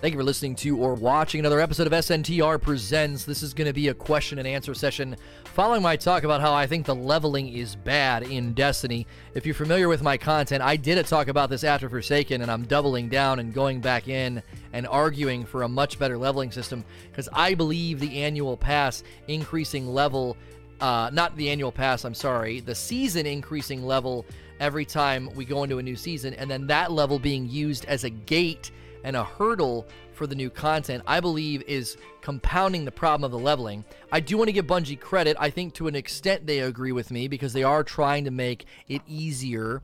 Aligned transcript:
Thank 0.00 0.14
you 0.14 0.18
for 0.18 0.24
listening 0.24 0.54
to 0.56 0.78
or 0.78 0.94
watching 0.94 1.40
another 1.40 1.60
episode 1.60 1.86
of 1.86 1.92
SNTR 1.92 2.58
Presents. 2.62 3.26
This 3.26 3.42
is 3.42 3.52
going 3.52 3.66
to 3.66 3.74
be 3.74 3.88
a 3.88 3.94
question 3.94 4.38
and 4.38 4.48
answer 4.48 4.72
session 4.72 5.14
following 5.44 5.82
my 5.82 5.94
talk 5.94 6.24
about 6.24 6.40
how 6.40 6.54
I 6.54 6.66
think 6.66 6.86
the 6.86 6.94
leveling 6.94 7.48
is 7.48 7.76
bad 7.76 8.22
in 8.22 8.54
Destiny. 8.54 9.06
If 9.34 9.44
you're 9.44 9.54
familiar 9.54 9.88
with 9.88 10.02
my 10.02 10.16
content, 10.16 10.62
I 10.62 10.76
did 10.76 10.96
a 10.96 11.02
talk 11.02 11.28
about 11.28 11.50
this 11.50 11.64
after 11.64 11.90
Forsaken, 11.90 12.40
and 12.40 12.50
I'm 12.50 12.62
doubling 12.62 13.10
down 13.10 13.40
and 13.40 13.52
going 13.52 13.82
back 13.82 14.08
in 14.08 14.42
and 14.72 14.86
arguing 14.86 15.44
for 15.44 15.64
a 15.64 15.68
much 15.68 15.98
better 15.98 16.16
leveling 16.16 16.50
system 16.50 16.82
because 17.10 17.28
I 17.34 17.52
believe 17.52 18.00
the 18.00 18.22
annual 18.22 18.56
pass 18.56 19.02
increasing 19.28 19.86
level, 19.86 20.38
uh, 20.80 21.10
not 21.12 21.36
the 21.36 21.50
annual 21.50 21.72
pass, 21.72 22.06
I'm 22.06 22.14
sorry, 22.14 22.60
the 22.60 22.74
season 22.74 23.26
increasing 23.26 23.84
level 23.84 24.24
every 24.60 24.86
time 24.86 25.28
we 25.34 25.44
go 25.44 25.62
into 25.62 25.76
a 25.76 25.82
new 25.82 25.96
season, 25.96 26.32
and 26.32 26.50
then 26.50 26.66
that 26.68 26.90
level 26.90 27.18
being 27.18 27.50
used 27.50 27.84
as 27.84 28.04
a 28.04 28.10
gate 28.10 28.70
and 29.04 29.16
a 29.16 29.24
hurdle 29.24 29.86
for 30.12 30.26
the 30.26 30.34
new 30.34 30.50
content, 30.50 31.02
I 31.06 31.20
believe 31.20 31.62
is 31.66 31.96
compounding 32.20 32.84
the 32.84 32.92
problem 32.92 33.24
of 33.24 33.30
the 33.30 33.38
leveling. 33.38 33.84
I 34.12 34.20
do 34.20 34.36
want 34.36 34.48
to 34.48 34.52
give 34.52 34.66
Bungie 34.66 35.00
credit. 35.00 35.36
I 35.40 35.50
think 35.50 35.74
to 35.74 35.88
an 35.88 35.96
extent 35.96 36.46
they 36.46 36.60
agree 36.60 36.92
with 36.92 37.10
me 37.10 37.28
because 37.28 37.52
they 37.52 37.62
are 37.62 37.82
trying 37.82 38.24
to 38.24 38.30
make 38.30 38.66
it 38.88 39.02
easier 39.06 39.82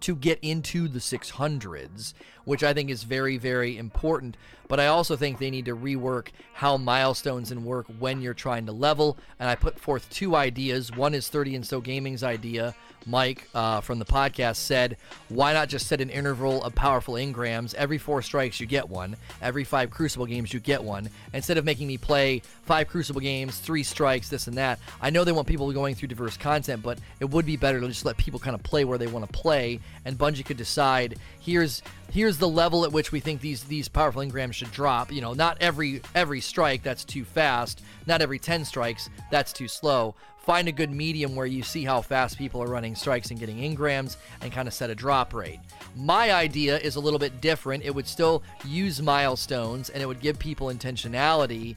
to 0.00 0.16
get 0.16 0.38
into 0.42 0.88
the 0.88 0.98
600s, 0.98 2.12
which 2.44 2.62
I 2.62 2.74
think 2.74 2.90
is 2.90 3.02
very, 3.02 3.36
very 3.36 3.76
important. 3.78 4.36
But 4.68 4.80
I 4.80 4.86
also 4.86 5.16
think 5.16 5.38
they 5.38 5.50
need 5.50 5.66
to 5.66 5.76
rework 5.76 6.28
how 6.54 6.78
milestones 6.78 7.50
and 7.50 7.64
work 7.64 7.86
when 7.98 8.22
you're 8.22 8.32
trying 8.32 8.66
to 8.66 8.72
level. 8.72 9.18
And 9.38 9.48
I 9.48 9.54
put 9.54 9.78
forth 9.78 10.08
two 10.08 10.34
ideas. 10.34 10.90
One 10.90 11.14
is 11.14 11.28
30 11.28 11.56
and 11.56 11.66
So 11.66 11.80
Gaming's 11.80 12.22
idea. 12.22 12.74
Mike 13.06 13.48
uh, 13.54 13.80
from 13.80 13.98
the 13.98 14.04
podcast 14.04 14.56
said, 14.56 14.96
why 15.28 15.52
not 15.52 15.68
just 15.68 15.86
set 15.86 16.00
an 16.00 16.10
interval 16.10 16.62
of 16.62 16.74
powerful 16.74 17.14
engrams? 17.14 17.74
Every 17.74 17.98
four 17.98 18.22
strikes, 18.22 18.60
you 18.60 18.66
get 18.66 18.88
one. 18.88 19.16
Every 19.40 19.64
five 19.64 19.90
Crucible 19.90 20.26
games, 20.26 20.52
you 20.52 20.60
get 20.60 20.82
one. 20.82 21.10
Instead 21.32 21.58
of 21.58 21.64
making 21.64 21.88
me 21.88 21.98
play 21.98 22.42
five 22.64 22.88
Crucible 22.88 23.20
games, 23.20 23.58
three 23.58 23.82
strikes, 23.82 24.28
this 24.28 24.46
and 24.46 24.56
that. 24.56 24.78
I 25.00 25.10
know 25.10 25.24
they 25.24 25.32
want 25.32 25.48
people 25.48 25.70
going 25.72 25.94
through 25.94 26.08
diverse 26.08 26.36
content, 26.36 26.82
but 26.82 26.98
it 27.20 27.26
would 27.26 27.46
be 27.46 27.56
better 27.56 27.80
to 27.80 27.88
just 27.88 28.04
let 28.04 28.16
people 28.16 28.40
kind 28.40 28.54
of 28.54 28.62
play 28.62 28.84
where 28.84 28.98
they 28.98 29.06
want 29.06 29.26
to 29.26 29.32
play, 29.32 29.80
and 30.04 30.16
Bungie 30.16 30.44
could 30.44 30.56
decide 30.56 31.18
here's 31.40 31.82
here's 32.12 32.36
the 32.36 32.48
level 32.48 32.84
at 32.84 32.92
which 32.92 33.10
we 33.10 33.20
think 33.20 33.40
these 33.40 33.64
these 33.64 33.88
powerful 33.88 34.22
engrams 34.22 34.54
should 34.54 34.70
drop. 34.70 35.10
You 35.10 35.20
know, 35.20 35.32
not 35.32 35.56
every 35.60 36.02
every 36.14 36.40
strike 36.40 36.82
that's 36.82 37.04
too 37.04 37.24
fast, 37.24 37.82
not 38.06 38.20
every 38.20 38.38
10 38.38 38.64
strikes 38.64 39.08
that's 39.30 39.52
too 39.52 39.68
slow. 39.68 40.14
Find 40.44 40.66
a 40.66 40.72
good 40.72 40.90
medium 40.90 41.36
where 41.36 41.46
you 41.46 41.62
see 41.62 41.84
how 41.84 42.02
fast 42.02 42.36
people 42.36 42.60
are 42.62 42.66
running 42.66 42.96
strikes 42.96 43.30
and 43.30 43.38
getting 43.38 43.58
engrams 43.58 44.16
and 44.40 44.52
kind 44.52 44.66
of 44.66 44.74
set 44.74 44.90
a 44.90 44.94
drop 44.94 45.32
rate. 45.32 45.60
My 45.94 46.32
idea 46.32 46.78
is 46.78 46.96
a 46.96 47.00
little 47.00 47.20
bit 47.20 47.40
different. 47.40 47.84
It 47.84 47.94
would 47.94 48.08
still 48.08 48.42
use 48.66 49.00
milestones 49.00 49.88
and 49.88 50.02
it 50.02 50.06
would 50.06 50.20
give 50.20 50.40
people 50.40 50.66
intentionality 50.66 51.76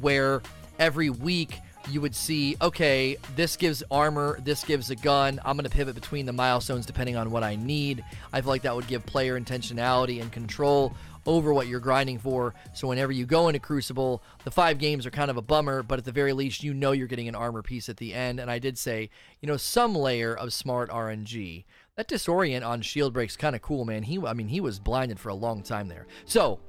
where 0.00 0.40
every 0.78 1.10
week 1.10 1.58
you 1.90 2.00
would 2.00 2.14
see, 2.14 2.56
okay, 2.60 3.16
this 3.36 3.56
gives 3.56 3.82
armor, 3.90 4.38
this 4.42 4.64
gives 4.64 4.90
a 4.90 4.96
gun. 4.96 5.40
I'm 5.44 5.56
going 5.56 5.68
to 5.68 5.74
pivot 5.74 5.94
between 5.94 6.26
the 6.26 6.32
milestones 6.32 6.86
depending 6.86 7.16
on 7.16 7.30
what 7.30 7.42
I 7.42 7.56
need. 7.56 8.04
I 8.32 8.40
feel 8.40 8.50
like 8.50 8.62
that 8.62 8.74
would 8.74 8.86
give 8.86 9.04
player 9.06 9.38
intentionality 9.38 10.20
and 10.20 10.30
control 10.30 10.94
over 11.26 11.52
what 11.52 11.66
you're 11.66 11.80
grinding 11.80 12.18
for. 12.18 12.54
So 12.72 12.88
whenever 12.88 13.12
you 13.12 13.26
go 13.26 13.48
into 13.48 13.60
Crucible, 13.60 14.22
the 14.44 14.50
five 14.50 14.78
games 14.78 15.04
are 15.04 15.10
kind 15.10 15.30
of 15.30 15.36
a 15.36 15.42
bummer, 15.42 15.82
but 15.82 15.98
at 15.98 16.04
the 16.04 16.12
very 16.12 16.32
least, 16.32 16.62
you 16.62 16.72
know 16.72 16.92
you're 16.92 17.06
getting 17.06 17.28
an 17.28 17.34
armor 17.34 17.62
piece 17.62 17.88
at 17.88 17.98
the 17.98 18.14
end. 18.14 18.40
And 18.40 18.50
I 18.50 18.58
did 18.58 18.78
say, 18.78 19.10
you 19.40 19.46
know, 19.46 19.56
some 19.56 19.94
layer 19.94 20.34
of 20.34 20.52
smart 20.52 20.90
RNG. 20.90 21.64
That 21.96 22.08
disorient 22.08 22.66
on 22.66 22.80
shield 22.80 23.12
break's 23.12 23.36
kind 23.36 23.56
of 23.56 23.62
cool, 23.62 23.84
man. 23.84 24.04
He, 24.04 24.18
I 24.24 24.32
mean, 24.32 24.48
he 24.48 24.60
was 24.60 24.78
blinded 24.78 25.18
for 25.20 25.28
a 25.28 25.34
long 25.34 25.62
time 25.62 25.88
there. 25.88 26.06
So 26.24 26.60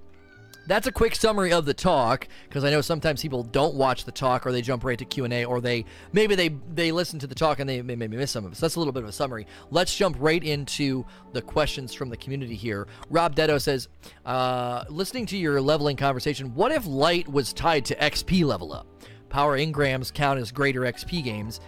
that's 0.70 0.86
a 0.86 0.92
quick 0.92 1.16
summary 1.16 1.52
of 1.52 1.66
the 1.66 1.74
talk 1.74 2.28
because 2.48 2.64
I 2.64 2.70
know 2.70 2.82
sometimes 2.82 3.24
people 3.24 3.42
don't 3.42 3.74
watch 3.74 4.06
the 4.06 4.12
talk 4.12 4.46
or 4.46 4.52
they 4.52 4.62
jump 4.62 4.84
right 4.84 5.00
to 5.00 5.04
Q 5.04 5.26
and 5.26 5.34
A 5.34 5.44
or 5.44 5.60
they 5.60 5.84
maybe 6.14 6.36
they 6.36 6.50
they 6.74 6.92
listen 6.92 7.18
to 7.20 7.28
the 7.28 7.34
talk 7.34 7.60
and 7.60 7.68
they 7.68 7.82
may 7.82 7.96
maybe 7.96 8.16
miss 8.16 8.30
some 8.30 8.46
of 8.46 8.52
it. 8.52 8.56
So 8.56 8.68
that's 8.68 8.76
a 8.76 8.80
little 8.80 8.94
bit 8.94 9.02
of 9.02 9.10
a 9.10 9.12
summary. 9.12 9.48
Let's 9.72 9.96
jump 9.96 10.16
right 10.20 10.44
into 10.44 11.06
the 11.34 11.42
questions 11.42 11.96
from 11.96 12.10
the 12.10 12.18
community 12.18 12.54
here. 12.54 12.88
Rob 13.10 13.36
Detto 13.36 13.60
says, 13.60 13.90
uh, 14.28 14.86
listening 14.90 15.26
to 15.28 15.38
your 15.38 15.60
leveling 15.60 15.98
conversation, 15.98 16.54
what 16.54 16.72
if 16.72 16.86
light 16.86 17.28
was 17.28 17.52
tied 17.52 17.84
to 17.86 17.96
XP 17.96 18.46
level 18.46 18.72
up? 18.72 18.86
Power 19.30 19.58
engrams 19.58 20.14
count 20.14 20.40
as 20.40 20.52
greater 20.52 20.82
XP 20.82 21.24
games, 21.24 21.62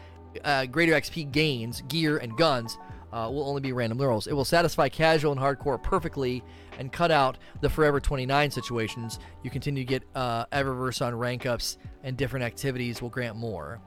uh, 0.44 0.68
greater 0.68 0.94
XP 0.94 1.32
gains, 1.32 1.82
gear 1.88 2.18
and 2.18 2.38
guns. 2.38 2.78
Uh, 3.12 3.30
will 3.30 3.44
only 3.44 3.60
be 3.60 3.74
random 3.74 3.98
rolls. 3.98 4.26
It 4.26 4.32
will 4.32 4.46
satisfy 4.46 4.88
casual 4.88 5.34
and 5.34 5.42
hardcore 5.42 5.84
perfectly 5.84 6.42
and 6.80 6.92
cut 6.92 7.12
out 7.12 7.38
the 7.62 7.70
Forever 7.70 8.00
29 8.00 8.52
situations. 8.52 9.20
You 9.44 9.50
continue 9.50 9.84
to 9.84 9.88
get 9.88 10.04
uh, 10.16 10.46
Eververse 10.48 11.06
on 11.06 11.16
rank 11.16 11.46
ups, 11.46 11.78
and 12.04 12.18
different 12.18 12.46
activities 12.46 13.02
will 13.02 13.10
grant 13.10 13.36
more. 13.36 13.80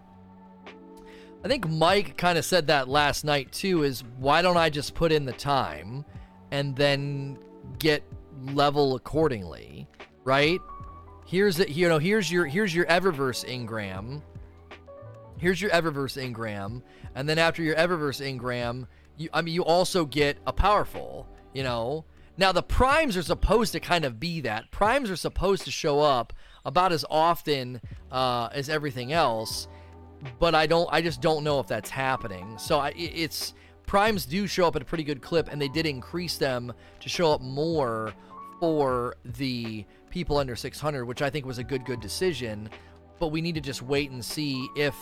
I 1.44 1.48
think 1.48 1.68
Mike 1.68 2.16
kind 2.16 2.38
of 2.38 2.44
said 2.44 2.68
that 2.68 2.88
last 2.88 3.22
night 3.22 3.52
too. 3.52 3.82
Is 3.82 4.02
why 4.18 4.40
don't 4.40 4.56
I 4.56 4.70
just 4.70 4.94
put 4.94 5.12
in 5.12 5.26
the 5.26 5.32
time 5.32 6.04
and 6.50 6.74
then 6.74 7.38
get 7.78 8.02
level 8.52 8.94
accordingly, 8.94 9.86
right? 10.24 10.60
Here's 11.26 11.60
it. 11.60 11.68
You 11.68 11.88
know, 11.88 11.98
here's 11.98 12.32
your 12.32 12.46
here's 12.46 12.74
your 12.74 12.86
Eververse 12.86 13.44
Engram. 13.44 14.22
Here's 15.36 15.60
your 15.60 15.70
Eververse 15.70 16.16
Engram, 16.16 16.82
and 17.14 17.28
then 17.28 17.38
after 17.38 17.62
your 17.62 17.76
Eververse 17.76 18.24
Engram, 18.24 18.86
you 19.18 19.28
I 19.32 19.42
mean 19.42 19.54
you 19.54 19.64
also 19.64 20.06
get 20.06 20.38
a 20.46 20.52
powerful. 20.52 21.28
You 21.52 21.62
know, 21.62 22.04
now, 22.36 22.52
the 22.52 22.62
primes 22.62 23.16
are 23.16 23.22
supposed 23.22 23.72
to 23.72 23.80
kind 23.80 24.04
of 24.04 24.18
be 24.18 24.40
that. 24.40 24.70
Primes 24.70 25.10
are 25.10 25.16
supposed 25.16 25.64
to 25.64 25.70
show 25.70 26.00
up 26.00 26.32
about 26.64 26.92
as 26.92 27.04
often 27.08 27.80
uh, 28.10 28.48
as 28.52 28.68
everything 28.68 29.12
else, 29.12 29.68
but 30.40 30.54
I 30.54 30.66
don't. 30.66 30.88
I 30.90 31.00
just 31.00 31.20
don't 31.20 31.44
know 31.44 31.60
if 31.60 31.68
that's 31.68 31.90
happening. 31.90 32.58
So 32.58 32.80
I, 32.80 32.92
it's 32.96 33.54
primes 33.86 34.26
do 34.26 34.46
show 34.46 34.66
up 34.66 34.74
at 34.74 34.82
a 34.82 34.84
pretty 34.84 35.04
good 35.04 35.22
clip, 35.22 35.48
and 35.50 35.62
they 35.62 35.68
did 35.68 35.86
increase 35.86 36.36
them 36.36 36.72
to 37.00 37.08
show 37.08 37.32
up 37.32 37.40
more 37.40 38.12
for 38.58 39.16
the 39.24 39.84
people 40.10 40.36
under 40.38 40.56
600, 40.56 41.04
which 41.04 41.22
I 41.22 41.30
think 41.30 41.46
was 41.46 41.58
a 41.58 41.64
good 41.64 41.84
good 41.84 42.00
decision. 42.00 42.68
But 43.20 43.28
we 43.28 43.40
need 43.40 43.54
to 43.54 43.60
just 43.60 43.80
wait 43.80 44.10
and 44.10 44.24
see 44.24 44.68
if 44.74 44.96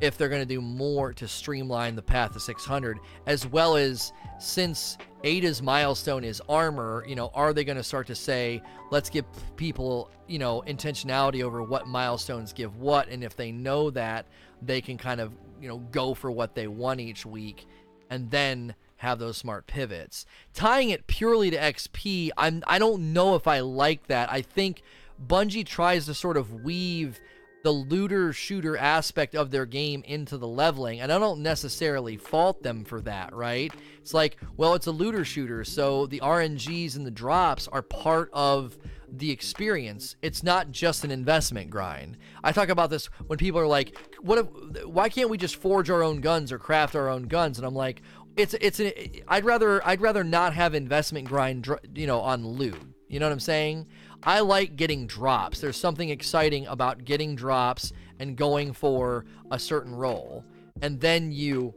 if 0.00 0.16
they're 0.16 0.28
going 0.28 0.42
to 0.42 0.46
do 0.46 0.60
more 0.60 1.12
to 1.12 1.28
streamline 1.28 1.94
the 1.94 2.02
path 2.02 2.32
to 2.32 2.40
600, 2.40 2.98
as 3.26 3.46
well 3.46 3.76
as 3.76 4.12
since 4.38 4.96
Ada's 5.24 5.60
milestone 5.60 6.24
is 6.24 6.40
armor, 6.48 7.04
you 7.06 7.14
know, 7.14 7.30
are 7.34 7.52
they 7.52 7.64
going 7.64 7.76
to 7.76 7.82
start 7.82 8.06
to 8.06 8.14
say, 8.14 8.62
let's 8.90 9.10
give 9.10 9.24
people, 9.56 10.10
you 10.26 10.38
know, 10.38 10.62
intentionality 10.66 11.42
over 11.42 11.62
what 11.62 11.86
milestones 11.86 12.52
give 12.52 12.76
what? 12.76 13.08
And 13.08 13.22
if 13.22 13.36
they 13.36 13.52
know 13.52 13.90
that, 13.90 14.26
they 14.62 14.80
can 14.80 14.96
kind 14.96 15.20
of, 15.20 15.32
you 15.60 15.68
know, 15.68 15.78
go 15.78 16.14
for 16.14 16.30
what 16.30 16.54
they 16.54 16.66
want 16.66 17.00
each 17.00 17.26
week 17.26 17.66
and 18.08 18.30
then 18.30 18.74
have 18.96 19.18
those 19.18 19.36
smart 19.36 19.66
pivots. 19.66 20.26
Tying 20.52 20.90
it 20.90 21.06
purely 21.06 21.50
to 21.50 21.56
XP, 21.56 22.30
I'm 22.36 22.62
I 22.66 22.78
don't 22.78 23.12
know 23.12 23.34
if 23.34 23.46
I 23.46 23.60
like 23.60 24.06
that. 24.08 24.30
I 24.30 24.42
think 24.42 24.82
Bungie 25.26 25.64
tries 25.66 26.06
to 26.06 26.14
sort 26.14 26.36
of 26.36 26.62
weave 26.64 27.20
the 27.62 27.70
looter 27.70 28.32
shooter 28.32 28.76
aspect 28.76 29.34
of 29.34 29.50
their 29.50 29.66
game 29.66 30.02
into 30.06 30.38
the 30.38 30.48
leveling 30.48 31.00
and 31.00 31.12
i 31.12 31.18
don't 31.18 31.42
necessarily 31.42 32.16
fault 32.16 32.62
them 32.62 32.84
for 32.84 33.00
that 33.00 33.34
right? 33.34 33.72
It's 34.00 34.14
like 34.14 34.36
well 34.56 34.74
it's 34.74 34.86
a 34.86 34.92
looter 34.92 35.24
shooter 35.24 35.64
so 35.64 36.06
the 36.06 36.20
rngs 36.20 36.96
and 36.96 37.06
the 37.06 37.10
drops 37.10 37.68
are 37.68 37.82
part 37.82 38.30
of 38.32 38.78
the 39.12 39.30
experience. 39.30 40.16
It's 40.22 40.42
not 40.42 40.70
just 40.70 41.04
an 41.04 41.10
investment 41.10 41.70
grind. 41.70 42.16
I 42.44 42.52
talk 42.52 42.68
about 42.68 42.90
this 42.90 43.06
when 43.26 43.38
people 43.38 43.60
are 43.60 43.66
like 43.66 43.96
what 44.20 44.38
if 44.38 44.86
why 44.86 45.08
can't 45.08 45.30
we 45.30 45.38
just 45.38 45.56
forge 45.56 45.90
our 45.90 46.02
own 46.02 46.20
guns 46.20 46.52
or 46.52 46.58
craft 46.58 46.94
our 46.94 47.08
own 47.08 47.24
guns? 47.24 47.58
And 47.58 47.66
i'm 47.66 47.74
like 47.74 48.02
it's 48.36 48.54
it's 48.54 48.80
an 48.80 48.92
i'd 49.28 49.44
rather 49.44 49.86
i'd 49.86 50.00
rather 50.00 50.22
not 50.22 50.54
have 50.54 50.74
investment 50.74 51.28
grind 51.28 51.68
you 51.94 52.06
know 52.06 52.20
on 52.20 52.46
loot. 52.46 52.80
You 53.08 53.18
know 53.18 53.26
what 53.26 53.32
i'm 53.32 53.40
saying 53.40 53.86
I 54.22 54.40
like 54.40 54.76
getting 54.76 55.06
drops. 55.06 55.60
There's 55.60 55.76
something 55.76 56.10
exciting 56.10 56.66
about 56.66 57.04
getting 57.04 57.34
drops 57.34 57.92
and 58.18 58.36
going 58.36 58.72
for 58.72 59.24
a 59.50 59.58
certain 59.58 59.94
roll. 59.94 60.44
And 60.82 61.00
then 61.00 61.32
you 61.32 61.74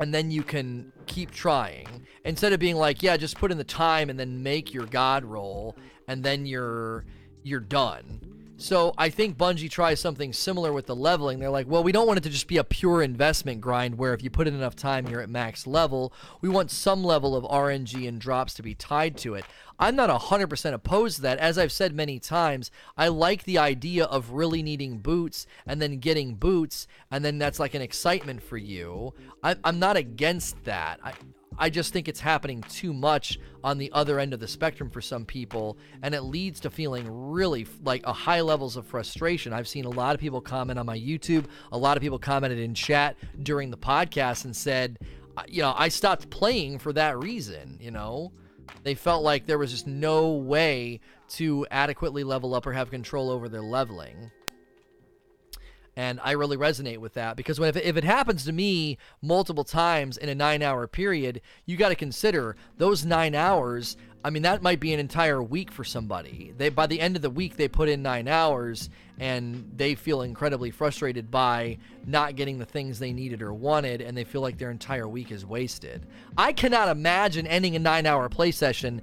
and 0.00 0.12
then 0.12 0.30
you 0.30 0.42
can 0.42 0.92
keep 1.06 1.30
trying 1.30 2.06
instead 2.24 2.52
of 2.52 2.58
being 2.58 2.76
like, 2.76 3.02
yeah, 3.02 3.16
just 3.16 3.38
put 3.38 3.52
in 3.52 3.58
the 3.58 3.64
time 3.64 4.10
and 4.10 4.18
then 4.18 4.42
make 4.42 4.74
your 4.74 4.86
god 4.86 5.24
roll 5.24 5.76
and 6.08 6.24
then 6.24 6.46
you're 6.46 7.04
you're 7.44 7.60
done. 7.60 8.20
So 8.62 8.94
I 8.96 9.10
think 9.10 9.36
Bungie 9.36 9.68
tries 9.68 9.98
something 9.98 10.32
similar 10.32 10.72
with 10.72 10.86
the 10.86 10.94
leveling. 10.94 11.40
They're 11.40 11.50
like, 11.50 11.66
well, 11.66 11.82
we 11.82 11.90
don't 11.90 12.06
want 12.06 12.18
it 12.18 12.22
to 12.22 12.30
just 12.30 12.46
be 12.46 12.58
a 12.58 12.64
pure 12.64 13.02
investment 13.02 13.60
grind 13.60 13.98
where 13.98 14.14
if 14.14 14.22
you 14.22 14.30
put 14.30 14.46
in 14.46 14.54
enough 14.54 14.76
time, 14.76 15.08
you're 15.08 15.20
at 15.20 15.28
max 15.28 15.66
level. 15.66 16.12
We 16.40 16.48
want 16.48 16.70
some 16.70 17.02
level 17.02 17.34
of 17.34 17.42
RNG 17.42 18.06
and 18.06 18.20
drops 18.20 18.54
to 18.54 18.62
be 18.62 18.76
tied 18.76 19.16
to 19.18 19.34
it. 19.34 19.44
I'm 19.80 19.96
not 19.96 20.10
100% 20.10 20.72
opposed 20.74 21.16
to 21.16 21.22
that. 21.22 21.40
As 21.40 21.58
I've 21.58 21.72
said 21.72 21.92
many 21.92 22.20
times, 22.20 22.70
I 22.96 23.08
like 23.08 23.42
the 23.42 23.58
idea 23.58 24.04
of 24.04 24.30
really 24.30 24.62
needing 24.62 24.98
boots 24.98 25.44
and 25.66 25.82
then 25.82 25.98
getting 25.98 26.36
boots, 26.36 26.86
and 27.10 27.24
then 27.24 27.38
that's 27.38 27.58
like 27.58 27.74
an 27.74 27.82
excitement 27.82 28.44
for 28.44 28.58
you. 28.58 29.12
I, 29.42 29.56
am 29.64 29.80
not 29.80 29.96
against 29.96 30.62
that. 30.66 31.00
I, 31.02 31.14
I 31.58 31.70
just 31.70 31.92
think 31.92 32.08
it's 32.08 32.20
happening 32.20 32.62
too 32.62 32.92
much 32.92 33.38
on 33.62 33.78
the 33.78 33.90
other 33.92 34.18
end 34.18 34.34
of 34.34 34.40
the 34.40 34.48
spectrum 34.48 34.90
for 34.90 35.00
some 35.00 35.24
people, 35.24 35.78
and 36.02 36.14
it 36.14 36.22
leads 36.22 36.60
to 36.60 36.70
feeling 36.70 37.06
really 37.08 37.66
like 37.84 38.04
a 38.06 38.12
high 38.12 38.40
levels 38.40 38.76
of 38.76 38.86
frustration. 38.86 39.52
I've 39.52 39.68
seen 39.68 39.84
a 39.84 39.90
lot 39.90 40.14
of 40.14 40.20
people 40.20 40.40
comment 40.40 40.78
on 40.78 40.86
my 40.86 40.98
YouTube, 40.98 41.46
a 41.70 41.78
lot 41.78 41.96
of 41.96 42.02
people 42.02 42.18
commented 42.18 42.58
in 42.58 42.74
chat 42.74 43.16
during 43.42 43.70
the 43.70 43.76
podcast 43.76 44.44
and 44.44 44.54
said, 44.54 44.98
you 45.48 45.62
know, 45.62 45.74
I 45.76 45.88
stopped 45.88 46.30
playing 46.30 46.78
for 46.78 46.92
that 46.94 47.18
reason, 47.18 47.78
you 47.80 47.90
know. 47.90 48.32
They 48.82 48.94
felt 48.94 49.22
like 49.22 49.46
there 49.46 49.58
was 49.58 49.70
just 49.70 49.86
no 49.86 50.32
way 50.32 51.00
to 51.30 51.66
adequately 51.70 52.24
level 52.24 52.54
up 52.54 52.66
or 52.66 52.72
have 52.72 52.90
control 52.90 53.30
over 53.30 53.48
their 53.48 53.62
leveling. 53.62 54.30
And 55.96 56.20
I 56.22 56.32
really 56.32 56.56
resonate 56.56 56.98
with 56.98 57.14
that 57.14 57.36
because 57.36 57.60
when 57.60 57.68
if 57.68 57.76
it, 57.76 57.84
if 57.84 57.96
it 57.96 58.04
happens 58.04 58.44
to 58.44 58.52
me 58.52 58.98
multiple 59.20 59.64
times 59.64 60.16
in 60.16 60.28
a 60.28 60.34
nine 60.34 60.62
hour 60.62 60.86
period, 60.86 61.40
you 61.66 61.76
got 61.76 61.90
to 61.90 61.94
consider 61.94 62.56
those 62.78 63.04
nine 63.04 63.34
hours. 63.34 63.96
I 64.24 64.30
mean, 64.30 64.42
that 64.42 64.62
might 64.62 64.80
be 64.80 64.94
an 64.94 65.00
entire 65.00 65.42
week 65.42 65.70
for 65.70 65.84
somebody. 65.84 66.54
They 66.56 66.70
by 66.70 66.86
the 66.86 67.00
end 67.00 67.16
of 67.16 67.22
the 67.22 67.30
week 67.30 67.56
they 67.56 67.68
put 67.68 67.88
in 67.88 68.02
nine 68.02 68.26
hours 68.26 68.88
and 69.18 69.70
they 69.76 69.94
feel 69.94 70.22
incredibly 70.22 70.70
frustrated 70.70 71.30
by 71.30 71.78
not 72.06 72.36
getting 72.36 72.58
the 72.58 72.64
things 72.64 72.98
they 72.98 73.12
needed 73.12 73.42
or 73.42 73.52
wanted, 73.52 74.00
and 74.00 74.16
they 74.16 74.24
feel 74.24 74.40
like 74.40 74.58
their 74.58 74.70
entire 74.70 75.06
week 75.06 75.30
is 75.30 75.44
wasted. 75.46 76.06
I 76.36 76.52
cannot 76.52 76.88
imagine 76.88 77.46
ending 77.46 77.76
a 77.76 77.78
nine 77.78 78.06
hour 78.06 78.28
play 78.28 78.50
session 78.50 79.02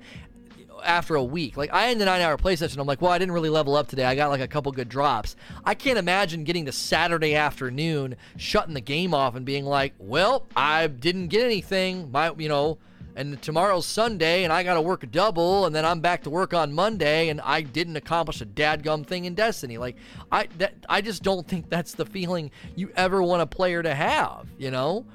after 0.83 1.15
a 1.15 1.23
week. 1.23 1.57
Like 1.57 1.73
I 1.73 1.89
end 1.89 2.01
the 2.01 2.05
nine 2.05 2.21
hour 2.21 2.37
play 2.37 2.55
session, 2.55 2.79
I'm 2.79 2.87
like, 2.87 3.01
well, 3.01 3.11
I 3.11 3.17
didn't 3.17 3.33
really 3.33 3.49
level 3.49 3.75
up 3.75 3.87
today. 3.87 4.05
I 4.05 4.15
got 4.15 4.29
like 4.29 4.41
a 4.41 4.47
couple 4.47 4.71
good 4.71 4.89
drops. 4.89 5.35
I 5.65 5.73
can't 5.75 5.97
imagine 5.97 6.43
getting 6.43 6.65
to 6.65 6.71
Saturday 6.71 7.35
afternoon, 7.35 8.15
shutting 8.37 8.73
the 8.73 8.81
game 8.81 9.13
off, 9.13 9.35
and 9.35 9.45
being 9.45 9.65
like, 9.65 9.93
well, 9.97 10.47
I 10.55 10.87
didn't 10.87 11.27
get 11.27 11.43
anything. 11.43 12.11
My, 12.11 12.31
you 12.37 12.49
know, 12.49 12.77
and 13.15 13.41
tomorrow's 13.41 13.85
Sunday, 13.85 14.45
and 14.45 14.53
I 14.53 14.63
got 14.63 14.75
to 14.75 14.81
work 14.81 15.03
a 15.03 15.07
double, 15.07 15.65
and 15.65 15.75
then 15.75 15.83
I'm 15.83 15.99
back 15.99 16.23
to 16.23 16.29
work 16.29 16.53
on 16.53 16.71
Monday, 16.71 17.29
and 17.29 17.41
I 17.41 17.61
didn't 17.61 17.97
accomplish 17.97 18.39
a 18.39 18.45
dadgum 18.45 19.05
thing 19.05 19.25
in 19.25 19.33
Destiny. 19.33 19.77
Like 19.77 19.97
I, 20.31 20.47
that, 20.57 20.73
I 20.87 21.01
just 21.01 21.21
don't 21.21 21.45
think 21.47 21.69
that's 21.69 21.93
the 21.93 22.05
feeling 22.05 22.51
you 22.75 22.91
ever 22.95 23.21
want 23.21 23.41
a 23.41 23.45
player 23.45 23.83
to 23.83 23.93
have. 23.93 24.47
You 24.57 24.71
know, 24.71 25.05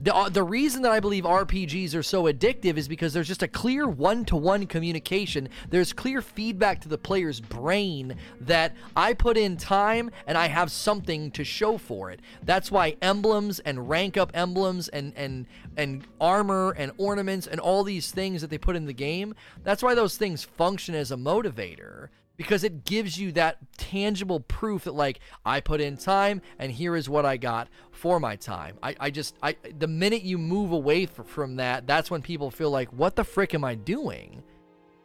the, 0.00 0.14
uh, 0.14 0.28
the 0.28 0.42
reason 0.42 0.82
that 0.82 0.92
I 0.92 1.00
believe 1.00 1.24
RPGs 1.24 1.94
are 1.94 2.02
so 2.02 2.24
addictive 2.24 2.76
is 2.76 2.88
because 2.88 3.12
there's 3.12 3.28
just 3.28 3.42
a 3.42 3.48
clear 3.48 3.88
one 3.88 4.24
to 4.26 4.36
one 4.36 4.66
communication. 4.66 5.48
There's 5.70 5.92
clear 5.92 6.20
feedback 6.20 6.80
to 6.82 6.88
the 6.88 6.98
player's 6.98 7.40
brain 7.40 8.16
that 8.42 8.74
I 8.94 9.14
put 9.14 9.36
in 9.36 9.56
time 9.56 10.10
and 10.26 10.36
I 10.36 10.48
have 10.48 10.70
something 10.70 11.30
to 11.32 11.44
show 11.44 11.78
for 11.78 12.10
it. 12.10 12.20
That's 12.42 12.70
why 12.70 12.96
emblems 13.00 13.58
and 13.60 13.88
rank 13.88 14.16
up 14.16 14.30
emblems 14.34 14.88
and, 14.88 15.12
and, 15.16 15.46
and 15.76 16.06
armor 16.20 16.74
and 16.76 16.92
ornaments 16.98 17.46
and 17.46 17.58
all 17.58 17.82
these 17.82 18.10
things 18.10 18.42
that 18.42 18.50
they 18.50 18.58
put 18.58 18.76
in 18.76 18.86
the 18.86 18.92
game, 18.92 19.34
that's 19.64 19.82
why 19.82 19.94
those 19.94 20.16
things 20.16 20.44
function 20.44 20.94
as 20.94 21.10
a 21.10 21.16
motivator 21.16 22.08
because 22.36 22.64
it 22.64 22.84
gives 22.84 23.18
you 23.18 23.32
that 23.32 23.58
tangible 23.76 24.40
proof 24.40 24.84
that 24.84 24.94
like 24.94 25.20
I 25.44 25.60
put 25.60 25.80
in 25.80 25.96
time 25.96 26.42
and 26.58 26.70
here 26.70 26.96
is 26.96 27.08
what 27.08 27.24
I 27.24 27.36
got 27.36 27.68
for 27.90 28.20
my 28.20 28.36
time. 28.36 28.76
I, 28.82 28.96
I 29.00 29.10
just 29.10 29.36
I 29.42 29.56
the 29.78 29.86
minute 29.86 30.22
you 30.22 30.38
move 30.38 30.72
away 30.72 31.06
from 31.06 31.56
that, 31.56 31.86
that's 31.86 32.10
when 32.10 32.22
people 32.22 32.50
feel 32.50 32.70
like 32.70 32.92
what 32.92 33.16
the 33.16 33.24
frick 33.24 33.54
am 33.54 33.64
I 33.64 33.74
doing? 33.74 34.42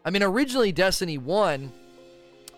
I 0.04 0.10
mean 0.10 0.24
originally 0.24 0.72
Destiny 0.72 1.18
1 1.18 1.72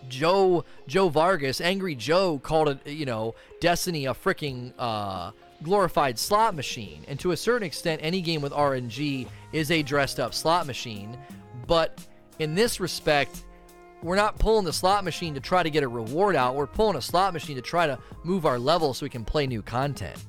Joe 0.08 0.64
Joe 0.86 1.08
Vargas, 1.08 1.60
Angry 1.60 1.94
Joe 1.94 2.38
called 2.38 2.68
it, 2.68 2.86
you 2.86 3.06
know, 3.06 3.34
Destiny 3.60 4.06
a 4.06 4.14
freaking 4.14 4.72
uh 4.78 5.30
glorified 5.62 6.18
slot 6.18 6.54
machine. 6.54 7.04
And 7.08 7.18
to 7.20 7.30
a 7.30 7.36
certain 7.36 7.66
extent 7.66 8.00
any 8.02 8.20
game 8.20 8.42
with 8.42 8.52
RNG 8.52 9.28
is 9.52 9.70
a 9.70 9.82
dressed 9.82 10.20
up 10.20 10.34
slot 10.34 10.66
machine, 10.66 11.16
but 11.66 12.04
in 12.38 12.54
this 12.54 12.80
respect 12.80 13.44
we're 14.04 14.16
not 14.16 14.38
pulling 14.38 14.66
the 14.66 14.72
slot 14.72 15.02
machine 15.02 15.32
to 15.32 15.40
try 15.40 15.62
to 15.62 15.70
get 15.70 15.82
a 15.82 15.88
reward 15.88 16.36
out. 16.36 16.54
We're 16.54 16.66
pulling 16.66 16.96
a 16.96 17.00
slot 17.00 17.32
machine 17.32 17.56
to 17.56 17.62
try 17.62 17.86
to 17.86 17.98
move 18.22 18.44
our 18.44 18.58
level 18.58 18.92
so 18.92 19.06
we 19.06 19.10
can 19.10 19.24
play 19.24 19.46
new 19.46 19.62
content. 19.62 20.22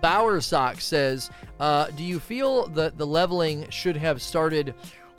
Bowersock 0.00 0.80
says, 0.80 1.30
uh, 1.58 1.88
"Do 1.88 2.04
you 2.04 2.20
feel 2.20 2.68
that 2.68 2.96
the 2.96 3.06
leveling 3.06 3.68
should 3.70 3.96
have 3.96 4.22
started 4.22 4.72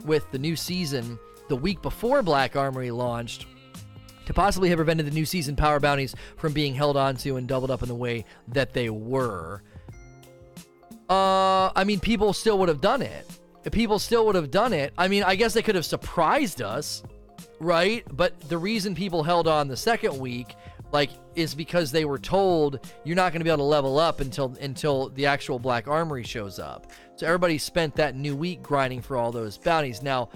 with 0.06 0.28
the 0.32 0.38
new 0.38 0.56
season 0.56 1.18
the 1.48 1.56
week 1.56 1.82
before 1.82 2.22
Black 2.22 2.56
Armory 2.56 2.90
launched?" 2.90 3.44
To 4.24 4.32
possibly 4.32 4.70
have 4.70 4.78
prevented 4.78 5.06
the 5.06 5.10
new 5.10 5.26
season 5.26 5.54
power 5.54 5.78
bounties 5.78 6.14
from 6.38 6.54
being 6.54 6.74
held 6.74 6.96
onto 6.96 7.36
and 7.36 7.46
doubled 7.46 7.70
up 7.70 7.82
in 7.82 7.88
the 7.88 7.94
way 7.94 8.24
that 8.48 8.72
they 8.72 8.88
were. 8.88 9.62
Uh, 11.10 11.70
I 11.76 11.84
mean, 11.84 12.00
people 12.00 12.32
still 12.32 12.58
would 12.58 12.70
have 12.70 12.80
done 12.80 13.02
it 13.02 13.26
people 13.70 13.98
still 13.98 14.26
would 14.26 14.34
have 14.34 14.50
done 14.50 14.72
it. 14.72 14.92
I 14.98 15.08
mean, 15.08 15.22
I 15.22 15.36
guess 15.36 15.54
they 15.54 15.62
could 15.62 15.74
have 15.74 15.84
surprised 15.84 16.60
us, 16.62 17.02
right? 17.60 18.04
But 18.10 18.38
the 18.48 18.58
reason 18.58 18.94
people 18.94 19.22
held 19.22 19.46
on 19.46 19.68
the 19.68 19.76
second 19.76 20.18
week, 20.18 20.56
like, 20.90 21.10
is 21.34 21.54
because 21.54 21.92
they 21.92 22.04
were 22.04 22.18
told 22.18 22.80
you're 23.04 23.16
not 23.16 23.32
going 23.32 23.40
to 23.40 23.44
be 23.44 23.50
able 23.50 23.58
to 23.58 23.62
level 23.64 23.98
up 23.98 24.20
until 24.20 24.56
until 24.60 25.08
the 25.10 25.26
actual 25.26 25.58
Black 25.58 25.88
Armory 25.88 26.24
shows 26.24 26.58
up. 26.58 26.90
So 27.16 27.26
everybody 27.26 27.58
spent 27.58 27.94
that 27.96 28.16
new 28.16 28.34
week 28.34 28.62
grinding 28.62 29.00
for 29.00 29.16
all 29.16 29.32
those 29.32 29.58
bounties. 29.58 30.02
Now, 30.02 30.28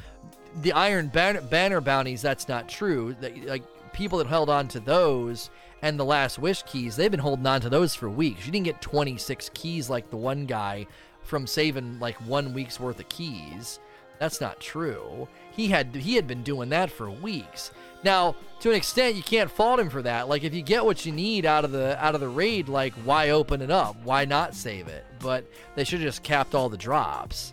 the 0.62 0.72
Iron 0.72 1.08
Banner, 1.08 1.40
banner 1.40 1.80
bounties, 1.80 2.22
that's 2.22 2.48
not 2.48 2.68
true. 2.68 3.16
That, 3.20 3.44
like 3.46 3.62
people 3.92 4.18
that 4.18 4.26
held 4.26 4.48
on 4.48 4.68
to 4.68 4.80
those 4.80 5.50
and 5.82 5.98
the 5.98 6.04
Last 6.04 6.38
Wish 6.38 6.62
keys, 6.62 6.96
they've 6.96 7.10
been 7.10 7.20
holding 7.20 7.46
on 7.46 7.60
to 7.60 7.68
those 7.68 7.94
for 7.94 8.08
weeks. 8.08 8.46
You 8.46 8.52
didn't 8.52 8.64
get 8.64 8.80
26 8.80 9.50
keys 9.52 9.90
like 9.90 10.10
the 10.10 10.16
one 10.16 10.46
guy 10.46 10.86
from 11.26 11.46
saving 11.46 11.98
like 11.98 12.16
one 12.26 12.54
week's 12.54 12.80
worth 12.80 12.98
of 12.98 13.08
keys. 13.08 13.80
That's 14.18 14.40
not 14.40 14.60
true. 14.60 15.28
He 15.50 15.68
had 15.68 15.94
he 15.94 16.14
had 16.14 16.26
been 16.26 16.42
doing 16.42 16.70
that 16.70 16.90
for 16.90 17.10
weeks. 17.10 17.70
Now, 18.02 18.36
to 18.60 18.70
an 18.70 18.76
extent, 18.76 19.16
you 19.16 19.22
can't 19.22 19.50
fault 19.50 19.80
him 19.80 19.90
for 19.90 20.02
that. 20.02 20.28
Like 20.28 20.44
if 20.44 20.54
you 20.54 20.62
get 20.62 20.84
what 20.84 21.04
you 21.04 21.12
need 21.12 21.44
out 21.44 21.64
of 21.64 21.72
the 21.72 22.02
out 22.02 22.14
of 22.14 22.20
the 22.20 22.28
raid, 22.28 22.68
like 22.68 22.94
why 23.04 23.30
open 23.30 23.60
it 23.60 23.70
up? 23.70 23.96
Why 24.04 24.24
not 24.24 24.54
save 24.54 24.88
it? 24.88 25.04
But 25.18 25.44
they 25.74 25.84
should 25.84 26.00
have 26.00 26.08
just 26.08 26.22
capped 26.22 26.54
all 26.54 26.68
the 26.68 26.76
drops. 26.76 27.52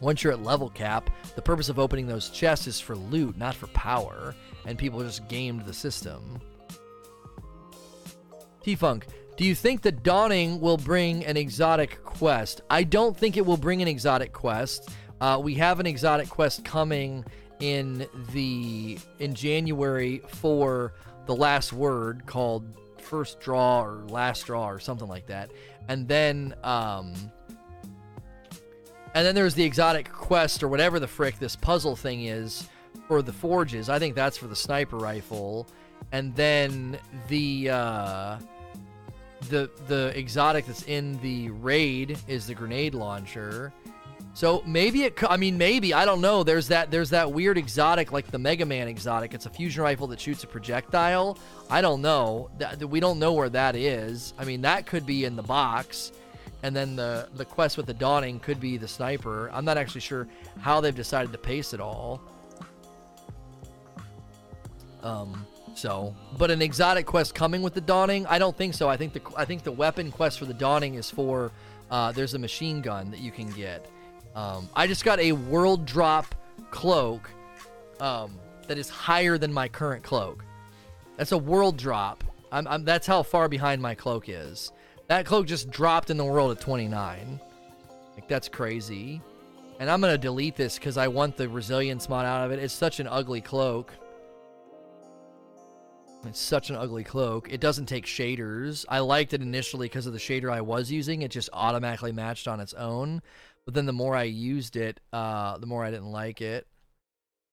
Once 0.00 0.22
you're 0.22 0.32
at 0.32 0.42
level 0.42 0.70
cap, 0.70 1.08
the 1.36 1.42
purpose 1.42 1.68
of 1.68 1.78
opening 1.78 2.06
those 2.06 2.28
chests 2.28 2.66
is 2.66 2.80
for 2.80 2.96
loot, 2.96 3.36
not 3.38 3.54
for 3.54 3.68
power, 3.68 4.34
and 4.66 4.76
people 4.76 5.00
just 5.00 5.26
gamed 5.28 5.64
the 5.64 5.72
system. 5.72 6.40
T 8.62 8.74
Funk, 8.74 9.06
do 9.36 9.44
you 9.44 9.54
think 9.54 9.82
the 9.82 9.92
Dawning 9.92 10.60
will 10.60 10.76
bring 10.76 11.24
an 11.24 11.36
exotic 11.36 12.02
quest? 12.04 12.62
I 12.70 12.84
don't 12.84 13.16
think 13.16 13.36
it 13.36 13.44
will 13.44 13.56
bring 13.56 13.82
an 13.82 13.88
exotic 13.88 14.32
quest. 14.32 14.90
Uh, 15.20 15.40
we 15.42 15.54
have 15.54 15.80
an 15.80 15.86
exotic 15.86 16.28
quest 16.28 16.64
coming 16.64 17.24
in 17.60 18.06
the 18.32 18.98
in 19.18 19.34
January 19.34 20.20
for 20.28 20.92
the 21.26 21.34
last 21.34 21.72
word 21.72 22.26
called 22.26 22.64
first 22.98 23.40
draw 23.40 23.82
or 23.82 24.04
last 24.08 24.46
draw 24.46 24.68
or 24.68 24.78
something 24.78 25.08
like 25.08 25.26
that. 25.26 25.50
And 25.88 26.06
then 26.08 26.54
um 26.62 27.14
and 29.14 29.24
then 29.24 29.34
there's 29.34 29.54
the 29.54 29.64
exotic 29.64 30.10
quest 30.10 30.62
or 30.62 30.68
whatever 30.68 30.98
the 30.98 31.06
frick 31.06 31.38
this 31.38 31.54
puzzle 31.54 31.96
thing 31.96 32.24
is 32.24 32.68
for 33.06 33.22
the 33.22 33.32
forges. 33.32 33.88
I 33.88 33.98
think 33.98 34.14
that's 34.14 34.36
for 34.36 34.48
the 34.48 34.56
sniper 34.56 34.96
rifle. 34.96 35.68
And 36.12 36.34
then 36.34 36.98
the 37.28 37.70
uh 37.70 38.38
the 39.48 39.70
the 39.86 40.16
exotic 40.18 40.66
that's 40.66 40.82
in 40.84 41.20
the 41.20 41.50
raid 41.50 42.18
is 42.28 42.46
the 42.46 42.54
grenade 42.54 42.94
launcher. 42.94 43.72
So 44.34 44.64
maybe 44.66 45.04
it. 45.04 45.16
I 45.30 45.36
mean, 45.36 45.56
maybe 45.56 45.94
I 45.94 46.04
don't 46.04 46.20
know. 46.20 46.42
There's 46.42 46.68
that. 46.68 46.90
There's 46.90 47.10
that 47.10 47.30
weird 47.30 47.56
exotic, 47.56 48.10
like 48.10 48.26
the 48.32 48.38
Mega 48.38 48.66
Man 48.66 48.88
exotic. 48.88 49.32
It's 49.32 49.46
a 49.46 49.50
fusion 49.50 49.82
rifle 49.84 50.08
that 50.08 50.20
shoots 50.20 50.42
a 50.42 50.48
projectile. 50.48 51.38
I 51.70 51.80
don't 51.80 52.02
know. 52.02 52.50
That 52.58 52.84
we 52.84 52.98
don't 52.98 53.20
know 53.20 53.32
where 53.32 53.48
that 53.50 53.76
is. 53.76 54.34
I 54.36 54.44
mean, 54.44 54.62
that 54.62 54.86
could 54.86 55.06
be 55.06 55.24
in 55.24 55.36
the 55.36 55.42
box, 55.44 56.10
and 56.64 56.74
then 56.74 56.96
the 56.96 57.28
the 57.34 57.44
quest 57.44 57.76
with 57.76 57.86
the 57.86 57.94
dawning 57.94 58.40
could 58.40 58.58
be 58.58 58.76
the 58.76 58.88
sniper. 58.88 59.50
I'm 59.52 59.64
not 59.64 59.78
actually 59.78 60.00
sure 60.00 60.26
how 60.58 60.80
they've 60.80 60.94
decided 60.94 61.30
to 61.30 61.38
pace 61.38 61.72
it 61.72 61.80
all. 61.80 62.20
Um, 65.04 65.46
so, 65.74 66.14
but 66.38 66.50
an 66.50 66.62
exotic 66.62 67.04
quest 67.06 67.34
coming 67.34 67.62
with 67.62 67.74
the 67.74 67.80
Dawning, 67.80 68.26
I 68.26 68.38
don't 68.38 68.56
think 68.56 68.74
so. 68.74 68.88
I 68.88 68.96
think 68.96 69.12
the 69.12 69.20
I 69.36 69.44
think 69.44 69.62
the 69.62 69.72
weapon 69.72 70.10
quest 70.10 70.38
for 70.38 70.44
the 70.44 70.54
Dawning 70.54 70.94
is 70.94 71.10
for 71.10 71.50
uh, 71.90 72.12
there's 72.12 72.34
a 72.34 72.38
machine 72.38 72.80
gun 72.80 73.10
that 73.10 73.20
you 73.20 73.30
can 73.30 73.50
get. 73.50 73.90
Um, 74.34 74.68
I 74.74 74.86
just 74.86 75.04
got 75.04 75.20
a 75.20 75.32
world 75.32 75.84
drop 75.84 76.34
cloak 76.70 77.30
um, 78.00 78.38
that 78.66 78.78
is 78.78 78.88
higher 78.88 79.38
than 79.38 79.52
my 79.52 79.68
current 79.68 80.02
cloak. 80.02 80.44
That's 81.16 81.32
a 81.32 81.38
world 81.38 81.76
drop. 81.76 82.24
I'm, 82.50 82.66
I'm, 82.66 82.84
that's 82.84 83.06
how 83.06 83.22
far 83.22 83.48
behind 83.48 83.80
my 83.80 83.94
cloak 83.94 84.28
is. 84.28 84.72
That 85.08 85.26
cloak 85.26 85.46
just 85.46 85.70
dropped 85.70 86.10
in 86.10 86.16
the 86.16 86.24
world 86.24 86.50
at 86.50 86.60
29. 86.60 87.40
Like 88.14 88.28
that's 88.28 88.48
crazy. 88.48 89.20
And 89.80 89.90
I'm 89.90 90.00
gonna 90.00 90.18
delete 90.18 90.56
this 90.56 90.78
because 90.78 90.96
I 90.96 91.08
want 91.08 91.36
the 91.36 91.48
resilience 91.48 92.08
mod 92.08 92.24
out 92.24 92.44
of 92.44 92.52
it. 92.52 92.58
It's 92.62 92.74
such 92.74 93.00
an 93.00 93.06
ugly 93.06 93.40
cloak. 93.40 93.92
It's 96.26 96.40
such 96.40 96.70
an 96.70 96.76
ugly 96.76 97.04
cloak. 97.04 97.52
It 97.52 97.60
doesn't 97.60 97.86
take 97.86 98.06
shaders. 98.06 98.84
I 98.88 99.00
liked 99.00 99.32
it 99.32 99.42
initially 99.42 99.86
because 99.86 100.06
of 100.06 100.12
the 100.12 100.18
shader 100.18 100.52
I 100.52 100.60
was 100.60 100.90
using. 100.90 101.22
It 101.22 101.30
just 101.30 101.50
automatically 101.52 102.12
matched 102.12 102.48
on 102.48 102.60
its 102.60 102.74
own. 102.74 103.22
But 103.64 103.74
then 103.74 103.86
the 103.86 103.92
more 103.92 104.16
I 104.16 104.24
used 104.24 104.76
it, 104.76 105.00
uh, 105.12 105.58
the 105.58 105.66
more 105.66 105.84
I 105.84 105.90
didn't 105.90 106.12
like 106.12 106.40
it. 106.40 106.66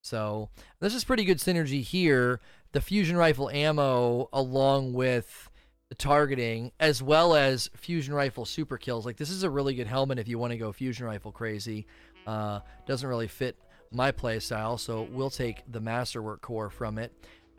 So 0.04 0.50
this 0.80 0.96
is 0.96 1.04
pretty 1.04 1.26
good 1.26 1.38
synergy 1.38 1.82
here. 1.82 2.40
The 2.72 2.82
fusion 2.82 3.18
rifle 3.18 3.50
ammo 3.50 4.30
along 4.34 4.94
with 4.94 5.50
the 5.90 5.96
targeting 5.96 6.72
as 6.80 7.04
well 7.04 7.36
as 7.36 7.70
fusion 7.76 8.14
rifle 8.14 8.46
super 8.46 8.78
kills. 8.78 9.06
Like 9.06 9.18
this 9.18 9.30
is 9.30 9.44
a 9.44 9.50
really 9.50 9.76
good 9.76 9.88
helmet 9.88 10.20
if 10.20 10.28
you 10.28 10.40
want 10.40 10.52
to 10.52 10.58
go 10.58 10.72
fusion 10.72 11.06
rifle 11.06 11.32
crazy. 11.32 11.86
Uh, 12.26 12.62
doesn't 12.88 13.08
really 13.08 13.28
fit 13.28 13.58
my 13.92 14.12
playstyle, 14.12 14.80
so 14.80 15.08
we'll 15.12 15.30
take 15.30 15.64
the 15.70 15.82
masterwork 15.82 16.42
core 16.42 16.70
from 16.70 16.98
it 16.98 17.12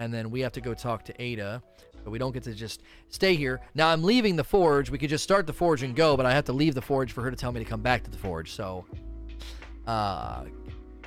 and 0.03 0.13
then 0.13 0.31
we 0.31 0.41
have 0.41 0.53
to 0.53 0.61
go 0.61 0.75
talk 0.75 1.05
to 1.05 1.23
Ada. 1.23 1.63
But 2.05 2.11
we 2.11 2.19
don't 2.19 2.33
get 2.33 2.43
to 2.45 2.55
just 2.55 2.83
stay 3.09 3.37
here. 3.37 3.61
Now 3.75 3.89
I'm 3.89 4.03
leaving 4.03 4.35
the 4.35 4.43
forge. 4.43 4.91
We 4.91 4.99
could 4.99 5.11
just 5.11 5.23
start 5.23 5.47
the 5.47 5.53
forge 5.53 5.85
and 5.85 5.95
go, 5.95 6.17
but 6.17 6.27
I 6.27 6.33
have 6.33 6.45
to 6.47 6.53
leave 6.53 6.75
the 6.75 6.83
forge 6.83 7.13
for 7.13 7.23
her 7.23 7.31
to 7.31 7.37
tell 7.37 7.53
me 7.53 7.63
to 7.63 7.69
come 7.69 7.81
back 7.81 8.03
to 8.03 8.11
the 8.11 8.19
forge. 8.19 8.51
So, 8.51 8.85
uh, 9.87 10.45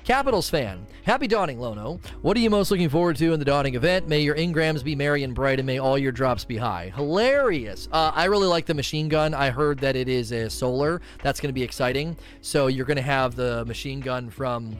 Capitals 0.05 0.47
fan, 0.51 0.85
happy 1.03 1.25
dawning, 1.25 1.59
Lono. 1.59 1.99
What 2.21 2.37
are 2.37 2.39
you 2.39 2.51
most 2.51 2.69
looking 2.69 2.89
forward 2.89 3.15
to 3.15 3.33
in 3.33 3.39
the 3.39 3.45
dawning 3.45 3.73
event? 3.73 4.07
May 4.07 4.19
your 4.19 4.35
engrams 4.35 4.83
be 4.83 4.95
merry 4.95 5.23
and 5.23 5.33
bright, 5.33 5.59
and 5.59 5.65
may 5.65 5.79
all 5.79 5.97
your 5.97 6.11
drops 6.11 6.45
be 6.45 6.57
high. 6.57 6.93
Hilarious. 6.95 7.89
Uh, 7.91 8.11
I 8.13 8.25
really 8.25 8.45
like 8.45 8.67
the 8.67 8.75
machine 8.75 9.09
gun. 9.09 9.33
I 9.33 9.49
heard 9.49 9.79
that 9.79 9.95
it 9.95 10.07
is 10.07 10.31
a 10.31 10.47
solar. 10.47 11.01
That's 11.23 11.39
going 11.39 11.49
to 11.49 11.53
be 11.53 11.63
exciting. 11.63 12.15
So 12.41 12.67
you're 12.67 12.85
going 12.85 12.97
to 12.97 13.01
have 13.01 13.35
the 13.35 13.65
machine 13.65 13.99
gun 13.99 14.29
from 14.29 14.79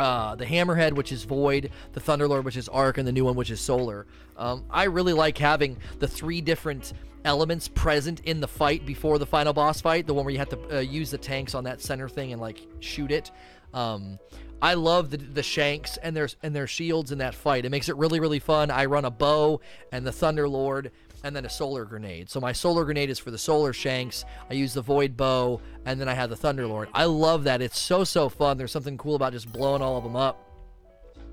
uh, 0.00 0.34
the 0.34 0.46
Hammerhead, 0.46 0.94
which 0.94 1.12
is 1.12 1.24
Void, 1.24 1.70
the 1.92 2.00
Thunderlord, 2.00 2.44
which 2.44 2.56
is 2.56 2.70
Arc, 2.70 2.96
and 2.96 3.06
the 3.06 3.12
new 3.12 3.26
one, 3.26 3.34
which 3.34 3.50
is 3.50 3.60
Solar. 3.60 4.06
Um, 4.34 4.64
I 4.70 4.84
really 4.84 5.12
like 5.12 5.36
having 5.36 5.76
the 5.98 6.08
three 6.08 6.40
different 6.40 6.94
elements 7.26 7.68
present 7.68 8.20
in 8.20 8.40
the 8.40 8.48
fight 8.48 8.86
before 8.86 9.18
the 9.18 9.26
final 9.26 9.52
boss 9.52 9.82
fight. 9.82 10.06
The 10.06 10.14
one 10.14 10.24
where 10.24 10.32
you 10.32 10.38
have 10.38 10.48
to 10.48 10.78
uh, 10.78 10.80
use 10.80 11.10
the 11.10 11.18
tanks 11.18 11.54
on 11.54 11.64
that 11.64 11.82
center 11.82 12.08
thing 12.08 12.32
and 12.32 12.40
like 12.40 12.66
shoot 12.80 13.12
it. 13.12 13.30
Um, 13.74 14.18
I 14.62 14.72
love 14.72 15.10
the 15.10 15.18
the 15.18 15.42
shanks 15.42 15.98
and 15.98 16.16
their 16.16 16.30
and 16.42 16.56
their 16.56 16.66
shields 16.66 17.12
in 17.12 17.18
that 17.18 17.34
fight. 17.34 17.66
It 17.66 17.70
makes 17.70 17.90
it 17.90 17.96
really 17.96 18.20
really 18.20 18.38
fun. 18.38 18.70
I 18.70 18.86
run 18.86 19.04
a 19.04 19.10
bow 19.10 19.60
and 19.92 20.06
the 20.06 20.12
Thunderlord 20.12 20.92
and 21.24 21.34
then 21.34 21.44
a 21.44 21.50
solar 21.50 21.84
grenade. 21.84 22.30
So 22.30 22.40
my 22.40 22.52
solar 22.52 22.84
grenade 22.84 23.10
is 23.10 23.18
for 23.18 23.30
the 23.30 23.38
solar 23.38 23.72
shanks. 23.72 24.24
I 24.50 24.54
use 24.54 24.74
the 24.74 24.82
void 24.82 25.16
bow, 25.16 25.60
and 25.84 26.00
then 26.00 26.08
I 26.08 26.14
have 26.14 26.30
the 26.30 26.36
thunderlord. 26.36 26.88
I 26.94 27.04
love 27.04 27.44
that. 27.44 27.62
It's 27.62 27.78
so 27.78 28.04
so 28.04 28.28
fun. 28.28 28.58
There's 28.58 28.72
something 28.72 28.98
cool 28.98 29.14
about 29.14 29.32
just 29.32 29.52
blowing 29.52 29.82
all 29.82 29.96
of 29.96 30.04
them 30.04 30.16
up. 30.16 30.46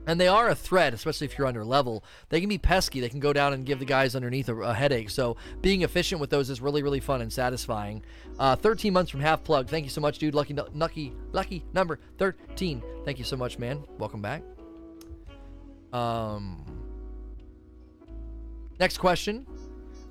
And 0.07 0.21
they 0.21 0.29
are 0.29 0.47
a 0.47 0.55
threat, 0.55 0.93
especially 0.93 1.25
if 1.25 1.37
you're 1.37 1.47
under 1.47 1.65
level. 1.65 2.01
They 2.29 2.39
can 2.39 2.47
be 2.47 2.57
pesky. 2.57 3.01
They 3.01 3.09
can 3.09 3.19
go 3.19 3.33
down 3.33 3.51
and 3.51 3.65
give 3.65 3.79
the 3.79 3.85
guys 3.85 4.15
underneath 4.15 4.47
a, 4.47 4.55
a 4.55 4.73
headache. 4.73 5.09
So 5.09 5.35
being 5.61 5.81
efficient 5.81 6.21
with 6.21 6.29
those 6.29 6.49
is 6.49 6.61
really, 6.61 6.81
really 6.81 7.01
fun 7.01 7.21
and 7.21 7.31
satisfying. 7.31 8.03
Uh, 8.39 8.55
13 8.55 8.93
months 8.93 9.11
from 9.11 9.19
Half 9.19 9.43
Plug. 9.43 9.67
Thank 9.67 9.83
you 9.83 9.89
so 9.89 9.99
much, 9.99 10.17
dude. 10.17 10.33
Lucky, 10.33 10.53
lucky, 10.53 11.13
lucky 11.33 11.65
number 11.73 11.99
13. 12.19 12.81
Thank 13.03 13.19
you 13.19 13.25
so 13.25 13.35
much, 13.35 13.59
man. 13.59 13.83
Welcome 13.97 14.21
back. 14.21 14.43
Um, 15.91 16.63
next 18.79 18.99
question. 18.99 19.45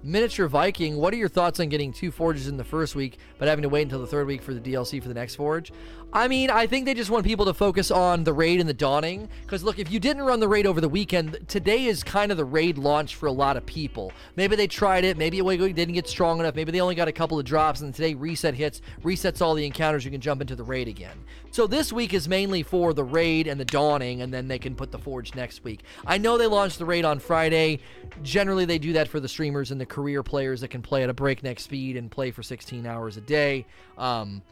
Miniature 0.07 0.47
Viking, 0.47 0.99
what 0.99 1.13
are 1.13 1.17
your 1.17 1.29
thoughts 1.29 1.59
on 1.59 1.69
getting 1.69 1.93
two 1.93 2.13
forges 2.13 2.47
in 2.47 2.57
the 2.57 2.63
first 2.63 2.95
week, 2.95 3.19
but 3.39 3.49
having 3.49 3.65
to 3.65 3.69
wait 3.69 3.83
until 3.83 3.99
the 3.99 4.07
third 4.07 4.29
week 4.29 4.41
for 4.41 4.55
the 4.55 4.61
DLC 4.61 5.03
for 5.03 5.09
the 5.09 5.15
next 5.15 5.35
forge? 5.35 5.73
I 6.13 6.29
mean, 6.29 6.51
I 6.51 6.67
think 6.67 6.87
they 6.87 6.95
just 6.95 7.11
want 7.11 7.27
people 7.27 7.45
to 7.47 7.53
focus 7.53 7.91
on 7.91 8.25
the 8.25 8.33
raid 8.33 8.61
and 8.61 8.69
the 8.69 8.75
dawning. 8.75 9.29
Because 9.43 9.65
look, 9.65 9.79
if 9.79 9.91
you 9.91 9.99
didn't 9.99 10.23
run 10.23 10.41
the 10.41 10.49
raid 10.49 10.65
over 10.65 10.81
the 10.81 10.89
weekend, 10.89 11.39
today 11.49 11.85
is 11.87 12.05
kind 12.05 12.31
of 12.31 12.39
the 12.39 12.45
raid 12.45 12.79
launch 12.79 13.17
for 13.17 13.27
a 13.27 13.33
lot 13.33 13.57
of 13.57 13.67
people. 13.67 14.13
Maybe 14.37 14.57
they 14.57 14.69
tried 14.69 15.05
it, 15.05 15.19
maybe 15.19 15.41
it 15.41 15.75
didn't 15.75 15.95
get 15.95 16.09
strong 16.09 16.39
enough, 16.41 16.55
maybe 16.55 16.73
they 16.73 16.81
only 16.81 16.95
got 16.95 17.09
a 17.09 17.13
couple 17.13 17.39
of 17.39 17.45
drops, 17.45 17.81
and 17.81 17.93
today 17.93 18.15
reset 18.15 18.55
hits, 18.55 18.81
resets 19.03 19.43
all 19.43 19.55
the 19.55 19.67
encounters, 19.67 20.05
you 20.05 20.11
can 20.11 20.21
jump 20.21 20.41
into 20.41 20.55
the 20.55 20.65
raid 20.65 20.89
again. 20.89 21.17
So 21.51 21.67
this 21.67 21.93
week 21.93 22.15
is 22.15 22.29
mainly 22.29 22.63
for 22.63 22.95
the 22.95 23.05
raid 23.05 23.47
and 23.47 23.59
the 23.59 23.65
dawning, 23.65 24.23
and 24.23 24.33
then 24.33 24.49
they 24.49 24.59
can 24.59 24.75
put 24.75 24.93
the 24.93 24.99
forge 24.99 25.35
next 25.35 25.65
week. 25.65 25.83
I 26.07 26.19
know 26.19 26.39
they 26.39 26.47
launched 26.47 26.79
the 26.79 26.87
raid 26.87 27.05
on 27.05 27.19
Friday. 27.19 27.81
Generally, 28.23 28.67
they 28.67 28.79
do 28.79 28.93
that 28.95 29.09
for 29.09 29.21
the 29.21 29.29
streamers 29.29 29.71
and 29.71 29.81
the 29.81 29.87
career 29.87 30.23
players 30.23 30.61
that 30.61 30.69
can 30.69 30.83
play 30.83 31.03
at 31.03 31.11
a 31.11 31.15
breakneck 31.15 31.61
speed 31.61 31.97
and 31.97 32.11
play 32.11 32.31
for 32.31 32.43
16 32.43 32.87
hours 32.87 33.17
a 33.17 33.23
day. 33.23 33.67
Um, 33.99 34.43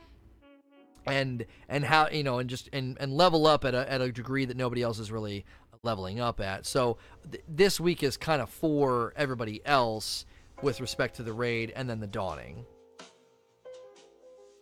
and 1.07 1.45
and 1.69 1.85
how 1.85 2.09
you 2.09 2.23
know 2.23 2.39
and 2.39 2.49
just 2.49 2.69
and 2.73 2.97
and 3.01 3.13
level 3.13 3.47
up 3.47 3.65
at 3.65 3.75
a, 3.75 3.91
at 3.91 4.01
a 4.01 4.11
degree 4.11 4.45
that 4.45 4.57
nobody 4.57 4.83
else 4.83 4.99
is 4.99 5.11
really 5.11 5.45
leveling 5.83 6.21
up 6.21 6.41
at 6.41 6.65
so 6.65 6.97
th- 7.31 7.45
this 7.49 7.79
week 7.79 8.03
is 8.03 8.17
kind 8.17 8.41
of 8.41 8.49
for 8.49 9.13
everybody 9.17 9.61
else 9.67 10.25
with 10.63 10.81
respect 10.81 11.17
to 11.17 11.23
the 11.23 11.33
raid 11.33 11.73
and 11.77 11.89
then 11.89 12.01
the 12.01 12.07
dawning 12.07 12.65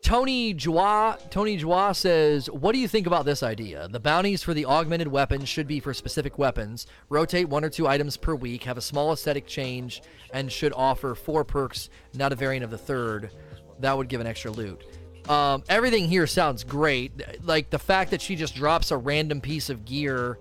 Tony 0.03 0.53
Joie, 0.53 1.17
Tony 1.31 1.57
Joie 1.57 1.93
says, 1.93 2.51
"What 2.51 2.73
do 2.73 2.79
you 2.79 2.89
think 2.89 3.07
about 3.07 3.25
this 3.25 3.41
idea? 3.41 3.87
The 3.87 4.01
bounties 4.01 4.43
for 4.43 4.53
the 4.53 4.67
augmented 4.67 5.07
weapons 5.07 5.49
should 5.49 5.69
be 5.69 5.79
for 5.79 5.95
specific 5.95 6.39
weapons. 6.39 6.89
Rotate 7.09 7.49
one 7.49 7.65
or 7.65 7.71
two 7.71 7.87
items 7.87 8.17
per 8.17 8.35
week, 8.35 8.65
have 8.65 8.77
a 8.77 8.83
small 8.83 9.13
aesthetic 9.13 9.47
change, 9.47 10.03
and 10.35 10.51
should 10.51 10.73
offer 10.73 11.15
four 11.15 11.45
perks, 11.45 11.89
not 12.15 12.33
a 12.33 12.35
variant 12.35 12.65
of 12.65 12.73
the 12.73 12.79
third. 12.79 13.31
That 13.79 13.97
would 13.97 14.09
give 14.09 14.21
an 14.21 14.27
extra 14.27 14.51
loot." 14.51 14.85
Um, 15.29 15.63
everything 15.69 16.09
here 16.09 16.27
sounds 16.27 16.65
great. 16.65 17.13
Like 17.45 17.71
the 17.71 17.79
fact 17.79 18.11
that 18.11 18.21
she 18.21 18.37
just 18.37 18.55
drops 18.55 18.91
a 18.91 18.97
random 18.97 19.41
piece 19.41 19.71
of 19.71 19.85
gear, 19.85 20.39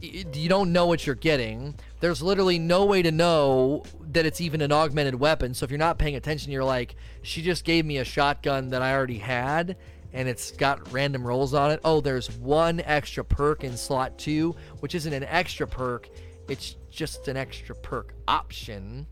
you 0.00 0.48
don't 0.48 0.72
know 0.72 0.86
what 0.86 1.06
you're 1.06 1.14
getting. 1.14 1.74
There's 2.00 2.20
literally 2.20 2.58
no 2.58 2.84
way 2.84 3.02
to 3.02 3.12
know 3.12 3.84
that 4.10 4.26
it's 4.26 4.40
even 4.40 4.60
an 4.60 4.72
augmented 4.72 5.14
weapon. 5.14 5.54
So 5.54 5.64
if 5.64 5.70
you're 5.70 5.78
not 5.78 5.98
paying 5.98 6.16
attention, 6.16 6.52
you're 6.52 6.64
like, 6.64 6.96
she 7.22 7.40
just 7.40 7.64
gave 7.64 7.84
me 7.84 7.98
a 7.98 8.04
shotgun 8.04 8.70
that 8.70 8.82
I 8.82 8.94
already 8.94 9.18
had 9.18 9.76
and 10.14 10.28
it's 10.28 10.52
got 10.52 10.92
random 10.92 11.26
rolls 11.26 11.52
on 11.52 11.72
it. 11.72 11.80
Oh, 11.84 12.00
there's 12.00 12.30
one 12.38 12.80
extra 12.80 13.24
perk 13.24 13.64
in 13.64 13.76
slot 13.76 14.16
two, 14.16 14.54
which 14.78 14.94
isn't 14.94 15.12
an 15.12 15.24
extra 15.24 15.66
perk, 15.66 16.08
it's 16.48 16.76
just 16.88 17.26
an 17.28 17.36
extra 17.36 17.74
perk 17.74 18.14
option. 18.28 19.06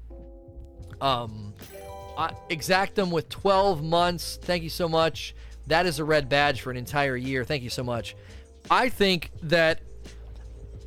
Um, 1.01 1.55
uh, 2.17 2.31
Exactum 2.51 3.11
with 3.11 3.29
12 3.29 3.83
months. 3.83 4.39
Thank 4.43 4.63
you 4.63 4.71
so 4.71 4.89
much. 4.89 5.35
That 5.67 5.87
is 5.87 5.99
a 5.99 6.05
red 6.05 6.29
badge 6.29 6.61
for 6.61 6.71
an 6.71 6.77
entire 6.77 7.17
year. 7.17 7.45
Thank 7.45 7.63
you 7.63 7.71
so 7.71 7.83
much. 7.83 8.17
I 8.71 8.89
think 8.89 9.31
that 9.43 9.81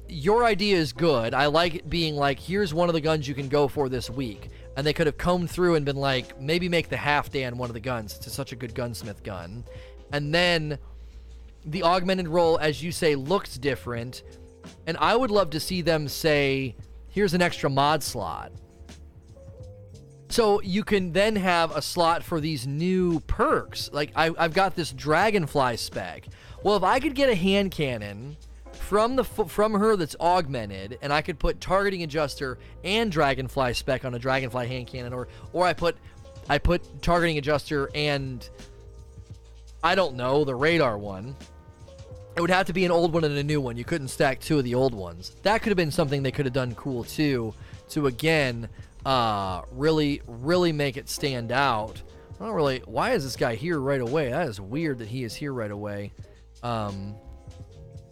your 0.08 0.44
idea 0.44 0.78
is 0.78 0.94
good. 0.94 1.34
I 1.34 1.48
like 1.48 1.76
it 1.76 1.90
being 1.90 2.16
like, 2.16 2.40
here's 2.40 2.74
one 2.74 2.90
of 2.90 2.94
the 2.94 3.02
guns 3.02 3.28
you 3.28 3.36
can 3.36 3.50
go 3.50 3.68
for 3.68 3.90
this 3.90 4.10
week. 4.10 4.50
And 4.78 4.86
they 4.86 4.94
could 4.94 5.08
have 5.08 5.18
combed 5.18 5.50
through 5.50 5.76
and 5.76 5.86
been 5.86 5.96
like, 5.96 6.40
maybe 6.40 6.68
make 6.68 6.90
the 6.90 6.98
Halfdan 6.98 7.54
one 7.54 7.70
of 7.70 7.74
the 7.74 7.80
guns. 7.80 8.16
It's 8.16 8.32
such 8.34 8.52
a 8.52 8.56
good 8.56 8.76
gunsmith 8.76 9.24
gun. 9.24 9.64
And 10.12 10.34
then 10.34 10.78
the 11.66 11.84
augmented 11.84 12.28
roll, 12.28 12.60
as 12.60 12.84
you 12.84 12.92
say, 12.92 13.16
looks 13.16 13.58
different. 13.58 14.24
And 14.86 14.98
I 14.98 15.16
would 15.16 15.32
love 15.32 15.50
to 15.52 15.60
see 15.60 15.82
them 15.82 16.08
say, 16.08 16.76
here's 17.10 17.34
an 17.34 17.42
extra 17.42 17.70
mod 17.70 18.04
slot 18.04 18.52
so 20.30 20.62
you 20.62 20.84
can 20.84 21.14
then 21.14 21.36
have 21.36 21.76
a 21.76 21.82
slot 21.82 22.24
for 22.24 22.40
these 22.40 22.66
new 22.66 23.20
perks. 23.22 23.90
Like 23.94 24.12
I, 24.16 24.32
have 24.38 24.54
got 24.54 24.76
this 24.76 24.92
dragonfly 24.92 25.78
spec. 25.78 26.28
Well, 26.64 26.76
if 26.76 26.84
I 26.84 27.00
could 27.00 27.16
get 27.16 27.30
a 27.30 27.36
hand 27.36 27.72
cannon 27.72 28.38
from 28.74 29.16
the 29.16 29.24
from 29.24 29.74
her 29.74 29.96
that's 29.96 30.16
augmented, 30.20 30.98
and 31.02 31.14
I 31.14 31.22
could 31.22 31.40
put 31.40 31.62
targeting 31.62 32.04
adjuster 32.04 32.58
and 32.84 33.12
dragonfly 33.12 33.74
spec 33.74 34.06
on 34.06 34.14
a 34.14 34.20
dragonfly 34.20 34.68
hand 34.68 34.88
cannon, 34.88 35.14
or 35.14 35.28
or 35.54 35.66
I 35.66 35.74
put 35.74 35.96
I 36.50 36.58
put 36.58 37.02
targeting 37.02 37.38
adjuster 37.38 37.90
and 37.96 38.48
I 39.84 39.96
don't 39.96 40.16
know 40.16 40.44
the 40.44 40.56
radar 40.56 40.98
one. 40.98 41.36
It 42.36 42.42
would 42.42 42.50
have 42.50 42.68
to 42.68 42.74
be 42.74 42.84
an 42.84 42.92
old 42.92 43.14
one 43.14 43.24
and 43.24 43.38
a 43.38 43.44
new 43.44 43.62
one. 43.62 43.78
You 43.78 43.86
couldn't 43.86 44.10
stack 44.10 44.42
two 44.42 44.58
of 44.58 44.66
the 44.66 44.76
old 44.76 44.94
ones. 44.94 45.36
That 45.44 45.62
could 45.62 45.70
have 45.70 45.78
been 45.78 45.92
something 45.92 46.22
they 46.22 46.32
could 46.32 46.46
have 46.46 46.54
done 46.54 46.76
cool 46.76 47.04
too. 47.04 47.54
To 47.90 48.08
again 48.08 48.68
uh, 49.06 49.62
really, 49.72 50.22
really 50.28 50.72
make 50.72 50.98
it 50.98 51.08
stand 51.10 51.52
out. 51.52 52.02
I 52.40 52.46
don't 52.46 52.54
really. 52.54 52.82
Why 52.86 53.12
is 53.12 53.24
this 53.24 53.36
guy 53.36 53.56
here 53.56 53.80
right 53.80 54.02
away? 54.02 54.30
That 54.30 54.48
is 54.48 54.60
weird 54.60 55.00
that 55.00 55.08
he 55.08 55.24
is 55.24 55.34
here 55.36 55.54
right 55.54 55.72
away. 55.72 56.12
Um, 56.64 57.16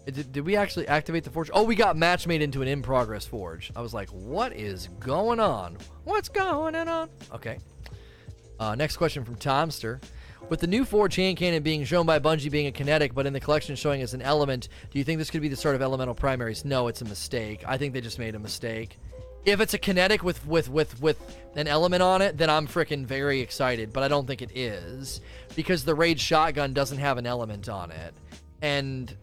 did, 0.06 0.32
did 0.32 0.46
we 0.46 0.56
actually 0.56 0.88
activate 0.88 1.24
the 1.24 1.30
forge? 1.30 1.50
Oh, 1.54 1.64
we 1.64 1.76
got 1.76 1.98
match 1.98 2.28
made 2.28 2.42
into 2.42 2.62
an 2.62 2.68
in 2.68 2.82
progress 2.82 3.26
forge. 3.26 3.72
I 3.76 3.82
was 3.82 3.94
like, 3.94 4.10
what 4.10 4.54
is 4.54 4.88
going 5.00 5.40
on? 5.40 5.78
What's 6.04 6.30
going 6.30 6.76
on? 6.76 7.10
Okay. 7.34 7.58
Uh, 8.60 8.76
next 8.76 8.98
question 8.98 9.24
from 9.26 9.36
Tomster. 9.36 10.00
With 10.50 10.60
the 10.60 10.68
new 10.68 10.84
Forge 10.84 11.16
hand 11.16 11.38
cannon 11.38 11.64
being 11.64 11.86
shown 11.86 12.06
by 12.06 12.20
Bungie 12.20 12.52
being 12.52 12.68
a 12.68 12.72
kinetic, 12.72 13.14
but 13.16 13.26
in 13.26 13.34
the 13.34 13.40
collection 13.40 13.76
showing 13.76 14.02
as 14.02 14.14
an 14.14 14.22
element, 14.22 14.68
do 14.92 15.00
you 15.00 15.06
think 15.06 15.18
this 15.18 15.30
could 15.30 15.42
be 15.42 15.48
the 15.48 15.56
start 15.56 15.74
of 15.74 15.82
elemental 15.82 16.14
primaries? 16.14 16.66
No, 16.66 16.90
it's 16.90 17.02
a 17.02 17.06
mistake. 17.06 17.64
I 17.66 17.78
think 17.78 17.94
they 17.94 18.02
just 18.02 18.20
made 18.20 18.36
a 18.36 18.40
mistake. 18.40 19.00
If 19.46 19.60
it's 19.60 19.74
a 19.74 19.78
kinetic 19.78 20.24
with 20.24 20.46
with 20.48 20.70
with 20.70 21.02
with 21.02 21.38
an 21.56 21.68
element 21.68 22.02
on 22.02 22.22
it, 22.22 22.38
then 22.38 22.50
I'm 22.50 22.68
freaking 22.68 23.06
very 23.06 23.42
excited. 23.42 23.92
But 23.92 24.04
I 24.04 24.08
don't 24.08 24.26
think 24.26 24.42
it 24.42 24.56
is 24.56 25.22
because 25.56 25.84
the 25.84 25.96
raid 25.96 26.20
shotgun 26.20 26.74
doesn't 26.74 27.00
have 27.00 27.18
an 27.18 27.26
element 27.26 27.68
on 27.68 27.92
it, 27.92 28.14
and 28.62 29.14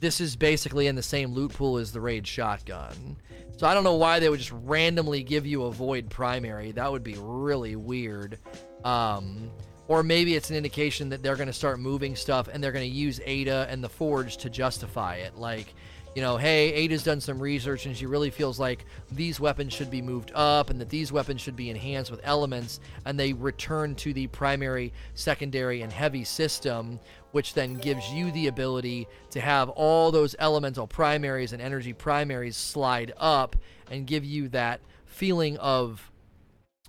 this 0.00 0.20
is 0.20 0.36
basically 0.36 0.86
in 0.86 0.96
the 0.96 1.02
same 1.02 1.32
loot 1.32 1.52
pool 1.52 1.76
as 1.76 1.92
the 1.92 2.00
raid 2.00 2.26
shotgun. 2.26 3.16
So 3.56 3.66
I 3.66 3.74
don't 3.74 3.84
know 3.84 3.96
why 3.96 4.20
they 4.20 4.30
would 4.30 4.38
just 4.38 4.52
randomly 4.52 5.22
give 5.22 5.46
you 5.46 5.64
a 5.64 5.70
void 5.70 6.08
primary. 6.08 6.72
That 6.72 6.90
would 6.90 7.04
be 7.04 7.16
really 7.18 7.76
weird. 7.76 8.38
Um, 8.84 9.50
or 9.86 10.02
maybe 10.02 10.34
it's 10.34 10.48
an 10.50 10.56
indication 10.56 11.10
that 11.10 11.22
they're 11.22 11.36
going 11.36 11.48
to 11.48 11.52
start 11.52 11.78
moving 11.78 12.16
stuff 12.16 12.48
and 12.48 12.64
they're 12.64 12.72
going 12.72 12.88
to 12.88 12.96
use 12.96 13.20
Ada 13.26 13.66
and 13.68 13.84
the 13.84 13.88
Forge 13.88 14.38
to 14.38 14.48
justify 14.48 15.16
it. 15.16 15.36
Like, 15.36 15.74
you 16.14 16.22
know, 16.22 16.36
hey, 16.36 16.72
Ada's 16.72 17.04
done 17.04 17.20
some 17.20 17.38
research 17.38 17.86
and 17.86 17.96
she 17.96 18.06
really 18.06 18.30
feels 18.30 18.58
like 18.58 18.84
these 19.12 19.38
weapons 19.38 19.72
should 19.72 19.90
be 19.90 20.02
moved 20.02 20.32
up 20.34 20.70
and 20.70 20.80
that 20.80 20.88
these 20.88 21.12
weapons 21.12 21.40
should 21.40 21.54
be 21.54 21.70
enhanced 21.70 22.10
with 22.10 22.20
elements, 22.24 22.80
and 23.04 23.18
they 23.18 23.32
return 23.32 23.94
to 23.96 24.12
the 24.12 24.26
primary, 24.28 24.92
secondary, 25.14 25.82
and 25.82 25.92
heavy 25.92 26.24
system, 26.24 26.98
which 27.30 27.54
then 27.54 27.74
gives 27.74 28.10
you 28.10 28.32
the 28.32 28.48
ability 28.48 29.06
to 29.30 29.40
have 29.40 29.68
all 29.68 30.10
those 30.10 30.34
elemental 30.40 30.86
primaries 30.86 31.52
and 31.52 31.62
energy 31.62 31.92
primaries 31.92 32.56
slide 32.56 33.12
up 33.16 33.54
and 33.90 34.06
give 34.06 34.24
you 34.24 34.48
that 34.48 34.80
feeling 35.06 35.56
of 35.58 36.10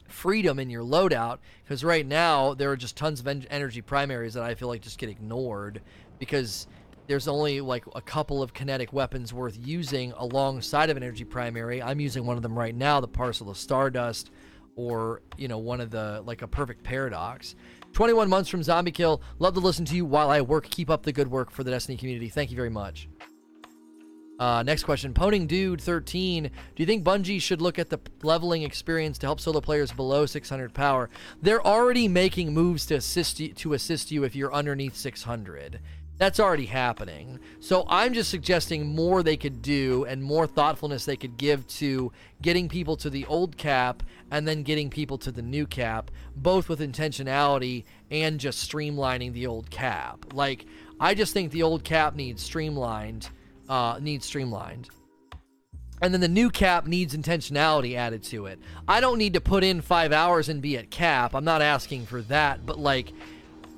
freedom 0.08 0.58
in 0.60 0.70
your 0.70 0.84
loadout. 0.84 1.38
Because 1.64 1.84
right 1.84 2.06
now 2.06 2.56
there 2.56 2.72
are 2.72 2.78
just 2.78 2.98
tons 2.98 3.20
of 3.20 3.28
en- 3.28 3.46
energy 3.52 3.82
primaries 3.82 4.34
that 4.34 4.44
I 4.44 4.56
feel 4.56 4.68
like 4.68 4.82
just 4.82 4.98
get 4.98 5.10
ignored 5.10 5.82
because 6.18 6.68
there's 7.12 7.28
only 7.28 7.60
like 7.60 7.84
a 7.94 8.00
couple 8.00 8.42
of 8.42 8.54
kinetic 8.54 8.94
weapons 8.94 9.34
worth 9.34 9.58
using 9.60 10.14
alongside 10.14 10.90
of 10.90 10.96
an 10.96 11.04
energy 11.04 11.26
primary. 11.26 11.84
I'm 11.84 12.00
using 12.00 12.26
one 12.26 12.38
of 12.38 12.42
them 12.42 12.58
right 12.58 12.74
now, 12.74 13.02
the 13.02 13.08
Parcel 13.10 13.50
of 13.50 13.58
Stardust, 13.58 14.32
or 14.78 15.22
you 15.38 15.50
know 15.50 15.58
one 15.58 15.82
of 15.82 15.92
the 15.92 16.24
like 16.26 16.42
a 16.42 16.48
perfect 16.48 16.84
paradox. 16.84 17.56
21 17.92 18.30
months 18.30 18.50
from 18.50 18.64
Zombie 18.64 18.92
Kill. 18.92 19.22
Love 19.40 19.56
to 19.56 19.60
listen 19.60 19.84
to 19.84 19.96
you 19.98 20.06
while 20.06 20.30
I 20.30 20.40
work. 20.40 20.70
Keep 20.70 20.90
up 20.90 21.04
the 21.04 21.12
good 21.12 21.30
work 21.30 21.52
for 21.52 21.66
the 21.66 21.72
Destiny 21.72 21.98
community. 21.98 22.30
Thank 22.30 22.50
you 22.50 22.56
very 22.56 22.70
much. 22.70 23.10
Uh, 24.40 24.64
next 24.64 24.86
question, 24.86 25.14
Poning 25.14 25.48
Dude 25.48 25.82
13. 25.82 26.44
Do 26.44 26.52
you 26.78 26.86
think 26.86 27.04
Bungie 27.04 27.42
should 27.42 27.62
look 27.62 27.78
at 27.78 27.90
the 27.90 28.00
leveling 28.24 28.64
experience 28.64 29.18
to 29.20 29.28
help 29.28 29.42
solo 29.42 29.60
players 29.60 29.92
below 29.92 30.26
600 30.26 30.74
power? 30.74 31.10
They're 31.42 31.64
already 31.64 32.08
making 32.08 32.54
moves 32.54 32.86
to 32.86 32.96
assist 32.96 33.42
you, 33.42 33.54
to 33.56 33.74
assist 33.74 34.12
you 34.12 34.24
if 34.24 34.34
you're 34.34 34.54
underneath 34.54 34.96
600. 34.96 35.82
That's 36.22 36.40
already 36.40 36.68
happening. 36.68 37.40
So 37.62 37.84
I'm 37.88 38.14
just 38.14 38.30
suggesting 38.30 38.94
more 38.94 39.24
they 39.24 39.38
could 39.38 39.64
do 39.64 40.06
and 40.06 40.22
more 40.22 40.46
thoughtfulness 40.46 41.04
they 41.04 41.16
could 41.16 41.36
give 41.36 41.66
to 41.80 42.12
getting 42.44 42.70
people 42.70 42.96
to 42.98 43.10
the 43.10 43.26
old 43.26 43.58
cap 43.58 44.04
and 44.30 44.48
then 44.48 44.62
getting 44.62 44.92
people 44.92 45.18
to 45.18 45.32
the 45.32 45.42
new 45.42 45.66
cap, 45.66 46.12
both 46.36 46.70
with 46.70 46.80
intentionality 46.80 47.86
and 48.12 48.40
just 48.40 48.72
streamlining 48.72 49.34
the 49.34 49.48
old 49.48 49.72
cap. 49.72 50.32
Like 50.32 50.68
I 51.00 51.16
just 51.16 51.34
think 51.34 51.52
the 51.52 51.64
old 51.64 51.84
cap 51.84 52.16
needs 52.16 52.44
streamlined 52.44 53.28
uh, 53.68 53.98
needs 54.00 54.28
streamlined. 54.28 54.92
And 56.04 56.14
then 56.14 56.22
the 56.22 56.28
new 56.28 56.52
cap 56.52 56.86
needs 56.86 57.18
intentionality 57.18 57.96
added 57.96 58.22
to 58.26 58.46
it. 58.46 58.60
I 58.88 59.02
don't 59.02 59.18
need 59.18 59.34
to 59.34 59.42
put 59.42 59.64
in 59.64 59.82
five 59.82 60.12
hours 60.12 60.50
and 60.50 60.62
be 60.62 60.78
at 60.78 60.92
cap. 60.92 61.34
I'm 61.34 61.46
not 61.46 61.64
asking 61.64 62.06
for 62.06 62.22
that, 62.24 62.64
but 62.64 62.78
like, 62.78 63.12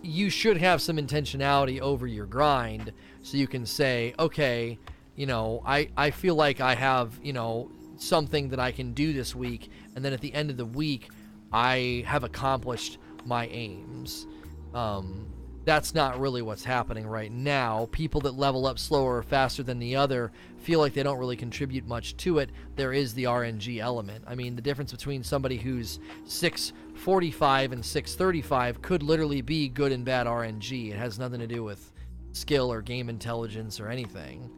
you 0.04 0.30
should 0.30 0.58
have 0.58 0.82
some 0.82 0.98
intentionality 0.98 1.80
over 1.80 2.06
your 2.06 2.26
grind 2.26 2.92
so 3.22 3.38
you 3.38 3.48
can 3.48 3.66
say, 3.66 4.14
okay, 4.20 4.78
you 5.16 5.26
know, 5.26 5.64
I, 5.66 5.90
I 5.96 6.12
feel 6.12 6.36
like 6.36 6.60
I 6.60 6.76
have, 6.76 7.18
you 7.24 7.34
know, 7.34 7.72
something 7.98 8.50
that 8.50 8.60
I 8.60 8.72
can 8.72 8.94
do 8.94 9.14
this 9.14 9.34
week. 9.34 9.70
And 9.96 10.04
then 10.04 10.14
at 10.14 10.22
the 10.22 10.34
end 10.34 10.50
of 10.50 10.58
the 10.58 10.66
week, 10.66 11.10
I 11.52 12.04
have 12.06 12.24
accomplished 12.24 12.98
my 13.26 13.48
aims. 13.48 14.28
Um, 14.74 15.33
that's 15.66 15.96
not 15.96 16.20
really 16.20 16.42
what's 16.42 16.66
happening 16.66 17.08
right 17.08 17.32
now. 17.32 17.88
People 17.92 18.20
that 18.22 18.38
level 18.38 18.66
up 18.66 18.78
slower 18.78 19.18
or 19.18 19.24
faster 19.24 19.64
than 19.64 19.80
the 19.80 19.96
other 19.96 20.32
feel 20.58 20.80
like 20.80 20.94
they 20.94 21.04
don't 21.04 21.20
really 21.20 21.38
contribute 21.38 21.88
much 21.88 22.18
to 22.18 22.40
it. 22.40 22.50
There 22.76 22.92
is 22.92 23.14
the 23.14 23.26
RNG 23.26 23.80
element. 23.80 24.26
I 24.28 24.36
mean, 24.36 24.56
the 24.56 24.62
difference 24.62 24.92
between 24.92 25.24
somebody 25.24 25.58
who's 25.58 26.00
645 26.26 27.72
and 27.72 27.86
635 27.86 28.82
could 28.82 29.04
literally 29.04 29.42
be 29.42 29.70
good 29.70 29.92
and 29.92 30.04
bad 30.04 30.28
RNG. 30.28 30.92
It 30.92 30.98
has 30.98 31.18
nothing 31.18 31.40
to 31.40 31.48
do 31.48 31.64
with 31.64 31.92
skill 32.34 32.72
or 32.72 32.82
game 32.82 33.10
intelligence 33.10 33.80
or 33.80 33.88
anything. 33.88 34.50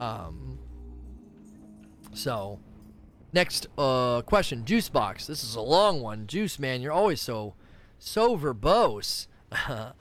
Um, 0.00 0.58
so, 2.14 2.60
next 3.34 3.66
uh, 3.76 4.22
question 4.22 4.64
Juicebox. 4.64 5.26
This 5.26 5.44
is 5.44 5.54
a 5.54 5.60
long 5.60 6.00
one. 6.00 6.26
Juice, 6.26 6.58
man, 6.58 6.80
you're 6.80 6.92
always 6.92 7.20
so, 7.20 7.54
so 7.98 8.38
verbose. 8.38 9.26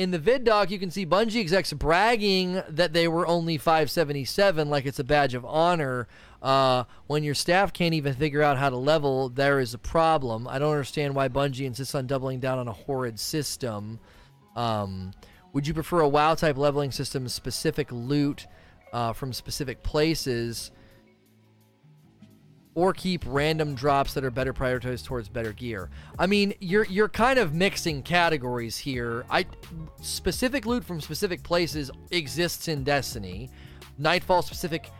In 0.00 0.12
the 0.12 0.18
vid 0.18 0.44
doc, 0.44 0.70
you 0.70 0.78
can 0.78 0.90
see 0.90 1.04
Bungie 1.04 1.42
execs 1.42 1.74
bragging 1.74 2.62
that 2.70 2.94
they 2.94 3.06
were 3.06 3.26
only 3.26 3.58
577, 3.58 4.70
like 4.70 4.86
it's 4.86 4.98
a 4.98 5.04
badge 5.04 5.34
of 5.34 5.44
honor. 5.44 6.08
Uh, 6.40 6.84
when 7.06 7.22
your 7.22 7.34
staff 7.34 7.70
can't 7.74 7.92
even 7.92 8.14
figure 8.14 8.40
out 8.40 8.56
how 8.56 8.70
to 8.70 8.78
level, 8.78 9.28
there 9.28 9.60
is 9.60 9.74
a 9.74 9.78
problem. 9.78 10.48
I 10.48 10.58
don't 10.58 10.70
understand 10.70 11.14
why 11.14 11.28
Bungie 11.28 11.66
insists 11.66 11.94
on 11.94 12.06
doubling 12.06 12.40
down 12.40 12.58
on 12.58 12.66
a 12.66 12.72
horrid 12.72 13.20
system. 13.20 14.00
Um, 14.56 15.12
would 15.52 15.66
you 15.66 15.74
prefer 15.74 16.00
a 16.00 16.08
WoW 16.08 16.34
type 16.34 16.56
leveling 16.56 16.92
system, 16.92 17.28
specific 17.28 17.92
loot 17.92 18.46
uh, 18.94 19.12
from 19.12 19.34
specific 19.34 19.82
places? 19.82 20.70
Or 22.80 22.94
keep 22.94 23.22
random 23.26 23.74
drops 23.74 24.14
that 24.14 24.24
are 24.24 24.30
better 24.30 24.54
prioritized 24.54 25.04
towards 25.04 25.28
better 25.28 25.52
gear. 25.52 25.90
I 26.18 26.26
mean, 26.26 26.54
you're 26.60 26.86
you're 26.86 27.10
kind 27.10 27.38
of 27.38 27.52
mixing 27.52 28.02
categories 28.02 28.78
here. 28.78 29.26
I 29.28 29.44
specific 30.00 30.64
loot 30.64 30.82
from 30.82 30.98
specific 31.02 31.42
places 31.42 31.90
exists 32.10 32.68
in 32.68 32.82
Destiny. 32.82 33.50
Nightfall 33.98 34.40
specific 34.40 34.90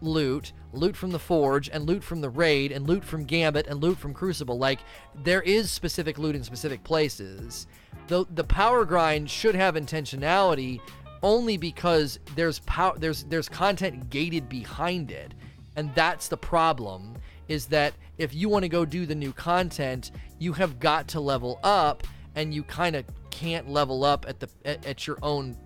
loot, 0.00 0.52
loot 0.72 0.96
from 0.96 1.12
the 1.12 1.20
Forge, 1.20 1.68
and 1.68 1.86
loot 1.86 2.02
from 2.02 2.20
the 2.20 2.28
Raid, 2.28 2.72
and 2.72 2.88
loot 2.88 3.04
from 3.04 3.22
Gambit, 3.22 3.68
and 3.68 3.80
loot 3.80 3.96
from 3.96 4.12
Crucible. 4.12 4.58
Like 4.58 4.80
there 5.22 5.42
is 5.42 5.70
specific 5.70 6.18
loot 6.18 6.34
in 6.34 6.42
specific 6.42 6.82
places. 6.82 7.68
The 8.08 8.24
the 8.34 8.42
power 8.42 8.84
grind 8.84 9.30
should 9.30 9.54
have 9.54 9.76
intentionality 9.76 10.80
only 11.22 11.56
because 11.56 12.18
there's 12.34 12.58
power 12.60 12.98
there's 12.98 13.22
there's 13.22 13.48
content 13.48 14.10
gated 14.10 14.48
behind 14.48 15.12
it 15.12 15.32
and 15.76 15.94
that's 15.94 16.28
the 16.28 16.36
problem 16.36 17.16
is 17.50 17.66
that 17.66 17.92
if 18.16 18.32
you 18.32 18.48
want 18.48 18.62
to 18.62 18.68
go 18.68 18.84
do 18.84 19.04
the 19.04 19.14
new 19.14 19.32
content, 19.32 20.12
you 20.38 20.52
have 20.52 20.78
got 20.78 21.08
to 21.08 21.20
level 21.20 21.58
up 21.64 22.06
and 22.36 22.54
you 22.54 22.62
kind 22.62 22.94
of 22.94 23.04
can't 23.30 23.68
level 23.68 24.04
up 24.04 24.24
at 24.28 24.38
the 24.38 24.48
at, 24.64 24.86
at 24.86 25.06
your 25.06 25.18
own 25.22 25.56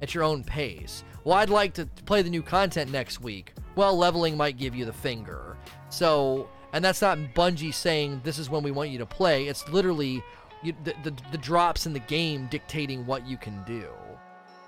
at 0.00 0.14
your 0.14 0.24
own 0.24 0.42
pace. 0.42 1.04
Well, 1.24 1.36
I'd 1.36 1.50
like 1.50 1.74
to 1.74 1.86
play 2.06 2.22
the 2.22 2.30
new 2.30 2.42
content 2.42 2.90
next 2.90 3.20
week. 3.20 3.52
Well, 3.74 3.96
leveling 3.96 4.36
might 4.36 4.56
give 4.56 4.74
you 4.74 4.86
the 4.86 4.92
finger. 4.92 5.58
So, 5.90 6.48
and 6.72 6.82
that's 6.82 7.02
not 7.02 7.18
Bungie 7.34 7.74
saying 7.74 8.22
this 8.24 8.38
is 8.38 8.48
when 8.48 8.62
we 8.62 8.70
want 8.70 8.90
you 8.90 8.98
to 8.98 9.06
play. 9.06 9.46
It's 9.46 9.68
literally 9.68 10.22
you, 10.62 10.72
the, 10.84 10.94
the, 11.04 11.14
the 11.32 11.38
drops 11.38 11.84
in 11.84 11.92
the 11.92 12.00
game 12.00 12.48
dictating 12.50 13.04
what 13.04 13.26
you 13.26 13.36
can 13.36 13.62
do. 13.64 13.88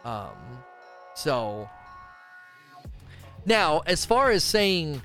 Um, 0.05 0.37
so 1.15 1.69
now, 3.47 3.81
as 3.87 4.05
far 4.05 4.31
as 4.31 4.45
saying 4.45 5.01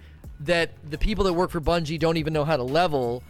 that 0.45 0.71
the 0.89 0.97
people 0.97 1.23
that 1.25 1.33
work 1.33 1.51
for 1.51 1.61
Bungie 1.61 1.99
don't 1.99 2.17
even 2.17 2.33
know 2.33 2.45
how 2.45 2.57
to 2.57 2.63
level, 2.63 3.23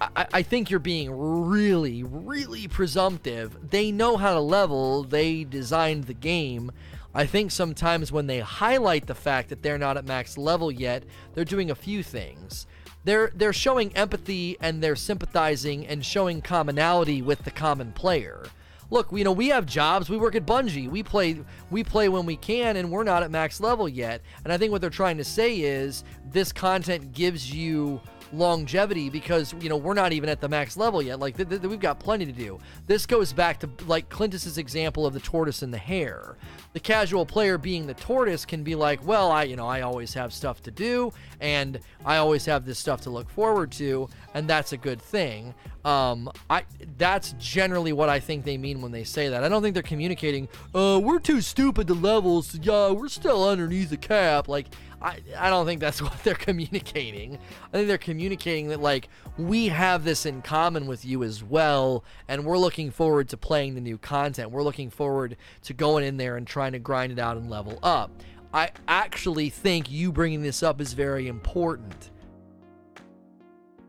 I, 0.00 0.26
I, 0.32 0.42
think 0.42 0.70
you're 0.70 0.80
being 0.80 1.10
really, 1.10 2.02
really 2.02 2.68
presumptive. 2.68 3.70
They 3.70 3.92
know 3.92 4.16
how 4.16 4.34
to 4.34 4.40
level, 4.40 5.04
they 5.04 5.44
designed 5.44 6.04
the 6.04 6.14
game. 6.14 6.72
I 7.14 7.24
think 7.24 7.50
sometimes 7.50 8.12
when 8.12 8.26
they 8.26 8.40
highlight 8.40 9.06
the 9.06 9.14
fact 9.14 9.48
that 9.48 9.62
they're 9.62 9.78
not 9.78 9.96
at 9.96 10.04
max 10.04 10.36
level 10.36 10.70
yet, 10.70 11.04
they're 11.34 11.44
doing 11.44 11.70
a 11.70 11.74
few 11.74 12.02
things. 12.02 12.66
They're 13.04 13.30
they're 13.34 13.52
showing 13.52 13.96
empathy 13.96 14.56
and 14.60 14.82
they're 14.82 14.96
sympathizing 14.96 15.86
and 15.86 16.04
showing 16.04 16.42
commonality 16.42 17.22
with 17.22 17.44
the 17.44 17.52
common 17.52 17.92
player 17.92 18.46
look, 18.90 19.08
you 19.12 19.24
know, 19.24 19.32
we 19.32 19.48
have 19.48 19.66
jobs. 19.66 20.08
We 20.08 20.16
work 20.16 20.34
at 20.34 20.46
Bungie. 20.46 20.88
We 20.88 21.02
play 21.02 21.40
we 21.70 21.84
play 21.84 22.08
when 22.08 22.26
we 22.26 22.36
can, 22.36 22.76
and 22.76 22.90
we're 22.90 23.04
not 23.04 23.22
at 23.22 23.30
max 23.30 23.60
level 23.60 23.88
yet. 23.88 24.22
And 24.44 24.52
I 24.52 24.58
think 24.58 24.72
what 24.72 24.80
they're 24.80 24.90
trying 24.90 25.18
to 25.18 25.24
say 25.24 25.60
is 25.60 26.04
this 26.30 26.52
content 26.52 27.12
gives 27.12 27.52
you 27.52 28.00
longevity 28.32 29.08
because 29.08 29.54
you 29.60 29.68
know 29.68 29.76
we're 29.76 29.94
not 29.94 30.12
even 30.12 30.28
at 30.28 30.40
the 30.40 30.48
max 30.48 30.76
level 30.76 31.00
yet 31.00 31.20
like 31.20 31.36
th- 31.36 31.48
th- 31.48 31.62
we've 31.62 31.80
got 31.80 32.00
plenty 32.00 32.26
to 32.26 32.32
do 32.32 32.58
this 32.86 33.06
goes 33.06 33.32
back 33.32 33.60
to 33.60 33.70
like 33.86 34.08
clintus's 34.08 34.58
example 34.58 35.06
of 35.06 35.14
the 35.14 35.20
tortoise 35.20 35.62
and 35.62 35.72
the 35.72 35.78
hare 35.78 36.36
the 36.72 36.80
casual 36.80 37.24
player 37.24 37.56
being 37.56 37.86
the 37.86 37.94
tortoise 37.94 38.44
can 38.44 38.62
be 38.62 38.74
like 38.74 39.04
well 39.06 39.30
i 39.30 39.44
you 39.44 39.56
know 39.56 39.66
i 39.66 39.82
always 39.82 40.12
have 40.12 40.32
stuff 40.32 40.60
to 40.62 40.70
do 40.70 41.12
and 41.40 41.78
i 42.04 42.16
always 42.16 42.44
have 42.44 42.64
this 42.64 42.78
stuff 42.78 43.00
to 43.00 43.10
look 43.10 43.28
forward 43.30 43.70
to 43.70 44.08
and 44.34 44.48
that's 44.48 44.72
a 44.72 44.76
good 44.76 45.00
thing 45.00 45.54
um, 45.86 46.28
I 46.50 46.64
that's 46.98 47.36
generally 47.38 47.92
what 47.92 48.08
I 48.08 48.18
think 48.18 48.44
they 48.44 48.58
mean 48.58 48.82
when 48.82 48.90
they 48.90 49.04
say 49.04 49.28
that. 49.28 49.44
I 49.44 49.48
don't 49.48 49.62
think 49.62 49.74
they're 49.74 49.84
communicating. 49.84 50.48
Uh, 50.74 51.00
we're 51.00 51.20
too 51.20 51.40
stupid 51.40 51.86
to 51.86 51.94
levels. 51.94 52.58
Yeah, 52.60 52.90
we're 52.90 53.06
still 53.06 53.48
underneath 53.48 53.90
the 53.90 53.96
cap. 53.96 54.48
Like 54.48 54.66
I, 55.00 55.20
I 55.38 55.48
don't 55.48 55.64
think 55.64 55.80
that's 55.80 56.02
what 56.02 56.18
they're 56.24 56.34
communicating. 56.34 57.38
I 57.72 57.76
think 57.76 57.86
they're 57.86 57.98
communicating 57.98 58.66
that 58.68 58.80
like 58.80 59.08
we 59.38 59.68
have 59.68 60.02
this 60.02 60.26
in 60.26 60.42
common 60.42 60.86
with 60.86 61.04
you 61.04 61.22
as 61.22 61.44
well, 61.44 62.02
and 62.26 62.44
we're 62.44 62.58
looking 62.58 62.90
forward 62.90 63.28
to 63.28 63.36
playing 63.36 63.76
the 63.76 63.80
new 63.80 63.96
content. 63.96 64.50
We're 64.50 64.64
looking 64.64 64.90
forward 64.90 65.36
to 65.62 65.72
going 65.72 66.02
in 66.02 66.16
there 66.16 66.36
and 66.36 66.48
trying 66.48 66.72
to 66.72 66.80
grind 66.80 67.12
it 67.12 67.20
out 67.20 67.36
and 67.36 67.48
level 67.48 67.78
up. 67.84 68.10
I 68.52 68.70
actually 68.88 69.50
think 69.50 69.88
you 69.88 70.10
bringing 70.10 70.42
this 70.42 70.64
up 70.64 70.80
is 70.80 70.94
very 70.94 71.28
important. 71.28 72.10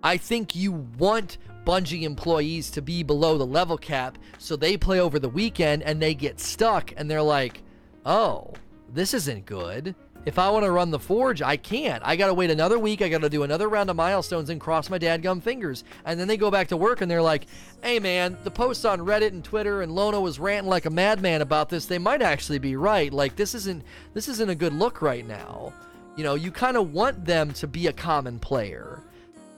I 0.03 0.17
think 0.17 0.55
you 0.55 0.71
want 0.71 1.39
Bungie 1.67 2.03
employees 2.03 2.71
to 2.71 2.82
be 2.82 3.03
below 3.03 3.38
the 3.38 3.45
level 3.45 3.77
cap 3.77 4.17
so 4.38 4.56
they 4.56 4.77
play 4.77 5.01
over 5.01 5.19
the 5.19 5.27
weekend 5.27 5.84
and 5.84 6.01
they 6.01 6.13
get 6.13 6.39
stuck 6.39 6.93
and 6.95 7.12
they're 7.12 7.21
like, 7.21 7.62
oh, 8.06 8.53
this 8.93 9.13
isn't 9.13 9.45
good. 9.45 9.93
If 10.25 10.39
I 10.39 10.49
want 10.49 10.63
to 10.63 10.71
run 10.71 10.91
the 10.91 10.99
Forge, 10.99 11.41
I 11.41 11.58
can't. 11.58 12.01
I 12.06 12.15
got 12.15 12.27
to 12.27 12.34
wait 12.34 12.51
another 12.51 12.80
week. 12.80 13.01
I 13.01 13.10
got 13.10 13.19
to 13.19 13.30
do 13.30 13.43
another 13.43 13.67
round 13.67 13.89
of 13.89 13.97
milestones 13.97 14.49
and 14.49 14.62
cross 14.62 14.89
my 14.89 14.97
dadgum 14.97 15.43
fingers. 15.43 15.84
And 16.06 16.17
then 16.17 16.30
they 16.30 16.38
go 16.38 16.49
back 16.49 16.69
to 16.69 16.77
work 16.77 17.01
and 17.01 17.12
they're 17.12 17.21
like, 17.21 17.47
hey, 17.84 17.99
man, 17.99 18.38
the 18.45 18.51
posts 18.51 18.86
on 18.86 18.99
Reddit 18.99 19.34
and 19.34 19.43
Twitter 19.43 19.82
and 19.82 19.93
Lona 19.93 20.21
was 20.21 20.39
ranting 20.39 20.69
like 20.69 20.86
a 20.86 20.89
madman 20.89 21.41
about 21.41 21.67
this. 21.67 21.86
They 21.86 21.99
might 21.99 22.21
actually 22.21 22.60
be 22.60 22.77
right. 22.77 23.12
Like, 23.12 23.36
this 23.36 23.53
isn't, 23.53 23.84
this 24.13 24.30
isn't 24.30 24.49
a 24.49 24.56
good 24.56 24.73
look 24.73 25.01
right 25.01 25.27
now. 25.27 25.73
You 26.15 26.23
know, 26.23 26.36
you 26.36 26.49
kind 26.49 26.77
of 26.77 26.93
want 26.93 27.25
them 27.25 27.51
to 27.53 27.67
be 27.67 27.88
a 27.88 27.93
common 27.93 28.39
player. 28.39 29.03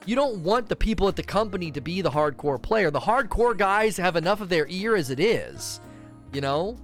You 0.05 0.15
don't 0.15 0.43
want 0.43 0.69
the 0.69 0.75
people 0.75 1.07
at 1.07 1.15
the 1.15 1.23
company 1.23 1.71
to 1.71 1.81
be 1.81 2.01
the 2.01 2.11
hardcore 2.11 2.61
player. 2.61 2.89
The 2.89 2.99
hardcore 2.99 3.57
guys 3.57 3.97
have 3.97 4.15
enough 4.15 4.41
of 4.41 4.49
their 4.49 4.65
ear 4.69 4.95
as 4.95 5.09
it 5.09 5.19
is, 5.19 5.81
you 6.33 6.41
know? 6.41 6.77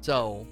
So, 0.00 0.46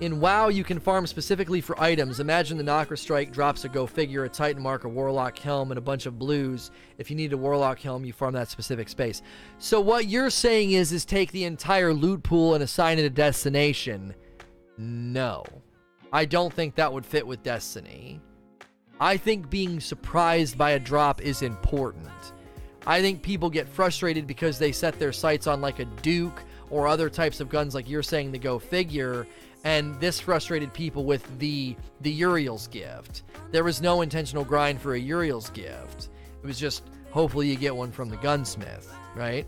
in 0.00 0.20
WoW, 0.20 0.48
you 0.48 0.62
can 0.62 0.78
farm 0.78 1.06
specifically 1.06 1.62
for 1.62 1.80
items. 1.80 2.20
Imagine 2.20 2.58
the 2.58 2.62
Knocker 2.62 2.96
Strike 2.96 3.32
drops 3.32 3.64
a 3.64 3.68
Go 3.68 3.86
Figure, 3.86 4.24
a 4.24 4.28
Titan 4.28 4.62
Mark, 4.62 4.84
a 4.84 4.88
Warlock 4.88 5.38
Helm, 5.38 5.70
and 5.70 5.78
a 5.78 5.82
bunch 5.82 6.04
of 6.04 6.18
blues. 6.18 6.70
If 6.98 7.08
you 7.08 7.16
need 7.16 7.32
a 7.32 7.36
Warlock 7.36 7.78
Helm, 7.78 8.04
you 8.04 8.12
farm 8.12 8.34
that 8.34 8.50
specific 8.50 8.90
space. 8.90 9.22
So 9.58 9.80
what 9.80 10.06
you're 10.06 10.28
saying 10.28 10.72
is, 10.72 10.92
is 10.92 11.06
take 11.06 11.32
the 11.32 11.44
entire 11.44 11.94
loot 11.94 12.22
pool 12.22 12.54
and 12.54 12.62
assign 12.62 12.98
it 12.98 13.06
a 13.06 13.10
destination. 13.10 14.14
No. 14.76 15.44
I 16.12 16.26
don't 16.26 16.52
think 16.52 16.74
that 16.74 16.92
would 16.92 17.06
fit 17.06 17.26
with 17.26 17.42
Destiny. 17.42 18.20
I 19.00 19.16
think 19.16 19.50
being 19.50 19.80
surprised 19.80 20.56
by 20.56 20.70
a 20.72 20.78
drop 20.78 21.20
is 21.20 21.42
important. 21.42 22.08
I 22.86 23.00
think 23.00 23.22
people 23.22 23.50
get 23.50 23.68
frustrated 23.68 24.26
because 24.26 24.58
they 24.58 24.72
set 24.72 24.98
their 24.98 25.12
sights 25.12 25.46
on 25.46 25.60
like 25.60 25.80
a 25.80 25.84
Duke 25.84 26.42
or 26.70 26.86
other 26.86 27.10
types 27.10 27.40
of 27.40 27.48
guns 27.48 27.74
like 27.74 27.88
you're 27.88 28.02
saying 28.02 28.32
the 28.32 28.38
Go 28.38 28.58
Figure 28.58 29.26
and 29.64 29.98
this 30.00 30.20
frustrated 30.20 30.72
people 30.72 31.04
with 31.04 31.38
the 31.38 31.76
the 32.00 32.10
Uriel's 32.10 32.68
gift. 32.68 33.24
There 33.50 33.64
was 33.64 33.82
no 33.82 34.02
intentional 34.02 34.44
grind 34.44 34.80
for 34.80 34.94
a 34.94 34.98
Uriel's 34.98 35.50
gift. 35.50 36.10
It 36.42 36.46
was 36.46 36.58
just 36.58 36.84
hopefully 37.10 37.48
you 37.48 37.56
get 37.56 37.74
one 37.74 37.90
from 37.90 38.08
the 38.08 38.16
gunsmith, 38.18 38.94
right? 39.14 39.46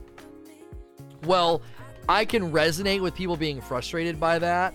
Well, 1.25 1.63
I 2.09 2.25
can 2.25 2.51
resonate 2.51 3.01
with 3.01 3.15
people 3.15 3.37
being 3.37 3.61
frustrated 3.61 4.19
by 4.19 4.39
that. 4.41 4.75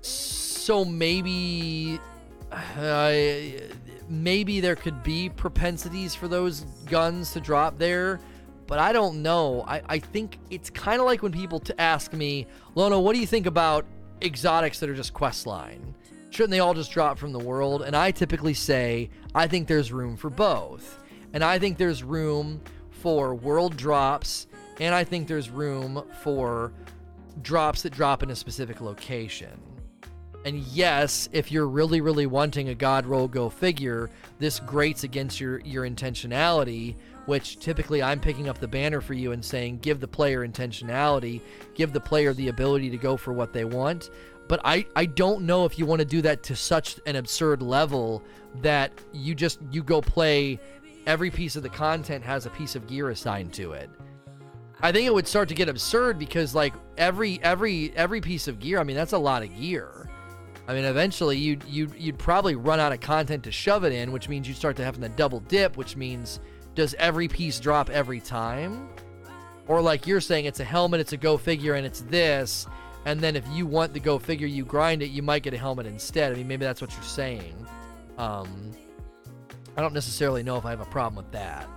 So 0.00 0.84
maybe 0.84 2.00
uh, 2.54 3.12
maybe 4.08 4.60
there 4.60 4.76
could 4.76 5.02
be 5.02 5.28
propensities 5.28 6.14
for 6.14 6.28
those 6.28 6.60
guns 6.86 7.32
to 7.32 7.40
drop 7.40 7.78
there 7.78 8.20
but 8.66 8.78
I 8.78 8.92
don't 8.92 9.22
know. 9.22 9.64
I, 9.66 9.82
I 9.86 9.98
think 9.98 10.38
it's 10.50 10.70
kind 10.70 11.00
of 11.00 11.06
like 11.06 11.22
when 11.22 11.32
people 11.32 11.60
to 11.60 11.80
ask 11.80 12.12
me, 12.12 12.46
Lono, 12.74 12.98
what 13.00 13.14
do 13.14 13.20
you 13.20 13.26
think 13.26 13.46
about 13.46 13.84
exotics 14.22 14.80
that 14.80 14.88
are 14.88 14.94
just 14.94 15.12
quest 15.12 15.46
line? 15.46 15.94
Shouldn't 16.30 16.50
they 16.50 16.60
all 16.60 16.74
just 16.74 16.90
drop 16.90 17.18
from 17.18 17.32
the 17.32 17.38
world? 17.38 17.82
And 17.82 17.94
I 17.94 18.10
typically 18.10 18.54
say, 18.54 19.10
I 19.34 19.46
think 19.46 19.68
there's 19.68 19.92
room 19.92 20.16
for 20.16 20.30
both. 20.30 20.98
And 21.32 21.44
I 21.44 21.58
think 21.58 21.78
there's 21.78 22.02
room 22.02 22.60
for 22.90 23.34
world 23.34 23.76
drops, 23.76 24.46
and 24.80 24.94
I 24.94 25.04
think 25.04 25.28
there's 25.28 25.50
room 25.50 26.02
for 26.22 26.72
drops 27.42 27.82
that 27.82 27.92
drop 27.92 28.22
in 28.22 28.30
a 28.30 28.36
specific 28.36 28.80
location. 28.80 29.60
And 30.44 30.58
yes, 30.58 31.28
if 31.32 31.50
you're 31.50 31.68
really, 31.68 32.02
really 32.02 32.26
wanting 32.26 32.68
a 32.68 32.74
God 32.74 33.06
roll 33.06 33.28
go 33.28 33.48
figure, 33.48 34.10
this 34.38 34.60
grates 34.60 35.02
against 35.02 35.40
your, 35.40 35.60
your 35.60 35.88
intentionality, 35.88 36.96
which 37.24 37.58
typically 37.58 38.02
I'm 38.02 38.20
picking 38.20 38.48
up 38.48 38.58
the 38.58 38.68
banner 38.68 39.00
for 39.00 39.14
you 39.14 39.32
and 39.32 39.42
saying, 39.42 39.78
give 39.78 40.00
the 40.00 40.08
player 40.08 40.46
intentionality, 40.46 41.40
give 41.74 41.94
the 41.94 42.00
player 42.00 42.34
the 42.34 42.48
ability 42.48 42.90
to 42.90 42.98
go 42.98 43.16
for 43.16 43.32
what 43.32 43.54
they 43.54 43.64
want. 43.64 44.10
But 44.46 44.60
I, 44.64 44.84
I 44.94 45.06
don't 45.06 45.46
know 45.46 45.64
if 45.64 45.78
you 45.78 45.86
want 45.86 46.00
to 46.00 46.04
do 46.04 46.20
that 46.22 46.42
to 46.44 46.56
such 46.56 47.00
an 47.06 47.16
absurd 47.16 47.62
level 47.62 48.22
that 48.60 48.92
you 49.12 49.34
just 49.34 49.58
you 49.70 49.82
go 49.82 50.02
play 50.02 50.60
every 51.06 51.30
piece 51.30 51.56
of 51.56 51.62
the 51.62 51.68
content 51.68 52.22
has 52.22 52.44
a 52.44 52.50
piece 52.50 52.76
of 52.76 52.86
gear 52.86 53.10
assigned 53.10 53.52
to 53.54 53.72
it. 53.72 53.88
I 54.82 54.92
think 54.92 55.06
it 55.06 55.14
would 55.14 55.26
start 55.26 55.48
to 55.48 55.54
get 55.54 55.70
absurd 55.70 56.18
because 56.18 56.54
like 56.54 56.74
every 56.98 57.40
every 57.42 57.92
every 57.96 58.20
piece 58.20 58.46
of 58.48 58.58
gear, 58.60 58.78
I 58.78 58.84
mean 58.84 58.96
that's 58.96 59.14
a 59.14 59.18
lot 59.18 59.42
of 59.42 59.56
gear. 59.58 60.10
I 60.66 60.72
mean 60.74 60.84
eventually 60.84 61.36
you'd 61.36 61.62
you'd 61.64 61.94
you'd 61.96 62.18
probably 62.18 62.54
run 62.54 62.80
out 62.80 62.92
of 62.92 63.00
content 63.00 63.44
to 63.44 63.52
shove 63.52 63.84
it 63.84 63.92
in, 63.92 64.12
which 64.12 64.28
means 64.28 64.48
you 64.48 64.54
start 64.54 64.76
to 64.76 64.84
having 64.84 65.02
to 65.02 65.08
double 65.10 65.40
dip, 65.40 65.76
which 65.76 65.96
means 65.96 66.40
does 66.74 66.94
every 66.94 67.28
piece 67.28 67.60
drop 67.60 67.90
every 67.90 68.20
time? 68.20 68.88
Or 69.66 69.80
like 69.80 70.06
you're 70.06 70.20
saying, 70.20 70.44
it's 70.44 70.60
a 70.60 70.64
helmet, 70.64 71.00
it's 71.00 71.12
a 71.12 71.16
go 71.16 71.36
figure, 71.38 71.74
and 71.74 71.86
it's 71.86 72.02
this. 72.02 72.66
And 73.06 73.20
then 73.20 73.36
if 73.36 73.46
you 73.48 73.66
want 73.66 73.92
the 73.92 74.00
go 74.00 74.18
figure, 74.18 74.46
you 74.46 74.64
grind 74.64 75.02
it, 75.02 75.10
you 75.10 75.22
might 75.22 75.42
get 75.42 75.54
a 75.54 75.58
helmet 75.58 75.86
instead. 75.86 76.32
I 76.32 76.36
mean, 76.36 76.48
maybe 76.48 76.64
that's 76.64 76.80
what 76.80 76.92
you're 76.92 77.02
saying. 77.02 77.54
Um, 78.18 78.72
I 79.76 79.80
don't 79.80 79.94
necessarily 79.94 80.42
know 80.42 80.56
if 80.56 80.64
I 80.64 80.70
have 80.70 80.80
a 80.80 80.86
problem 80.86 81.16
with 81.16 81.30
that. 81.32 81.68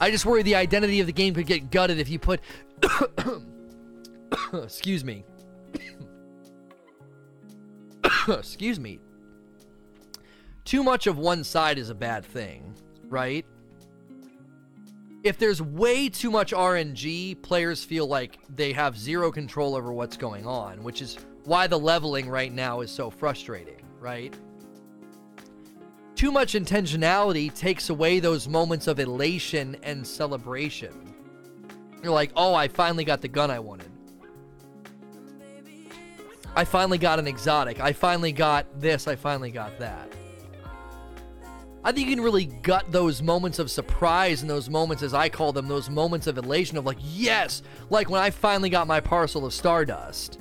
I 0.00 0.10
just 0.10 0.24
worry 0.24 0.42
the 0.42 0.54
identity 0.54 1.00
of 1.00 1.06
the 1.06 1.12
game 1.12 1.34
could 1.34 1.46
get 1.46 1.70
gutted 1.70 1.98
if 1.98 2.08
you 2.08 2.18
put. 2.18 2.40
Excuse 4.52 5.04
me. 5.04 5.24
Excuse 8.28 8.80
me. 8.80 8.98
Too 10.64 10.82
much 10.82 11.06
of 11.06 11.18
one 11.18 11.44
side 11.44 11.78
is 11.78 11.90
a 11.90 11.94
bad 11.94 12.24
thing, 12.24 12.74
right? 13.08 13.44
if 15.22 15.38
there's 15.38 15.60
way 15.60 16.08
too 16.08 16.30
much 16.30 16.52
RNG, 16.52 17.40
players 17.42 17.84
feel 17.84 18.06
like 18.06 18.38
they 18.54 18.72
have 18.72 18.96
zero 18.96 19.30
control 19.30 19.74
over 19.74 19.92
what's 19.92 20.16
going 20.16 20.46
on, 20.46 20.82
which 20.82 21.02
is 21.02 21.18
why 21.44 21.66
the 21.66 21.78
leveling 21.78 22.28
right 22.28 22.52
now 22.52 22.80
is 22.80 22.90
so 22.90 23.10
frustrating, 23.10 23.82
right? 24.00 24.34
Too 26.14 26.32
much 26.32 26.54
intentionality 26.54 27.54
takes 27.54 27.90
away 27.90 28.20
those 28.20 28.48
moments 28.48 28.86
of 28.86 28.98
elation 28.98 29.76
and 29.82 30.06
celebration. 30.06 31.14
You're 32.02 32.12
like, 32.12 32.32
oh, 32.34 32.54
I 32.54 32.68
finally 32.68 33.04
got 33.04 33.20
the 33.20 33.28
gun 33.28 33.50
I 33.50 33.58
wanted. 33.58 33.89
I 36.54 36.64
finally 36.64 36.98
got 36.98 37.18
an 37.18 37.26
exotic. 37.26 37.80
I 37.80 37.92
finally 37.92 38.32
got 38.32 38.66
this. 38.80 39.06
I 39.06 39.16
finally 39.16 39.50
got 39.50 39.78
that. 39.78 40.12
I 41.82 41.92
think 41.92 42.08
you 42.08 42.16
can 42.16 42.24
really 42.24 42.44
gut 42.44 42.92
those 42.92 43.22
moments 43.22 43.58
of 43.58 43.70
surprise 43.70 44.42
and 44.42 44.50
those 44.50 44.68
moments, 44.68 45.02
as 45.02 45.14
I 45.14 45.30
call 45.30 45.52
them, 45.52 45.66
those 45.66 45.88
moments 45.88 46.26
of 46.26 46.36
elation 46.36 46.76
of 46.76 46.84
like, 46.84 46.98
yes, 47.00 47.62
like 47.88 48.10
when 48.10 48.20
I 48.20 48.30
finally 48.30 48.68
got 48.68 48.86
my 48.86 49.00
parcel 49.00 49.46
of 49.46 49.54
Stardust. 49.54 50.40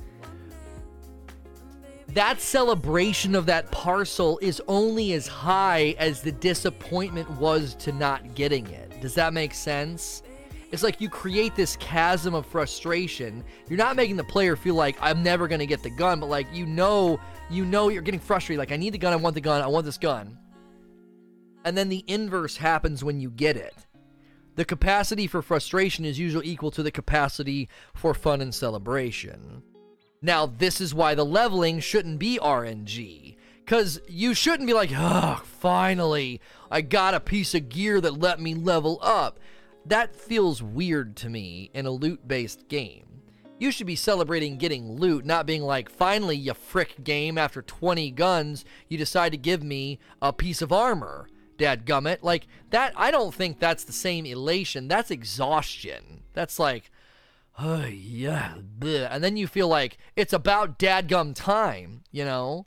That 2.09 2.41
celebration 2.41 3.35
of 3.35 3.45
that 3.45 3.71
parcel 3.71 4.39
is 4.41 4.61
only 4.67 5.13
as 5.13 5.27
high 5.27 5.95
as 5.99 6.21
the 6.21 6.31
disappointment 6.31 7.29
was 7.31 7.75
to 7.75 7.91
not 7.93 8.35
getting 8.35 8.67
it. 8.67 8.99
Does 8.99 9.13
that 9.13 9.31
make 9.31 9.53
sense? 9.53 10.23
It's 10.71 10.83
like 10.83 11.01
you 11.01 11.09
create 11.09 11.55
this 11.55 11.75
chasm 11.77 12.33
of 12.35 12.45
frustration. 12.45 13.43
You're 13.67 13.77
not 13.77 13.95
making 13.95 14.17
the 14.17 14.23
player 14.23 14.55
feel 14.55 14.75
like 14.75 14.97
I'm 15.01 15.23
never 15.23 15.47
to 15.47 15.65
get 15.65 15.81
the 15.81 15.89
gun, 15.89 16.19
but 16.19 16.29
like 16.29 16.47
you 16.53 16.65
know, 16.65 17.19
you 17.49 17.65
know 17.65 17.89
you're 17.89 18.03
getting 18.03 18.19
frustrated 18.19 18.59
like 18.59 18.71
I 18.71 18.77
need 18.77 18.93
the 18.93 18.97
gun, 18.97 19.13
I 19.13 19.15
want 19.15 19.33
the 19.33 19.41
gun, 19.41 19.61
I 19.61 19.67
want 19.67 19.85
this 19.85 19.97
gun 19.97 20.37
and 21.63 21.77
then 21.77 21.89
the 21.89 22.03
inverse 22.07 22.57
happens 22.57 23.03
when 23.03 23.19
you 23.19 23.29
get 23.29 23.57
it. 23.57 23.75
The 24.55 24.65
capacity 24.65 25.27
for 25.27 25.41
frustration 25.41 26.05
is 26.05 26.19
usually 26.19 26.47
equal 26.47 26.71
to 26.71 26.83
the 26.83 26.91
capacity 26.91 27.69
for 27.93 28.13
fun 28.13 28.41
and 28.41 28.53
celebration. 28.53 29.63
Now, 30.21 30.45
this 30.45 30.81
is 30.81 30.93
why 30.93 31.15
the 31.15 31.25
leveling 31.25 31.79
shouldn't 31.79 32.19
be 32.19 32.39
RNG. 32.41 33.37
Because 33.63 34.01
you 34.07 34.33
shouldn't 34.33 34.67
be 34.67 34.73
like, 34.73 34.89
oh, 34.93 35.41
finally, 35.45 36.41
I 36.71 36.81
got 36.81 37.13
a 37.13 37.19
piece 37.19 37.53
of 37.53 37.69
gear 37.69 38.01
that 38.01 38.19
let 38.19 38.39
me 38.39 38.55
level 38.55 38.99
up. 39.01 39.39
That 39.85 40.15
feels 40.15 40.61
weird 40.61 41.15
to 41.17 41.29
me 41.29 41.71
in 41.73 41.85
a 41.85 41.91
loot 41.91 42.27
based 42.27 42.67
game. 42.67 43.05
You 43.57 43.71
should 43.71 43.87
be 43.87 43.95
celebrating 43.95 44.57
getting 44.57 44.97
loot, 44.97 45.25
not 45.25 45.45
being 45.45 45.63
like, 45.63 45.89
finally, 45.89 46.37
you 46.37 46.53
frick 46.53 47.03
game, 47.03 47.37
after 47.37 47.61
20 47.61 48.09
guns, 48.11 48.63
you 48.87 48.97
decide 48.97 49.33
to 49.33 49.37
give 49.37 49.61
me 49.61 49.99
a 50.21 50.31
piece 50.31 50.61
of 50.61 50.71
armor. 50.71 51.27
Dad 51.59 51.85
gummit. 51.85 52.19
Like 52.23 52.47
that 52.71 52.93
I 52.95 53.11
don't 53.11 53.33
think 53.33 53.59
that's 53.59 53.83
the 53.83 53.93
same 53.93 54.25
elation. 54.25 54.87
That's 54.87 55.11
exhaustion. 55.11 56.23
That's 56.33 56.57
like 56.57 56.89
oh 57.59 57.85
yeah. 57.85 58.55
Bleh. 58.79 59.07
And 59.11 59.23
then 59.23 59.37
you 59.37 59.45
feel 59.45 59.67
like 59.67 59.97
it's 60.15 60.33
about 60.33 60.79
dadgum 60.79 61.35
time, 61.35 62.03
you 62.11 62.25
know? 62.25 62.65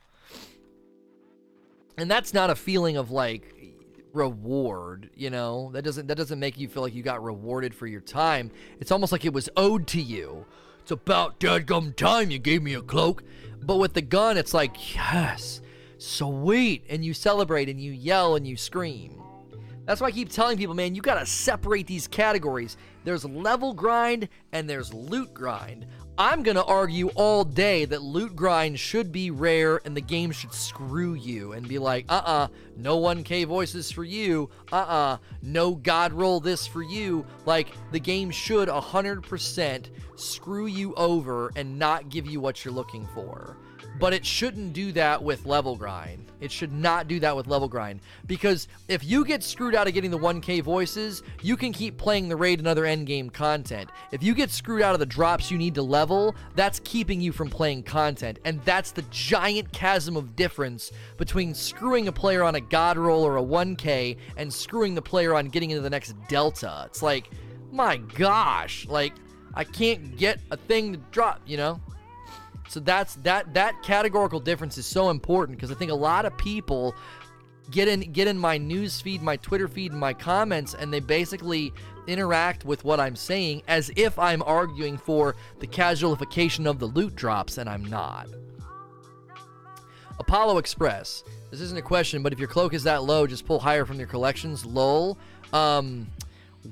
And 1.97 2.11
that's 2.11 2.33
not 2.33 2.51
a 2.51 2.55
feeling 2.55 2.97
of 2.97 3.11
like 3.11 3.55
reward, 4.13 5.11
you 5.15 5.31
know? 5.31 5.71
That 5.73 5.83
doesn't 5.83 6.07
that 6.07 6.17
doesn't 6.17 6.39
make 6.39 6.59
you 6.59 6.69
feel 6.69 6.83
like 6.83 6.95
you 6.95 7.03
got 7.03 7.23
rewarded 7.23 7.75
for 7.75 7.87
your 7.87 8.01
time. 8.01 8.51
It's 8.81 8.93
almost 8.93 9.13
like 9.13 9.25
it 9.25 9.33
was 9.33 9.49
owed 9.57 9.87
to 9.89 10.01
you. 10.01 10.45
It's 10.81 10.91
about 10.91 11.39
dadgum 11.39 11.95
time 11.95 12.31
you 12.31 12.39
gave 12.39 12.63
me 12.63 12.75
a 12.75 12.83
cloak. 12.83 13.23
But 13.63 13.77
with 13.77 13.95
the 13.95 14.03
gun, 14.03 14.37
it's 14.37 14.53
like, 14.53 14.95
yes, 14.95 15.61
sweet. 15.99 16.85
And 16.89 17.05
you 17.05 17.15
celebrate 17.15 17.69
and 17.69 17.81
you 17.81 17.93
yell 17.93 18.35
and 18.35 18.47
you 18.47 18.57
scream. 18.57 19.23
That's 19.85 20.01
why 20.01 20.09
I 20.09 20.13
keep 20.13 20.29
telling 20.29 20.59
people, 20.59 20.75
man, 20.75 20.95
you 20.95 21.03
gotta 21.03 21.27
separate 21.27 21.87
these 21.87 22.07
categories. 22.07 22.77
There's 23.05 23.25
level 23.25 23.75
grind 23.75 24.29
and 24.53 24.69
there's 24.69 24.95
loot 24.95 25.35
grind. 25.35 25.87
I'm 26.19 26.43
gonna 26.43 26.63
argue 26.65 27.09
all 27.15 27.43
day 27.43 27.87
that 27.87 28.03
loot 28.03 28.37
grind 28.37 28.79
should 28.79 29.13
be 29.13 29.31
rare 29.31 29.81
and 29.87 29.97
the 29.97 30.03
game 30.03 30.31
should 30.31 30.53
screw 30.53 31.15
you 31.15 31.53
and 31.53 31.67
be 31.67 31.79
like, 31.79 32.05
uh 32.11 32.23
uh 32.25 32.49
no 32.77 33.01
1K 33.01 33.47
voices 33.47 33.91
for 33.91 34.05
you, 34.05 34.51
uh 34.71 34.77
uh 34.77 35.17
no 35.41 35.75
God 35.75 36.13
roll 36.13 36.39
this 36.39 36.67
for 36.67 36.83
you. 36.83 37.25
Like, 37.47 37.69
the 37.93 38.01
game 38.01 38.31
should 38.31 38.69
100% 38.69 39.87
screw 40.17 40.67
you 40.67 40.95
over 40.97 41.51
and 41.57 41.79
not 41.79 42.11
give 42.11 42.27
you 42.27 42.41
what 42.41 42.63
you're 42.65 42.75
looking 42.75 43.07
for 43.15 43.57
but 43.99 44.13
it 44.13 44.25
shouldn't 44.25 44.73
do 44.73 44.93
that 44.93 45.23
with 45.23 45.47
level 45.47 45.77
grind. 45.77 46.31
It 46.41 46.51
should 46.51 46.73
not 46.73 47.07
do 47.07 47.21
that 47.21 47.37
with 47.37 47.47
level 47.47 47.69
grind 47.69 48.01
because 48.27 48.67
if 48.89 49.05
you 49.05 49.25
get 49.25 49.45
screwed 49.45 49.77
out 49.77 49.87
of 49.87 49.95
getting 49.95 50.11
the 50.11 50.19
1k 50.19 50.63
voices, 50.63 51.23
you 51.41 51.57
can 51.57 51.73
keep 51.73 51.99
playing 51.99 52.29
the 52.29 52.37
raid 52.37 52.59
and 52.59 52.67
other 52.67 52.83
endgame 52.83 53.33
content. 53.33 53.91
If 54.11 54.25
you 54.25 54.35
get 54.35 54.51
screwed 54.51 54.83
out 54.83 54.95
of 54.95 54.99
the 55.01 55.07
drops 55.07 55.51
you 55.51 55.59
need 55.59 55.77
to 55.77 55.83
level, 55.83 56.35
that's 56.57 56.81
keeping 56.81 57.21
you 57.21 57.31
from 57.31 57.49
playing 57.49 57.85
content. 57.85 58.41
And 58.45 58.61
that's 58.65 58.91
the 58.91 59.03
giant 59.11 59.73
chasm 59.73 60.17
of 60.17 60.35
difference 60.35 60.91
between 61.17 61.55
screwing 61.55 62.09
a 62.09 62.13
player 62.13 62.43
on 62.43 62.57
a 62.57 62.61
god 62.61 62.99
roll 62.99 63.25
or 63.25 63.37
a 63.37 63.43
1k 63.43 64.17
and 64.37 64.53
screwing 64.53 64.97
the 64.97 65.03
player 65.03 65.35
on 65.35 65.47
getting 65.49 65.71
into 65.71 65.83
the 65.83 65.91
next 65.91 66.15
delta. 66.29 66.85
It's 66.87 67.03
like, 67.03 67.31
my 67.71 67.99
gosh, 67.99 68.87
like 68.89 69.13
I 69.55 69.65
can't 69.65 70.17
get 70.17 70.41
a 70.51 70.57
thing 70.57 70.93
to 70.95 70.99
drop, 71.11 71.41
you 71.47 71.57
know? 71.57 71.81
So 72.73 72.81
that's 72.81 73.17
that 73.17 73.53
that 73.53 73.83
categorical 73.83 74.41
difference 74.41 74.79
is 74.79 74.87
so 74.87 75.11
important 75.11 75.59
because 75.59 75.71
I 75.71 75.75
think 75.75 75.91
a 75.91 75.95
lot 75.95 76.25
of 76.25 76.35
people 76.39 76.95
get 77.71 77.87
in 77.87 78.01
get 78.13 78.29
in 78.29 78.39
my 78.39 78.57
news 78.57 78.99
feed, 78.99 79.21
my 79.21 79.37
Twitter 79.37 79.69
feed, 79.69 79.93
and 79.93 80.01
my 80.01 80.15
comments, 80.15 80.73
and 80.73 80.91
they 80.91 81.01
basically 81.01 81.75
interact 82.07 82.65
with 82.65 82.83
what 82.83 82.99
I'm 82.99 83.15
saying 83.15 83.63
as 83.69 83.91
if 83.95 84.19
I'm 84.19 84.43
arguing 84.45 84.97
for 84.97 85.37
the 85.61 85.67
casualification 85.67 86.65
of 86.65 86.79
the 86.79 86.87
loot 86.87 87.15
drops, 87.15 87.59
and 87.59 87.69
I'm 87.69 87.85
not. 87.85 88.27
Apollo 90.19 90.57
Express. 90.57 91.25
This 91.51 91.61
isn't 91.61 91.77
a 91.77 91.83
question, 91.83 92.23
but 92.23 92.33
if 92.33 92.39
your 92.39 92.49
cloak 92.49 92.73
is 92.73 92.85
that 92.85 93.03
low, 93.03 93.27
just 93.27 93.45
pull 93.45 93.59
higher 93.59 93.85
from 93.85 93.99
your 93.99 94.09
collections. 94.09 94.65
Lol. 94.65 95.19
Um, 95.53 96.07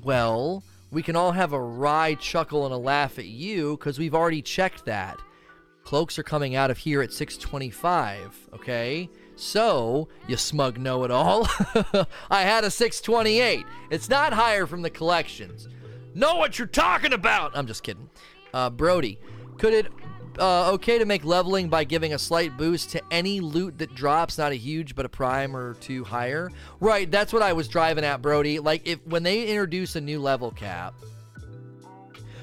well, 0.01 0.63
we 0.89 1.03
can 1.03 1.15
all 1.15 1.31
have 1.31 1.53
a 1.53 1.61
wry 1.61 2.15
chuckle 2.15 2.65
and 2.65 2.73
a 2.73 2.77
laugh 2.77 3.19
at 3.19 3.25
you 3.25 3.77
because 3.77 3.99
we've 3.99 4.15
already 4.15 4.41
checked 4.41 4.85
that. 4.85 5.19
Cloaks 5.83 6.17
are 6.19 6.23
coming 6.23 6.55
out 6.55 6.71
of 6.71 6.77
here 6.77 7.01
at 7.01 7.11
625, 7.11 8.49
okay? 8.53 9.09
So, 9.35 10.07
you 10.27 10.37
smug 10.37 10.77
know 10.77 11.03
it 11.03 11.11
all. 11.11 11.47
I 12.29 12.43
had 12.43 12.63
a 12.63 12.71
628. 12.71 13.65
It's 13.89 14.09
not 14.09 14.33
higher 14.33 14.65
from 14.67 14.83
the 14.83 14.89
collections. 14.89 15.67
Know 16.13 16.35
what 16.35 16.59
you're 16.59 16.67
talking 16.67 17.13
about! 17.13 17.51
I'm 17.55 17.67
just 17.67 17.83
kidding. 17.83 18.09
Uh, 18.53 18.69
Brody, 18.69 19.17
could 19.57 19.73
it 19.73 19.87
uh, 20.39 20.71
okay 20.71 20.97
to 20.97 21.05
make 21.05 21.23
leveling 21.23 21.69
by 21.69 21.83
giving 21.83 22.13
a 22.13 22.19
slight 22.19 22.57
boost 22.57 22.91
to 22.91 23.01
any 23.11 23.39
loot 23.39 23.77
that 23.79 23.95
drops, 23.95 24.37
not 24.37 24.51
a 24.51 24.55
huge, 24.55 24.95
but 24.95 25.05
a 25.05 25.09
prime 25.09 25.55
or 25.55 25.73
two 25.75 26.03
higher? 26.03 26.51
Right, 26.79 27.09
that's 27.09 27.33
what 27.33 27.41
I 27.41 27.53
was 27.53 27.67
driving 27.67 28.03
at, 28.03 28.21
Brody. 28.21 28.59
Like, 28.59 28.87
if 28.87 28.99
when 29.05 29.23
they 29.23 29.47
introduce 29.47 29.95
a 29.95 30.01
new 30.01 30.19
level 30.19 30.51
cap, 30.51 30.93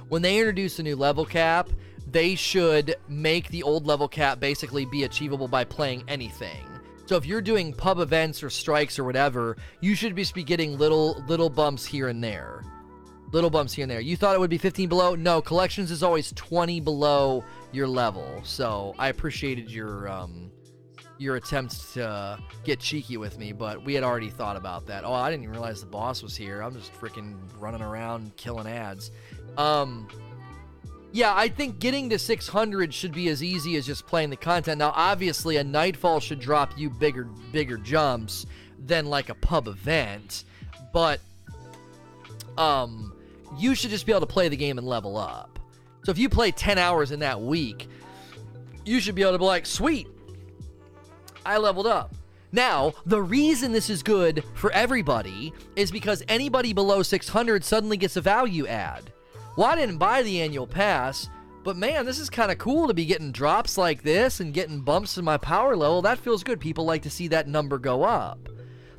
when 0.08 0.22
they 0.22 0.38
introduce 0.38 0.78
a 0.78 0.82
new 0.82 0.96
level 0.96 1.24
cap, 1.24 1.68
they 2.10 2.34
should 2.34 2.96
make 3.08 3.48
the 3.48 3.62
old 3.62 3.86
level 3.86 4.08
cap 4.08 4.40
basically 4.40 4.84
be 4.86 5.04
achievable 5.04 5.48
by 5.48 5.64
playing 5.64 6.04
anything. 6.08 6.64
So 7.06 7.16
if 7.16 7.24
you're 7.24 7.40
doing 7.40 7.72
pub 7.72 8.00
events 8.00 8.42
or 8.42 8.50
strikes 8.50 8.98
or 8.98 9.04
whatever, 9.04 9.56
you 9.80 9.94
should 9.94 10.14
just 10.14 10.34
be 10.34 10.44
getting 10.44 10.76
little 10.76 11.24
little 11.26 11.48
bumps 11.48 11.84
here 11.84 12.08
and 12.08 12.22
there. 12.22 12.64
Little 13.32 13.50
bumps 13.50 13.72
here 13.72 13.84
and 13.84 13.90
there. 13.90 14.00
You 14.00 14.16
thought 14.16 14.34
it 14.34 14.40
would 14.40 14.50
be 14.50 14.58
15 14.58 14.88
below? 14.88 15.14
No, 15.14 15.40
collections 15.40 15.90
is 15.90 16.02
always 16.02 16.32
20 16.32 16.80
below 16.80 17.44
your 17.72 17.86
level. 17.86 18.40
So 18.42 18.94
I 18.98 19.08
appreciated 19.08 19.70
your 19.70 20.08
um, 20.08 20.50
your 21.18 21.36
attempts 21.36 21.94
to 21.94 22.38
get 22.64 22.78
cheeky 22.78 23.16
with 23.16 23.38
me, 23.38 23.52
but 23.52 23.84
we 23.84 23.94
had 23.94 24.04
already 24.04 24.30
thought 24.30 24.56
about 24.56 24.86
that. 24.86 25.04
Oh, 25.04 25.12
I 25.12 25.30
didn't 25.30 25.44
even 25.44 25.52
realize 25.52 25.80
the 25.80 25.86
boss 25.86 26.22
was 26.22 26.36
here. 26.36 26.62
I'm 26.62 26.74
just 26.74 26.92
freaking 26.92 27.36
running 27.58 27.82
around 27.82 28.36
killing 28.36 28.66
ads. 28.66 29.10
Um, 29.56 30.08
yeah, 31.12 31.34
I 31.34 31.48
think 31.48 31.78
getting 31.78 32.10
to 32.10 32.18
600 32.18 32.92
should 32.92 33.12
be 33.12 33.28
as 33.28 33.42
easy 33.42 33.76
as 33.76 33.86
just 33.86 34.06
playing 34.06 34.30
the 34.30 34.36
content. 34.36 34.78
Now, 34.78 34.92
obviously, 34.94 35.56
a 35.56 35.64
Nightfall 35.64 36.20
should 36.20 36.40
drop 36.40 36.76
you 36.76 36.90
bigger, 36.90 37.24
bigger 37.52 37.78
jumps 37.78 38.46
than 38.86 39.06
like 39.06 39.28
a 39.28 39.34
pub 39.34 39.68
event, 39.68 40.44
but 40.92 41.20
um, 42.58 43.14
you 43.56 43.74
should 43.74 43.90
just 43.90 44.04
be 44.04 44.12
able 44.12 44.20
to 44.20 44.26
play 44.26 44.48
the 44.48 44.56
game 44.56 44.78
and 44.78 44.86
level 44.86 45.16
up. 45.16 45.58
So 46.04 46.10
if 46.10 46.18
you 46.18 46.28
play 46.28 46.50
10 46.50 46.78
hours 46.78 47.10
in 47.10 47.20
that 47.20 47.40
week, 47.40 47.88
you 48.84 49.00
should 49.00 49.14
be 49.14 49.22
able 49.22 49.32
to 49.32 49.38
be 49.38 49.44
like, 49.44 49.66
sweet, 49.66 50.08
I 51.44 51.58
leveled 51.58 51.86
up. 51.86 52.14
Now, 52.52 52.94
the 53.04 53.20
reason 53.20 53.72
this 53.72 53.90
is 53.90 54.02
good 54.02 54.42
for 54.54 54.72
everybody 54.72 55.52
is 55.76 55.90
because 55.90 56.22
anybody 56.28 56.72
below 56.72 57.02
600 57.02 57.64
suddenly 57.64 57.96
gets 57.96 58.16
a 58.16 58.20
value 58.20 58.66
add. 58.66 59.12
Well, 59.58 59.66
I 59.66 59.74
didn't 59.74 59.98
buy 59.98 60.22
the 60.22 60.40
annual 60.40 60.68
pass, 60.68 61.28
but 61.64 61.76
man, 61.76 62.06
this 62.06 62.20
is 62.20 62.30
kind 62.30 62.52
of 62.52 62.58
cool 62.58 62.86
to 62.86 62.94
be 62.94 63.04
getting 63.04 63.32
drops 63.32 63.76
like 63.76 64.04
this 64.04 64.38
and 64.38 64.54
getting 64.54 64.82
bumps 64.82 65.18
in 65.18 65.24
my 65.24 65.36
power 65.36 65.74
level. 65.74 66.00
That 66.00 66.20
feels 66.20 66.44
good. 66.44 66.60
People 66.60 66.84
like 66.84 67.02
to 67.02 67.10
see 67.10 67.26
that 67.26 67.48
number 67.48 67.76
go 67.76 68.04
up. 68.04 68.48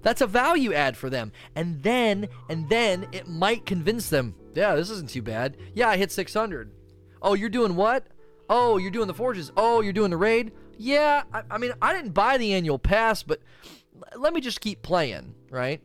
That's 0.02 0.20
a 0.20 0.28
value 0.28 0.74
add 0.74 0.98
for 0.98 1.10
them. 1.10 1.32
And 1.56 1.82
then, 1.82 2.28
and 2.50 2.68
then 2.68 3.08
it 3.14 3.30
might 3.30 3.66
convince 3.66 4.10
them, 4.10 4.36
yeah, 4.54 4.76
this 4.76 4.90
isn't 4.90 5.10
too 5.10 5.22
bad. 5.22 5.56
Yeah, 5.76 5.88
I 5.88 5.96
hit 5.96 6.12
600. 6.12 6.70
Oh, 7.22 7.36
you're 7.36 7.48
doing 7.48 7.78
what? 7.78 8.08
Oh, 8.50 8.76
you're 8.76 8.92
doing 8.92 9.08
the 9.08 9.14
forges. 9.14 9.54
Oh, 9.56 9.80
you're 9.80 9.94
doing 9.94 10.12
the 10.12 10.18
raid. 10.18 10.52
Yeah, 10.78 11.24
I, 11.32 11.44
I 11.52 11.58
mean, 11.58 11.72
I 11.82 11.94
didn't 11.94 12.12
buy 12.12 12.38
the 12.38 12.52
annual 12.52 12.80
pass, 12.80 13.24
but 13.24 13.40
let 14.14 14.34
me 14.34 14.42
just 14.42 14.60
keep 14.60 14.82
playing, 14.82 15.36
right? 15.50 15.82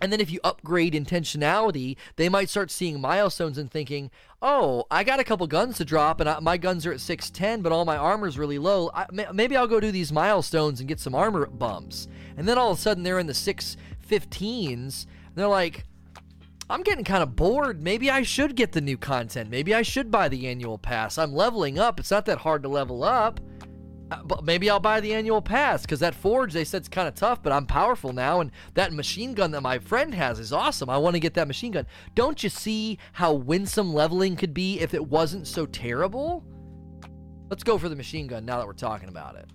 And 0.00 0.12
then 0.12 0.20
if 0.20 0.30
you 0.30 0.40
upgrade 0.44 0.94
intentionality, 0.94 1.96
they 2.16 2.28
might 2.28 2.48
start 2.48 2.70
seeing 2.70 3.00
milestones 3.00 3.58
and 3.58 3.70
thinking, 3.70 4.10
"Oh, 4.40 4.84
I 4.90 5.04
got 5.04 5.20
a 5.20 5.24
couple 5.24 5.46
guns 5.46 5.76
to 5.78 5.84
drop, 5.84 6.20
and 6.20 6.28
I, 6.28 6.38
my 6.40 6.56
guns 6.56 6.86
are 6.86 6.92
at 6.92 7.00
610, 7.00 7.62
but 7.62 7.72
all 7.72 7.84
my 7.84 7.96
armor's 7.96 8.38
really 8.38 8.58
low. 8.58 8.90
I, 8.94 9.06
maybe 9.32 9.56
I'll 9.56 9.66
go 9.66 9.80
do 9.80 9.90
these 9.90 10.12
milestones 10.12 10.80
and 10.80 10.88
get 10.88 11.00
some 11.00 11.14
armor 11.14 11.46
bumps." 11.46 12.08
And 12.36 12.46
then 12.46 12.58
all 12.58 12.70
of 12.70 12.78
a 12.78 12.80
sudden 12.80 13.02
they're 13.02 13.18
in 13.18 13.26
the 13.26 13.32
615s. 13.34 15.06
And 15.06 15.34
they're 15.34 15.48
like, 15.48 15.84
"I'm 16.70 16.82
getting 16.82 17.04
kind 17.04 17.22
of 17.22 17.34
bored. 17.36 17.82
Maybe 17.82 18.10
I 18.10 18.22
should 18.22 18.54
get 18.54 18.72
the 18.72 18.80
new 18.80 18.96
content. 18.96 19.50
Maybe 19.50 19.74
I 19.74 19.82
should 19.82 20.10
buy 20.10 20.28
the 20.28 20.46
annual 20.46 20.78
pass. 20.78 21.18
I'm 21.18 21.32
leveling 21.34 21.78
up. 21.78 21.98
It's 21.98 22.10
not 22.10 22.26
that 22.26 22.38
hard 22.38 22.62
to 22.62 22.68
level 22.68 23.02
up." 23.02 23.40
Uh, 24.10 24.22
but 24.24 24.42
maybe 24.42 24.70
I'll 24.70 24.80
buy 24.80 25.00
the 25.00 25.12
annual 25.12 25.42
pass 25.42 25.82
because 25.82 26.00
that 26.00 26.14
forge 26.14 26.52
they 26.52 26.64
said 26.64 26.82
it's 26.82 26.88
kind 26.88 27.06
of 27.06 27.14
tough, 27.14 27.42
but 27.42 27.52
I'm 27.52 27.66
powerful 27.66 28.12
now, 28.12 28.40
and 28.40 28.50
that 28.74 28.92
machine 28.92 29.34
gun 29.34 29.50
that 29.50 29.60
my 29.60 29.78
friend 29.78 30.14
has 30.14 30.38
is 30.38 30.52
awesome. 30.52 30.88
I 30.88 30.96
want 30.96 31.14
to 31.14 31.20
get 31.20 31.34
that 31.34 31.46
machine 31.46 31.72
gun. 31.72 31.86
Don't 32.14 32.42
you 32.42 32.48
see 32.48 32.98
how 33.12 33.34
winsome 33.34 33.92
leveling 33.92 34.36
could 34.36 34.54
be 34.54 34.80
if 34.80 34.94
it 34.94 35.06
wasn't 35.06 35.46
so 35.46 35.66
terrible? 35.66 36.44
Let's 37.50 37.62
go 37.62 37.76
for 37.76 37.88
the 37.88 37.96
machine 37.96 38.26
gun 38.26 38.44
now 38.46 38.58
that 38.58 38.66
we're 38.66 38.72
talking 38.72 39.08
about 39.08 39.36
it. 39.36 39.50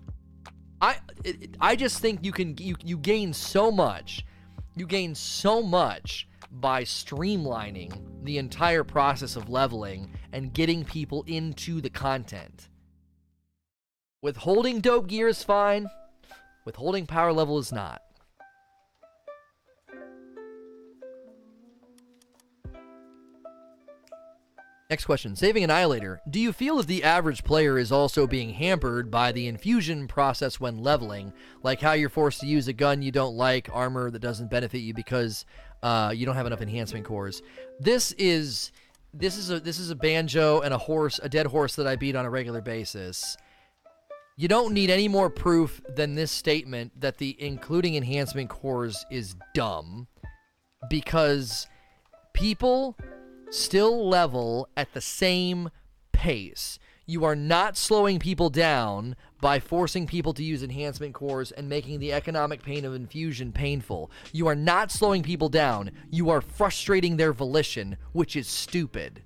I 0.82 0.98
it, 1.24 1.56
I 1.60 1.76
just 1.76 2.00
think 2.00 2.24
you 2.24 2.32
can 2.32 2.56
you 2.58 2.76
you 2.84 2.98
gain 2.98 3.34
so 3.34 3.72
much, 3.72 4.26
you 4.76 4.86
gain 4.86 5.16
so 5.16 5.64
much 5.64 6.28
by 6.52 6.84
streamlining 6.84 7.92
the 8.24 8.38
entire 8.38 8.84
process 8.84 9.36
of 9.36 9.50
leveling 9.50 10.12
and 10.32 10.54
getting 10.54 10.84
people 10.84 11.24
into 11.26 11.82
the 11.82 11.90
content. 11.90 12.70
Withholding 14.24 14.80
dope 14.80 15.08
gear 15.08 15.28
is 15.28 15.44
fine. 15.44 15.90
Withholding 16.64 17.06
power 17.06 17.34
level 17.34 17.60
is 17.60 17.74
not. 17.74 18.02
Next 24.90 25.04
question. 25.04 25.36
Saving 25.36 25.66
Annihilator. 25.66 26.22
Do 26.30 26.40
you 26.40 26.54
feel 26.54 26.78
that 26.78 26.88
the 26.88 27.04
average 27.04 27.44
player 27.44 27.78
is 27.78 27.92
also 27.92 28.26
being 28.26 28.54
hampered 28.54 29.12
by 29.12 29.34
the 29.34 29.48
infusion 29.48 30.08
process 30.08 30.58
when 30.58 30.82
leveling? 30.82 31.34
Like 31.62 31.82
how 31.82 31.92
you're 31.92 32.08
forced 32.08 32.40
to 32.42 32.48
use 32.48 32.70
a 32.70 32.74
gun 32.74 33.02
you 33.02 33.12
don't 33.12 33.36
like, 33.36 33.70
armor 33.74 34.10
that 34.10 34.20
doesn't 34.20 34.50
benefit 34.50 34.80
you 34.80 34.94
because 34.94 35.46
uh, 35.82 36.14
you 36.16 36.26
don't 36.26 36.36
have 36.36 36.48
enough 36.48 36.62
enhancement 36.62 37.04
cores. 37.04 37.42
This 37.78 38.14
is 38.14 38.72
this 39.14 39.38
is 39.38 39.50
a 39.52 39.60
this 39.60 39.80
is 39.80 39.90
a 39.90 39.96
banjo 39.96 40.62
and 40.62 40.74
a 40.74 40.78
horse, 40.78 41.20
a 41.22 41.28
dead 41.28 41.48
horse 41.48 41.76
that 41.76 41.88
I 41.88 41.98
beat 41.98 42.16
on 42.16 42.26
a 42.26 42.30
regular 42.30 42.62
basis. 42.62 43.36
You 44.36 44.48
don't 44.48 44.74
need 44.74 44.90
any 44.90 45.08
more 45.08 45.30
proof 45.30 45.80
than 45.88 46.16
this 46.16 46.32
statement 46.32 47.00
that 47.00 47.20
the 47.20 47.36
including 47.38 47.96
enhancement 47.96 48.50
cores 48.50 49.06
is 49.12 49.36
dumb 49.54 50.08
because 50.90 51.68
people 52.34 52.98
still 53.52 54.10
level 54.10 54.68
at 54.76 54.92
the 54.94 55.02
same 55.02 55.70
pace. 56.14 56.80
You 57.06 57.26
are 57.26 57.36
not 57.36 57.78
slowing 57.78 58.18
people 58.18 58.50
down 58.50 59.16
by 59.40 59.60
forcing 59.60 60.08
people 60.08 60.34
to 60.34 60.44
use 60.44 60.64
enhancement 60.64 61.14
cores 61.14 61.52
and 61.52 61.70
making 61.70 62.00
the 62.00 62.14
economic 62.14 62.64
pain 62.64 62.86
of 62.86 62.96
infusion 62.96 63.52
painful. 63.52 64.10
You 64.32 64.48
are 64.48 64.56
not 64.56 64.90
slowing 64.90 65.22
people 65.22 65.50
down. 65.50 65.92
You 66.10 66.32
are 66.32 66.42
frustrating 66.42 67.18
their 67.18 67.34
volition, 67.34 67.98
which 68.14 68.36
is 68.36 68.48
stupid. 68.48 69.22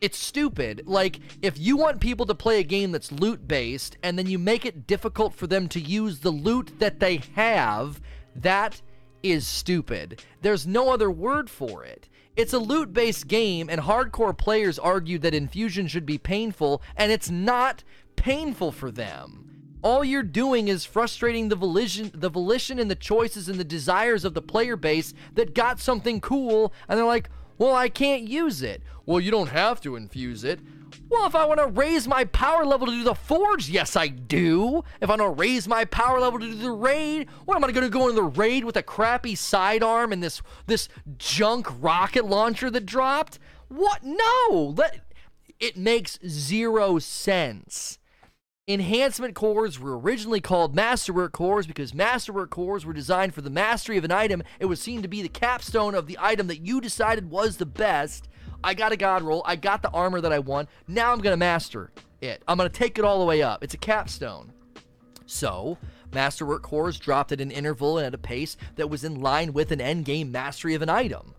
It's 0.00 0.18
stupid. 0.18 0.82
Like, 0.86 1.18
if 1.42 1.58
you 1.58 1.76
want 1.76 2.00
people 2.00 2.26
to 2.26 2.34
play 2.34 2.60
a 2.60 2.64
game 2.64 2.92
that's 2.92 3.10
loot 3.10 3.48
based 3.48 3.96
and 4.02 4.18
then 4.18 4.26
you 4.26 4.38
make 4.38 4.64
it 4.64 4.86
difficult 4.86 5.34
for 5.34 5.46
them 5.46 5.68
to 5.70 5.80
use 5.80 6.20
the 6.20 6.30
loot 6.30 6.78
that 6.78 7.00
they 7.00 7.20
have, 7.34 8.00
that 8.36 8.80
is 9.22 9.46
stupid. 9.46 10.22
There's 10.42 10.66
no 10.66 10.90
other 10.90 11.10
word 11.10 11.50
for 11.50 11.84
it. 11.84 12.08
It's 12.36 12.52
a 12.52 12.58
loot 12.60 12.92
based 12.92 13.26
game, 13.26 13.68
and 13.68 13.80
hardcore 13.80 14.36
players 14.36 14.78
argue 14.78 15.18
that 15.18 15.34
infusion 15.34 15.88
should 15.88 16.06
be 16.06 16.18
painful, 16.18 16.80
and 16.96 17.10
it's 17.10 17.30
not 17.30 17.82
painful 18.14 18.70
for 18.70 18.92
them. 18.92 19.44
All 19.82 20.04
you're 20.04 20.22
doing 20.22 20.68
is 20.68 20.84
frustrating 20.84 21.48
the 21.48 21.56
volition, 21.56 22.12
the 22.14 22.30
volition 22.30 22.78
and 22.78 22.88
the 22.88 22.94
choices 22.94 23.48
and 23.48 23.58
the 23.58 23.64
desires 23.64 24.24
of 24.24 24.34
the 24.34 24.42
player 24.42 24.76
base 24.76 25.14
that 25.34 25.54
got 25.54 25.80
something 25.80 26.20
cool, 26.20 26.72
and 26.88 26.96
they're 26.96 27.04
like, 27.04 27.28
well, 27.58 27.74
I 27.74 27.88
can't 27.88 28.28
use 28.28 28.62
it. 28.62 28.82
Well, 29.08 29.20
you 29.20 29.30
don't 29.30 29.48
have 29.48 29.80
to 29.80 29.96
infuse 29.96 30.44
it. 30.44 30.60
Well, 31.08 31.26
if 31.26 31.34
I 31.34 31.46
want 31.46 31.60
to 31.60 31.66
raise 31.66 32.06
my 32.06 32.26
power 32.26 32.66
level 32.66 32.88
to 32.88 32.92
do 32.92 33.04
the 33.04 33.14
forge, 33.14 33.70
yes, 33.70 33.96
I 33.96 34.08
do. 34.08 34.84
If 35.00 35.08
I 35.08 35.16
want 35.16 35.22
to 35.22 35.30
raise 35.30 35.66
my 35.66 35.86
power 35.86 36.20
level 36.20 36.38
to 36.38 36.44
do 36.44 36.54
the 36.54 36.70
raid, 36.70 37.26
what 37.46 37.56
am 37.56 37.64
I 37.64 37.72
going 37.72 37.86
to 37.86 37.98
go 37.98 38.10
in 38.10 38.14
the 38.14 38.22
raid 38.22 38.66
with 38.66 38.76
a 38.76 38.82
crappy 38.82 39.34
sidearm 39.34 40.12
and 40.12 40.22
this 40.22 40.42
this 40.66 40.90
junk 41.16 41.68
rocket 41.80 42.26
launcher 42.26 42.70
that 42.70 42.84
dropped? 42.84 43.38
What? 43.68 44.04
No. 44.04 44.74
Let 44.76 45.00
it 45.58 45.78
makes 45.78 46.18
zero 46.28 46.98
sense. 46.98 47.98
Enhancement 48.68 49.34
cores 49.34 49.80
were 49.80 49.98
originally 49.98 50.42
called 50.42 50.74
Masterwork 50.74 51.32
cores 51.32 51.66
because 51.66 51.94
Masterwork 51.94 52.50
cores 52.50 52.84
were 52.84 52.92
designed 52.92 53.32
for 53.32 53.40
the 53.40 53.48
mastery 53.48 53.96
of 53.96 54.04
an 54.04 54.12
item. 54.12 54.42
It 54.60 54.66
was 54.66 54.82
seen 54.82 55.00
to 55.00 55.08
be 55.08 55.22
the 55.22 55.30
capstone 55.30 55.94
of 55.94 56.06
the 56.06 56.18
item 56.20 56.46
that 56.48 56.60
you 56.60 56.78
decided 56.82 57.30
was 57.30 57.56
the 57.56 57.64
best. 57.64 58.28
I 58.62 58.74
got 58.74 58.92
a 58.92 58.96
god 58.96 59.22
roll. 59.22 59.42
I 59.44 59.56
got 59.56 59.82
the 59.82 59.90
armor 59.90 60.20
that 60.20 60.32
I 60.32 60.38
want. 60.38 60.68
Now 60.86 61.12
I'm 61.12 61.20
going 61.20 61.32
to 61.32 61.38
master 61.38 61.90
it. 62.20 62.42
I'm 62.48 62.56
going 62.56 62.68
to 62.68 62.76
take 62.76 62.98
it 62.98 63.04
all 63.04 63.18
the 63.18 63.24
way 63.24 63.42
up. 63.42 63.62
It's 63.62 63.74
a 63.74 63.78
capstone. 63.78 64.52
So, 65.26 65.78
Masterwork 66.12 66.62
cores 66.62 66.98
dropped 66.98 67.32
at 67.32 67.40
an 67.40 67.50
interval 67.50 67.98
and 67.98 68.06
at 68.06 68.14
a 68.14 68.18
pace 68.18 68.56
that 68.76 68.88
was 68.88 69.04
in 69.04 69.20
line 69.20 69.52
with 69.52 69.72
an 69.72 69.78
endgame 69.78 70.30
mastery 70.30 70.74
of 70.74 70.82
an 70.82 70.88
item. 70.88 71.34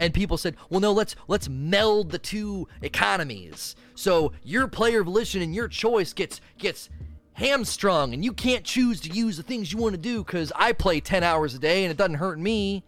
And 0.00 0.14
people 0.14 0.38
said, 0.38 0.56
"Well, 0.70 0.80
no, 0.80 0.92
let's 0.92 1.16
let's 1.26 1.48
meld 1.48 2.10
the 2.10 2.18
two 2.18 2.68
economies. 2.82 3.74
So 3.94 4.32
your 4.44 4.68
player 4.68 5.02
volition 5.02 5.42
and 5.42 5.54
your 5.54 5.68
choice 5.68 6.12
gets 6.12 6.40
gets 6.56 6.88
hamstrung, 7.32 8.14
and 8.14 8.24
you 8.24 8.32
can't 8.32 8.64
choose 8.64 9.00
to 9.02 9.10
use 9.10 9.36
the 9.36 9.42
things 9.42 9.72
you 9.72 9.78
want 9.78 9.94
to 9.94 10.00
do 10.00 10.24
because 10.24 10.52
I 10.54 10.72
play 10.72 11.00
10 11.00 11.22
hours 11.22 11.54
a 11.54 11.58
day 11.58 11.84
and 11.84 11.90
it 11.90 11.96
doesn't 11.96 12.14
hurt 12.14 12.38
me." 12.38 12.84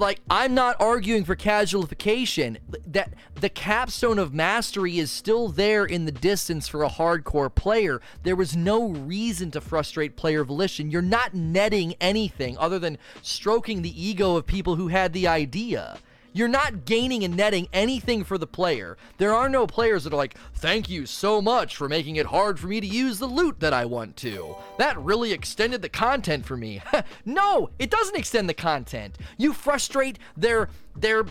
Like 0.00 0.20
I'm 0.28 0.54
not 0.54 0.80
arguing 0.80 1.24
for 1.24 1.36
casualification. 1.36 2.56
That 2.86 3.12
the 3.34 3.48
capstone 3.48 4.18
of 4.18 4.34
mastery 4.34 4.98
is 4.98 5.10
still 5.10 5.48
there 5.48 5.84
in 5.84 6.06
the 6.06 6.12
distance 6.12 6.66
for 6.66 6.82
a 6.82 6.88
hardcore 6.88 7.54
player. 7.54 8.00
There 8.22 8.36
was 8.36 8.56
no 8.56 8.88
reason 8.88 9.50
to 9.52 9.60
frustrate 9.60 10.16
player 10.16 10.44
volition. 10.44 10.90
You're 10.90 11.02
not 11.02 11.34
netting 11.34 11.94
anything 12.00 12.56
other 12.58 12.78
than 12.78 12.98
stroking 13.22 13.82
the 13.82 14.08
ego 14.08 14.36
of 14.36 14.46
people 14.46 14.76
who 14.76 14.88
had 14.88 15.12
the 15.12 15.28
idea. 15.28 15.98
You're 16.32 16.48
not 16.48 16.84
gaining 16.84 17.24
and 17.24 17.36
netting 17.36 17.68
anything 17.72 18.24
for 18.24 18.38
the 18.38 18.46
player. 18.46 18.96
There 19.18 19.34
are 19.34 19.48
no 19.48 19.66
players 19.66 20.04
that 20.04 20.12
are 20.12 20.16
like, 20.16 20.36
thank 20.54 20.88
you 20.88 21.06
so 21.06 21.42
much 21.42 21.76
for 21.76 21.88
making 21.88 22.16
it 22.16 22.26
hard 22.26 22.58
for 22.58 22.68
me 22.68 22.80
to 22.80 22.86
use 22.86 23.18
the 23.18 23.26
loot 23.26 23.60
that 23.60 23.72
I 23.72 23.84
want 23.84 24.16
to. 24.18 24.56
That 24.78 24.98
really 24.98 25.32
extended 25.32 25.82
the 25.82 25.88
content 25.88 26.46
for 26.46 26.56
me. 26.56 26.82
no, 27.24 27.70
it 27.78 27.90
doesn't 27.90 28.16
extend 28.16 28.48
the 28.48 28.54
content. 28.54 29.18
You 29.38 29.52
frustrate 29.52 30.18
their 30.36 30.68
their 30.96 31.24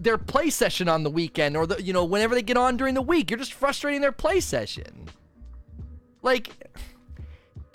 their 0.00 0.18
play 0.18 0.50
session 0.50 0.88
on 0.88 1.02
the 1.02 1.10
weekend 1.10 1.56
or 1.56 1.66
the 1.66 1.82
you 1.82 1.92
know 1.92 2.04
whenever 2.04 2.34
they 2.34 2.42
get 2.42 2.56
on 2.56 2.76
during 2.76 2.94
the 2.94 3.02
week. 3.02 3.30
You're 3.30 3.38
just 3.38 3.54
frustrating 3.54 4.00
their 4.00 4.12
play 4.12 4.40
session. 4.40 5.08
Like 6.22 6.50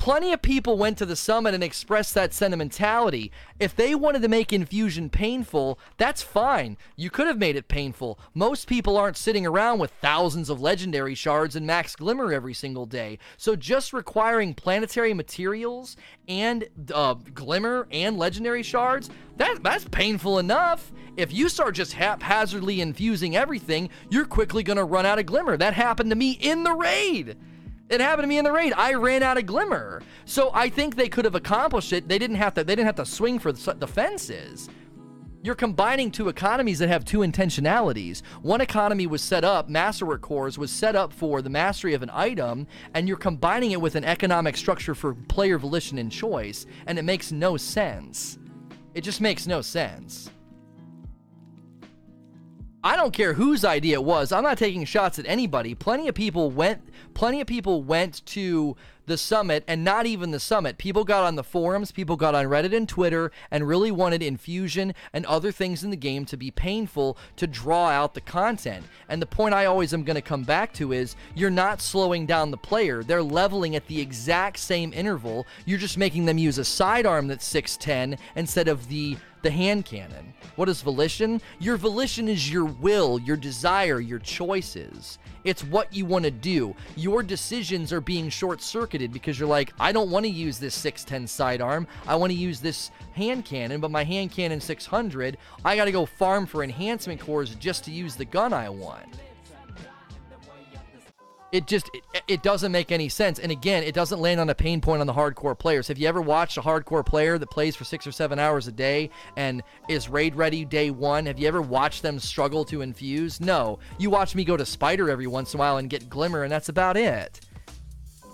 Plenty 0.07 0.31
of 0.31 0.41
people 0.41 0.77
went 0.77 0.97
to 0.99 1.05
the 1.05 1.17
summit 1.17 1.53
and 1.53 1.61
expressed 1.61 2.13
that 2.13 2.33
sentimentality. 2.33 3.29
If 3.59 3.75
they 3.75 3.93
wanted 3.93 4.21
to 4.21 4.29
make 4.29 4.53
infusion 4.53 5.09
painful, 5.09 5.77
that's 5.97 6.21
fine. 6.21 6.77
You 6.95 7.09
could 7.09 7.27
have 7.27 7.37
made 7.37 7.57
it 7.57 7.67
painful. 7.67 8.17
Most 8.33 8.69
people 8.69 8.95
aren't 8.95 9.17
sitting 9.17 9.45
around 9.45 9.79
with 9.79 9.91
thousands 9.99 10.49
of 10.49 10.61
legendary 10.61 11.13
shards 11.13 11.57
and 11.57 11.67
max 11.67 11.93
glimmer 11.93 12.31
every 12.31 12.53
single 12.53 12.85
day. 12.85 13.19
So 13.35 13.57
just 13.57 13.91
requiring 13.91 14.53
planetary 14.53 15.13
materials 15.13 15.97
and 16.29 16.69
uh, 16.93 17.15
glimmer 17.33 17.85
and 17.91 18.17
legendary 18.17 18.63
shards, 18.63 19.09
that 19.35 19.61
that's 19.61 19.89
painful 19.89 20.39
enough. 20.39 20.89
If 21.17 21.33
you 21.33 21.49
start 21.49 21.75
just 21.75 21.91
haphazardly 21.91 22.79
infusing 22.79 23.35
everything, 23.35 23.89
you're 24.09 24.23
quickly 24.23 24.63
going 24.63 24.77
to 24.77 24.85
run 24.85 25.05
out 25.05 25.19
of 25.19 25.25
glimmer. 25.25 25.57
That 25.57 25.73
happened 25.73 26.11
to 26.11 26.15
me 26.15 26.31
in 26.31 26.63
the 26.63 26.71
raid. 26.71 27.35
It 27.89 28.01
happened 28.01 28.23
to 28.23 28.27
me 28.27 28.37
in 28.37 28.43
the 28.43 28.51
raid. 28.51 28.73
I 28.75 28.93
ran 28.95 29.23
out 29.23 29.37
of 29.37 29.45
glimmer. 29.45 30.01
So 30.25 30.51
I 30.53 30.69
think 30.69 30.95
they 30.95 31.07
could 31.07 31.25
have 31.25 31.35
accomplished 31.35 31.93
it. 31.93 32.07
They 32.07 32.19
didn't 32.19 32.35
have 32.35 32.53
to. 32.55 32.63
They 32.63 32.75
didn't 32.75 32.87
have 32.87 32.95
to 32.95 33.05
swing 33.05 33.39
for 33.39 33.51
the 33.51 33.87
fences. 33.87 34.69
You're 35.43 35.55
combining 35.55 36.11
two 36.11 36.27
economies 36.27 36.79
that 36.79 36.89
have 36.89 37.05
two 37.05 37.19
intentionalities. 37.19 38.21
One 38.41 38.59
economy 38.59 39.07
was 39.07 39.21
set 39.21 39.45
up, 39.45 39.69
Masterwork 39.69 40.19
Cores 40.19 40.57
was 40.57 40.71
set 40.71 40.95
up 40.95 41.13
for 41.13 41.41
the 41.41 41.49
mastery 41.49 41.93
of 41.93 42.01
an 42.03 42.09
item, 42.11 42.67
and 42.93 43.07
you're 43.07 43.15
combining 43.15 43.71
it 43.71 43.79
with 43.79 43.95
an 43.95 44.03
economic 44.03 44.57
structure 44.57 44.95
for 44.95 45.13
player 45.13 45.57
volition 45.57 45.99
and 45.99 46.11
choice, 46.11 46.65
and 46.87 46.99
it 46.99 47.03
makes 47.03 47.31
no 47.31 47.55
sense. 47.55 48.39
It 48.93 49.01
just 49.01 49.21
makes 49.21 49.47
no 49.47 49.61
sense. 49.61 50.31
I 52.87 52.95
don't 52.95 53.11
care 53.11 53.33
whose 53.33 53.65
idea 53.65 53.95
it 53.95 54.03
was. 54.05 54.31
I'm 54.31 54.45
not 54.45 54.57
taking 54.57 54.85
shots 54.85 55.19
at 55.19 55.25
anybody. 55.25 55.75
Plenty 55.75 56.07
of 56.07 56.15
people 56.15 56.49
went 56.51 56.87
plenty 57.13 57.41
of 57.41 57.47
people 57.47 57.83
went 57.83 58.25
to 58.27 58.77
the 59.07 59.17
summit 59.17 59.65
and 59.67 59.83
not 59.83 60.05
even 60.05 60.31
the 60.31 60.39
summit. 60.39 60.77
People 60.77 61.03
got 61.03 61.23
on 61.23 61.35
the 61.35 61.43
forums, 61.43 61.91
people 61.91 62.15
got 62.15 62.33
on 62.33 62.45
Reddit 62.45 62.73
and 62.73 62.87
Twitter 62.87 63.31
and 63.51 63.67
really 63.67 63.91
wanted 63.91 64.23
infusion 64.23 64.93
and 65.11 65.25
other 65.25 65.51
things 65.51 65.83
in 65.83 65.89
the 65.89 65.97
game 65.97 66.23
to 66.25 66.37
be 66.37 66.49
painful 66.49 67.17
to 67.35 67.45
draw 67.45 67.89
out 67.89 68.13
the 68.13 68.21
content. 68.21 68.85
And 69.09 69.21
the 69.21 69.25
point 69.25 69.53
I 69.53 69.65
always 69.65 69.93
am 69.93 70.03
going 70.03 70.15
to 70.15 70.21
come 70.21 70.43
back 70.43 70.73
to 70.75 70.93
is 70.93 71.17
you're 71.35 71.49
not 71.49 71.81
slowing 71.81 72.25
down 72.25 72.51
the 72.51 72.57
player. 72.57 73.03
They're 73.03 73.23
leveling 73.23 73.75
at 73.75 73.87
the 73.87 73.99
exact 73.99 74.59
same 74.59 74.93
interval. 74.93 75.45
You're 75.65 75.77
just 75.77 75.97
making 75.97 76.23
them 76.23 76.37
use 76.37 76.57
a 76.57 76.65
sidearm 76.65 77.27
that's 77.27 77.45
610 77.45 78.17
instead 78.37 78.69
of 78.69 78.87
the 78.87 79.17
the 79.41 79.51
hand 79.51 79.85
cannon. 79.85 80.33
What 80.55 80.69
is 80.69 80.81
volition? 80.81 81.41
Your 81.59 81.77
volition 81.77 82.27
is 82.27 82.51
your 82.51 82.65
will, 82.65 83.19
your 83.19 83.37
desire, 83.37 83.99
your 83.99 84.19
choices. 84.19 85.19
It's 85.43 85.63
what 85.63 85.93
you 85.93 86.05
want 86.05 86.25
to 86.25 86.31
do. 86.31 86.75
Your 86.95 87.23
decisions 87.23 87.93
are 87.93 88.01
being 88.01 88.29
short 88.29 88.61
circuited 88.61 89.13
because 89.13 89.39
you're 89.39 89.47
like, 89.47 89.73
I 89.79 89.91
don't 89.91 90.11
want 90.11 90.25
to 90.25 90.31
use 90.31 90.57
this 90.57 90.75
610 90.75 91.27
sidearm. 91.27 91.87
I 92.07 92.15
want 92.15 92.31
to 92.31 92.37
use 92.37 92.59
this 92.59 92.91
hand 93.13 93.45
cannon, 93.45 93.79
but 93.79 93.91
my 93.91 94.03
hand 94.03 94.31
cannon 94.31 94.59
600, 94.59 95.37
I 95.63 95.75
got 95.75 95.85
to 95.85 95.91
go 95.91 96.05
farm 96.05 96.45
for 96.45 96.63
enhancement 96.63 97.21
cores 97.21 97.55
just 97.55 97.83
to 97.85 97.91
use 97.91 98.15
the 98.15 98.25
gun 98.25 98.53
I 98.53 98.69
want 98.69 99.07
it 101.51 101.67
just 101.67 101.89
it, 101.93 102.23
it, 102.27 102.43
doesn't 102.43 102.71
make 102.71 102.91
any 102.91 103.09
sense. 103.09 103.39
And 103.39 103.51
again 103.51 103.83
it 103.83 103.95
doesn't 103.95 104.19
land 104.19 104.39
on 104.39 104.49
a 104.49 104.55
pain 104.55 104.81
point 104.81 105.01
on 105.01 105.07
the 105.07 105.13
hardcore 105.13 105.57
players. 105.57 105.87
Have 105.87 105.97
you 105.97 106.07
ever 106.07 106.21
watched 106.21 106.57
a 106.57 106.61
hardcore 106.61 107.05
player 107.05 107.37
that 107.37 107.49
plays 107.49 107.75
for 107.75 107.83
six 107.83 108.05
or 108.05 108.11
seven 108.11 108.39
hours 108.39 108.67
a 108.67 108.71
day 108.71 109.09
and 109.35 109.63
is 109.87 110.09
raid 110.09 110.35
ready 110.35 110.65
day 110.65 110.91
one? 110.91 111.25
Have 111.25 111.39
you 111.39 111.47
ever 111.47 111.61
watched 111.61 112.01
them 112.01 112.19
struggle 112.19 112.65
to 112.65 112.81
infuse? 112.81 113.39
No. 113.39 113.79
You 113.97 114.09
watch 114.09 114.35
me 114.35 114.43
go 114.43 114.57
to 114.57 114.65
spider 114.65 115.09
every 115.09 115.27
once 115.27 115.53
in 115.53 115.59
a 115.59 115.61
while 115.61 115.77
and 115.77 115.89
get 115.89 116.09
glimmer 116.09 116.43
and 116.43 116.51
that's 116.51 116.69
about 116.69 116.97
it. 116.97 117.39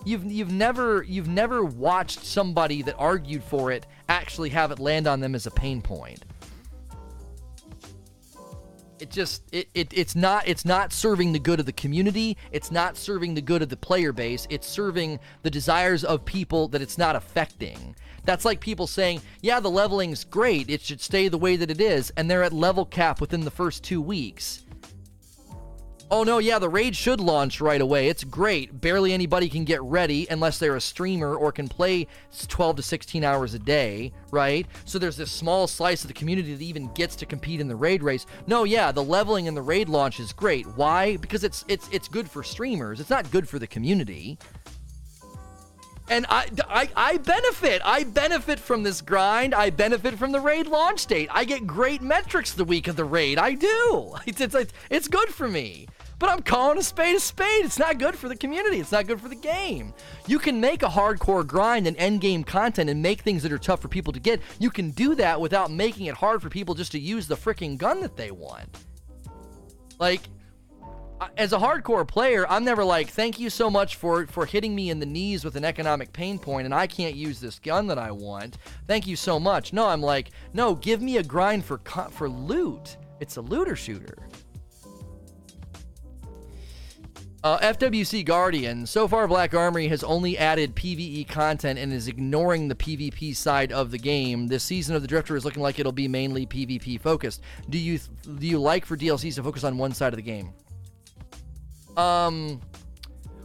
You've 0.05 0.25
you've 0.25 0.51
never 0.51 1.03
you've 1.03 1.29
never 1.29 1.63
watched 1.63 2.25
somebody 2.25 2.81
that 2.81 2.95
argued 2.97 3.43
for 3.43 3.71
it 3.71 3.85
actually 4.09 4.49
have 4.49 4.71
it 4.71 4.79
land 4.79 5.07
on 5.07 5.21
them 5.21 5.33
as 5.33 5.45
a 5.45 5.51
pain 5.51 5.81
point 5.81 6.25
it 8.99 9.09
just 9.09 9.43
it, 9.51 9.67
it 9.73 9.87
it's 9.91 10.15
not 10.15 10.47
it's 10.47 10.65
not 10.65 10.93
serving 10.93 11.33
the 11.33 11.39
good 11.39 11.59
of 11.59 11.65
the 11.65 11.73
community. 11.73 12.37
It's 12.51 12.71
not 12.71 12.97
serving 12.97 13.33
the 13.33 13.41
good 13.41 13.61
of 13.61 13.69
the 13.69 13.77
player 13.77 14.13
base. 14.13 14.47
It's 14.49 14.67
serving 14.67 15.19
the 15.41 15.49
desires 15.49 16.03
of 16.03 16.25
people 16.25 16.67
that 16.69 16.81
it's 16.81 16.97
not 16.97 17.15
affecting. 17.15 17.95
That's 18.25 18.45
like 18.45 18.59
people 18.59 18.87
saying 18.87 19.21
yeah 19.41 19.59
the 19.59 19.69
leveling's 19.69 20.23
great. 20.23 20.69
It 20.69 20.81
should 20.81 21.01
stay 21.01 21.27
the 21.27 21.37
way 21.37 21.55
that 21.55 21.71
it 21.71 21.81
is. 21.81 22.11
And 22.15 22.29
they're 22.29 22.43
at 22.43 22.53
level 22.53 22.85
cap 22.85 23.19
within 23.19 23.41
the 23.41 23.51
first 23.51 23.83
two 23.83 24.01
weeks 24.01 24.63
Oh 26.15 26.21
no, 26.21 26.37
yeah, 26.37 26.59
the 26.59 26.69
raid 26.69 26.95
should 26.95 27.19
launch 27.19 27.59
right 27.59 27.81
away. 27.81 28.07
It's 28.07 28.23
great. 28.23 28.79
Barely 28.79 29.13
anybody 29.13 29.49
can 29.49 29.63
get 29.63 29.81
ready 29.81 30.27
unless 30.29 30.59
they're 30.59 30.75
a 30.75 30.79
streamer 30.79 31.35
or 31.35 31.51
can 31.51 31.67
play 31.67 32.05
12 32.47 32.75
to 32.75 32.83
16 32.83 33.23
hours 33.23 33.55
a 33.55 33.59
day, 33.59 34.13
right? 34.29 34.67
So 34.85 34.99
there's 34.99 35.17
this 35.17 35.31
small 35.31 35.65
slice 35.65 36.03
of 36.03 36.09
the 36.09 36.13
community 36.13 36.53
that 36.53 36.63
even 36.63 36.93
gets 36.93 37.15
to 37.15 37.25
compete 37.25 37.59
in 37.59 37.67
the 37.67 37.75
raid 37.75 38.03
race. 38.03 38.27
No, 38.45 38.63
yeah, 38.63 38.91
the 38.91 39.03
leveling 39.03 39.47
in 39.47 39.55
the 39.55 39.63
raid 39.63 39.89
launch 39.89 40.19
is 40.19 40.33
great. 40.33 40.67
Why? 40.77 41.17
Because 41.17 41.43
it's 41.43 41.65
it's 41.67 41.89
it's 41.91 42.07
good 42.07 42.29
for 42.29 42.43
streamers. 42.43 42.99
It's 42.99 43.09
not 43.09 43.31
good 43.31 43.49
for 43.49 43.57
the 43.57 43.65
community. 43.65 44.37
And 46.09 46.27
I, 46.29 46.47
I, 46.69 46.89
I 46.95 47.17
benefit. 47.17 47.81
I 47.83 48.03
benefit 48.03 48.59
from 48.59 48.83
this 48.83 49.01
grind. 49.01 49.55
I 49.55 49.71
benefit 49.71 50.19
from 50.19 50.31
the 50.31 50.39
raid 50.39 50.67
launch 50.67 51.07
date. 51.07 51.29
I 51.31 51.43
get 51.45 51.65
great 51.65 52.03
metrics 52.03 52.51
the 52.51 52.65
week 52.65 52.87
of 52.87 52.97
the 52.97 53.05
raid. 53.05 53.39
I 53.39 53.55
do. 53.55 54.15
It's, 54.27 54.41
it's, 54.41 54.73
it's 54.89 55.07
good 55.07 55.29
for 55.29 55.47
me. 55.47 55.87
But 56.23 56.31
I'm 56.31 56.41
calling 56.41 56.77
a 56.77 56.81
spade 56.81 57.17
a 57.17 57.19
spade. 57.19 57.65
It's 57.65 57.77
not 57.77 57.97
good 57.97 58.15
for 58.15 58.29
the 58.29 58.35
community. 58.37 58.79
It's 58.79 58.93
not 58.93 59.07
good 59.07 59.19
for 59.19 59.27
the 59.27 59.35
game. 59.35 59.93
You 60.25 60.39
can 60.39 60.61
make 60.61 60.81
a 60.81 60.87
hardcore 60.87 61.45
grind 61.45 61.85
and 61.85 61.97
end 61.97 62.21
game 62.21 62.45
content 62.45 62.89
and 62.89 63.01
make 63.01 63.19
things 63.19 63.43
that 63.43 63.51
are 63.51 63.57
tough 63.57 63.81
for 63.81 63.89
people 63.89 64.13
to 64.13 64.21
get. 64.21 64.39
You 64.57 64.69
can 64.69 64.91
do 64.91 65.15
that 65.15 65.41
without 65.41 65.69
making 65.69 66.05
it 66.05 66.15
hard 66.15 66.41
for 66.41 66.47
people 66.47 66.75
just 66.75 66.93
to 66.93 66.97
use 66.97 67.27
the 67.27 67.35
freaking 67.35 67.77
gun 67.77 67.99
that 67.99 68.15
they 68.15 68.31
want. 68.31 68.69
Like, 69.99 70.21
as 71.35 71.51
a 71.51 71.57
hardcore 71.57 72.07
player, 72.07 72.49
I'm 72.49 72.63
never 72.63 72.85
like, 72.85 73.09
thank 73.09 73.37
you 73.37 73.49
so 73.49 73.69
much 73.69 73.97
for 73.97 74.25
for 74.27 74.45
hitting 74.45 74.73
me 74.73 74.91
in 74.91 75.01
the 75.01 75.05
knees 75.05 75.43
with 75.43 75.57
an 75.57 75.65
economic 75.65 76.13
pain 76.13 76.39
point, 76.39 76.63
and 76.63 76.73
I 76.73 76.87
can't 76.87 77.15
use 77.15 77.41
this 77.41 77.59
gun 77.59 77.87
that 77.87 77.99
I 77.99 78.11
want. 78.11 78.59
Thank 78.87 79.07
you 79.07 79.17
so 79.17 79.41
much. 79.41 79.73
No, 79.73 79.87
I'm 79.87 80.01
like, 80.01 80.31
no, 80.53 80.73
give 80.73 81.01
me 81.01 81.17
a 81.17 81.23
grind 81.23 81.65
for 81.65 81.81
for 82.11 82.29
loot. 82.29 82.95
It's 83.19 83.35
a 83.35 83.41
looter 83.41 83.75
shooter. 83.75 84.29
Uh, 87.43 87.59
FWC 87.59 88.23
Guardian. 88.23 88.85
So 88.85 89.05
far, 89.05 89.27
Black 89.27 89.53
Armory 89.53 89.89
has 89.89 90.01
only 90.01 90.37
added 90.37 90.75
PvE 90.75 91.27
content 91.27 91.77
and 91.77 91.91
is 91.91 92.07
ignoring 92.07 92.69
the 92.69 92.75
PvP 92.75 93.35
side 93.35 93.73
of 93.73 93.91
the 93.91 93.97
game. 93.97 94.47
This 94.47 94.63
season 94.63 94.95
of 94.95 95.01
the 95.01 95.09
Drifter 95.09 95.35
is 95.35 95.43
looking 95.43 95.61
like 95.61 95.77
it'll 95.77 95.91
be 95.91 96.07
mainly 96.07 96.45
PvP 96.45 97.01
focused. 97.01 97.41
Do 97.69 97.77
you 97.77 97.99
do 98.37 98.47
you 98.47 98.59
like 98.59 98.85
for 98.85 98.95
DLCs 98.95 99.35
to 99.35 99.43
focus 99.43 99.65
on 99.65 99.77
one 99.77 99.91
side 99.93 100.13
of 100.13 100.17
the 100.17 100.23
game? 100.23 100.53
Um. 101.97 102.61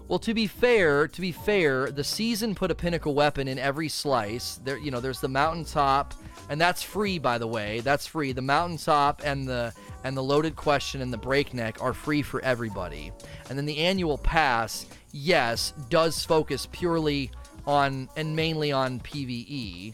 Well, 0.09 0.19
to 0.21 0.33
be 0.33 0.47
fair, 0.47 1.07
to 1.07 1.21
be 1.21 1.33
fair, 1.33 1.91
the 1.91 2.03
season 2.03 2.55
put 2.55 2.71
a 2.71 2.75
pinnacle 2.75 3.15
weapon 3.15 3.47
in 3.47 3.59
every 3.59 3.91
slice. 3.91 4.59
There, 4.65 4.79
you 4.79 4.91
know, 4.91 5.01
there's 5.01 5.21
the 5.21 5.29
mountaintop, 5.29 6.15
and 6.49 6.59
that's 6.59 6.83
free, 6.83 7.19
by 7.19 7.37
the 7.37 7.47
way. 7.47 7.81
That's 7.81 8.07
free. 8.07 8.33
The 8.33 8.41
mountaintop 8.41 9.21
and 9.23 9.47
the 9.47 9.75
and 10.05 10.17
the 10.17 10.23
loaded 10.23 10.57
question 10.57 11.03
and 11.03 11.13
the 11.13 11.19
breakneck 11.19 11.83
are 11.83 11.93
free 11.93 12.23
for 12.23 12.43
everybody. 12.43 13.13
And 13.51 13.59
then 13.59 13.67
the 13.67 13.79
annual 13.79 14.17
pass, 14.17 14.87
yes, 15.13 15.75
does 15.91 16.25
focus 16.25 16.67
purely 16.73 17.31
on 17.67 18.09
and 18.17 18.35
mainly 18.35 18.73
on 18.73 19.01
PVE. 19.01 19.93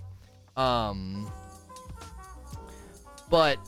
Um, 0.57 1.29
but 3.31 3.59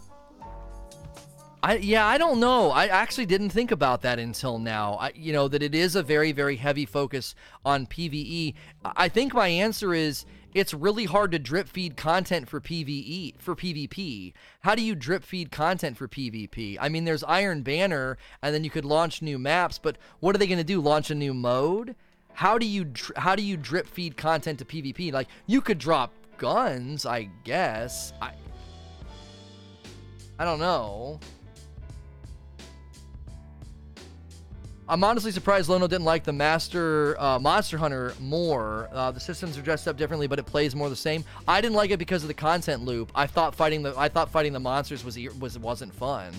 I 1.67 1.79
yeah, 1.79 2.07
I 2.07 2.17
don't 2.17 2.39
know. 2.39 2.71
I 2.71 2.87
actually 2.87 3.27
didn't 3.27 3.51
think 3.51 3.73
about 3.73 4.03
that 4.03 4.21
until 4.21 4.61
now. 4.61 4.99
I, 5.01 5.11
you 5.17 5.33
know 5.33 5.49
that 5.49 5.65
it 5.65 5.75
is 5.75 5.97
a 5.97 6.03
very 6.05 6.31
very 6.31 6.55
heavy 6.55 6.87
focus 6.87 7.35
on 7.65 7.89
PVE. 7.89 8.55
I 8.85 9.09
think 9.09 9.35
my 9.35 9.49
answer 9.49 9.93
is 9.93 10.27
it's 10.55 10.73
really 10.73 11.07
hard 11.07 11.33
to 11.33 11.41
drip 11.41 11.67
feed 11.67 11.97
content 11.97 12.49
for 12.49 12.61
PVE 12.61 13.41
for 13.41 13.57
PvP. 13.57 14.33
How 14.61 14.77
do 14.77 14.83
you 14.83 14.95
drip 14.95 15.25
feed 15.25 15.51
content 15.51 15.97
for 15.97 16.07
PvP? 16.07 16.79
I 16.81 16.89
mean, 16.89 17.05
there's 17.05 17.25
Iron 17.25 17.63
Banner, 17.63 18.17
and 18.43 18.55
then 18.55 18.63
you 18.63 18.71
could 18.71 18.85
launch 18.85 19.21
new 19.21 19.37
maps, 19.37 19.77
but 19.77 19.99
what 20.21 20.37
are 20.37 20.39
they 20.39 20.47
going 20.47 20.59
to 20.59 20.65
do? 20.65 20.81
Launch 20.81 21.11
a 21.11 21.17
new 21.17 21.35
mode? 21.35 21.97
How 22.35 22.59
do 22.59 22.67
you 22.67 22.93
how 23.17 23.35
do 23.35 23.43
you 23.43 23.57
drip 23.57 23.89
feed 23.89 24.17
content 24.17 24.61
to 24.61 24.65
PvP? 24.65 25.13
Like 25.13 25.27
you 25.49 25.61
could 25.61 25.79
drop 25.79 26.13
guns, 26.39 27.05
I 27.05 27.29
guess. 27.43 28.13
I 28.23 28.35
I 30.39 30.45
don't 30.45 30.61
know. 30.61 31.19
I'm 34.89 35.03
honestly 35.03 35.33
surprised 35.33 35.69
Lono 35.69 35.89
didn't 35.89 36.05
like 36.05 36.23
the 36.23 36.33
Master 36.33 37.21
uh, 37.21 37.41
Monster 37.41 37.77
Hunter 37.77 38.15
more. 38.21 38.89
Uh, 38.93 39.11
the 39.11 39.19
systems 39.19 39.59
are 39.59 39.63
dressed 39.63 39.89
up 39.89 39.97
differently, 39.97 40.29
but 40.29 40.39
it 40.39 40.47
plays 40.47 40.77
more 40.77 40.89
the 40.89 40.95
same. 40.95 41.25
I 41.49 41.61
didn't 41.61 41.75
like 41.75 41.91
it 41.91 41.97
because 41.97 42.23
of 42.23 42.29
the 42.29 42.35
content 42.35 42.85
loop. 42.85 43.11
I 43.13 43.27
thought 43.27 43.53
fighting 43.57 43.83
the 43.83 43.95
I 43.99 44.09
thought 44.09 44.31
fighting 44.31 44.53
the 44.53 44.61
monsters 44.61 45.05
was 45.05 45.19
was 45.41 45.59
wasn't 45.59 45.93
fun. 45.93 46.33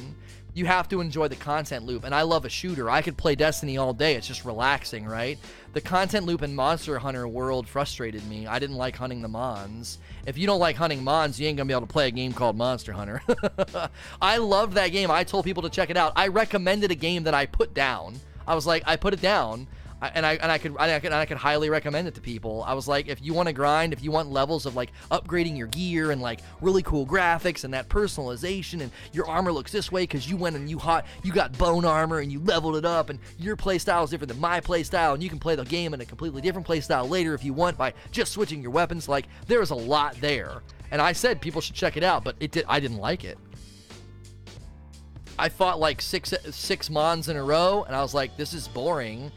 You 0.53 0.65
have 0.65 0.87
to 0.89 1.01
enjoy 1.01 1.27
the 1.27 1.35
content 1.35 1.85
loop, 1.85 2.05
and 2.05 2.15
I 2.15 2.21
love 2.21 2.45
a 2.45 2.49
shooter. 2.49 2.89
I 2.89 3.01
could 3.01 3.17
play 3.17 3.35
Destiny 3.35 3.77
all 3.77 3.93
day. 3.93 4.15
It's 4.15 4.25
just 4.25 4.45
relaxing, 4.45 5.05
right? 5.05 5.37
The 5.73 5.81
content 5.81 6.25
loop 6.25 6.41
in 6.41 6.55
Monster 6.55 6.97
Hunter 6.97 7.27
World 7.27 7.67
frustrated 7.67 8.25
me. 8.27 8.47
I 8.47 8.59
didn't 8.59 8.77
like 8.77 8.95
hunting 8.95 9.21
the 9.21 9.27
Mons. 9.27 9.99
If 10.25 10.37
you 10.37 10.47
don't 10.47 10.59
like 10.61 10.77
hunting 10.77 11.03
Mons, 11.03 11.37
you 11.37 11.47
ain't 11.47 11.57
gonna 11.57 11.67
be 11.67 11.73
able 11.73 11.85
to 11.85 11.93
play 11.93 12.07
a 12.07 12.11
game 12.11 12.31
called 12.31 12.55
Monster 12.55 12.93
Hunter. 12.93 13.21
I 14.21 14.37
loved 14.37 14.73
that 14.75 14.93
game. 14.93 15.11
I 15.11 15.25
told 15.25 15.43
people 15.43 15.63
to 15.63 15.69
check 15.69 15.89
it 15.89 15.97
out. 15.97 16.13
I 16.15 16.29
recommended 16.29 16.91
a 16.91 16.95
game 16.95 17.23
that 17.23 17.33
I 17.33 17.45
put 17.45 17.73
down 17.73 18.15
I 18.47 18.55
was 18.55 18.65
like, 18.65 18.83
I 18.87 18.95
put 18.95 19.13
it 19.13 19.21
down, 19.21 19.67
and 20.01 20.25
I 20.25 20.35
and 20.35 20.51
I 20.51 20.57
could 20.57 20.71
and 20.71 20.91
I 20.91 20.99
could, 20.99 21.11
I 21.11 21.25
could 21.25 21.37
highly 21.37 21.69
recommend 21.69 22.07
it 22.07 22.15
to 22.15 22.21
people. 22.21 22.63
I 22.65 22.73
was 22.73 22.87
like, 22.87 23.07
if 23.07 23.21
you 23.21 23.33
want 23.33 23.47
to 23.47 23.53
grind, 23.53 23.93
if 23.93 24.03
you 24.03 24.11
want 24.11 24.31
levels 24.31 24.65
of 24.65 24.75
like 24.75 24.91
upgrading 25.09 25.57
your 25.57 25.67
gear 25.67 26.11
and 26.11 26.21
like 26.21 26.41
really 26.61 26.83
cool 26.83 27.05
graphics 27.05 27.63
and 27.63 27.73
that 27.73 27.89
personalization, 27.89 28.81
and 28.81 28.91
your 29.11 29.27
armor 29.27 29.51
looks 29.51 29.71
this 29.71 29.91
way 29.91 30.03
because 30.03 30.29
you 30.29 30.37
went 30.37 30.55
and 30.55 30.69
you 30.69 30.77
hot, 30.77 31.05
you 31.23 31.33
got 31.33 31.57
bone 31.57 31.83
armor 31.83 32.19
and 32.19 32.31
you 32.31 32.39
leveled 32.39 32.75
it 32.75 32.85
up, 32.85 33.09
and 33.09 33.19
your 33.39 33.57
playstyle 33.57 34.03
is 34.03 34.11
different 34.11 34.31
than 34.31 34.39
my 34.39 34.61
playstyle, 34.61 35.13
and 35.13 35.23
you 35.23 35.29
can 35.29 35.39
play 35.39 35.55
the 35.55 35.65
game 35.65 35.93
in 35.93 36.01
a 36.01 36.05
completely 36.05 36.41
different 36.41 36.67
playstyle 36.67 37.09
later 37.09 37.33
if 37.33 37.43
you 37.43 37.53
want 37.53 37.77
by 37.77 37.93
just 38.11 38.31
switching 38.31 38.61
your 38.61 38.71
weapons. 38.71 39.09
Like 39.09 39.27
there 39.47 39.61
is 39.61 39.71
a 39.71 39.75
lot 39.75 40.15
there, 40.21 40.61
and 40.91 41.01
I 41.01 41.11
said 41.13 41.41
people 41.41 41.59
should 41.59 41.75
check 41.75 41.97
it 41.97 42.03
out, 42.03 42.23
but 42.23 42.35
it 42.39 42.51
did, 42.51 42.65
I 42.67 42.79
didn't 42.79 42.97
like 42.97 43.25
it. 43.25 43.37
I 45.39 45.49
fought 45.49 45.79
like 45.79 46.01
six 46.01 46.33
six 46.51 46.89
mons 46.89 47.29
in 47.29 47.37
a 47.37 47.43
row, 47.43 47.83
and 47.83 47.95
I 47.95 48.01
was 48.01 48.13
like, 48.13 48.37
this 48.37 48.53
is 48.53 48.67
boring. 48.67 49.31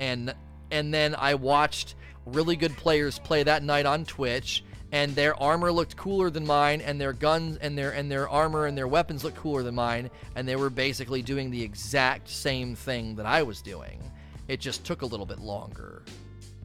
And 0.00 0.34
and 0.70 0.92
then 0.92 1.14
I 1.16 1.34
watched 1.34 1.94
really 2.26 2.56
good 2.56 2.76
players 2.76 3.18
play 3.18 3.42
that 3.42 3.62
night 3.62 3.86
on 3.86 4.04
Twitch, 4.04 4.64
and 4.92 5.14
their 5.14 5.40
armor 5.40 5.72
looked 5.72 5.96
cooler 5.96 6.28
than 6.28 6.46
mine, 6.46 6.80
and 6.80 7.00
their 7.00 7.12
guns 7.12 7.56
and 7.58 7.76
their 7.78 7.92
and 7.92 8.10
their 8.10 8.28
armor 8.28 8.66
and 8.66 8.76
their 8.76 8.88
weapons 8.88 9.24
looked 9.24 9.38
cooler 9.38 9.62
than 9.62 9.74
mine, 9.74 10.10
and 10.34 10.46
they 10.46 10.56
were 10.56 10.70
basically 10.70 11.22
doing 11.22 11.50
the 11.50 11.62
exact 11.62 12.28
same 12.28 12.74
thing 12.74 13.14
that 13.16 13.26
I 13.26 13.42
was 13.42 13.62
doing. 13.62 13.98
It 14.48 14.60
just 14.60 14.84
took 14.84 15.02
a 15.02 15.06
little 15.06 15.26
bit 15.26 15.38
longer. 15.38 16.02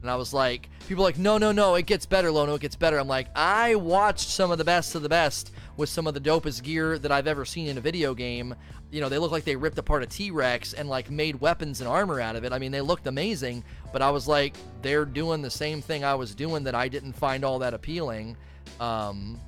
And 0.02 0.10
I 0.10 0.16
was 0.16 0.34
like, 0.34 0.68
people 0.88 1.04
like, 1.04 1.16
no, 1.16 1.38
no, 1.38 1.52
no, 1.52 1.76
it 1.76 1.86
gets 1.86 2.06
better, 2.06 2.30
Lono, 2.32 2.56
it 2.56 2.60
gets 2.60 2.74
better. 2.74 2.98
I'm 2.98 3.06
like, 3.06 3.28
I 3.36 3.76
watched 3.76 4.28
some 4.28 4.50
of 4.50 4.58
the 4.58 4.64
best 4.64 4.96
of 4.96 5.02
the 5.02 5.08
best 5.08 5.52
with 5.76 5.88
some 5.88 6.06
of 6.06 6.14
the 6.14 6.20
dopest 6.20 6.62
gear 6.62 6.98
that 6.98 7.10
I've 7.10 7.26
ever 7.26 7.44
seen 7.44 7.68
in 7.68 7.78
a 7.78 7.80
video 7.80 8.14
game. 8.14 8.54
You 8.90 9.00
know, 9.00 9.08
they 9.08 9.18
look 9.18 9.32
like 9.32 9.44
they 9.44 9.56
ripped 9.56 9.78
apart 9.78 10.02
a 10.02 10.06
T-Rex 10.06 10.74
and 10.74 10.88
like 10.88 11.10
made 11.10 11.40
weapons 11.40 11.80
and 11.80 11.88
armor 11.88 12.20
out 12.20 12.36
of 12.36 12.44
it. 12.44 12.52
I 12.52 12.58
mean, 12.58 12.72
they 12.72 12.80
looked 12.80 13.06
amazing, 13.06 13.64
but 13.92 14.02
I 14.02 14.10
was 14.10 14.28
like, 14.28 14.56
they're 14.82 15.04
doing 15.04 15.42
the 15.42 15.50
same 15.50 15.80
thing 15.80 16.04
I 16.04 16.14
was 16.14 16.34
doing 16.34 16.64
that 16.64 16.74
I 16.74 16.88
didn't 16.88 17.14
find 17.14 17.44
all 17.44 17.58
that 17.60 17.74
appealing. 17.74 18.36
Um, 18.80 19.40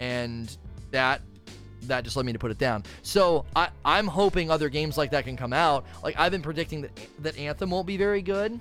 and 0.00 0.56
that 0.90 1.22
that 1.82 2.02
just 2.02 2.16
led 2.16 2.26
me 2.26 2.32
to 2.32 2.38
put 2.38 2.50
it 2.50 2.58
down. 2.58 2.82
So 3.02 3.44
I, 3.54 3.68
I'm 3.84 4.08
hoping 4.08 4.50
other 4.50 4.68
games 4.68 4.98
like 4.98 5.12
that 5.12 5.24
can 5.24 5.36
come 5.36 5.52
out. 5.52 5.86
Like 6.02 6.18
I've 6.18 6.32
been 6.32 6.42
predicting 6.42 6.82
that 6.82 6.90
that 7.20 7.38
Anthem 7.38 7.70
won't 7.70 7.86
be 7.86 7.96
very 7.96 8.22
good. 8.22 8.58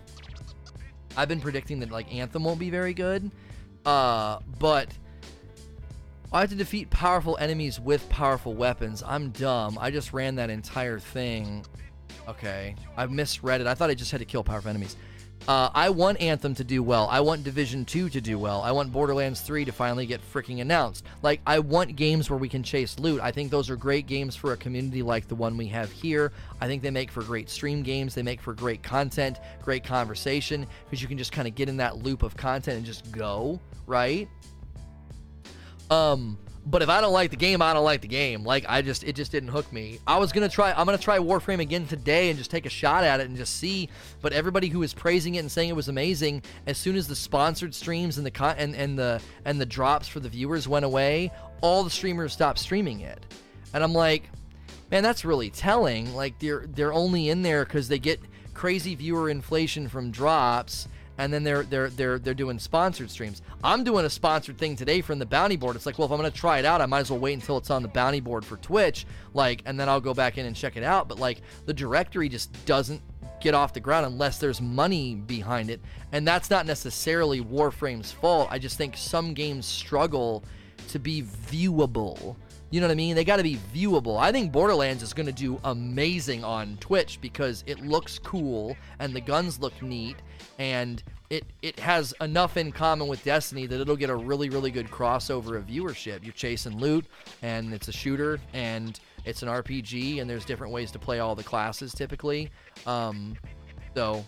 I've 1.15 1.27
been 1.27 1.41
predicting 1.41 1.79
that 1.79 1.89
like 1.89 2.13
Anthem 2.13 2.43
won't 2.43 2.59
be 2.59 2.69
very 2.69 2.93
good. 2.93 3.31
Uh, 3.85 4.39
but 4.59 4.89
I 6.31 6.41
have 6.41 6.49
to 6.49 6.55
defeat 6.55 6.89
powerful 6.89 7.37
enemies 7.39 7.79
with 7.79 8.07
powerful 8.09 8.53
weapons. 8.53 9.01
I'm 9.05 9.29
dumb. 9.29 9.77
I 9.79 9.91
just 9.91 10.11
ran 10.11 10.35
that 10.35 10.49
entire 10.49 10.99
thing. 10.99 11.65
Okay, 12.27 12.75
I 12.97 13.05
misread 13.05 13.61
it. 13.61 13.67
I 13.67 13.73
thought 13.73 13.89
I 13.89 13.93
just 13.93 14.11
had 14.11 14.19
to 14.19 14.25
kill 14.25 14.43
powerful 14.43 14.69
enemies. 14.69 14.97
Uh, 15.47 15.69
I 15.73 15.89
want 15.89 16.19
Anthem 16.19 16.53
to 16.55 16.63
do 16.65 16.83
well. 16.83 17.07
I 17.09 17.21
want 17.21 17.45
Division 17.45 17.85
2 17.85 18.09
to 18.09 18.19
do 18.19 18.37
well. 18.37 18.61
I 18.61 18.71
want 18.71 18.91
Borderlands 18.91 19.39
3 19.39 19.63
to 19.63 19.71
finally 19.71 20.05
get 20.05 20.19
freaking 20.33 20.59
announced. 20.59 21.05
Like, 21.21 21.39
I 21.47 21.59
want 21.59 21.95
games 21.95 22.29
where 22.29 22.37
we 22.37 22.49
can 22.49 22.63
chase 22.63 22.99
loot. 22.99 23.21
I 23.21 23.31
think 23.31 23.49
those 23.49 23.69
are 23.69 23.77
great 23.77 24.07
games 24.07 24.35
for 24.35 24.51
a 24.51 24.57
community 24.57 25.01
like 25.01 25.29
the 25.29 25.35
one 25.35 25.55
we 25.55 25.67
have 25.67 25.89
here. 25.89 26.33
I 26.59 26.67
think 26.67 26.81
they 26.81 26.91
make 26.91 27.09
for 27.09 27.23
great 27.23 27.49
stream 27.49 27.81
games. 27.81 28.13
They 28.13 28.23
make 28.23 28.41
for 28.41 28.53
great 28.53 28.83
content, 28.83 29.37
great 29.63 29.85
conversation, 29.85 30.67
because 30.83 31.01
you 31.01 31.07
can 31.07 31.17
just 31.17 31.31
kind 31.31 31.47
of 31.47 31.55
get 31.55 31.69
in 31.69 31.77
that 31.77 32.03
loop 32.03 32.23
of 32.23 32.35
content 32.35 32.75
and 32.75 32.85
just 32.85 33.09
go, 33.13 33.61
right? 33.85 34.27
Um, 35.89 36.37
but 36.69 36.81
if 36.81 36.89
I 36.89 36.99
don't 36.99 37.13
like 37.13 37.31
the 37.31 37.37
game, 37.37 37.61
I 37.61 37.73
don't 37.73 37.85
like 37.85 38.01
the 38.01 38.09
game. 38.09 38.43
Like 38.43 38.65
I 38.67 38.81
just 38.81 39.05
it 39.05 39.15
just 39.15 39.31
didn't 39.31 39.49
hook 39.49 39.71
me. 39.71 39.99
I 40.05 40.17
was 40.17 40.33
gonna 40.33 40.49
try 40.49 40.73
I'm 40.73 40.85
gonna 40.85 40.97
try 40.97 41.17
Warframe 41.17 41.59
again 41.59 41.87
today 41.87 42.29
and 42.29 42.37
just 42.37 42.51
take 42.51 42.65
a 42.65 42.69
shot 42.69 43.05
at 43.05 43.21
it 43.21 43.27
and 43.27 43.37
just 43.37 43.55
see. 43.55 43.89
But 44.21 44.33
everybody 44.33 44.67
who 44.67 44.79
was 44.79 44.93
praising 44.93 45.35
it 45.35 45.39
and 45.39 45.51
saying 45.51 45.69
it 45.69 45.75
was 45.75 45.87
amazing, 45.87 46.43
as 46.65 46.77
soon 46.77 46.97
as 46.97 47.07
the 47.07 47.15
sponsored 47.15 47.73
streams 47.73 48.17
and 48.17 48.25
the 48.25 48.31
con- 48.31 48.55
and, 48.57 48.75
and 48.75 48.99
the 48.99 49.21
and 49.45 49.61
the 49.61 49.65
drops 49.65 50.09
for 50.09 50.19
the 50.19 50.27
viewers 50.27 50.67
went 50.67 50.83
away, 50.83 51.31
all 51.61 51.85
the 51.85 51.89
streamers 51.89 52.33
stopped 52.33 52.59
streaming 52.59 52.99
it. 52.99 53.25
And 53.73 53.81
I'm 53.81 53.93
like, 53.93 54.29
man, 54.91 55.03
that's 55.03 55.23
really 55.23 55.49
telling. 55.49 56.13
Like 56.15 56.37
they're 56.39 56.65
they're 56.67 56.93
only 56.93 57.29
in 57.29 57.43
there 57.43 57.63
because 57.63 57.87
they 57.87 57.99
get 57.99 58.19
crazy 58.53 58.93
viewer 58.93 59.29
inflation 59.29 59.87
from 59.87 60.11
drops, 60.11 60.89
and 61.17 61.33
then 61.33 61.43
they're 61.43 61.63
they're 61.63 61.89
they're 61.89 62.19
they're 62.19 62.33
doing 62.33 62.59
sponsored 62.59 63.09
streams. 63.09 63.41
I'm 63.63 63.83
doing 63.83 64.05
a 64.05 64.09
sponsored 64.09 64.57
thing 64.57 64.75
today 64.75 65.01
from 65.01 65.19
the 65.19 65.25
bounty 65.25 65.55
board. 65.55 65.75
It's 65.75 65.85
like, 65.85 65.97
well, 65.97 66.05
if 66.05 66.11
I'm 66.11 66.17
gonna 66.17 66.31
try 66.31 66.59
it 66.59 66.65
out, 66.65 66.81
I 66.81 66.85
might 66.85 67.01
as 67.01 67.11
well 67.11 67.19
wait 67.19 67.33
until 67.33 67.57
it's 67.57 67.69
on 67.69 67.81
the 67.81 67.87
bounty 67.87 68.19
board 68.19 68.45
for 68.45 68.57
Twitch, 68.57 69.05
like, 69.33 69.61
and 69.65 69.79
then 69.79 69.89
I'll 69.89 70.01
go 70.01 70.13
back 70.13 70.37
in 70.37 70.45
and 70.45 70.55
check 70.55 70.77
it 70.77 70.83
out. 70.83 71.07
But 71.07 71.19
like, 71.19 71.41
the 71.65 71.73
directory 71.73 72.29
just 72.29 72.65
doesn't 72.65 73.01
get 73.39 73.53
off 73.53 73.73
the 73.73 73.79
ground 73.79 74.05
unless 74.05 74.39
there's 74.39 74.61
money 74.61 75.15
behind 75.15 75.69
it, 75.69 75.81
and 76.11 76.27
that's 76.27 76.49
not 76.49 76.65
necessarily 76.65 77.41
Warframe's 77.41 78.11
fault. 78.11 78.47
I 78.51 78.59
just 78.59 78.77
think 78.77 78.97
some 78.97 79.33
games 79.33 79.65
struggle 79.65 80.43
to 80.89 80.99
be 80.99 81.23
viewable. 81.23 82.35
You 82.69 82.81
know 82.81 82.87
what 82.87 82.91
I 82.91 82.95
mean? 82.95 83.15
They 83.15 83.23
got 83.23 83.37
to 83.37 83.43
be 83.43 83.57
viewable. 83.73 84.19
I 84.19 84.31
think 84.33 84.51
Borderlands 84.51 85.01
is 85.01 85.13
going 85.13 85.25
to 85.25 85.31
do 85.31 85.57
amazing 85.63 86.43
on 86.43 86.75
Twitch 86.81 87.19
because 87.21 87.63
it 87.65 87.79
looks 87.79 88.19
cool 88.19 88.75
and 88.99 89.15
the 89.15 89.21
guns 89.21 89.61
look 89.61 89.81
neat 89.81 90.17
and 90.57 91.03
it 91.29 91.43
it 91.61 91.79
has 91.79 92.13
enough 92.21 92.57
in 92.57 92.71
common 92.71 93.07
with 93.07 93.23
Destiny 93.23 93.65
that 93.65 93.81
it'll 93.81 93.95
get 93.95 94.09
a 94.09 94.15
really 94.15 94.49
really 94.49 94.71
good 94.71 94.89
crossover 94.89 95.57
of 95.57 95.67
viewership. 95.67 96.23
You're 96.23 96.33
chasing 96.33 96.77
loot 96.77 97.05
and 97.41 97.73
it's 97.73 97.87
a 97.87 97.91
shooter 97.91 98.39
and 98.53 98.99
it's 99.25 99.43
an 99.43 99.49
RPG 99.49 100.21
and 100.21 100.29
there's 100.29 100.45
different 100.45 100.71
ways 100.71 100.91
to 100.91 100.99
play 100.99 101.19
all 101.19 101.35
the 101.35 101.43
classes 101.43 101.93
typically. 101.93 102.49
Um, 102.85 103.37
so 103.95 104.25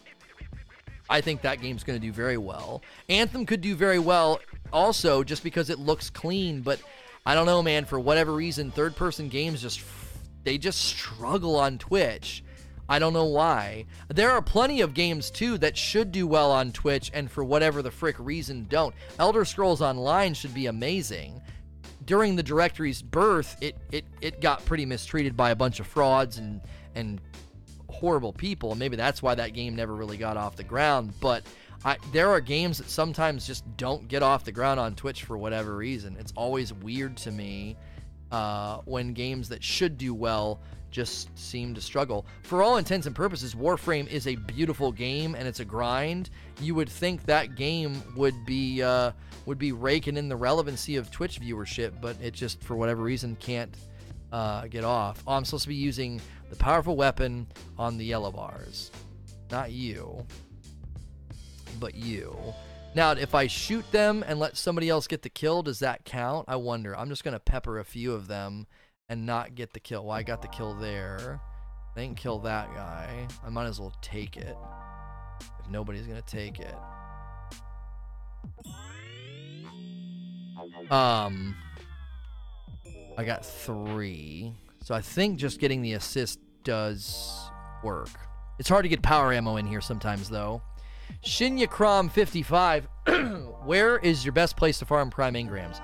I 1.09 1.21
think 1.21 1.41
that 1.41 1.61
game's 1.61 1.83
going 1.83 1.99
to 1.99 2.05
do 2.05 2.11
very 2.11 2.37
well. 2.37 2.81
Anthem 3.07 3.45
could 3.45 3.61
do 3.61 3.75
very 3.75 3.99
well 3.99 4.39
also 4.71 5.23
just 5.23 5.43
because 5.43 5.69
it 5.69 5.79
looks 5.79 6.09
clean, 6.09 6.61
but 6.61 6.79
I 7.25 7.33
don't 7.33 7.45
know, 7.45 7.63
man. 7.63 7.85
For 7.85 7.99
whatever 7.99 8.33
reason, 8.33 8.71
third 8.71 8.95
person 8.95 9.29
games 9.29 9.61
just 9.61 9.81
they 10.43 10.57
just 10.57 10.81
struggle 10.81 11.55
on 11.55 11.77
Twitch. 11.77 12.43
I 12.89 12.97
don't 12.97 13.13
know 13.13 13.25
why. 13.25 13.85
There 14.07 14.31
are 14.31 14.41
plenty 14.41 14.81
of 14.81 14.95
games 14.95 15.29
too 15.29 15.59
that 15.59 15.77
should 15.77 16.11
do 16.11 16.25
well 16.25 16.51
on 16.51 16.71
Twitch, 16.71 17.11
and 17.13 17.29
for 17.29 17.43
whatever 17.43 17.83
the 17.83 17.91
frick 17.91 18.15
reason, 18.17 18.65
don't. 18.67 18.95
Elder 19.19 19.45
Scrolls 19.45 19.81
Online 19.81 20.33
should 20.33 20.55
be 20.55 20.65
amazing. 20.65 21.41
During 22.05 22.35
the 22.35 22.43
directory's 22.43 23.03
birth, 23.03 23.55
it 23.61 23.77
it, 23.91 24.05
it 24.21 24.41
got 24.41 24.65
pretty 24.65 24.85
mistreated 24.85 25.37
by 25.37 25.51
a 25.51 25.55
bunch 25.55 25.79
of 25.79 25.85
frauds 25.85 26.39
and 26.39 26.61
and 26.95 27.21
horrible 27.87 28.33
people, 28.33 28.71
and 28.71 28.79
maybe 28.79 28.95
that's 28.95 29.21
why 29.21 29.35
that 29.35 29.53
game 29.53 29.75
never 29.75 29.95
really 29.95 30.17
got 30.17 30.35
off 30.35 30.55
the 30.55 30.63
ground. 30.63 31.13
But 31.21 31.43
I, 31.85 31.97
there 32.11 32.29
are 32.29 32.41
games 32.41 32.79
that 32.79 32.89
sometimes 32.89 33.45
just 33.45 33.63
don't 33.77 34.07
get 34.07 34.23
off 34.23 34.43
the 34.43 34.51
ground 34.51 34.79
on 34.79 34.95
Twitch 34.95 35.23
for 35.23 35.37
whatever 35.37 35.75
reason. 35.75 36.17
It's 36.19 36.33
always 36.35 36.73
weird 36.73 37.17
to 37.17 37.31
me 37.31 37.77
uh, 38.31 38.79
when 38.85 39.13
games 39.13 39.49
that 39.49 39.63
should 39.63 39.97
do 39.97 40.13
well 40.13 40.59
just 40.91 41.37
seem 41.37 41.73
to 41.75 41.81
struggle. 41.81 42.25
For 42.43 42.63
all 42.63 42.77
intents 42.77 43.07
and 43.07 43.15
purposes, 43.15 43.55
Warframe 43.55 44.07
is 44.07 44.27
a 44.27 44.35
beautiful 44.35 44.91
game 44.91 45.35
and 45.35 45.47
it's 45.47 45.59
a 45.59 45.65
grind. 45.65 46.29
You 46.61 46.75
would 46.75 46.89
think 46.89 47.25
that 47.25 47.55
game 47.55 48.01
would 48.15 48.45
be 48.45 48.81
uh, 48.81 49.11
would 49.45 49.57
be 49.57 49.71
raking 49.71 50.17
in 50.17 50.29
the 50.29 50.35
relevancy 50.35 50.95
of 50.95 51.11
Twitch 51.11 51.39
viewership, 51.39 52.01
but 52.01 52.15
it 52.21 52.33
just 52.33 52.61
for 52.63 52.75
whatever 52.75 53.01
reason 53.01 53.35
can't 53.39 53.75
uh, 54.31 54.67
get 54.67 54.83
off. 54.83 55.23
Oh, 55.27 55.33
I'm 55.33 55.45
supposed 55.45 55.63
to 55.63 55.69
be 55.69 55.75
using 55.75 56.21
the 56.49 56.55
powerful 56.55 56.95
weapon 56.95 57.47
on 57.77 57.97
the 57.97 58.05
yellow 58.05 58.31
bars, 58.31 58.91
not 59.51 59.71
you, 59.71 60.25
but 61.79 61.95
you. 61.95 62.35
Now, 62.95 63.11
if 63.11 63.35
I 63.35 63.45
shoot 63.45 63.89
them 63.91 64.23
and 64.27 64.39
let 64.39 64.57
somebody 64.57 64.89
else 64.89 65.05
get 65.05 65.21
the 65.21 65.29
kill, 65.29 65.61
does 65.61 65.79
that 65.79 66.05
count? 66.05 66.45
I 66.47 66.55
wonder. 66.55 66.97
I'm 66.97 67.09
just 67.09 67.23
gonna 67.23 67.39
pepper 67.39 67.79
a 67.79 67.85
few 67.85 68.13
of 68.13 68.27
them 68.27 68.65
and 69.09 69.25
not 69.25 69.55
get 69.55 69.73
the 69.73 69.79
kill. 69.79 70.05
Well, 70.05 70.15
I 70.15 70.23
got 70.23 70.41
the 70.41 70.47
kill 70.47 70.73
there. 70.75 71.41
I 71.95 72.01
didn't 72.01 72.17
kill 72.17 72.39
that 72.39 72.73
guy. 72.73 73.27
I 73.43 73.49
might 73.49 73.65
as 73.65 73.79
well 73.79 73.93
take 74.01 74.37
it. 74.37 74.55
If 75.59 75.69
nobody's 75.69 76.05
gonna 76.05 76.21
take 76.21 76.59
it. 76.59 76.75
Um, 80.91 81.55
I 83.17 83.23
got 83.23 83.45
three. 83.45 84.53
So 84.83 84.95
I 84.95 85.01
think 85.01 85.39
just 85.39 85.59
getting 85.59 85.81
the 85.81 85.93
assist 85.93 86.39
does 86.63 87.49
work. 87.83 88.09
It's 88.59 88.69
hard 88.69 88.83
to 88.83 88.89
get 88.89 89.01
power 89.01 89.33
ammo 89.33 89.57
in 89.57 89.65
here 89.65 89.81
sometimes, 89.81 90.29
though. 90.29 90.61
Shinya 91.23 91.69
Crom 91.69 92.09
55. 92.09 92.87
Where 93.63 93.97
is 93.97 94.23
your 94.23 94.33
best 94.33 94.57
place 94.57 94.79
to 94.79 94.85
farm 94.85 95.09
prime 95.09 95.33
engrams? 95.33 95.81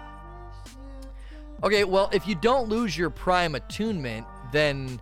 Okay, 1.66 1.84
well, 1.84 2.12
if 2.14 2.28
you 2.28 2.36
don't 2.36 2.70
lose 2.70 2.96
your 2.96 3.10
prime 3.10 3.56
attunement, 3.56 4.28
then 4.52 5.02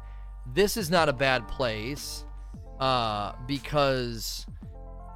this 0.53 0.77
is 0.77 0.89
not 0.89 1.09
a 1.09 1.13
bad 1.13 1.45
place 1.45 2.23
uh, 2.79 3.33
because 3.45 4.45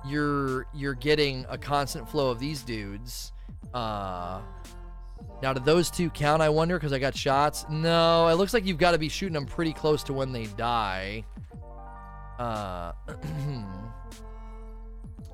you're 0.05 0.67
you're 0.73 0.93
getting 0.93 1.45
a 1.47 1.57
constant 1.57 2.09
flow 2.09 2.31
of 2.31 2.39
these 2.39 2.63
dudes. 2.63 3.31
Uh, 3.73 4.41
now, 5.41 5.53
do 5.53 5.61
those 5.61 5.89
two 5.89 6.09
count? 6.09 6.41
I 6.41 6.49
wonder 6.49 6.75
because 6.77 6.91
I 6.91 6.99
got 6.99 7.15
shots. 7.15 7.65
No, 7.69 8.27
it 8.27 8.33
looks 8.33 8.53
like 8.53 8.65
you've 8.65 8.77
got 8.77 8.91
to 8.91 8.97
be 8.97 9.07
shooting 9.07 9.33
them 9.33 9.45
pretty 9.45 9.71
close 9.71 10.03
to 10.03 10.13
when 10.13 10.33
they 10.33 10.47
die. 10.47 11.23
Uh, 12.37 12.91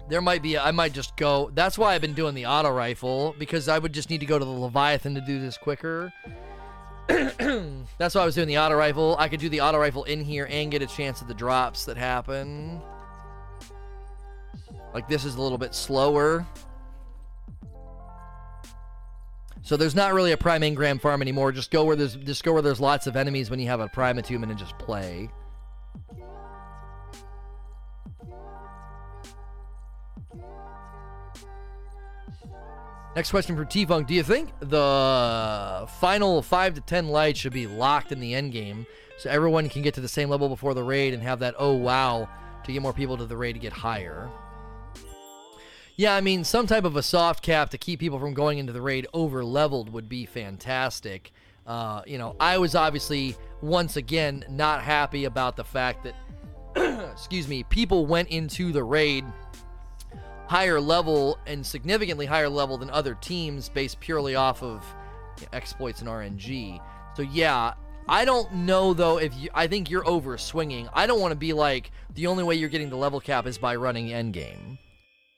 there 0.10 0.22
might 0.22 0.42
be. 0.42 0.58
I 0.58 0.72
might 0.72 0.94
just 0.94 1.16
go. 1.16 1.50
That's 1.54 1.78
why 1.78 1.96
I've 1.96 2.02
been 2.02 2.14
doing 2.14 2.36
the 2.36 2.46
auto 2.46 2.72
rifle 2.72 3.36
because 3.40 3.68
I 3.68 3.80
would 3.80 3.94
just 3.94 4.10
need 4.10 4.20
to 4.20 4.26
go 4.26 4.38
to 4.38 4.46
the 4.46 4.52
Leviathan 4.52 5.16
to 5.16 5.22
do 5.22 5.40
this 5.40 5.58
quicker. 5.58 6.12
That's 7.08 8.16
why 8.16 8.22
I 8.22 8.26
was 8.26 8.36
doing 8.36 8.48
the 8.48 8.58
auto 8.58 8.76
rifle. 8.76 9.16
I 9.20 9.28
could 9.28 9.40
do 9.40 9.50
the 9.50 9.62
auto 9.62 9.78
rifle 9.78 10.04
in 10.06 10.24
here 10.24 10.48
and 10.50 10.72
get 10.72 10.82
a 10.82 10.88
chance 10.88 11.22
at 11.22 11.28
the 11.28 11.34
drops 11.34 11.86
that 11.86 11.98
happen. 11.98 12.82
Like 14.94 15.08
this 15.08 15.26
is 15.26 15.36
a 15.36 15.42
little 15.42 15.58
bit 15.58 15.74
slower. 15.74 16.46
So 19.62 19.78
there's 19.78 19.96
not 19.96 20.14
really 20.14 20.34
a 20.34 20.38
prime 20.38 20.62
engram 20.62 21.00
farm 21.00 21.22
anymore. 21.22 21.54
Just 21.54 21.72
go 21.72 21.86
where 21.86 21.96
there's 21.96 22.16
just 22.16 22.44
go 22.44 22.52
where 22.52 22.62
there's 22.62 22.82
lots 22.82 23.08
of 23.08 23.16
enemies 23.16 23.50
when 23.50 23.60
you 23.60 23.68
have 23.68 23.80
a 23.80 23.88
prime 23.88 24.18
attunement 24.18 24.52
and 24.52 24.60
just 24.60 24.78
play. 24.78 25.30
Next 33.16 33.30
question 33.30 33.56
from 33.56 33.68
T-Funk. 33.68 34.08
Do 34.08 34.16
you 34.16 34.24
think 34.24 34.50
the 34.60 35.88
final 36.00 36.42
5 36.42 36.74
to 36.74 36.82
10 36.82 37.10
lights 37.10 37.40
should 37.40 37.54
be 37.54 37.68
locked 37.68 38.12
in 38.12 38.20
the 38.20 38.34
end 38.34 38.52
game 38.52 38.88
so 39.20 39.30
everyone 39.30 39.70
can 39.70 39.84
get 39.84 39.94
to 39.94 40.02
the 40.02 40.08
same 40.08 40.30
level 40.30 40.50
before 40.50 40.74
the 40.74 40.84
raid 40.84 41.14
and 41.14 41.22
have 41.22 41.40
that 41.40 41.54
oh 41.60 41.74
wow 41.74 42.28
to 42.64 42.72
get 42.72 42.82
more 42.82 42.94
people 42.94 43.16
to 43.18 43.26
the 43.26 43.38
raid 43.38 43.54
to 43.54 43.60
get 43.60 43.72
higher? 43.72 44.32
Yeah, 45.96 46.16
I 46.16 46.22
mean, 46.22 46.44
some 46.44 46.66
type 46.66 46.86
of 46.86 46.96
a 46.96 47.04
soft 47.04 47.44
cap 47.44 47.70
to 47.70 47.78
keep 47.78 48.00
people 48.00 48.18
from 48.18 48.34
going 48.34 48.58
into 48.58 48.74
the 48.74 48.82
raid 48.82 49.06
over 49.14 49.46
leveled 49.46 49.94
would 49.94 50.10
be 50.10 50.26
fantastic. 50.26 51.32
Uh, 51.68 52.02
you 52.08 52.18
know, 52.18 52.36
I 52.40 52.58
was 52.58 52.74
obviously 52.74 53.36
once 53.62 53.96
again 53.96 54.44
not 54.50 54.82
happy 54.82 55.26
about 55.26 55.56
the 55.56 55.64
fact 55.64 56.04
that, 56.06 56.16
excuse 57.12 57.48
me, 57.48 57.62
people 57.66 58.08
went 58.08 58.30
into 58.30 58.72
the 58.72 58.84
raid 58.84 59.24
higher 60.48 60.80
level 60.80 61.38
and 61.48 61.66
significantly 61.66 62.26
higher 62.26 62.50
level 62.50 62.78
than 62.78 62.90
other 62.90 63.16
teams 63.16 63.70
based 63.70 64.00
purely 64.00 64.36
off 64.36 64.62
of 64.62 64.86
exploits 65.52 66.02
and 66.02 66.10
RNG. 66.10 66.80
So 67.16 67.24
yeah, 67.24 67.74
I 68.08 68.26
don't 68.26 68.52
know 68.54 68.94
though 68.94 69.18
if 69.18 69.34
you 69.36 69.50
I 69.54 69.68
think 69.68 69.90
you're 69.90 70.08
over 70.08 70.38
swinging. 70.38 70.90
I 70.94 71.08
don't 71.08 71.22
want 71.22 71.32
to 71.32 71.38
be 71.38 71.54
like 71.54 71.92
the 72.14 72.28
only 72.28 72.44
way 72.44 72.56
you're 72.56 72.70
getting 72.70 72.90
the 72.90 72.98
level 72.98 73.20
cap 73.20 73.46
is 73.46 73.58
by 73.58 73.76
running 73.76 74.08
endgame. 74.08 74.78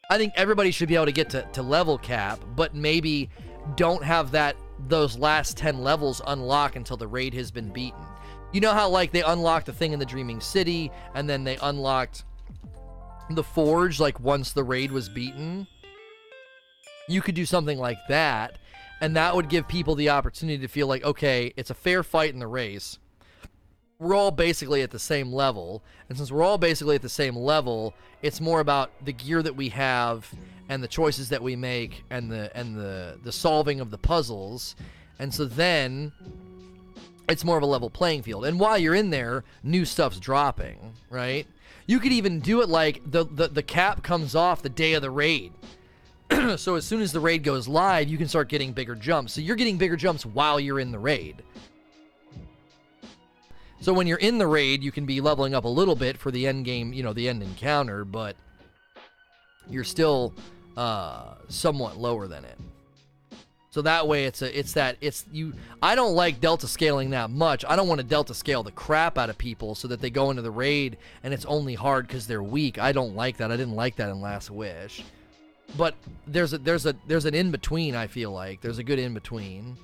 I 0.09 0.17
think 0.17 0.33
everybody 0.35 0.71
should 0.71 0.87
be 0.87 0.95
able 0.95 1.05
to 1.05 1.11
get 1.11 1.31
to, 1.31 1.41
to 1.53 1.63
level 1.63 1.97
cap, 1.97 2.39
but 2.55 2.75
maybe 2.75 3.29
don't 3.75 4.03
have 4.03 4.31
that 4.31 4.55
those 4.87 5.17
last 5.17 5.57
10 5.57 5.79
levels 5.79 6.21
unlock 6.27 6.75
until 6.75 6.97
the 6.97 7.07
raid 7.07 7.33
has 7.33 7.49
been 7.49 7.71
beaten. 7.71 8.01
You 8.51 8.61
know 8.61 8.73
how 8.73 8.89
like 8.89 9.11
they 9.11 9.23
unlocked 9.23 9.65
the 9.65 9.73
thing 9.73 9.93
in 9.93 9.99
the 9.99 10.05
Dreaming 10.05 10.39
City 10.39 10.91
and 11.13 11.29
then 11.29 11.43
they 11.43 11.57
unlocked 11.57 12.23
the 13.31 13.43
forge 13.43 13.99
like 13.99 14.19
once 14.19 14.51
the 14.51 14.63
raid 14.63 14.91
was 14.91 15.09
beaten 15.09 15.67
you 17.07 17.21
could 17.21 17.35
do 17.35 17.45
something 17.45 17.77
like 17.77 17.99
that 18.07 18.57
and 19.01 19.15
that 19.15 19.35
would 19.35 19.49
give 19.49 19.67
people 19.67 19.95
the 19.95 20.09
opportunity 20.09 20.57
to 20.57 20.67
feel 20.67 20.87
like 20.87 21.03
okay 21.03 21.53
it's 21.57 21.69
a 21.69 21.75
fair 21.75 22.03
fight 22.03 22.33
in 22.33 22.39
the 22.39 22.47
race. 22.47 22.99
We're 23.97 24.15
all 24.15 24.31
basically 24.31 24.81
at 24.81 24.91
the 24.91 24.99
same 24.99 25.31
level 25.31 25.83
and 26.09 26.17
since 26.17 26.31
we're 26.31 26.43
all 26.43 26.57
basically 26.57 26.95
at 26.95 27.01
the 27.01 27.09
same 27.09 27.35
level 27.35 27.93
it's 28.21 28.41
more 28.41 28.59
about 28.59 28.91
the 29.03 29.13
gear 29.13 29.41
that 29.41 29.55
we 29.55 29.69
have 29.69 30.29
and 30.67 30.83
the 30.83 30.87
choices 30.87 31.29
that 31.29 31.41
we 31.41 31.55
make 31.55 32.03
and 32.09 32.31
the 32.31 32.55
and 32.55 32.75
the 32.75 33.19
the 33.23 33.31
solving 33.31 33.79
of 33.79 33.91
the 33.91 33.97
puzzles 33.97 34.75
and 35.19 35.33
so 35.33 35.45
then 35.45 36.11
it's 37.29 37.43
more 37.43 37.57
of 37.57 37.63
a 37.63 37.67
level 37.67 37.89
playing 37.89 38.21
field. 38.21 38.45
And 38.45 38.59
while 38.59 38.77
you're 38.77 38.95
in 38.95 39.09
there 39.09 39.43
new 39.63 39.85
stuff's 39.85 40.19
dropping 40.19 40.93
right 41.09 41.47
you 41.85 41.99
could 41.99 42.11
even 42.11 42.39
do 42.39 42.61
it 42.61 42.69
like 42.69 43.01
the, 43.09 43.25
the, 43.25 43.47
the 43.47 43.63
cap 43.63 44.03
comes 44.03 44.35
off 44.35 44.61
the 44.61 44.69
day 44.69 44.93
of 44.93 45.01
the 45.01 45.11
raid. 45.11 45.53
so 46.57 46.75
as 46.75 46.85
soon 46.85 47.01
as 47.01 47.11
the 47.11 47.19
raid 47.19 47.43
goes 47.43 47.67
live, 47.67 48.07
you 48.07 48.17
can 48.17 48.27
start 48.27 48.49
getting 48.49 48.73
bigger 48.73 48.95
jumps. 48.95 49.33
So 49.33 49.41
you're 49.41 49.55
getting 49.55 49.77
bigger 49.77 49.95
jumps 49.95 50.25
while 50.25 50.59
you're 50.59 50.79
in 50.79 50.91
the 50.91 50.99
raid. 50.99 51.43
So 53.81 53.93
when 53.93 54.07
you're 54.07 54.17
in 54.17 54.39
the 54.39 54.47
raid, 54.47 54.81
you 54.81 54.91
can 54.91 55.05
be 55.05 55.21
leveling 55.21 55.53
up 55.53 55.65
a 55.65 55.69
little 55.69 55.95
bit 55.95 56.17
for 56.17 56.31
the 56.31 56.47
end 56.47 56.65
game, 56.65 56.91
you 56.91 57.03
know, 57.03 57.13
the 57.13 57.29
end 57.29 57.43
encounter, 57.43 58.03
but 58.03 58.35
you're 59.69 59.83
still 59.83 60.33
uh, 60.75 61.35
somewhat 61.49 61.97
lower 61.97 62.27
than 62.27 62.45
it. 62.45 62.57
So 63.75 63.81
that 63.81 64.07
way 64.07 64.23
it's 64.23 64.41
a 64.41 64.57
it's 64.57 64.71
that 64.75 64.95
it's 65.01 65.25
you 65.33 65.51
I 65.81 65.95
don't 65.95 66.15
like 66.15 66.39
delta 66.39 66.65
scaling 66.65 67.09
that 67.09 67.29
much. 67.29 67.65
I 67.67 67.75
don't 67.75 67.89
want 67.89 67.99
to 67.99 68.07
delta 68.07 68.33
scale 68.33 68.63
the 68.63 68.71
crap 68.71 69.17
out 69.17 69.29
of 69.29 69.37
people 69.37 69.75
so 69.75 69.89
that 69.89 69.99
they 69.99 70.09
go 70.09 70.29
into 70.29 70.41
the 70.41 70.49
raid 70.49 70.95
and 71.23 71.33
it's 71.33 71.43
only 71.43 71.75
hard 71.75 72.07
cuz 72.07 72.25
they're 72.25 72.41
weak. 72.41 72.79
I 72.79 72.93
don't 72.93 73.17
like 73.17 73.35
that. 73.35 73.51
I 73.51 73.57
didn't 73.57 73.75
like 73.75 73.97
that 73.97 74.07
in 74.09 74.21
Last 74.21 74.49
Wish. 74.49 75.03
But 75.77 75.93
there's 76.25 76.53
a 76.53 76.57
there's 76.57 76.85
a 76.85 76.95
there's 77.05 77.25
an 77.25 77.33
in 77.33 77.51
between 77.51 77.97
I 77.97 78.07
feel 78.07 78.31
like. 78.31 78.61
There's 78.61 78.77
a 78.77 78.83
good 78.83 78.97
in 78.97 79.13
between. 79.13 79.75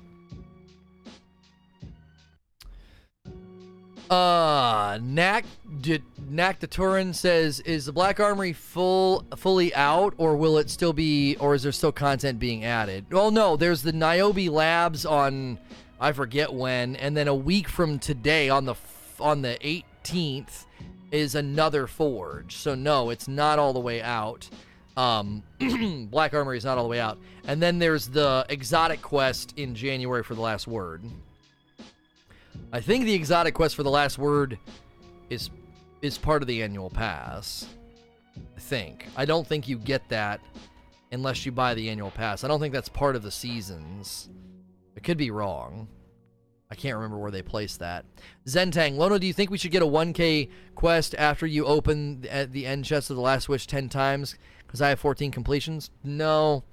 Uh, 4.12 4.98
Knack, 5.00 5.46
did, 5.80 6.02
the 6.18 6.68
Turin 6.70 7.14
says, 7.14 7.60
is 7.60 7.86
the 7.86 7.92
Black 7.92 8.20
Armory 8.20 8.52
full 8.52 9.24
fully 9.36 9.74
out, 9.74 10.12
or 10.18 10.36
will 10.36 10.58
it 10.58 10.68
still 10.68 10.92
be, 10.92 11.34
or 11.36 11.54
is 11.54 11.62
there 11.62 11.72
still 11.72 11.92
content 11.92 12.38
being 12.38 12.62
added? 12.62 13.06
Well, 13.10 13.30
no, 13.30 13.56
there's 13.56 13.80
the 13.80 13.92
Niobe 13.92 14.52
Labs 14.52 15.06
on, 15.06 15.58
I 15.98 16.12
forget 16.12 16.52
when, 16.52 16.94
and 16.96 17.16
then 17.16 17.26
a 17.26 17.34
week 17.34 17.70
from 17.70 17.98
today, 17.98 18.50
on 18.50 18.66
the 18.66 18.74
on 19.18 19.40
the 19.40 19.56
18th, 20.04 20.66
is 21.10 21.34
another 21.34 21.86
Forge. 21.86 22.56
So 22.56 22.74
no, 22.74 23.08
it's 23.08 23.28
not 23.28 23.58
all 23.58 23.72
the 23.72 23.80
way 23.80 24.02
out. 24.02 24.46
Um, 24.94 25.42
Black 26.10 26.34
Armory 26.34 26.58
is 26.58 26.66
not 26.66 26.76
all 26.76 26.84
the 26.84 26.90
way 26.90 27.00
out, 27.00 27.16
and 27.46 27.62
then 27.62 27.78
there's 27.78 28.08
the 28.08 28.44
Exotic 28.50 29.00
Quest 29.00 29.54
in 29.56 29.74
January 29.74 30.22
for 30.22 30.34
the 30.34 30.42
Last 30.42 30.68
Word. 30.68 31.02
I 32.72 32.80
think 32.80 33.04
the 33.04 33.14
exotic 33.14 33.52
quest 33.52 33.76
for 33.76 33.82
the 33.82 33.90
last 33.90 34.18
word 34.18 34.58
is 35.28 35.50
is 36.00 36.16
part 36.16 36.42
of 36.42 36.48
the 36.48 36.62
annual 36.62 36.88
pass. 36.90 37.66
I 38.56 38.60
think. 38.60 39.06
I 39.14 39.26
don't 39.26 39.46
think 39.46 39.68
you 39.68 39.78
get 39.78 40.08
that 40.08 40.40
unless 41.12 41.44
you 41.44 41.52
buy 41.52 41.74
the 41.74 41.90
annual 41.90 42.10
pass. 42.10 42.42
I 42.42 42.48
don't 42.48 42.60
think 42.60 42.72
that's 42.72 42.88
part 42.88 43.14
of 43.14 43.22
the 43.22 43.30
seasons. 43.30 44.30
I 44.96 45.00
could 45.00 45.18
be 45.18 45.30
wrong. 45.30 45.86
I 46.70 46.74
can't 46.74 46.96
remember 46.96 47.18
where 47.18 47.30
they 47.30 47.42
placed 47.42 47.80
that. 47.80 48.06
Zentang, 48.46 48.96
Lono, 48.96 49.18
do 49.18 49.26
you 49.26 49.34
think 49.34 49.50
we 49.50 49.58
should 49.58 49.70
get 49.70 49.82
a 49.82 49.86
1K 49.86 50.48
quest 50.74 51.14
after 51.18 51.46
you 51.46 51.66
open 51.66 52.26
uh, 52.32 52.46
the 52.48 52.64
end 52.64 52.86
chest 52.86 53.10
of 53.10 53.16
the 53.16 53.22
Last 53.22 53.50
Wish 53.50 53.66
10 53.66 53.90
times? 53.90 54.36
Because 54.66 54.80
I 54.80 54.88
have 54.88 54.98
14 54.98 55.30
completions? 55.30 55.90
No. 56.02 56.64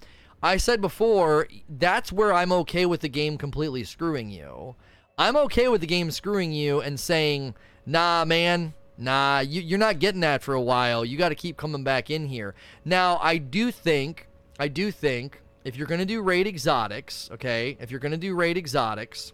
I 0.42 0.56
said 0.56 0.80
before, 0.80 1.50
that's 1.68 2.14
where 2.14 2.34
I'm 2.34 2.54
okay 2.54 2.86
with 2.86 3.02
the 3.02 3.10
game 3.10 3.38
completely 3.38 3.84
screwing 3.84 4.30
you. 4.30 4.78
I'm 5.20 5.36
okay 5.36 5.68
with 5.68 5.82
the 5.82 5.88
game 5.88 6.12
screwing 6.12 6.54
you 6.54 6.80
and 6.80 6.98
saying, 6.98 7.54
nah, 7.86 8.24
man, 8.24 8.74
nah, 8.98 9.40
you, 9.40 9.60
you're 9.60 9.78
not 9.78 10.00
getting 10.00 10.22
that 10.22 10.42
for 10.42 10.54
a 10.54 10.62
while. 10.62 11.04
You 11.04 11.18
got 11.18 11.30
to 11.30 11.36
keep 11.36 11.58
coming 11.58 11.84
back 11.84 12.10
in 12.10 12.28
here. 12.28 12.56
Now, 12.86 13.20
I 13.22 13.38
do 13.38 13.70
think, 13.70 14.30
I 14.58 14.70
do 14.70 14.92
think, 14.92 15.42
if 15.66 15.76
you're 15.76 15.88
going 15.88 16.00
to 16.00 16.06
do 16.06 16.22
raid 16.22 16.48
exotics, 16.48 17.30
okay, 17.34 17.76
if 17.82 17.92
you're 17.92 18.00
going 18.00 18.14
to 18.14 18.18
do 18.18 18.34
raid 18.34 18.58
exotics, 18.58 19.34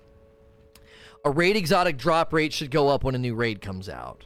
a 1.24 1.30
raid 1.30 1.56
exotic 1.56 1.98
drop 1.98 2.34
rate 2.34 2.52
should 2.52 2.72
go 2.72 2.90
up 2.90 3.04
when 3.04 3.14
a 3.14 3.20
new 3.20 3.36
raid 3.36 3.62
comes 3.62 3.88
out. 3.88 4.26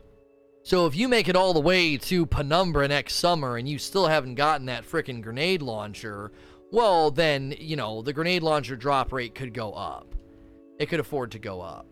So 0.64 0.86
if 0.86 0.95
you 0.95 1.10
make 1.10 1.28
it 1.28 1.36
all 1.36 1.53
the 1.53 1.60
way 1.60 1.97
to 1.97 2.26
Penumbra 2.26 2.88
next 2.88 3.16
summer 3.16 3.57
and 3.57 3.68
you 3.68 3.80
still 3.80 4.07
haven't 4.07 4.36
gotten 4.36 4.68
that 4.68 4.86
freaking 4.86 5.22
grenade 5.22 5.62
launcher, 5.62 6.32
well, 6.72 7.12
then, 7.12 7.53
you 7.60 7.76
know, 7.76 8.01
the 8.01 8.14
grenade 8.14 8.43
launcher 8.43 8.78
drop 8.78 9.12
rate 9.12 9.36
could 9.36 9.53
go 9.53 9.74
up 9.74 10.16
it 10.80 10.88
could 10.88 11.00
afford 11.00 11.32
to 11.32 11.40
go 11.40 11.62
up. 11.62 11.86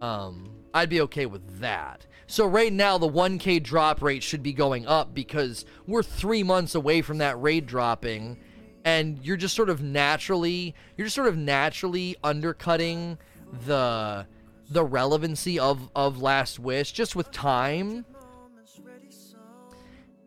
Um, 0.00 0.54
I'd 0.72 0.88
be 0.88 1.00
okay 1.02 1.26
with 1.26 1.60
that. 1.60 2.06
So 2.28 2.46
right 2.46 2.72
now 2.72 2.98
the 2.98 3.08
1K 3.08 3.62
drop 3.62 4.00
rate 4.00 4.22
should 4.22 4.42
be 4.42 4.52
going 4.52 4.86
up 4.86 5.12
because 5.12 5.64
we're 5.86 6.04
three 6.04 6.42
months 6.42 6.74
away 6.74 7.02
from 7.02 7.18
that 7.18 7.40
raid 7.40 7.66
dropping, 7.66 8.38
and 8.84 9.18
you're 9.24 9.36
just 9.36 9.56
sort 9.56 9.70
of 9.70 9.82
naturally 9.82 10.74
you're 10.96 11.06
just 11.06 11.16
sort 11.16 11.26
of 11.26 11.36
naturally 11.36 12.16
undercutting 12.22 13.18
the 13.66 14.26
the 14.70 14.84
relevancy 14.84 15.58
of 15.58 15.90
of 15.96 16.22
Last 16.22 16.58
Wish 16.58 16.92
just 16.92 17.16
with 17.16 17.30
time. 17.32 18.04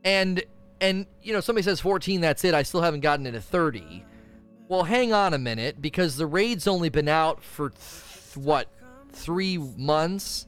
And 0.03 0.43
and 0.81 1.05
you 1.21 1.31
know 1.31 1.39
somebody 1.39 1.63
says 1.63 1.79
14 1.79 2.19
that's 2.19 2.43
it. 2.43 2.53
I 2.53 2.63
still 2.63 2.81
haven't 2.81 3.01
gotten 3.01 3.25
into 3.25 3.39
30 3.39 4.03
well, 4.71 4.83
hang 4.83 5.11
on 5.11 5.33
a 5.33 5.37
minute, 5.37 5.81
because 5.81 6.15
the 6.15 6.25
raid's 6.25 6.65
only 6.65 6.87
been 6.87 7.09
out 7.09 7.43
for 7.43 7.71
th- 7.71 8.37
what 8.37 8.69
three 9.11 9.57
months, 9.57 10.47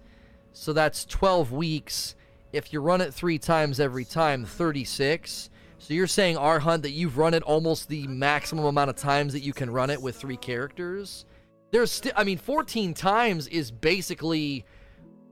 so 0.53 0.71
that's 0.71 1.03
12 1.03 1.51
weeks. 1.51 2.15
If 2.53 2.71
you 2.71 2.79
run 2.79 3.01
it 3.01 3.13
three 3.13 3.37
times 3.37 3.81
every 3.81 4.05
time, 4.05 4.45
36. 4.45 5.49
So 5.77 5.93
you're 5.93 6.07
saying 6.07 6.37
our 6.37 6.59
hunt 6.59 6.83
that 6.83 6.91
you've 6.91 7.17
run 7.17 7.33
it 7.33 7.43
almost 7.43 7.89
the 7.89 8.07
maximum 8.07 8.63
amount 8.63 8.91
of 8.91 8.95
times 8.95 9.33
that 9.33 9.41
you 9.41 9.51
can 9.51 9.69
run 9.69 9.89
it 9.89 10.01
with 10.01 10.15
three 10.15 10.37
characters. 10.37 11.25
There's 11.71 11.91
still, 11.91 12.13
I 12.15 12.23
mean, 12.23 12.37
14 12.37 12.93
times 12.93 13.49
is 13.49 13.71
basically 13.71 14.65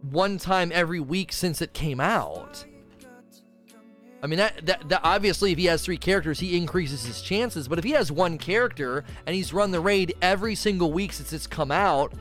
one 0.02 0.38
time 0.38 0.70
every 0.74 1.00
week 1.00 1.32
since 1.32 1.62
it 1.62 1.72
came 1.72 2.02
out. 2.02 2.66
I 4.24 4.28
mean, 4.28 4.38
that, 4.38 4.66
that, 4.68 4.90
that, 4.90 5.02
obviously, 5.04 5.52
if 5.52 5.58
he 5.58 5.66
has 5.66 5.84
three 5.84 5.98
characters, 5.98 6.40
he 6.40 6.56
increases 6.56 7.04
his 7.04 7.22
chances. 7.22 7.68
But 7.68 7.80
if 7.80 7.84
he 7.84 7.92
has 7.92 8.12
one 8.12 8.38
character 8.38 9.04
and 9.26 9.36
he's 9.36 9.52
run 9.52 9.72
the 9.72 9.80
raid 9.80 10.14
every 10.22 10.54
single 10.54 10.92
week 10.92 11.14
since 11.14 11.34
it's 11.34 11.48
come 11.48 11.72
out, 11.72 12.14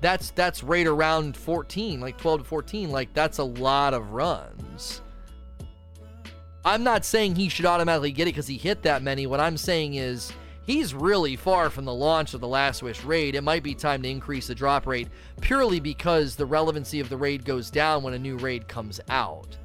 that's 0.00 0.30
that's 0.30 0.62
right 0.62 0.86
around 0.86 1.36
14, 1.36 2.00
like 2.00 2.16
12 2.18 2.40
to 2.40 2.44
14. 2.44 2.90
Like 2.90 3.12
that's 3.12 3.38
a 3.38 3.44
lot 3.44 3.94
of 3.94 4.12
runs. 4.12 5.02
I'm 6.64 6.82
not 6.82 7.04
saying 7.04 7.36
he 7.36 7.48
should 7.48 7.66
automatically 7.66 8.12
get 8.12 8.22
it 8.22 8.32
because 8.32 8.46
he 8.46 8.56
hit 8.56 8.82
that 8.82 9.02
many. 9.02 9.26
What 9.26 9.40
I'm 9.40 9.56
saying 9.56 9.94
is 9.94 10.32
he's 10.66 10.94
really 10.94 11.36
far 11.36 11.70
from 11.70 11.84
the 11.84 11.94
launch 11.94 12.34
of 12.34 12.40
the 12.40 12.48
Last 12.48 12.82
Wish 12.82 13.04
raid. 13.04 13.34
It 13.34 13.42
might 13.42 13.62
be 13.62 13.74
time 13.74 14.02
to 14.02 14.08
increase 14.08 14.46
the 14.46 14.54
drop 14.54 14.86
rate 14.86 15.08
purely 15.40 15.80
because 15.80 16.36
the 16.36 16.46
relevancy 16.46 17.00
of 17.00 17.08
the 17.08 17.16
raid 17.16 17.44
goes 17.44 17.70
down 17.70 18.02
when 18.02 18.14
a 18.14 18.18
new 18.18 18.36
raid 18.36 18.66
comes 18.68 19.00
out. 19.08 19.56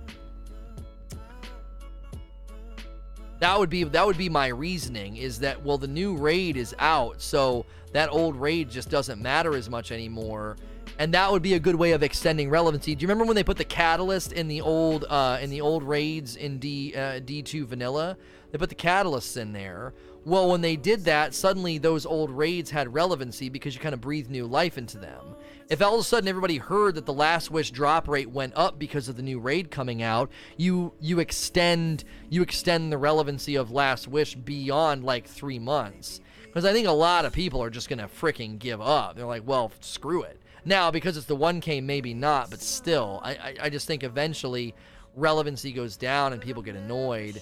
That 3.43 3.59
would 3.59 3.69
be 3.69 3.83
that 3.83 4.05
would 4.05 4.17
be 4.17 4.29
my 4.29 4.47
reasoning 4.47 5.17
is 5.17 5.39
that 5.39 5.65
well 5.65 5.77
the 5.77 5.85
new 5.85 6.15
raid 6.15 6.55
is 6.55 6.73
out, 6.79 7.21
so 7.21 7.65
that 7.91 8.07
old 8.09 8.37
raid 8.37 8.69
just 8.71 8.89
doesn't 8.89 9.21
matter 9.21 9.53
as 9.53 9.69
much 9.69 9.91
anymore. 9.91 10.55
And 10.97 11.13
that 11.13 11.29
would 11.29 11.41
be 11.41 11.55
a 11.55 11.59
good 11.59 11.75
way 11.75 11.91
of 11.91 12.03
extending 12.03 12.49
relevancy. 12.49 12.95
Do 12.95 13.01
you 13.01 13.07
remember 13.09 13.25
when 13.25 13.35
they 13.35 13.43
put 13.43 13.57
the 13.57 13.65
catalyst 13.65 14.31
in 14.31 14.47
the 14.47 14.61
old 14.61 15.03
uh, 15.09 15.39
in 15.41 15.49
the 15.49 15.59
old 15.59 15.83
raids 15.83 16.37
in 16.37 16.57
D 16.57 16.93
uh, 16.95 17.19
D2 17.19 17.65
vanilla? 17.65 18.15
They 18.53 18.57
put 18.57 18.69
the 18.69 18.75
catalysts 18.75 19.35
in 19.35 19.51
there. 19.51 19.93
Well, 20.23 20.49
when 20.49 20.61
they 20.61 20.77
did 20.77 21.03
that, 21.03 21.33
suddenly 21.33 21.77
those 21.79 22.05
old 22.05 22.31
raids 22.31 22.69
had 22.69 22.93
relevancy 22.93 23.49
because 23.49 23.75
you 23.75 23.81
kind 23.81 23.93
of 23.93 23.99
breathed 23.99 24.31
new 24.31 24.45
life 24.45 24.77
into 24.77 24.97
them. 24.97 25.35
If 25.69 25.81
all 25.81 25.95
of 25.95 26.01
a 26.01 26.03
sudden 26.03 26.27
everybody 26.27 26.57
heard 26.57 26.95
that 26.95 27.05
the 27.05 27.13
Last 27.13 27.49
Wish 27.49 27.71
drop 27.71 28.07
rate 28.07 28.29
went 28.29 28.53
up 28.55 28.77
because 28.77 29.07
of 29.07 29.15
the 29.15 29.23
new 29.23 29.39
raid 29.39 29.71
coming 29.71 30.03
out, 30.03 30.29
you 30.57 30.93
you 30.99 31.19
extend 31.19 32.03
you 32.29 32.41
extend 32.41 32.91
the 32.91 32.97
relevancy 32.97 33.55
of 33.55 33.71
Last 33.71 34.07
Wish 34.07 34.35
beyond 34.35 35.03
like 35.03 35.27
three 35.27 35.59
months. 35.59 36.19
Because 36.43 36.65
I 36.65 36.73
think 36.73 36.87
a 36.87 36.91
lot 36.91 37.25
of 37.25 37.33
people 37.33 37.63
are 37.63 37.69
just 37.69 37.89
gonna 37.89 38.07
freaking 38.07 38.59
give 38.59 38.81
up. 38.81 39.15
They're 39.15 39.25
like, 39.25 39.43
well, 39.45 39.71
screw 39.79 40.23
it. 40.23 40.39
Now, 40.65 40.91
because 40.91 41.17
it's 41.17 41.25
the 41.25 41.35
1K, 41.35 41.83
maybe 41.83 42.13
not, 42.13 42.49
but 42.49 42.61
still, 42.61 43.19
I, 43.21 43.31
I, 43.31 43.55
I 43.63 43.69
just 43.69 43.85
think 43.85 44.03
eventually 44.03 44.73
relevancy 45.15 45.73
goes 45.73 45.97
down 45.97 46.31
and 46.33 46.41
people 46.41 46.61
get 46.61 46.75
annoyed 46.75 47.41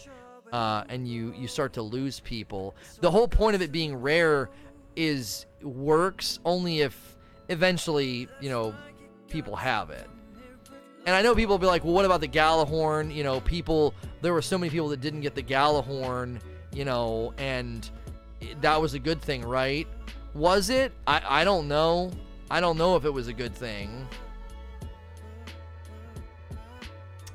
uh, 0.52 0.84
and 0.90 1.08
you 1.08 1.34
you 1.38 1.48
start 1.48 1.74
to 1.74 1.82
lose 1.82 2.20
people. 2.20 2.76
The 3.00 3.12
whole 3.12 3.28
point 3.28 3.56
of 3.56 3.62
it 3.62 3.72
being 3.72 3.96
rare 3.96 4.50
is 4.96 5.46
works 5.62 6.40
only 6.44 6.82
if 6.82 7.11
eventually 7.52 8.28
you 8.40 8.50
know 8.50 8.74
people 9.30 9.56
have 9.56 9.90
it. 9.90 10.08
And 11.06 11.16
I 11.16 11.24
know 11.24 11.34
people 11.34 11.54
will 11.54 11.60
be 11.60 11.66
like, 11.66 11.84
well, 11.84 11.94
what 11.94 12.06
about 12.06 12.22
the 12.22 12.28
Gjallarhorn? 12.28 13.14
You 13.14 13.24
know, 13.24 13.42
people, 13.42 13.96
there 14.22 14.34
were 14.34 14.42
so 14.42 14.56
many 14.56 14.70
people 14.70 14.90
that 14.90 15.02
didn't 15.02 15.22
get 15.22 15.34
the 15.34 15.42
Gjallarhorn, 15.42 16.40
you 16.74 16.86
know, 16.86 17.34
and 17.40 17.90
that 18.62 18.80
was 18.80 18.94
a 18.94 19.00
good 19.00 19.20
thing, 19.20 19.42
right? 19.42 19.88
Was 20.36 20.70
it? 20.70 20.92
I, 21.08 21.42
I 21.42 21.44
don't 21.44 21.68
know. 21.68 22.12
I 22.52 22.60
don't 22.60 22.78
know 22.78 22.96
if 22.96 23.06
it 23.06 23.10
was 23.10 23.28
a 23.28 23.34
good 23.34 23.56
thing. 23.56 24.08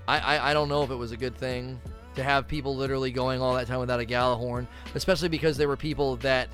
I, 0.06 0.18
I, 0.18 0.50
I 0.50 0.54
don't 0.54 0.68
know 0.68 0.84
if 0.84 0.90
it 0.90 0.94
was 0.94 1.10
a 1.10 1.16
good 1.16 1.36
thing 1.36 1.80
to 2.14 2.22
have 2.22 2.46
people 2.46 2.76
literally 2.76 3.10
going 3.10 3.40
all 3.40 3.54
that 3.54 3.66
time 3.66 3.80
without 3.80 4.00
a 4.00 4.04
Gjallarhorn, 4.04 4.68
especially 4.94 5.28
because 5.28 5.56
there 5.56 5.66
were 5.66 5.76
people 5.76 6.16
that, 6.16 6.48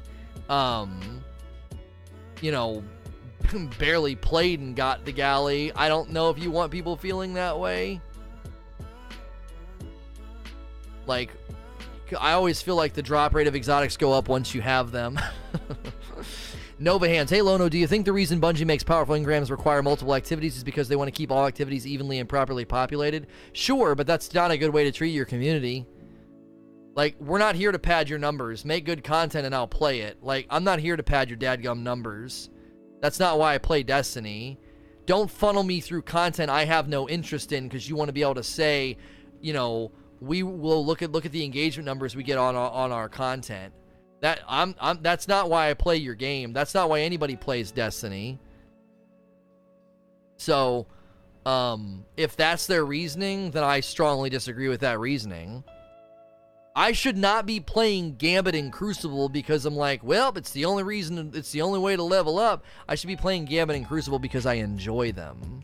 um, 0.48 1.22
you 2.40 2.52
know, 2.52 2.82
barely 3.78 4.14
played 4.14 4.60
and 4.60 4.76
got 4.76 5.04
the 5.04 5.12
Gjally. 5.12 5.72
I 5.74 5.88
don't 5.88 6.10
know 6.10 6.30
if 6.30 6.38
you 6.38 6.50
want 6.50 6.72
people 6.72 6.96
feeling 6.96 7.34
that 7.34 7.58
way. 7.58 8.00
Like, 11.06 11.30
I 12.18 12.32
always 12.32 12.62
feel 12.62 12.76
like 12.76 12.92
the 12.92 13.02
drop 13.02 13.34
rate 13.34 13.46
of 13.46 13.56
exotics 13.56 13.96
go 13.96 14.12
up 14.12 14.28
once 14.28 14.54
you 14.54 14.60
have 14.60 14.92
them. 14.92 15.18
Nova 16.78 17.08
Hands. 17.08 17.30
Hey, 17.30 17.42
Lono, 17.42 17.68
do 17.68 17.78
you 17.78 17.86
think 17.86 18.04
the 18.04 18.12
reason 18.12 18.40
Bungie 18.40 18.66
makes 18.66 18.82
powerful 18.82 19.14
engrams 19.14 19.50
require 19.50 19.82
multiple 19.82 20.14
activities 20.14 20.56
is 20.56 20.64
because 20.64 20.88
they 20.88 20.96
want 20.96 21.08
to 21.08 21.12
keep 21.12 21.30
all 21.30 21.46
activities 21.46 21.86
evenly 21.86 22.18
and 22.18 22.28
properly 22.28 22.64
populated? 22.64 23.28
Sure, 23.52 23.94
but 23.94 24.06
that's 24.06 24.34
not 24.34 24.50
a 24.50 24.58
good 24.58 24.70
way 24.70 24.84
to 24.84 24.92
treat 24.92 25.10
your 25.10 25.24
community. 25.24 25.86
Like, 26.94 27.16
we're 27.20 27.38
not 27.38 27.54
here 27.54 27.72
to 27.72 27.78
pad 27.78 28.08
your 28.08 28.18
numbers. 28.18 28.64
Make 28.64 28.84
good 28.84 29.04
content 29.04 29.46
and 29.46 29.54
I'll 29.54 29.68
play 29.68 30.00
it. 30.00 30.22
Like, 30.22 30.46
I'm 30.50 30.64
not 30.64 30.80
here 30.80 30.96
to 30.96 31.02
pad 31.02 31.30
your 31.30 31.38
dadgum 31.38 31.82
numbers. 31.82 32.50
That's 33.02 33.18
not 33.18 33.36
why 33.36 33.54
I 33.54 33.58
play 33.58 33.82
Destiny. 33.82 34.60
Don't 35.06 35.28
funnel 35.28 35.64
me 35.64 35.80
through 35.80 36.02
content 36.02 36.50
I 36.50 36.64
have 36.64 36.88
no 36.88 37.08
interest 37.08 37.50
in 37.50 37.64
because 37.64 37.88
you 37.88 37.96
want 37.96 38.08
to 38.08 38.12
be 38.12 38.22
able 38.22 38.36
to 38.36 38.44
say, 38.44 38.96
you 39.40 39.52
know, 39.52 39.90
we 40.20 40.44
will 40.44 40.86
look 40.86 41.02
at 41.02 41.10
look 41.10 41.26
at 41.26 41.32
the 41.32 41.44
engagement 41.44 41.84
numbers 41.84 42.14
we 42.14 42.22
get 42.22 42.38
on 42.38 42.54
our, 42.54 42.70
on 42.70 42.92
our 42.92 43.08
content. 43.08 43.74
That 44.20 44.40
I'm, 44.46 44.76
I'm 44.80 45.02
that's 45.02 45.26
not 45.26 45.50
why 45.50 45.68
I 45.68 45.74
play 45.74 45.96
your 45.96 46.14
game. 46.14 46.52
That's 46.52 46.74
not 46.74 46.88
why 46.88 47.00
anybody 47.00 47.34
plays 47.34 47.72
Destiny. 47.72 48.38
So, 50.36 50.86
um, 51.44 52.04
if 52.16 52.36
that's 52.36 52.68
their 52.68 52.84
reasoning, 52.84 53.50
then 53.50 53.64
I 53.64 53.80
strongly 53.80 54.30
disagree 54.30 54.68
with 54.68 54.80
that 54.80 55.00
reasoning. 55.00 55.64
I 56.74 56.92
should 56.92 57.18
not 57.18 57.44
be 57.44 57.60
playing 57.60 58.16
Gambit 58.16 58.54
and 58.54 58.72
Crucible 58.72 59.28
because 59.28 59.66
I'm 59.66 59.76
like, 59.76 60.02
well, 60.02 60.32
it's 60.36 60.52
the 60.52 60.64
only 60.64 60.82
reason, 60.82 61.32
it's 61.34 61.52
the 61.52 61.62
only 61.62 61.78
way 61.78 61.96
to 61.96 62.02
level 62.02 62.38
up. 62.38 62.64
I 62.88 62.94
should 62.94 63.08
be 63.08 63.16
playing 63.16 63.44
Gambit 63.44 63.76
and 63.76 63.86
Crucible 63.86 64.18
because 64.18 64.46
I 64.46 64.54
enjoy 64.54 65.12
them. 65.12 65.60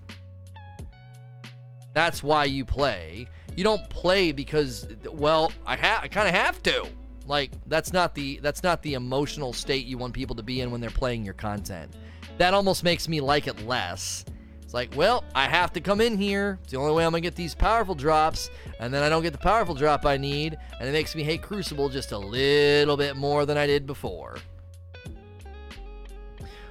That's 1.95 2.23
why 2.23 2.45
you 2.45 2.65
play. 2.65 3.27
You 3.57 3.65
don't 3.65 3.89
play 3.89 4.33
because, 4.33 4.87
well, 5.11 5.51
I 5.67 5.77
ha- 5.77 6.01
I 6.03 6.09
kind 6.09 6.29
of 6.29 6.35
have 6.35 6.63
to. 6.65 6.87
Like 7.27 7.51
that's 7.67 7.93
not 7.93 8.15
the 8.15 8.41
that's 8.41 8.63
not 8.63 8.83
the 8.83 8.95
emotional 8.95 9.53
state 9.53 9.85
you 9.85 9.99
want 9.99 10.15
people 10.15 10.35
to 10.37 10.43
be 10.43 10.63
in 10.63 10.71
when 10.71 10.81
they're 10.81 10.91
playing 10.91 11.25
your 11.25 11.35
content. 11.35 11.95
That 12.39 12.55
almost 12.55 12.85
makes 12.85 13.09
me 13.09 13.21
like 13.21 13.47
it 13.47 13.67
less. 13.67 14.25
It's 14.69 14.75
like, 14.75 14.95
well, 14.95 15.25
I 15.35 15.49
have 15.49 15.73
to 15.73 15.81
come 15.81 16.03
in 16.03 16.19
here. 16.19 16.59
It's 16.63 16.73
the 16.73 16.79
only 16.79 16.93
way 16.93 17.07
I'm 17.07 17.13
gonna 17.13 17.23
get 17.23 17.35
these 17.35 17.55
powerful 17.55 17.95
drops, 17.95 18.51
and 18.79 18.93
then 18.93 19.03
I 19.03 19.09
don't 19.09 19.23
get 19.23 19.33
the 19.33 19.39
powerful 19.39 19.75
drop 19.75 20.05
I 20.05 20.19
need, 20.19 20.59
and 20.79 20.87
it 20.87 20.93
makes 20.93 21.15
me 21.15 21.23
hate 21.23 21.41
Crucible 21.41 21.89
just 21.89 22.13
a 22.13 22.19
little 22.19 22.99
bit 22.99 23.17
more 23.17 23.47
than 23.47 23.57
I 23.57 23.67
did 23.67 23.87
before. 23.87 24.37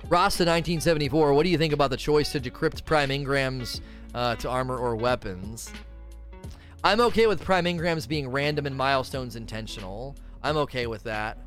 Ross 0.04 0.12
Rasta 0.12 0.44
1974, 0.44 1.34
what 1.34 1.42
do 1.42 1.50
you 1.50 1.58
think 1.58 1.74
about 1.74 1.90
the 1.90 1.98
choice 1.98 2.32
to 2.34 2.40
decrypt 2.40 2.86
prime 2.86 3.10
Engrams 3.10 3.82
uh, 4.14 4.36
to 4.36 4.48
armor 4.48 4.78
or 4.78 4.96
weapons? 4.96 5.72
I'm 6.84 7.02
okay 7.02 7.26
with 7.26 7.44
prime 7.44 7.66
Engrams 7.66 8.08
being 8.08 8.30
random 8.30 8.68
and 8.68 8.78
milestones 8.78 9.36
intentional. 9.36 10.16
I'm 10.44 10.58
okay 10.58 10.86
with 10.86 11.02
that. 11.06 11.40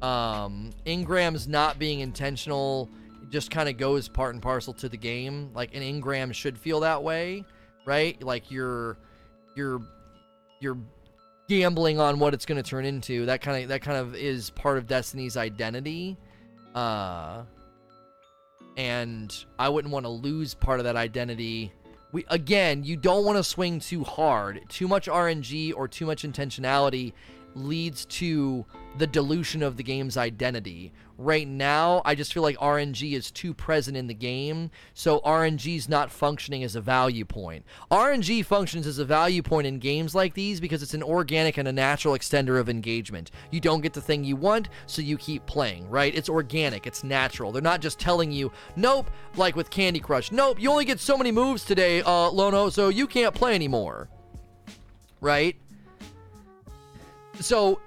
Um, 0.00 0.70
engrams 0.86 1.48
not 1.48 1.80
being 1.80 1.98
intentional 1.98 2.88
just 3.32 3.50
kind 3.50 3.68
of 3.68 3.78
goes 3.78 4.08
part 4.08 4.34
and 4.34 4.42
parcel 4.42 4.74
to 4.74 4.88
the 4.88 4.96
game. 4.96 5.50
Like 5.54 5.74
an 5.74 5.82
Engram 5.82 6.34
should 6.34 6.58
feel 6.58 6.80
that 6.80 7.02
way, 7.02 7.44
right? 7.86 8.22
Like 8.22 8.50
you're 8.50 8.98
you're 9.56 9.80
you're 10.60 10.76
gambling 11.48 11.98
on 11.98 12.18
what 12.18 12.34
it's 12.34 12.44
going 12.44 12.62
to 12.62 12.68
turn 12.68 12.84
into. 12.84 13.26
That 13.26 13.40
kind 13.40 13.62
of 13.62 13.70
that 13.70 13.80
kind 13.80 13.96
of 13.96 14.14
is 14.14 14.50
part 14.50 14.76
of 14.76 14.86
Destiny's 14.86 15.36
identity. 15.36 16.18
Uh 16.74 17.42
and 18.76 19.44
I 19.58 19.68
wouldn't 19.68 19.92
want 19.92 20.06
to 20.06 20.10
lose 20.10 20.54
part 20.54 20.78
of 20.78 20.84
that 20.84 20.96
identity. 20.96 21.72
We 22.12 22.26
again, 22.28 22.84
you 22.84 22.98
don't 22.98 23.24
want 23.24 23.38
to 23.38 23.44
swing 23.44 23.80
too 23.80 24.04
hard. 24.04 24.60
Too 24.68 24.86
much 24.86 25.08
RNG 25.08 25.72
or 25.74 25.88
too 25.88 26.04
much 26.04 26.22
intentionality 26.22 27.14
leads 27.54 28.04
to 28.06 28.64
the 28.98 29.06
dilution 29.06 29.62
of 29.62 29.76
the 29.76 29.82
game's 29.82 30.16
identity. 30.16 30.92
Right 31.18 31.46
now, 31.46 32.02
I 32.04 32.14
just 32.14 32.32
feel 32.32 32.42
like 32.42 32.56
RNG 32.56 33.12
is 33.12 33.30
too 33.30 33.54
present 33.54 33.96
in 33.96 34.06
the 34.06 34.14
game, 34.14 34.70
so 34.92 35.20
RNG 35.20 35.76
is 35.76 35.88
not 35.88 36.10
functioning 36.10 36.64
as 36.64 36.74
a 36.74 36.80
value 36.80 37.24
point. 37.24 37.64
RNG 37.90 38.44
functions 38.44 38.86
as 38.86 38.98
a 38.98 39.04
value 39.04 39.42
point 39.42 39.66
in 39.66 39.78
games 39.78 40.14
like 40.14 40.34
these 40.34 40.60
because 40.60 40.82
it's 40.82 40.94
an 40.94 41.02
organic 41.02 41.58
and 41.58 41.68
a 41.68 41.72
natural 41.72 42.14
extender 42.14 42.58
of 42.58 42.68
engagement. 42.68 43.30
You 43.50 43.60
don't 43.60 43.82
get 43.82 43.92
the 43.92 44.00
thing 44.00 44.24
you 44.24 44.36
want, 44.36 44.68
so 44.86 45.00
you 45.00 45.16
keep 45.16 45.46
playing, 45.46 45.88
right? 45.88 46.14
It's 46.14 46.28
organic, 46.28 46.86
it's 46.86 47.04
natural. 47.04 47.52
They're 47.52 47.62
not 47.62 47.80
just 47.80 48.00
telling 48.00 48.32
you, 48.32 48.50
nope, 48.74 49.10
like 49.36 49.54
with 49.54 49.70
Candy 49.70 50.00
Crush, 50.00 50.32
nope, 50.32 50.60
you 50.60 50.70
only 50.70 50.84
get 50.84 50.98
so 50.98 51.16
many 51.16 51.30
moves 51.30 51.64
today, 51.64 52.02
uh, 52.02 52.30
Lono, 52.30 52.68
so 52.68 52.88
you 52.88 53.06
can't 53.06 53.34
play 53.34 53.54
anymore. 53.54 54.08
Right? 55.20 55.56
So 57.40 57.80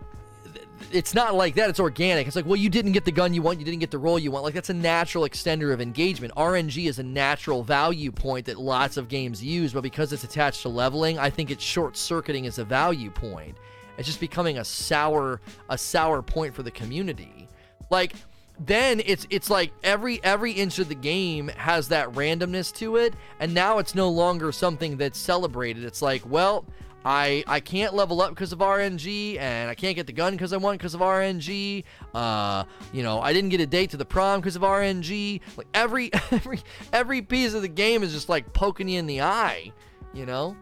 it's 0.91 1.13
not 1.13 1.35
like 1.35 1.55
that. 1.55 1.69
It's 1.69 1.79
organic. 1.79 2.27
It's 2.27 2.35
like, 2.35 2.45
well, 2.45 2.55
you 2.55 2.69
didn't 2.69 2.91
get 2.91 3.05
the 3.05 3.11
gun 3.11 3.33
you 3.33 3.41
want. 3.41 3.59
You 3.59 3.65
didn't 3.65 3.79
get 3.79 3.91
the 3.91 3.97
roll 3.97 4.19
you 4.19 4.31
want. 4.31 4.43
Like, 4.43 4.53
that's 4.53 4.69
a 4.69 4.73
natural 4.73 5.23
extender 5.23 5.73
of 5.73 5.81
engagement. 5.81 6.33
RNG 6.35 6.87
is 6.87 6.99
a 6.99 7.03
natural 7.03 7.63
value 7.63 8.11
point 8.11 8.45
that 8.45 8.59
lots 8.59 8.97
of 8.97 9.07
games 9.07 9.43
use, 9.43 9.73
but 9.73 9.81
because 9.81 10.13
it's 10.13 10.23
attached 10.23 10.61
to 10.63 10.69
leveling, 10.69 11.19
I 11.19 11.29
think 11.29 11.51
it's 11.51 11.63
short 11.63 11.97
circuiting 11.97 12.45
as 12.47 12.59
a 12.59 12.65
value 12.65 13.09
point. 13.09 13.57
It's 13.97 14.07
just 14.07 14.19
becoming 14.19 14.57
a 14.57 14.65
sour, 14.65 15.41
a 15.69 15.77
sour 15.77 16.21
point 16.21 16.53
for 16.53 16.63
the 16.63 16.71
community. 16.71 17.47
Like, 17.89 18.13
then 18.57 19.01
it's 19.05 19.27
it's 19.29 19.49
like 19.49 19.73
every 19.83 20.23
every 20.23 20.53
inch 20.53 20.79
of 20.79 20.87
the 20.87 20.95
game 20.95 21.49
has 21.57 21.89
that 21.89 22.09
randomness 22.13 22.73
to 22.73 22.95
it 22.95 23.13
and 23.41 23.53
now 23.53 23.79
it's 23.79 23.93
no 23.93 24.09
longer 24.09 24.49
something 24.53 24.95
that's 24.95 25.19
celebrated 25.19 25.83
it's 25.83 26.01
like 26.01 26.21
well 26.25 26.65
I 27.05 27.43
I 27.45 27.59
can't 27.59 27.93
level 27.93 28.19
up 28.19 28.31
because 28.31 28.51
of 28.51 28.59
RNG, 28.59 29.37
and 29.39 29.69
I 29.69 29.75
can't 29.75 29.95
get 29.95 30.07
the 30.07 30.13
gun 30.13 30.33
because 30.33 30.51
I 30.53 30.57
want 30.57 30.79
because 30.79 30.95
of 30.95 31.01
RNG. 31.01 31.83
Uh, 32.15 32.63
you 32.91 33.03
know, 33.03 33.21
I 33.21 33.31
didn't 33.31 33.51
get 33.51 33.61
a 33.61 33.67
date 33.67 33.91
to 33.91 33.97
the 33.97 34.05
prom 34.05 34.41
because 34.41 34.55
of 34.55 34.63
RNG. 34.63 35.39
Like 35.55 35.67
every 35.75 36.11
every 36.31 36.59
every 36.91 37.21
piece 37.21 37.53
of 37.53 37.61
the 37.61 37.67
game 37.67 38.01
is 38.01 38.11
just 38.11 38.27
like 38.27 38.51
poking 38.53 38.89
you 38.89 38.97
in 38.97 39.05
the 39.05 39.21
eye, 39.21 39.71
you 40.13 40.25
know. 40.25 40.57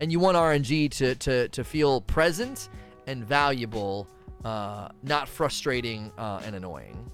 And 0.00 0.12
you 0.12 0.20
want 0.20 0.36
RNG 0.36 0.92
to 0.92 1.16
to 1.16 1.48
to 1.48 1.64
feel 1.64 2.00
present 2.02 2.68
and 3.08 3.24
valuable, 3.24 4.06
uh, 4.44 4.88
not 5.02 5.28
frustrating 5.28 6.12
uh, 6.16 6.40
and 6.44 6.54
annoying. 6.54 7.10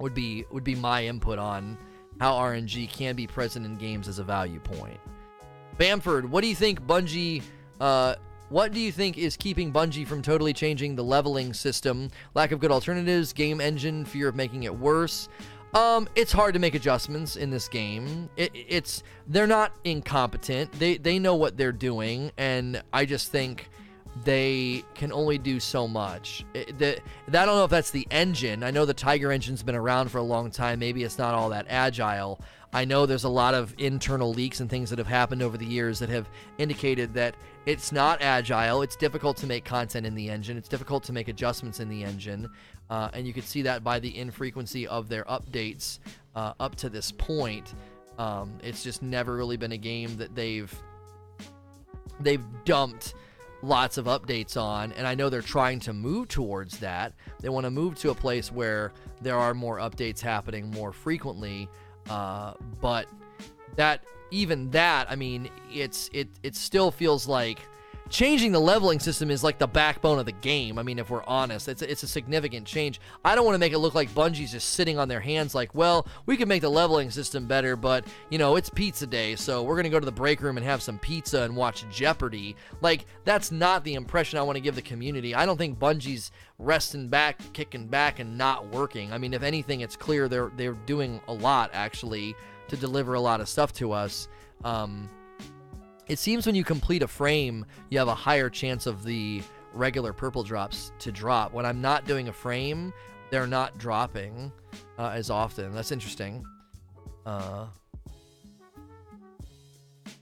Would 0.00 0.12
be 0.12 0.44
would 0.52 0.64
be 0.64 0.74
my 0.74 1.06
input 1.06 1.38
on 1.38 1.78
how 2.20 2.34
RNG 2.34 2.90
can 2.90 3.16
be 3.16 3.26
present 3.26 3.64
in 3.64 3.76
games 3.76 4.06
as 4.06 4.18
a 4.18 4.24
value 4.24 4.60
point. 4.60 5.00
Bamford, 5.78 6.30
what 6.30 6.42
do 6.42 6.46
you 6.46 6.54
think 6.54 6.80
Bungie 6.82 7.42
uh, 7.80 8.14
what 8.50 8.72
do 8.72 8.80
you 8.80 8.92
think 8.92 9.18
is 9.18 9.36
keeping 9.36 9.72
Bungie 9.72 10.06
from 10.06 10.22
totally 10.22 10.52
changing 10.52 10.94
the 10.94 11.04
leveling 11.04 11.52
system? 11.52 12.10
Lack 12.34 12.52
of 12.52 12.60
good 12.60 12.70
alternatives, 12.70 13.32
game 13.32 13.60
engine, 13.60 14.04
fear 14.04 14.28
of 14.28 14.36
making 14.36 14.64
it 14.64 14.74
worse. 14.74 15.28
Um, 15.74 16.08
it's 16.14 16.30
hard 16.30 16.54
to 16.54 16.60
make 16.60 16.76
adjustments 16.76 17.34
in 17.34 17.50
this 17.50 17.66
game. 17.66 18.30
It, 18.36 18.52
it's 18.54 19.02
they're 19.26 19.48
not 19.48 19.72
incompetent. 19.82 20.70
They 20.72 20.98
they 20.98 21.18
know 21.18 21.34
what 21.34 21.56
they're 21.56 21.72
doing, 21.72 22.30
and 22.38 22.80
I 22.92 23.06
just 23.06 23.32
think 23.32 23.68
they 24.22 24.84
can 24.94 25.12
only 25.12 25.36
do 25.36 25.58
so 25.58 25.88
much. 25.88 26.44
It, 26.54 26.78
the, 26.78 27.00
I 27.28 27.44
don't 27.44 27.56
know 27.56 27.64
if 27.64 27.70
that's 27.70 27.90
the 27.90 28.06
engine. 28.12 28.62
I 28.62 28.70
know 28.70 28.84
the 28.84 28.94
Tiger 28.94 29.32
engine's 29.32 29.64
been 29.64 29.74
around 29.74 30.10
for 30.10 30.18
a 30.18 30.22
long 30.22 30.52
time. 30.52 30.78
Maybe 30.78 31.02
it's 31.02 31.18
not 31.18 31.34
all 31.34 31.48
that 31.48 31.66
agile. 31.68 32.38
I 32.72 32.84
know 32.84 33.06
there's 33.06 33.24
a 33.24 33.28
lot 33.28 33.54
of 33.54 33.74
internal 33.78 34.32
leaks 34.32 34.60
and 34.60 34.70
things 34.70 34.90
that 34.90 34.98
have 34.98 35.08
happened 35.08 35.42
over 35.42 35.56
the 35.56 35.66
years 35.66 35.98
that 36.00 36.08
have 36.08 36.28
indicated 36.58 37.14
that 37.14 37.34
it's 37.66 37.92
not 37.92 38.20
agile. 38.20 38.82
It's 38.82 38.96
difficult 38.96 39.36
to 39.38 39.46
make 39.46 39.64
content 39.64 40.06
in 40.06 40.14
the 40.14 40.28
engine. 40.28 40.56
It's 40.56 40.68
difficult 40.68 41.02
to 41.04 41.12
make 41.12 41.28
adjustments 41.28 41.80
in 41.80 41.88
the 41.88 42.04
engine. 42.04 42.50
Uh, 42.90 43.08
and 43.14 43.26
you 43.26 43.32
can 43.32 43.42
see 43.42 43.62
that 43.62 43.82
by 43.82 43.98
the 43.98 44.16
infrequency 44.16 44.86
of 44.86 45.08
their 45.08 45.24
updates 45.24 45.98
uh, 46.34 46.52
up 46.60 46.76
to 46.76 46.88
this 46.88 47.10
point. 47.10 47.74
Um, 48.18 48.58
it's 48.62 48.82
just 48.84 49.02
never 49.02 49.34
really 49.34 49.56
been 49.56 49.72
a 49.72 49.78
game 49.78 50.16
that 50.16 50.34
they've 50.34 50.72
they've 52.20 52.44
dumped 52.64 53.14
lots 53.62 53.98
of 53.98 54.04
updates 54.04 54.60
on 54.60 54.92
and 54.92 55.04
i 55.04 55.16
know 55.16 55.28
they're 55.28 55.42
trying 55.42 55.80
to 55.80 55.92
move 55.92 56.28
towards 56.28 56.78
that 56.78 57.12
they 57.40 57.48
want 57.48 57.64
to 57.64 57.70
move 57.70 57.96
to 57.96 58.10
a 58.10 58.14
place 58.14 58.52
where 58.52 58.92
there 59.20 59.36
are 59.36 59.52
more 59.52 59.78
updates 59.78 60.20
happening 60.20 60.70
more 60.70 60.92
frequently 60.92 61.68
uh, 62.10 62.52
but 62.80 63.08
that 63.74 64.04
even 64.34 64.70
that, 64.70 65.10
I 65.10 65.16
mean, 65.16 65.48
it's 65.72 66.10
it 66.12 66.28
it 66.42 66.56
still 66.56 66.90
feels 66.90 67.26
like 67.26 67.60
changing 68.10 68.52
the 68.52 68.60
leveling 68.60 69.00
system 69.00 69.30
is 69.30 69.42
like 69.42 69.58
the 69.58 69.66
backbone 69.66 70.18
of 70.18 70.26
the 70.26 70.32
game. 70.32 70.78
I 70.78 70.82
mean, 70.82 70.98
if 70.98 71.08
we're 71.08 71.24
honest, 71.24 71.68
it's 71.68 71.80
a, 71.80 71.90
it's 71.90 72.02
a 72.02 72.08
significant 72.08 72.66
change. 72.66 73.00
I 73.24 73.34
don't 73.34 73.44
want 73.46 73.54
to 73.54 73.58
make 73.58 73.72
it 73.72 73.78
look 73.78 73.94
like 73.94 74.10
Bungie's 74.10 74.52
just 74.52 74.70
sitting 74.70 74.98
on 74.98 75.08
their 75.08 75.20
hands, 75.20 75.54
like, 75.54 75.74
well, 75.74 76.06
we 76.26 76.36
can 76.36 76.46
make 76.46 76.60
the 76.60 76.68
leveling 76.68 77.10
system 77.10 77.46
better, 77.46 77.76
but 77.76 78.04
you 78.28 78.38
know, 78.38 78.56
it's 78.56 78.68
pizza 78.68 79.06
day, 79.06 79.36
so 79.36 79.62
we're 79.62 79.76
gonna 79.76 79.88
go 79.88 80.00
to 80.00 80.04
the 80.04 80.12
break 80.12 80.42
room 80.42 80.56
and 80.56 80.66
have 80.66 80.82
some 80.82 80.98
pizza 80.98 81.42
and 81.42 81.56
watch 81.56 81.84
Jeopardy. 81.90 82.56
Like, 82.80 83.06
that's 83.24 83.50
not 83.50 83.84
the 83.84 83.94
impression 83.94 84.38
I 84.38 84.42
want 84.42 84.56
to 84.56 84.62
give 84.62 84.74
the 84.74 84.82
community. 84.82 85.34
I 85.34 85.46
don't 85.46 85.56
think 85.56 85.78
Bungie's 85.78 86.30
resting 86.58 87.08
back, 87.08 87.40
kicking 87.52 87.86
back, 87.86 88.18
and 88.18 88.36
not 88.36 88.68
working. 88.68 89.12
I 89.12 89.18
mean, 89.18 89.32
if 89.32 89.42
anything, 89.42 89.80
it's 89.80 89.96
clear 89.96 90.28
they're 90.28 90.50
they're 90.56 90.72
doing 90.86 91.20
a 91.28 91.32
lot 91.32 91.70
actually 91.72 92.34
to 92.68 92.76
deliver 92.76 93.14
a 93.14 93.20
lot 93.20 93.40
of 93.40 93.48
stuff 93.48 93.72
to 93.74 93.92
us. 93.92 94.28
Um, 94.64 95.08
it 96.06 96.18
seems 96.18 96.46
when 96.46 96.54
you 96.54 96.64
complete 96.64 97.02
a 97.02 97.08
frame, 97.08 97.64
you 97.90 97.98
have 97.98 98.08
a 98.08 98.14
higher 98.14 98.50
chance 98.50 98.86
of 98.86 99.04
the 99.04 99.42
regular 99.72 100.12
purple 100.12 100.42
drops 100.42 100.92
to 101.00 101.10
drop. 101.10 101.52
When 101.52 101.66
I'm 101.66 101.80
not 101.80 102.06
doing 102.06 102.28
a 102.28 102.32
frame, 102.32 102.92
they're 103.30 103.46
not 103.46 103.78
dropping 103.78 104.52
uh, 104.98 105.08
as 105.08 105.30
often. 105.30 105.74
That's 105.74 105.92
interesting. 105.92 106.44
Uh, 107.26 107.66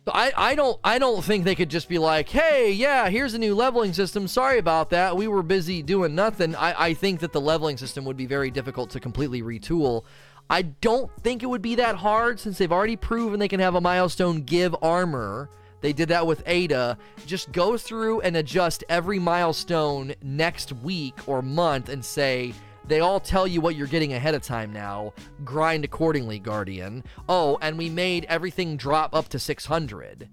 I, 0.07 0.33
I 0.37 0.55
don't 0.57 0.81
I 0.83 0.99
don't 0.99 1.23
think 1.23 1.45
they 1.45 1.55
could 1.55 1.69
just 1.69 1.89
be 1.89 1.99
like, 1.99 2.29
hey, 2.29 2.73
yeah, 2.73 3.09
here's 3.09 3.35
a 3.35 3.39
new 3.39 3.55
leveling 3.55 3.93
system. 3.93 4.27
Sorry 4.27 4.59
about 4.59 4.91
that. 4.91 5.17
We 5.17 5.29
were 5.29 5.43
busy 5.43 5.83
doing 5.83 6.15
nothing. 6.15 6.57
I, 6.57 6.87
I 6.87 6.95
think 6.95 7.21
that 7.21 7.33
the 7.33 7.41
leveling 7.41 7.77
system 7.77 8.05
would 8.07 8.17
be 8.17 8.27
very 8.27 8.51
difficult 8.51 8.91
to 8.91 9.01
completely 9.01 9.43
retool. 9.43 10.05
I 10.51 10.63
don't 10.63 11.11
think 11.23 11.43
it 11.43 11.47
would 11.47 11.63
be 11.63 11.77
that 11.77 11.97
hard 11.97 12.39
since 12.39 12.59
they've 12.59 12.73
already 12.73 12.97
proven 12.97 13.39
they 13.39 13.49
can 13.49 13.61
have 13.61 13.75
a 13.75 13.81
milestone 13.81 14.43
give 14.43 14.77
armor. 14.83 15.49
They 15.81 15.93
did 15.93 16.09
that 16.11 16.27
with 16.27 16.43
Ada. 16.47 16.97
Just 17.27 17.53
go 17.53 17.77
through 17.77 18.21
and 18.21 18.37
adjust 18.37 18.85
every 18.89 19.19
milestone 19.19 20.15
next 20.23 20.73
week 20.73 21.15
or 21.27 21.43
month 21.43 21.89
and 21.89 22.05
say, 22.05 22.55
they 22.87 23.01
all 23.01 23.21
tell 23.21 23.47
you 23.47 23.61
what 23.61 23.77
you're 23.77 23.87
getting 23.87 24.13
ahead 24.13 24.35
of 24.35 24.43
time 24.43 24.73
now. 24.73 25.13
Grind 25.45 25.85
accordingly, 25.85 26.39
Guardian. 26.39 27.05
Oh, 27.29 27.59
and 27.63 27.79
we 27.79 27.89
made 27.89 28.27
everything 28.27 28.77
drop 28.77 29.15
up 29.15 29.29
to 29.29 29.39
600. 29.39 30.29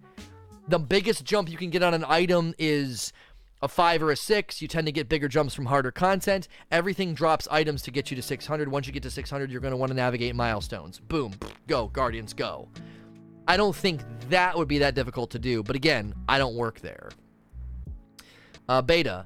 The 0.67 0.79
biggest 0.79 1.23
jump 1.23 1.49
you 1.49 1.57
can 1.57 1.69
get 1.69 1.83
on 1.83 1.93
an 1.93 2.05
item 2.07 2.53
is 2.57 3.13
a 3.61 3.67
5 3.67 4.03
or 4.03 4.11
a 4.11 4.15
6. 4.15 4.61
You 4.61 4.67
tend 4.67 4.87
to 4.87 4.91
get 4.91 5.09
bigger 5.09 5.27
jumps 5.27 5.53
from 5.53 5.65
harder 5.65 5.91
content. 5.91 6.47
Everything 6.71 7.13
drops 7.13 7.47
items 7.51 7.81
to 7.83 7.91
get 7.91 8.09
you 8.09 8.15
to 8.15 8.21
600. 8.21 8.69
Once 8.69 8.87
you 8.87 8.93
get 8.93 9.03
to 9.03 9.11
600, 9.11 9.51
you're 9.51 9.61
going 9.61 9.71
to 9.71 9.77
want 9.77 9.89
to 9.89 9.95
navigate 9.95 10.35
milestones. 10.35 10.99
Boom. 10.99 11.33
Go, 11.67 11.87
Guardians, 11.87 12.33
go. 12.33 12.69
I 13.47 13.57
don't 13.57 13.75
think 13.75 14.01
that 14.29 14.57
would 14.57 14.67
be 14.67 14.77
that 14.79 14.95
difficult 14.95 15.31
to 15.31 15.39
do. 15.39 15.63
But 15.63 15.75
again, 15.75 16.13
I 16.27 16.37
don't 16.37 16.55
work 16.55 16.79
there. 16.81 17.09
Uh, 18.67 18.81
beta. 18.81 19.25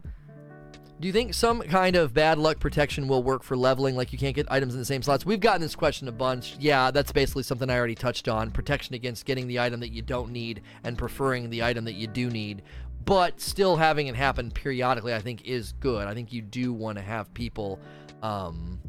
Do 1.03 1.07
you 1.07 1.11
think 1.11 1.33
some 1.33 1.61
kind 1.63 1.97
of 1.97 2.13
bad 2.13 2.37
luck 2.37 2.61
protection 2.61 3.09
will 3.09 3.23
work 3.23 3.43
for 3.43 3.57
leveling, 3.57 3.97
like 3.97 4.13
you 4.13 4.17
can't 4.17 4.33
get 4.33 4.49
items 4.49 4.73
in 4.73 4.79
the 4.79 4.85
same 4.85 5.01
slots? 5.01 5.25
We've 5.25 5.41
gotten 5.41 5.59
this 5.59 5.75
question 5.75 6.07
a 6.07 6.13
bunch. 6.13 6.55
Yeah, 6.61 6.91
that's 6.91 7.11
basically 7.11 7.43
something 7.43 7.69
I 7.69 7.77
already 7.77 7.95
touched 7.95 8.29
on. 8.29 8.51
Protection 8.51 8.95
against 8.95 9.25
getting 9.25 9.47
the 9.47 9.59
item 9.59 9.81
that 9.81 9.91
you 9.91 10.01
don't 10.01 10.31
need 10.31 10.61
and 10.85 10.97
preferring 10.97 11.49
the 11.49 11.61
item 11.61 11.83
that 11.83 11.95
you 11.95 12.07
do 12.07 12.29
need. 12.29 12.61
But 13.05 13.41
still 13.41 13.75
having 13.75 14.07
it 14.07 14.15
happen 14.15 14.51
periodically, 14.51 15.13
I 15.13 15.19
think, 15.19 15.45
is 15.45 15.73
good. 15.79 16.07
I 16.07 16.13
think 16.13 16.31
you 16.31 16.41
do 16.41 16.71
want 16.73 16.97
to 16.97 17.03
have 17.03 17.33
people. 17.33 17.79
Um, 18.21 18.79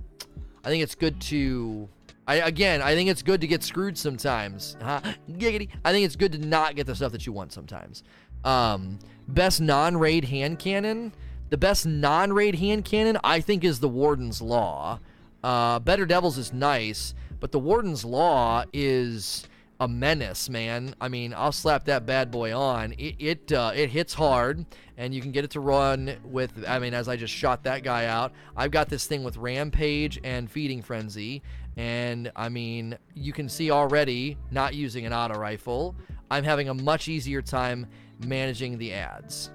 I 0.65 0.69
think 0.69 0.83
it's 0.83 0.95
good 0.95 1.21
to. 1.23 1.89
I, 2.27 2.37
again, 2.37 2.81
I 2.81 2.95
think 2.95 3.11
it's 3.11 3.23
good 3.23 3.41
to 3.43 3.47
get 3.47 3.63
screwed 3.63 3.99
sometimes. 3.99 4.77
Huh? 4.81 5.01
Giggity. 5.31 5.69
I 5.85 5.93
think 5.93 6.07
it's 6.07 6.17
good 6.17 6.33
to 6.33 6.39
not 6.39 6.75
get 6.77 6.87
the 6.87 6.95
stuff 6.95 7.13
that 7.13 7.27
you 7.27 7.33
want 7.33 7.53
sometimes. 7.53 8.03
Um, 8.45 8.99
best 9.29 9.61
non-raid 9.61 10.27
hand 10.27 10.59
cannon. 10.59 11.13
The 11.51 11.59
best 11.59 11.87
non-raid 11.87 12.55
hand 12.57 12.85
cannon, 12.85 13.19
I 13.23 13.41
think, 13.41 13.65
is 13.65 13.81
the 13.81 13.89
Warden's 13.89 14.41
Law. 14.41 15.01
Uh, 15.43 15.79
Better 15.79 16.07
Devils 16.07 16.39
is 16.39 16.53
nice, 16.53 17.15
but 17.41 17.53
the 17.53 17.59
Warden's 17.59 18.05
Law 18.05 18.65
is 18.73 19.47
a 19.81 19.89
menace, 19.89 20.49
man. 20.49 20.95
I 21.01 21.09
mean, 21.09 21.35
I'll 21.35 21.53
slap 21.53 21.85
that 21.85 22.07
bad 22.07 22.31
boy 22.31 22.57
on. 22.57 22.93
It 22.93 23.17
it, 23.19 23.53
uh, 23.53 23.73
it 23.75 23.91
hits 23.91 24.15
hard, 24.15 24.65
and 24.97 25.15
you 25.15 25.21
can 25.21 25.33
get 25.33 25.45
it 25.45 25.51
to 25.53 25.61
run 25.61 26.17
with. 26.25 26.65
I 26.67 26.79
mean, 26.79 26.95
as 26.95 27.09
I 27.09 27.17
just 27.17 27.35
shot 27.35 27.65
that 27.65 27.83
guy 27.83 28.07
out, 28.07 28.33
I've 28.57 28.71
got 28.71 28.89
this 28.89 29.07
thing 29.07 29.25
with 29.25 29.37
Rampage 29.37 30.21
and 30.23 30.51
Feeding 30.51 30.83
Frenzy, 30.83 31.43
and 31.77 32.31
I 32.37 32.49
mean, 32.49 32.97
you 33.15 33.33
can 33.33 33.49
see 33.49 33.71
already 33.71 34.37
not 34.51 34.75
using 34.75 35.07
an 35.07 35.13
auto 35.13 35.39
rifle. 35.39 35.95
I'm 36.31 36.45
having 36.45 36.69
a 36.69 36.75
much 36.75 37.09
easier 37.09 37.43
time 37.43 37.87
managing 38.27 38.79
the 38.79 38.93
ads 38.93 39.51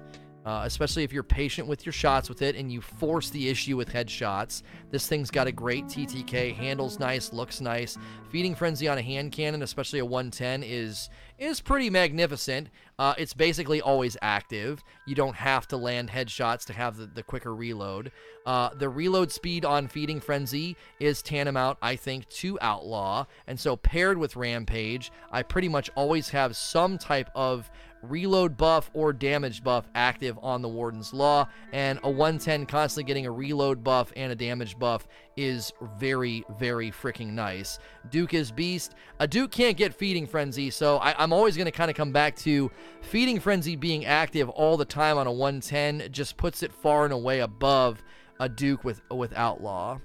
uh, 0.50 0.62
especially 0.64 1.04
if 1.04 1.12
you're 1.12 1.22
patient 1.22 1.68
with 1.68 1.86
your 1.86 1.92
shots 1.92 2.28
with 2.28 2.42
it 2.42 2.56
and 2.56 2.72
you 2.72 2.80
force 2.80 3.30
the 3.30 3.48
issue 3.48 3.76
with 3.76 3.88
headshots. 3.88 4.64
This 4.90 5.06
thing's 5.06 5.30
got 5.30 5.46
a 5.46 5.52
great 5.52 5.84
TTK, 5.84 6.52
handles 6.52 6.98
nice, 6.98 7.32
looks 7.32 7.60
nice. 7.60 7.96
Feeding 8.30 8.56
Frenzy 8.56 8.88
on 8.88 8.98
a 8.98 9.02
hand 9.02 9.30
cannon, 9.30 9.62
especially 9.62 10.00
a 10.00 10.04
110, 10.04 10.64
is 10.64 11.08
is 11.38 11.60
pretty 11.60 11.88
magnificent. 11.88 12.68
Uh, 12.98 13.14
it's 13.16 13.32
basically 13.32 13.80
always 13.80 14.16
active. 14.20 14.82
You 15.06 15.14
don't 15.14 15.36
have 15.36 15.66
to 15.68 15.76
land 15.76 16.10
headshots 16.10 16.66
to 16.66 16.72
have 16.74 16.96
the, 16.96 17.06
the 17.06 17.22
quicker 17.22 17.54
reload. 17.54 18.12
Uh, 18.44 18.70
the 18.74 18.88
reload 18.88 19.32
speed 19.32 19.64
on 19.64 19.88
Feeding 19.88 20.20
Frenzy 20.20 20.76
is 20.98 21.22
tantamount, 21.22 21.78
I 21.80 21.96
think, 21.96 22.28
to 22.28 22.58
Outlaw. 22.60 23.24
And 23.46 23.58
so 23.58 23.76
paired 23.76 24.18
with 24.18 24.36
Rampage, 24.36 25.10
I 25.30 25.42
pretty 25.42 25.68
much 25.68 25.90
always 25.94 26.28
have 26.28 26.56
some 26.56 26.98
type 26.98 27.30
of 27.34 27.70
reload 28.02 28.56
buff 28.56 28.90
or 28.94 29.12
damage 29.12 29.62
buff 29.62 29.88
active 29.94 30.38
on 30.42 30.62
the 30.62 30.68
Warden's 30.68 31.12
Law, 31.12 31.48
and 31.72 31.98
a 32.02 32.10
110 32.10 32.66
constantly 32.66 33.04
getting 33.04 33.26
a 33.26 33.30
reload 33.30 33.84
buff 33.84 34.12
and 34.16 34.32
a 34.32 34.34
damage 34.34 34.78
buff 34.78 35.06
is 35.36 35.72
very, 35.98 36.44
very 36.58 36.90
freaking 36.90 37.32
nice. 37.32 37.78
Duke 38.10 38.34
is 38.34 38.50
beast. 38.50 38.94
A 39.18 39.26
Duke 39.26 39.50
can't 39.50 39.76
get 39.76 39.94
Feeding 39.94 40.26
Frenzy, 40.26 40.70
so 40.70 40.96
I, 40.98 41.22
am 41.22 41.32
always 41.32 41.56
going 41.56 41.66
to 41.66 41.72
kind 41.72 41.90
of 41.90 41.96
come 41.96 42.12
back 42.12 42.36
to 42.36 42.70
Feeding 43.02 43.40
Frenzy 43.40 43.76
being 43.76 44.04
active 44.04 44.48
all 44.48 44.76
the 44.76 44.84
time 44.84 45.18
on 45.18 45.26
a 45.26 45.32
110 45.32 46.12
just 46.12 46.36
puts 46.36 46.62
it 46.62 46.72
far 46.72 47.04
and 47.04 47.12
away 47.12 47.40
above 47.40 48.02
a 48.38 48.48
Duke 48.48 48.84
with, 48.84 49.02
with 49.10 49.32
Outlaw. 49.34 49.98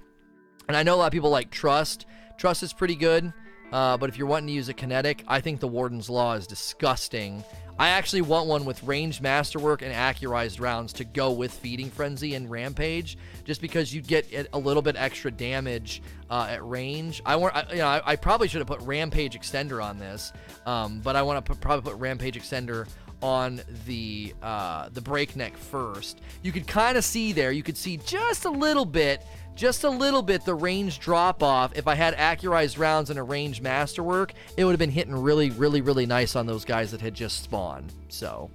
And 0.68 0.76
I 0.76 0.82
know 0.82 0.94
a 0.94 0.96
lot 0.96 1.06
of 1.06 1.12
people 1.12 1.30
like 1.30 1.50
Trust. 1.50 2.06
Trust 2.36 2.62
is 2.62 2.72
pretty 2.72 2.96
good. 2.96 3.32
Uh, 3.72 3.96
but 3.96 4.08
if 4.08 4.16
you're 4.16 4.26
wanting 4.26 4.48
to 4.48 4.52
use 4.52 4.68
a 4.68 4.74
kinetic, 4.74 5.24
I 5.26 5.40
think 5.40 5.60
the 5.60 5.68
Warden's 5.68 6.08
Law 6.08 6.34
is 6.34 6.46
disgusting. 6.46 7.44
I 7.78 7.88
actually 7.90 8.22
want 8.22 8.46
one 8.46 8.64
with 8.64 8.82
ranged 8.84 9.20
masterwork 9.20 9.82
and 9.82 9.92
accurized 9.92 10.60
rounds 10.60 10.94
to 10.94 11.04
go 11.04 11.32
with 11.32 11.52
Feeding 11.52 11.90
Frenzy 11.90 12.34
and 12.34 12.50
Rampage, 12.50 13.18
just 13.44 13.60
because 13.60 13.92
you'd 13.92 14.06
get 14.06 14.48
a 14.52 14.58
little 14.58 14.82
bit 14.82 14.96
extra 14.96 15.30
damage 15.30 16.02
uh, 16.30 16.46
at 16.48 16.66
range. 16.66 17.20
I 17.26 17.36
want, 17.36 17.54
I, 17.54 17.66
you 17.70 17.78
know, 17.78 17.86
I, 17.86 18.02
I, 18.12 18.16
probably 18.16 18.48
should 18.48 18.60
have 18.60 18.66
put 18.66 18.80
Rampage 18.80 19.38
Extender 19.38 19.84
on 19.84 19.98
this, 19.98 20.32
um, 20.64 21.00
but 21.00 21.16
I 21.16 21.22
want 21.22 21.44
to 21.44 21.54
probably 21.54 21.90
put 21.90 22.00
Rampage 22.00 22.40
Extender 22.40 22.88
on 23.22 23.60
the 23.86 24.34
uh, 24.42 24.88
the 24.90 25.00
breakneck 25.00 25.56
first. 25.56 26.20
You 26.42 26.52
could 26.52 26.66
kind 26.66 26.96
of 26.96 27.04
see 27.04 27.32
there. 27.32 27.52
You 27.52 27.62
could 27.62 27.76
see 27.76 27.98
just 27.98 28.44
a 28.44 28.50
little 28.50 28.84
bit 28.84 29.22
just 29.56 29.84
a 29.84 29.90
little 29.90 30.22
bit 30.22 30.44
the 30.44 30.54
range 30.54 31.00
drop 31.00 31.42
off. 31.42 31.76
If 31.76 31.88
I 31.88 31.94
had 31.94 32.14
accurized 32.14 32.78
rounds 32.78 33.10
and 33.10 33.18
a 33.18 33.22
range 33.22 33.60
masterwork, 33.60 34.34
it 34.56 34.64
would 34.64 34.72
have 34.72 34.78
been 34.78 34.90
hitting 34.90 35.14
really, 35.14 35.50
really, 35.50 35.80
really 35.80 36.06
nice 36.06 36.36
on 36.36 36.46
those 36.46 36.64
guys 36.64 36.90
that 36.92 37.00
had 37.00 37.14
just 37.14 37.42
spawned. 37.42 37.92
So, 38.08 38.50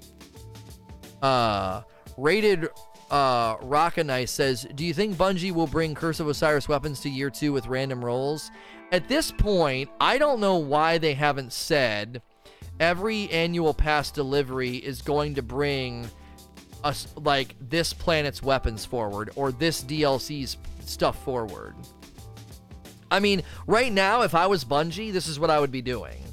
uh, 1.22 1.82
rated 2.18 2.70
uh, 3.10 3.58
Rockanice 3.58 4.30
says, 4.30 4.66
Do 4.76 4.86
you 4.86 4.94
think 4.94 5.18
Bungie 5.18 5.52
will 5.52 5.68
bring 5.68 5.96
Curse 5.96 6.20
of 6.20 6.28
Osiris 6.28 6.70
weapons 6.70 7.02
to 7.02 7.10
year 7.10 7.30
two 7.30 7.52
with 7.52 7.68
random 7.68 8.06
rolls? 8.06 8.52
At 8.92 9.08
this 9.08 9.32
point, 9.32 9.90
I 10.00 10.18
don't 10.18 10.40
know 10.40 10.58
why 10.58 10.98
they 10.98 11.14
haven't 11.14 11.52
said 11.52 12.22
every 12.80 13.30
annual 13.30 13.74
pass 13.74 14.12
delivery 14.12 14.78
is 14.78 15.02
going 15.02 15.36
to 15.36 15.42
bring 15.42 16.10
us 16.84 17.08
like 17.16 17.56
this 17.60 17.94
planet's 17.94 18.42
weapons 18.42 18.86
forward 18.86 19.30
or 19.36 19.52
this 19.52 19.84
DLC's 19.84 20.58
stuff 20.88 21.24
forward. 21.24 21.76
I 23.10 23.20
mean, 23.20 23.44
right 23.68 23.92
now, 23.92 24.22
if 24.22 24.34
I 24.34 24.48
was 24.48 24.64
Bungie, 24.64 25.12
this 25.12 25.28
is 25.28 25.40
what 25.40 25.50
I 25.50 25.60
would 25.60 25.72
be 25.72 25.82
doing. 25.82 26.24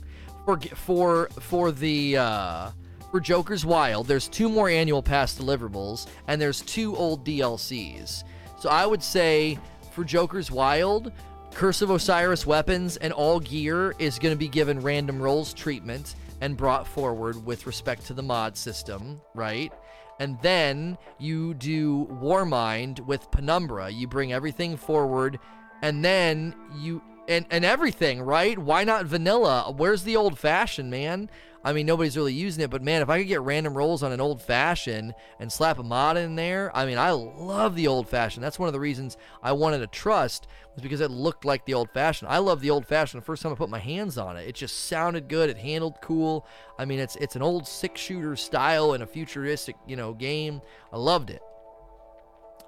For 0.45 0.59
for 0.61 1.29
for 1.41 1.73
the 1.73 2.17
uh, 2.17 2.71
for 3.11 3.21
Joker's 3.21 3.67
Wild, 3.67 4.07
there's 4.07 4.29
two 4.29 4.49
more 4.49 4.69
annual 4.69 5.03
pass 5.03 5.37
deliverables, 5.37 6.07
and 6.29 6.41
there's 6.41 6.61
two 6.63 6.97
old 6.97 7.27
DLCs. 7.27 8.23
So 8.61 8.69
I 8.69 8.87
would 8.87 9.03
say 9.03 9.59
for 9.93 10.05
Joker's 10.05 10.51
Wild, 10.51 11.13
Curse 11.53 11.83
of 11.83 11.91
Osiris 11.91 12.47
weapons 12.47 12.97
and 12.99 13.13
all 13.13 13.41
gear 13.41 13.95
is 13.99 14.19
going 14.19 14.33
to 14.33 14.39
be 14.39 14.49
given 14.49 14.81
random 14.81 15.21
rolls 15.21 15.53
treatment 15.53 16.15
and 16.41 16.57
brought 16.57 16.87
forward 16.87 17.45
with 17.45 17.67
respect 17.67 18.07
to 18.07 18.15
the 18.15 18.23
mod 18.23 18.57
system, 18.57 19.21
right? 19.35 19.73
And 20.19 20.39
then 20.43 20.99
you 21.19 21.55
do 21.55 22.07
Warmind 22.07 23.01
with 23.01 23.31
Penumbra. 23.31 23.91
You 23.91 24.07
bring 24.07 24.33
everything 24.33 24.77
forward, 24.77 25.39
and 25.83 26.05
then 26.05 26.55
you 26.77 27.03
and 27.29 27.47
and 27.51 27.65
everything, 27.65 28.23
right? 28.23 28.59
Why 28.59 28.85
not 28.85 29.07
vanilla? 29.07 29.73
Where's 29.77 30.03
the 30.03 30.17
old 30.17 30.39
fashioned, 30.39 30.91
man? 30.91 31.31
I 31.65 31.73
mean, 31.73 31.87
nobody's 31.87 32.17
really 32.17 32.35
using 32.35 32.63
it, 32.63 32.71
but 32.71 32.83
man, 32.83 33.03
if 33.03 33.09
I 33.09 33.19
could 33.19 33.29
get 33.29 33.41
random 33.41 33.77
rolls 33.77 34.03
on 34.03 34.13
an 34.13 34.21
old 34.21 34.41
fashioned 34.41 35.15
and 35.41 35.53
slap 35.53 35.79
a 35.79 35.83
mod 35.83 36.17
in 36.17 36.37
there, 36.37 36.75
I 36.75 36.87
mean, 36.87 36.99
I 36.99 37.11
love 37.11 37.75
the 37.75 37.89
old 37.89 38.09
fashioned. 38.09 38.45
That's 38.45 38.59
one 38.59 38.69
of 38.69 38.73
the 38.73 38.81
reasons 38.81 39.17
I 39.43 39.53
wanted 39.53 39.83
a 39.83 39.89
trust 39.89 40.47
was 40.75 40.83
because 40.83 41.01
it 41.01 41.11
looked 41.11 41.45
like 41.45 41.65
the 41.65 41.75
old 41.75 41.91
fashioned. 41.91 42.31
I 42.31 42.39
love 42.39 42.61
the 42.61 42.71
old 42.71 42.87
fashioned. 42.87 43.21
The 43.21 43.27
first 43.27 43.43
time 43.43 43.53
I 43.53 43.57
put 43.57 43.71
my 43.71 43.81
hands 43.81 44.17
on 44.17 44.37
it, 44.37 44.49
it 44.49 44.55
just 44.55 44.87
sounded 44.87 45.29
good. 45.29 45.51
It 45.51 45.59
handled 45.59 45.97
cool. 46.01 46.47
I 46.79 46.85
mean, 46.85 47.01
it's 47.01 47.17
it's 47.17 47.35
an 47.35 47.43
old 47.43 47.67
six 47.67 48.01
shooter 48.01 48.37
style 48.37 48.95
in 48.95 49.03
a 49.03 49.07
futuristic, 49.07 49.77
you 49.87 49.97
know, 49.97 50.15
game. 50.15 50.63
I 50.93 50.99
loved 50.99 51.31
it. 51.31 51.43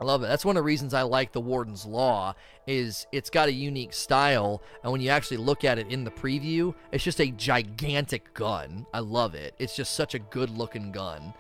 I 0.01 0.05
love 0.05 0.23
it. 0.23 0.29
That's 0.29 0.47
one 0.47 0.57
of 0.57 0.61
the 0.61 0.65
reasons 0.65 0.95
I 0.95 1.03
like 1.03 1.33
the 1.33 1.43
Warden's 1.43 1.85
Law 1.85 2.35
is 2.67 3.07
it's 3.13 3.29
got 3.29 3.49
a 3.49 3.53
unique 3.53 3.93
style, 3.93 4.63
and 4.83 4.91
when 4.91 5.03
you 5.03 5.11
actually 5.11 5.37
look 5.37 5.63
at 5.63 5.79
it 5.79 5.89
in 5.89 6.05
the 6.05 6.11
preview, 6.11 6.75
it's 6.91 7.05
just 7.05 7.21
a 7.21 7.31
gigantic 7.31 8.33
gun. 8.33 8.87
I 8.95 9.01
love 9.01 9.35
it. 9.35 9.55
It's 9.59 9.77
just 9.77 9.95
such 9.95 10.15
a 10.15 10.19
good 10.19 10.49
looking 10.49 10.91
gun. 10.91 11.35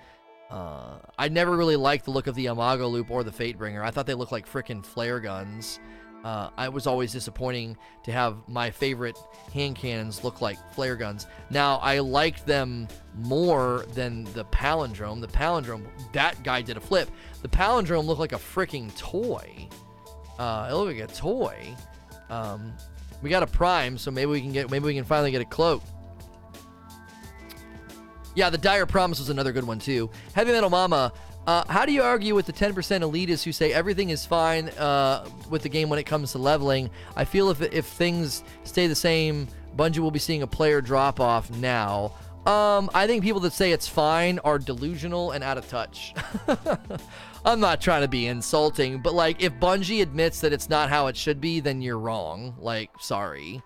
Uh, 0.51 0.99
I 1.19 1.29
never 1.29 1.57
really 1.57 1.77
liked 1.77 2.05
the 2.05 2.11
look 2.11 2.27
of 2.27 2.35
the 2.35 2.47
Imago 2.47 2.89
loop 2.89 3.11
or 3.11 3.25
the 3.25 3.31
Fatebringer. 3.31 3.83
I 3.83 3.91
thought 3.91 4.07
they 4.07 4.15
looked 4.15 4.33
like 4.33 4.51
freaking 4.51 4.85
flare 4.85 5.21
guns. 5.21 5.81
Uh, 6.25 6.51
I 6.57 6.69
was 6.69 6.87
always 6.87 7.13
disappointing 7.13 7.77
to 8.03 8.13
have 8.13 8.37
my 8.47 8.71
favorite 8.71 9.19
hand 9.53 9.77
cannons 9.77 10.23
look 10.23 10.41
like 10.41 10.59
flare 10.75 10.97
guns. 10.97 11.27
Now 11.49 11.77
I 11.77 12.01
liked 12.01 12.47
them 12.47 12.89
more 13.17 13.87
than 13.95 14.25
the 14.35 14.45
palindrome. 14.47 15.21
The 15.21 15.29
palindrome, 15.29 15.87
that 16.13 16.43
guy 16.43 16.61
did 16.61 16.77
a 16.77 16.81
flip. 16.81 17.11
The 17.43 17.49
palindrome 17.49 18.05
looked 18.05 18.21
like 18.21 18.33
a 18.33 18.37
freaking 18.37 18.95
toy. 18.97 19.69
Uh, 20.39 20.69
it 20.71 20.75
looked 20.75 20.99
like 20.99 21.11
a 21.11 21.13
toy. 21.13 21.75
Um, 22.29 22.75
we 23.23 23.31
got 23.31 23.43
a 23.43 23.47
prime, 23.47 23.99
so 23.99 24.11
maybe 24.11 24.31
we 24.31 24.41
can 24.41 24.53
get 24.53 24.71
maybe 24.71 24.85
we 24.85 24.95
can 24.95 25.05
finally 25.05 25.31
get 25.31 25.41
a 25.41 25.47
cloak. 25.47 25.83
Yeah, 28.35 28.49
the 28.51 28.59
Dire 28.59 28.87
Promise 28.87 29.19
was 29.19 29.29
another 29.31 29.53
good 29.53 29.65
one 29.65 29.79
too. 29.79 30.11
Heavy 30.35 30.53
Metal 30.53 30.71
Mama. 30.71 31.13
Uh, 31.47 31.65
how 31.69 31.87
do 31.87 31.93
you 31.93 32.03
argue 32.03 32.35
with 32.35 32.47
the 32.47 32.53
10% 32.53 32.75
elitists 32.75 33.43
who 33.43 33.53
say 33.53 33.73
everything 33.73 34.11
is 34.11 34.27
fine 34.27 34.69
uh, 34.71 35.27
with 35.49 35.63
the 35.63 35.69
game 35.69 35.89
when 35.89 35.99
it 35.99 36.05
comes 36.05 36.33
to 36.33 36.39
leveling? 36.39 36.91
I 37.17 37.25
feel 37.25 37.51
if 37.51 37.61
if 37.63 37.87
things 37.87 38.45
stay 38.65 38.87
the 38.87 38.95
same, 38.95 39.49
Bungie 39.77 39.99
will 39.99 40.11
be 40.11 40.19
seeing 40.19 40.43
a 40.43 40.47
player 40.47 40.81
drop 40.81 41.19
off 41.19 41.51
now. 41.51 42.13
Um, 42.47 42.89
I 42.95 43.07
think 43.07 43.23
people 43.23 43.41
that 43.41 43.53
say 43.53 43.73
it's 43.73 43.89
fine 43.89 44.39
are 44.41 44.59
delusional 44.59 45.33
and 45.33 45.45
out 45.45 45.59
of 45.59 45.69
touch. 45.69 46.15
I'm 47.45 47.61
not 47.61 47.81
trying 47.81 48.03
to 48.03 48.09
be 48.09 48.27
insulting, 48.27 49.01
but 49.01 49.15
like 49.15 49.43
if 49.43 49.53
Bungie 49.55 50.03
admits 50.03 50.41
that 50.41 50.53
it's 50.53 50.69
not 50.69 50.89
how 50.89 51.07
it 51.07 51.17
should 51.17 51.41
be, 51.41 51.61
then 51.61 51.83
you're 51.83 51.99
wrong. 51.99 52.55
Like, 52.59 52.91
sorry. 53.01 53.63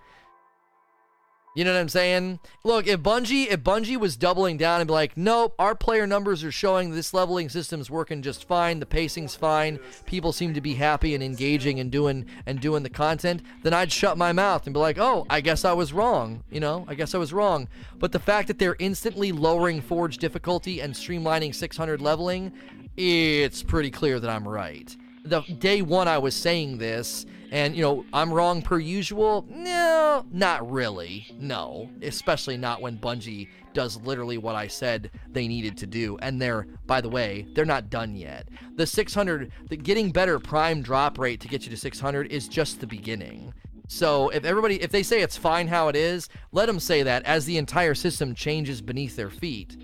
You 1.55 1.62
know 1.64 1.72
what 1.72 1.78
I'm 1.78 1.88
saying? 1.88 2.40
Look, 2.64 2.88
if 2.88 2.98
Bungie 3.00 3.46
if 3.46 3.61
Bungie 3.61 3.96
was 3.96 4.16
doubling 4.16 4.57
down 4.57 4.80
and 4.80 4.88
be 4.88 4.92
like, 4.92 5.16
nope, 5.16 5.55
our 5.57 5.76
player 5.76 6.05
numbers 6.05 6.42
are 6.42 6.50
showing 6.50 6.90
this 6.90 7.14
leveling 7.14 7.48
system 7.48 7.80
is 7.80 7.88
working 7.88 8.22
just 8.22 8.48
fine, 8.48 8.80
the 8.80 8.86
pacing's 8.86 9.36
fine, 9.36 9.78
people 10.05 10.32
seem 10.32 10.52
to 10.55 10.61
be 10.61 10.74
happy 10.74 11.14
and 11.14 11.22
engaging 11.22 11.78
and 11.78 11.92
doing 11.92 12.26
and 12.46 12.61
doing 12.61 12.82
the 12.82 12.90
content, 12.90 13.40
then 13.62 13.72
I'd 13.72 13.92
shut 13.92 14.18
my 14.18 14.32
mouth 14.32 14.66
and 14.66 14.74
be 14.74 14.80
like, 14.80 14.98
oh, 14.98 15.26
I 15.30 15.40
guess 15.40 15.64
I 15.64 15.72
was 15.72 15.92
wrong. 15.92 16.42
You 16.50 16.59
know, 16.59 16.84
I 16.88 16.94
guess 16.94 17.14
I 17.14 17.18
was 17.18 17.32
wrong. 17.32 17.68
But 18.00 18.11
the 18.11 18.18
fact 18.18 18.48
that 18.48 18.59
they're 18.59 18.76
instantly 18.80 19.30
lowering 19.30 19.80
Forge 19.80 20.18
difficulty 20.18 20.80
and 20.80 20.92
streamlining 20.92 21.55
600 21.55 22.02
leveling, 22.02 22.52
it's 22.96 23.62
pretty 23.62 23.92
clear 23.92 24.18
that 24.18 24.28
I'm 24.28 24.48
right. 24.48 24.94
The 25.24 25.42
day 25.42 25.82
one 25.82 26.09
I 26.09 26.18
was 26.18 26.34
saying 26.34 26.78
this 26.78 27.26
and, 27.55 27.76
you 27.76 27.82
know, 27.82 28.05
I'm 28.12 28.34
wrong 28.34 28.62
per 28.62 28.80
usual? 28.80 29.46
No, 29.48 30.26
not 30.32 30.68
really. 30.68 31.24
No. 31.38 31.88
Especially 32.02 32.57
not 32.57 32.82
when 32.82 32.98
Bungie 32.98 33.48
does 33.74 33.96
literally 33.98 34.38
what 34.38 34.57
I 34.57 34.66
said 34.66 35.12
they 35.30 35.46
needed 35.46 35.76
to 35.76 35.86
do. 35.86 36.18
And 36.20 36.42
they're, 36.42 36.66
by 36.86 37.00
the 37.00 37.09
way, 37.09 37.46
they're 37.55 37.64
not 37.64 37.90
done 37.90 38.16
yet. 38.16 38.48
The 38.74 38.88
600, 38.88 39.52
the 39.68 39.76
getting 39.76 40.11
better 40.11 40.40
prime 40.40 40.82
drop 40.82 41.16
rate 41.16 41.38
to 41.42 41.48
get 41.48 41.62
you 41.62 41.70
to 41.70 41.76
600 41.76 42.32
is 42.32 42.48
just 42.48 42.80
the 42.80 42.88
beginning. 42.88 43.55
So 43.86 44.30
if 44.30 44.44
everybody, 44.44 44.82
if 44.82 44.90
they 44.90 45.05
say 45.05 45.20
it's 45.20 45.36
fine 45.36 45.68
how 45.68 45.86
it 45.86 45.94
is, 45.94 46.28
let 46.50 46.66
them 46.66 46.80
say 46.80 47.05
that 47.05 47.22
as 47.22 47.44
the 47.44 47.59
entire 47.59 47.94
system 47.94 48.34
changes 48.34 48.82
beneath 48.82 49.14
their 49.14 49.30
feet. 49.30 49.76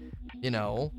You 0.43 0.51
know, 0.51 0.91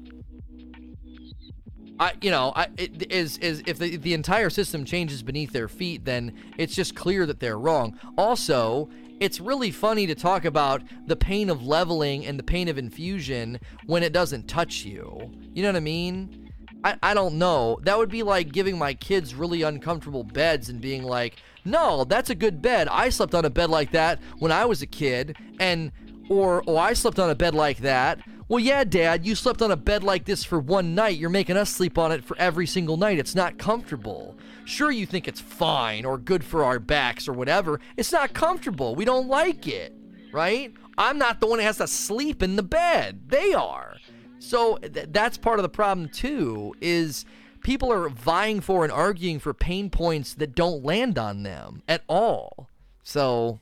I, 2.01 2.13
you 2.19 2.31
know, 2.31 2.51
I, 2.55 2.67
it 2.77 3.11
is 3.11 3.37
is 3.37 3.61
if 3.67 3.77
the 3.77 3.95
the 3.95 4.15
entire 4.15 4.49
system 4.49 4.85
changes 4.85 5.21
beneath 5.21 5.53
their 5.53 5.67
feet, 5.67 6.03
then 6.03 6.33
it's 6.57 6.73
just 6.73 6.95
clear 6.95 7.27
that 7.27 7.39
they're 7.39 7.59
wrong. 7.59 7.99
Also, 8.17 8.89
it's 9.19 9.39
really 9.39 9.69
funny 9.69 10.07
to 10.07 10.15
talk 10.15 10.43
about 10.43 10.81
the 11.05 11.15
pain 11.15 11.51
of 11.51 11.63
leveling 11.63 12.25
and 12.25 12.39
the 12.39 12.43
pain 12.43 12.67
of 12.69 12.79
infusion 12.79 13.59
when 13.85 14.01
it 14.01 14.13
doesn't 14.13 14.47
touch 14.47 14.83
you. 14.83 15.31
You 15.53 15.61
know 15.61 15.69
what 15.69 15.75
I 15.75 15.81
mean? 15.81 16.51
I, 16.83 16.97
I 17.03 17.13
don't 17.13 17.35
know. 17.35 17.77
That 17.83 17.99
would 17.99 18.09
be 18.09 18.23
like 18.23 18.51
giving 18.51 18.79
my 18.79 18.95
kids 18.95 19.35
really 19.35 19.61
uncomfortable 19.61 20.23
beds 20.23 20.69
and 20.69 20.81
being 20.81 21.03
like, 21.03 21.35
no, 21.65 22.03
that's 22.03 22.31
a 22.31 22.35
good 22.35 22.63
bed. 22.63 22.87
I 22.87 23.09
slept 23.09 23.35
on 23.35 23.45
a 23.45 23.51
bed 23.51 23.69
like 23.69 23.91
that 23.91 24.19
when 24.39 24.51
I 24.51 24.65
was 24.65 24.81
a 24.81 24.87
kid, 24.87 25.37
and 25.59 25.91
or 26.29 26.63
oh, 26.65 26.77
I 26.77 26.93
slept 26.93 27.19
on 27.19 27.29
a 27.29 27.35
bed 27.35 27.53
like 27.53 27.77
that 27.79 28.19
well, 28.51 28.59
yeah, 28.59 28.83
Dad, 28.83 29.25
you 29.25 29.33
slept 29.33 29.61
on 29.61 29.71
a 29.71 29.77
bed 29.77 30.03
like 30.03 30.25
this 30.25 30.43
for 30.43 30.59
one 30.59 30.93
night. 30.93 31.17
You're 31.17 31.29
making 31.29 31.55
us 31.55 31.69
sleep 31.69 31.97
on 31.97 32.11
it 32.11 32.21
for 32.21 32.37
every 32.37 32.67
single 32.67 32.97
night. 32.97 33.17
It's 33.17 33.33
not 33.33 33.57
comfortable. 33.57 34.35
Sure, 34.65 34.91
you 34.91 35.05
think 35.05 35.25
it's 35.25 35.39
fine 35.39 36.03
or 36.03 36.17
good 36.17 36.43
for 36.43 36.65
our 36.65 36.77
backs 36.77 37.29
or 37.29 37.31
whatever. 37.31 37.79
It's 37.95 38.11
not 38.11 38.33
comfortable. 38.33 38.93
We 38.93 39.05
don't 39.05 39.29
like 39.29 39.69
it, 39.69 39.95
right? 40.33 40.73
I'm 40.97 41.17
not 41.17 41.39
the 41.39 41.47
one 41.47 41.59
that 41.59 41.63
has 41.63 41.77
to 41.77 41.87
sleep 41.87 42.43
in 42.43 42.57
the 42.57 42.61
bed. 42.61 43.21
They 43.29 43.53
are. 43.53 43.95
So 44.39 44.75
th- 44.79 45.07
that's 45.11 45.37
part 45.37 45.57
of 45.59 45.63
the 45.63 45.69
problem, 45.69 46.09
too, 46.09 46.75
is 46.81 47.23
people 47.63 47.89
are 47.89 48.09
vying 48.09 48.59
for 48.59 48.83
and 48.83 48.91
arguing 48.91 49.39
for 49.39 49.53
pain 49.53 49.89
points 49.89 50.33
that 50.33 50.55
don't 50.55 50.83
land 50.83 51.17
on 51.17 51.43
them 51.43 51.83
at 51.87 52.03
all. 52.09 52.67
So 53.01 53.61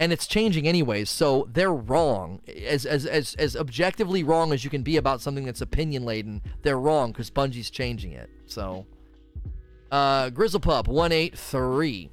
and 0.00 0.12
it's 0.12 0.26
changing 0.26 0.66
anyways. 0.66 1.10
So 1.10 1.46
they're 1.52 1.72
wrong, 1.72 2.40
as 2.66 2.86
as 2.86 3.06
as 3.06 3.34
as 3.34 3.54
objectively 3.54 4.24
wrong 4.24 4.52
as 4.52 4.64
you 4.64 4.70
can 4.70 4.82
be 4.82 4.96
about 4.96 5.20
something 5.20 5.44
that's 5.44 5.60
opinion 5.60 6.04
laden. 6.04 6.42
They're 6.62 6.80
wrong 6.80 7.12
because 7.12 7.30
Bungie's 7.30 7.70
changing 7.70 8.12
it. 8.12 8.30
So, 8.46 8.86
uh, 9.92 10.30
Grizzlepup 10.30 10.88
one 10.88 11.12
eight 11.12 11.38
three. 11.38 12.10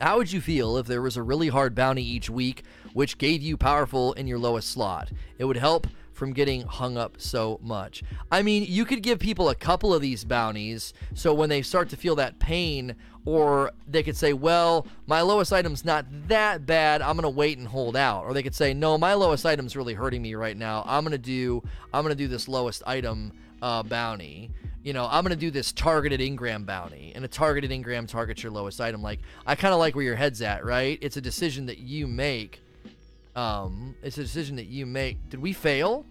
How 0.00 0.18
would 0.18 0.30
you 0.30 0.42
feel 0.42 0.76
if 0.76 0.86
there 0.86 1.00
was 1.00 1.16
a 1.16 1.22
really 1.22 1.48
hard 1.48 1.74
bounty 1.74 2.02
each 2.02 2.28
week, 2.28 2.64
which 2.92 3.16
gave 3.16 3.40
you 3.40 3.56
powerful 3.56 4.12
in 4.14 4.26
your 4.26 4.38
lowest 4.38 4.70
slot? 4.70 5.10
It 5.38 5.46
would 5.46 5.56
help 5.56 5.86
from 6.12 6.32
getting 6.32 6.62
hung 6.62 6.96
up 6.98 7.20
so 7.20 7.60
much. 7.62 8.02
I 8.32 8.42
mean, 8.42 8.64
you 8.66 8.84
could 8.84 9.02
give 9.02 9.18
people 9.18 9.48
a 9.48 9.54
couple 9.54 9.94
of 9.94 10.02
these 10.02 10.24
bounties 10.24 10.92
so 11.14 11.32
when 11.32 11.48
they 11.48 11.62
start 11.62 11.90
to 11.90 11.96
feel 11.96 12.16
that 12.16 12.38
pain, 12.38 12.96
or 13.26 13.72
they 13.86 14.02
could 14.02 14.16
say, 14.16 14.32
well, 14.32 14.86
my 15.06 15.20
lowest 15.20 15.52
item's 15.52 15.84
not 15.84 16.06
that 16.28 16.64
bad. 16.64 17.02
I'm 17.02 17.16
gonna 17.16 17.28
wait 17.28 17.58
and 17.58 17.68
hold 17.68 17.96
out. 17.96 18.24
Or 18.24 18.32
they 18.32 18.42
could 18.42 18.54
say, 18.54 18.72
no, 18.72 18.96
my 18.96 19.12
lowest 19.12 19.44
item's 19.44 19.76
really 19.76 19.94
hurting 19.94 20.22
me 20.22 20.34
right 20.34 20.56
now. 20.56 20.82
I'm 20.86 21.04
gonna 21.04 21.18
do 21.18 21.62
I'm 21.92 22.02
gonna 22.02 22.14
do 22.14 22.28
this 22.28 22.48
lowest 22.48 22.82
item 22.86 23.32
uh, 23.60 23.82
bounty. 23.82 24.50
You 24.82 24.92
know, 24.92 25.08
I'm 25.10 25.24
gonna 25.24 25.36
do 25.36 25.50
this 25.50 25.72
targeted 25.72 26.20
engram 26.20 26.64
bounty, 26.64 27.12
and 27.14 27.24
a 27.24 27.28
targeted 27.28 27.70
engram 27.70 28.08
targets 28.08 28.42
your 28.42 28.52
lowest 28.52 28.80
item. 28.80 29.02
Like, 29.02 29.18
I 29.46 29.56
kind 29.56 29.74
of 29.74 29.80
like 29.80 29.94
where 29.94 30.04
your 30.04 30.16
head's 30.16 30.40
at, 30.40 30.64
right? 30.64 30.98
It's 31.02 31.16
a 31.16 31.20
decision 31.20 31.66
that 31.66 31.78
you 31.78 32.06
make 32.06 32.62
um, 33.36 33.94
it's 34.02 34.16
a 34.16 34.22
decision 34.22 34.56
that 34.56 34.66
you 34.66 34.86
make. 34.86 35.28
Did 35.28 35.40
we 35.40 35.52
fail? 35.52 36.06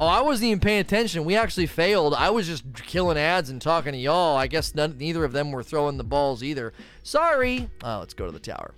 Oh, 0.00 0.06
I 0.06 0.22
wasn't 0.22 0.46
even 0.46 0.60
paying 0.60 0.80
attention. 0.80 1.26
We 1.26 1.36
actually 1.36 1.66
failed. 1.66 2.14
I 2.14 2.30
was 2.30 2.46
just 2.46 2.64
killing 2.74 3.18
ads 3.18 3.50
and 3.50 3.60
talking 3.60 3.92
to 3.92 3.98
y'all. 3.98 4.34
I 4.34 4.46
guess 4.46 4.74
none, 4.74 4.96
neither 4.96 5.24
of 5.24 5.32
them 5.32 5.52
were 5.52 5.62
throwing 5.62 5.98
the 5.98 6.04
balls 6.04 6.42
either. 6.42 6.72
Sorry. 7.02 7.68
Uh, 7.84 7.98
let's 7.98 8.14
go 8.14 8.24
to 8.24 8.32
the 8.32 8.40
tower. 8.40 8.74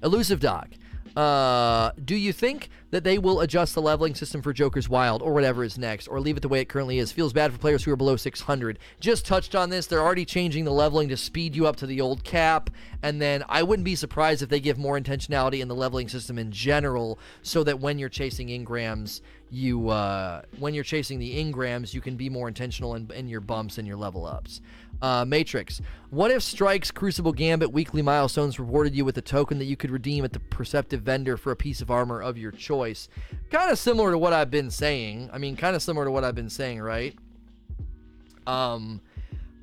Elusive 0.00 0.38
Doc. 0.38 0.68
Uh, 1.16 1.92
do 2.04 2.16
you 2.16 2.32
think 2.32 2.70
that 2.90 3.04
they 3.04 3.18
will 3.18 3.40
adjust 3.40 3.74
the 3.74 3.82
leveling 3.82 4.14
system 4.14 4.42
for 4.42 4.52
Joker's 4.52 4.88
Wild 4.88 5.22
or 5.22 5.32
whatever 5.32 5.62
is 5.62 5.78
next, 5.78 6.08
or 6.08 6.20
leave 6.20 6.36
it 6.36 6.40
the 6.40 6.48
way 6.48 6.60
it 6.60 6.68
currently 6.68 6.98
is? 6.98 7.12
Feels 7.12 7.32
bad 7.32 7.52
for 7.52 7.58
players 7.58 7.84
who 7.84 7.92
are 7.92 7.96
below 7.96 8.16
600. 8.16 8.78
Just 8.98 9.24
touched 9.24 9.54
on 9.54 9.70
this. 9.70 9.86
They're 9.86 10.02
already 10.02 10.24
changing 10.24 10.64
the 10.64 10.72
leveling 10.72 11.08
to 11.10 11.16
speed 11.16 11.54
you 11.54 11.66
up 11.66 11.76
to 11.76 11.86
the 11.86 12.00
old 12.00 12.24
cap, 12.24 12.70
and 13.02 13.22
then 13.22 13.44
I 13.48 13.62
wouldn't 13.62 13.84
be 13.84 13.94
surprised 13.94 14.42
if 14.42 14.48
they 14.48 14.60
give 14.60 14.76
more 14.76 14.98
intentionality 14.98 15.60
in 15.60 15.68
the 15.68 15.74
leveling 15.74 16.08
system 16.08 16.38
in 16.38 16.50
general, 16.50 17.18
so 17.42 17.62
that 17.64 17.78
when 17.78 17.98
you're 17.98 18.08
chasing 18.08 18.48
engrams, 18.48 19.20
you 19.50 19.88
uh, 19.88 20.42
when 20.58 20.74
you're 20.74 20.84
chasing 20.84 21.18
the 21.18 21.42
engrams, 21.42 21.94
you 21.94 22.00
can 22.00 22.16
be 22.16 22.28
more 22.28 22.48
intentional 22.48 22.94
in, 22.94 23.10
in 23.12 23.28
your 23.28 23.40
bumps 23.40 23.78
and 23.78 23.86
your 23.86 23.96
level 23.96 24.26
ups. 24.26 24.60
Uh, 25.02 25.24
Matrix. 25.24 25.80
What 26.10 26.30
if 26.30 26.42
Strike's 26.42 26.90
Crucible 26.90 27.32
Gambit 27.32 27.72
weekly 27.72 28.00
milestones 28.00 28.58
rewarded 28.58 28.94
you 28.94 29.04
with 29.04 29.18
a 29.18 29.22
token 29.22 29.58
that 29.58 29.64
you 29.64 29.76
could 29.76 29.90
redeem 29.90 30.24
at 30.24 30.32
the 30.32 30.40
Perceptive 30.40 31.02
Vendor 31.02 31.36
for 31.36 31.50
a 31.50 31.56
piece 31.56 31.80
of 31.80 31.90
armor 31.90 32.22
of 32.22 32.38
your 32.38 32.52
choice? 32.52 33.08
Kind 33.50 33.70
of 33.70 33.78
similar 33.78 34.12
to 34.12 34.18
what 34.18 34.32
I've 34.32 34.50
been 34.50 34.70
saying. 34.70 35.30
I 35.32 35.38
mean, 35.38 35.56
kind 35.56 35.76
of 35.76 35.82
similar 35.82 36.06
to 36.06 36.10
what 36.10 36.24
I've 36.24 36.34
been 36.34 36.50
saying, 36.50 36.80
right? 36.80 37.14
Um, 38.46 39.00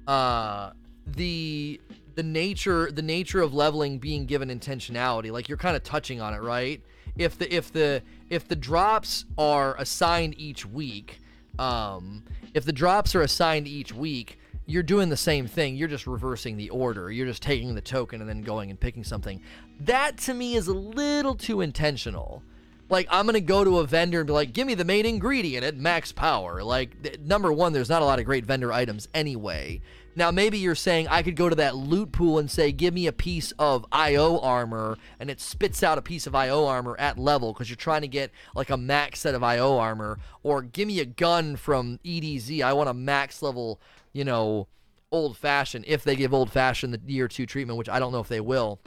uh, 0.08 0.72
the 1.08 1.80
the 2.16 2.24
nature 2.24 2.92
the 2.92 3.02
nature 3.02 3.42
of 3.42 3.54
leveling 3.54 3.98
being 3.98 4.26
given 4.26 4.50
intentionality, 4.50 5.32
like 5.32 5.50
you're 5.50 5.58
kind 5.58 5.76
of 5.76 5.84
touching 5.84 6.22
on 6.22 6.34
it, 6.34 6.42
right? 6.42 6.82
If 7.18 7.38
the 7.38 7.54
if 7.54 7.72
the 7.72 8.02
if 8.30 8.48
the 8.48 8.56
drops 8.56 9.26
are 9.38 9.76
assigned 9.78 10.36
each 10.38 10.66
week, 10.66 11.20
um, 11.60 12.24
if 12.54 12.66
the 12.66 12.74
drops 12.74 13.16
are 13.16 13.22
assigned 13.22 13.68
each 13.68 13.94
week, 13.94 14.40
you're 14.66 14.84
doing 14.84 15.10
the 15.10 15.18
same 15.18 15.48
thing. 15.48 15.76
You're 15.76 15.88
just 15.88 16.08
reversing 16.08 16.58
the 16.58 16.70
order. 16.70 17.12
You're 17.12 17.28
just 17.28 17.44
taking 17.44 17.76
the 17.76 17.82
token 17.82 18.22
and 18.22 18.30
then 18.30 18.42
going 18.42 18.70
and 18.70 18.80
picking 18.80 19.04
something. 19.04 19.42
That 19.82 20.18
to 20.20 20.34
me 20.34 20.56
is 20.56 20.68
a 20.68 20.74
little 20.74 21.36
too 21.36 21.62
intentional. 21.62 22.44
Like 22.90 23.08
I'm 23.10 23.26
gonna 23.26 23.40
go 23.40 23.64
to 23.64 23.80
a 23.80 23.86
vendor 23.86 24.20
and 24.20 24.28
be 24.28 24.34
like, 24.34 24.54
"Give 24.54 24.68
me 24.68 24.74
the 24.74 24.86
main 24.86 25.06
ingredient 25.06 25.64
at 25.64 25.78
max 25.78 26.12
power." 26.12 26.62
Like 26.62 27.02
th- 27.04 27.20
number 27.20 27.52
one, 27.52 27.74
there's 27.74 27.90
not 27.90 28.02
a 28.02 28.06
lot 28.06 28.20
of 28.20 28.26
great 28.26 28.46
vendor 28.46 28.72
items 28.72 29.08
anyway. 29.14 29.82
Now 30.16 30.30
maybe 30.32 30.58
you're 30.58 30.76
saying 30.76 31.08
I 31.08 31.22
could 31.22 31.36
go 31.36 31.48
to 31.50 31.56
that 31.56 31.76
loot 31.76 32.12
pool 32.12 32.38
and 32.38 32.52
say, 32.52 32.72
"Give 32.72 32.94
me 32.94 33.08
a 33.08 33.14
piece 33.14 33.52
of 33.58 33.86
IO 33.92 34.40
armor," 34.40 34.98
and 35.20 35.30
it 35.30 35.40
spits 35.40 35.84
out 35.84 35.98
a 35.98 36.02
piece 36.02 36.28
of 36.28 36.36
IO 36.36 36.66
armor 36.66 36.96
at 37.00 37.18
level 37.18 37.54
because 37.54 37.70
you're 37.70 37.78
trying 37.78 38.02
to 38.02 38.08
get 38.08 38.32
like 38.54 38.70
a 38.70 38.78
max 38.78 39.22
set 39.22 39.36
of 39.36 39.44
IO 39.44 39.78
armor, 39.78 40.20
or 40.44 40.62
give 40.62 40.88
me 40.88 41.00
a 41.00 41.06
gun 41.06 41.56
from 41.56 42.00
EDZ. 42.04 42.62
I 42.62 42.74
want 42.74 42.90
a 42.90 42.94
max 42.94 43.42
level, 43.42 43.80
you 44.12 44.26
know, 44.26 44.68
old 45.12 45.38
fashioned. 45.38 45.86
If 45.88 46.04
they 46.04 46.16
give 46.16 46.34
old 46.34 46.52
fashioned 46.52 46.94
the 46.94 47.00
year 47.06 47.28
two 47.28 47.46
treatment, 47.46 47.78
which 47.78 47.90
I 47.90 48.00
don't 48.00 48.12
know 48.12 48.20
if 48.20 48.28
they 48.28 48.42
will. 48.42 48.80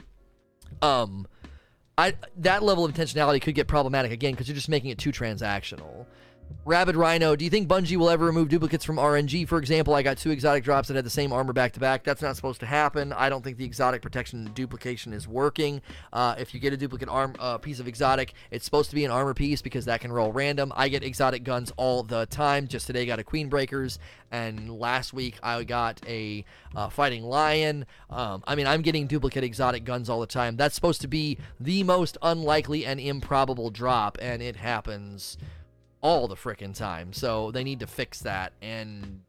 Um 0.81 1.27
I 1.97 2.15
that 2.37 2.61
level 2.61 2.85
of 2.85 2.93
intentionality 2.93 3.41
could 3.41 3.55
get 3.55 3.67
problematic 3.67 4.11
again 4.11 4.31
because 4.31 4.47
you're 4.47 4.55
just 4.55 4.69
making 4.69 4.89
it 4.89 4.97
too 4.97 5.11
transactional. 5.11 6.05
Rabid 6.65 6.95
Rhino, 6.95 7.35
do 7.35 7.45
you 7.45 7.51
think 7.51 7.67
Bungie 7.67 7.95
will 7.95 8.09
ever 8.09 8.25
remove 8.25 8.49
duplicates 8.49 8.83
from 8.83 8.95
RNG? 8.97 9.47
For 9.47 9.59
example, 9.59 9.93
I 9.93 10.01
got 10.01 10.17
two 10.17 10.31
exotic 10.31 10.63
drops 10.63 10.87
that 10.87 10.95
had 10.95 11.05
the 11.05 11.11
same 11.11 11.31
armor 11.31 11.53
back 11.53 11.73
to 11.73 11.79
back. 11.79 12.03
That's 12.03 12.23
not 12.23 12.35
supposed 12.35 12.59
to 12.61 12.65
happen. 12.65 13.13
I 13.13 13.29
don't 13.29 13.43
think 13.43 13.57
the 13.57 13.65
exotic 13.65 14.01
protection 14.01 14.49
duplication 14.55 15.13
is 15.13 15.27
working. 15.27 15.83
Uh, 16.11 16.33
if 16.39 16.55
you 16.55 16.59
get 16.59 16.73
a 16.73 16.77
duplicate 16.77 17.07
arm 17.07 17.35
uh, 17.37 17.59
piece 17.59 17.79
of 17.79 17.87
exotic, 17.87 18.33
it's 18.49 18.65
supposed 18.65 18.89
to 18.89 18.95
be 18.95 19.05
an 19.05 19.11
armor 19.11 19.35
piece 19.35 19.61
because 19.61 19.85
that 19.85 20.01
can 20.01 20.11
roll 20.11 20.31
random. 20.31 20.73
I 20.75 20.89
get 20.89 21.03
exotic 21.03 21.43
guns 21.43 21.71
all 21.77 22.01
the 22.01 22.25
time. 22.25 22.67
Just 22.67 22.87
today, 22.87 23.05
got 23.05 23.19
a 23.19 23.23
Queen 23.23 23.47
Breakers, 23.47 23.99
and 24.31 24.67
last 24.79 25.13
week 25.13 25.37
I 25.43 25.63
got 25.65 26.01
a 26.07 26.43
uh, 26.75 26.89
Fighting 26.89 27.25
Lion. 27.25 27.85
Um, 28.09 28.43
I 28.47 28.55
mean, 28.55 28.65
I'm 28.65 28.81
getting 28.81 29.05
duplicate 29.05 29.43
exotic 29.43 29.83
guns 29.83 30.09
all 30.09 30.19
the 30.19 30.25
time. 30.25 30.55
That's 30.55 30.73
supposed 30.73 31.01
to 31.01 31.07
be 31.07 31.37
the 31.59 31.83
most 31.83 32.17
unlikely 32.23 32.87
and 32.87 32.99
improbable 32.99 33.69
drop, 33.69 34.17
and 34.19 34.41
it 34.41 34.55
happens 34.55 35.37
all 36.05 36.27
the 36.27 36.35
frickin' 36.35 36.75
time. 36.75 37.11
So 37.11 37.49
they 37.49 37.63
need 37.63 37.79
to 37.79 37.87
fix 37.87 38.19
that. 38.19 38.53
And 38.61 39.21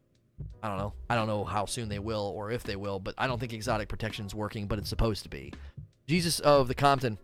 I 0.61 0.67
don't 0.67 0.77
know. 0.77 0.93
I 1.09 1.15
don't 1.15 1.25
know 1.25 1.43
how 1.43 1.65
soon 1.65 1.89
they 1.89 1.97
will 1.97 2.31
or 2.35 2.51
if 2.51 2.61
they 2.61 2.75
will, 2.75 2.99
but 2.99 3.15
I 3.17 3.25
don't 3.25 3.39
think 3.39 3.51
exotic 3.51 3.89
protection 3.89 4.27
is 4.27 4.35
working, 4.35 4.67
but 4.67 4.77
it's 4.77 4.87
supposed 4.87 5.23
to 5.23 5.29
be. 5.29 5.51
Jesus 6.05 6.39
of 6.39 6.67
the 6.67 6.75
Compton. 6.75 7.17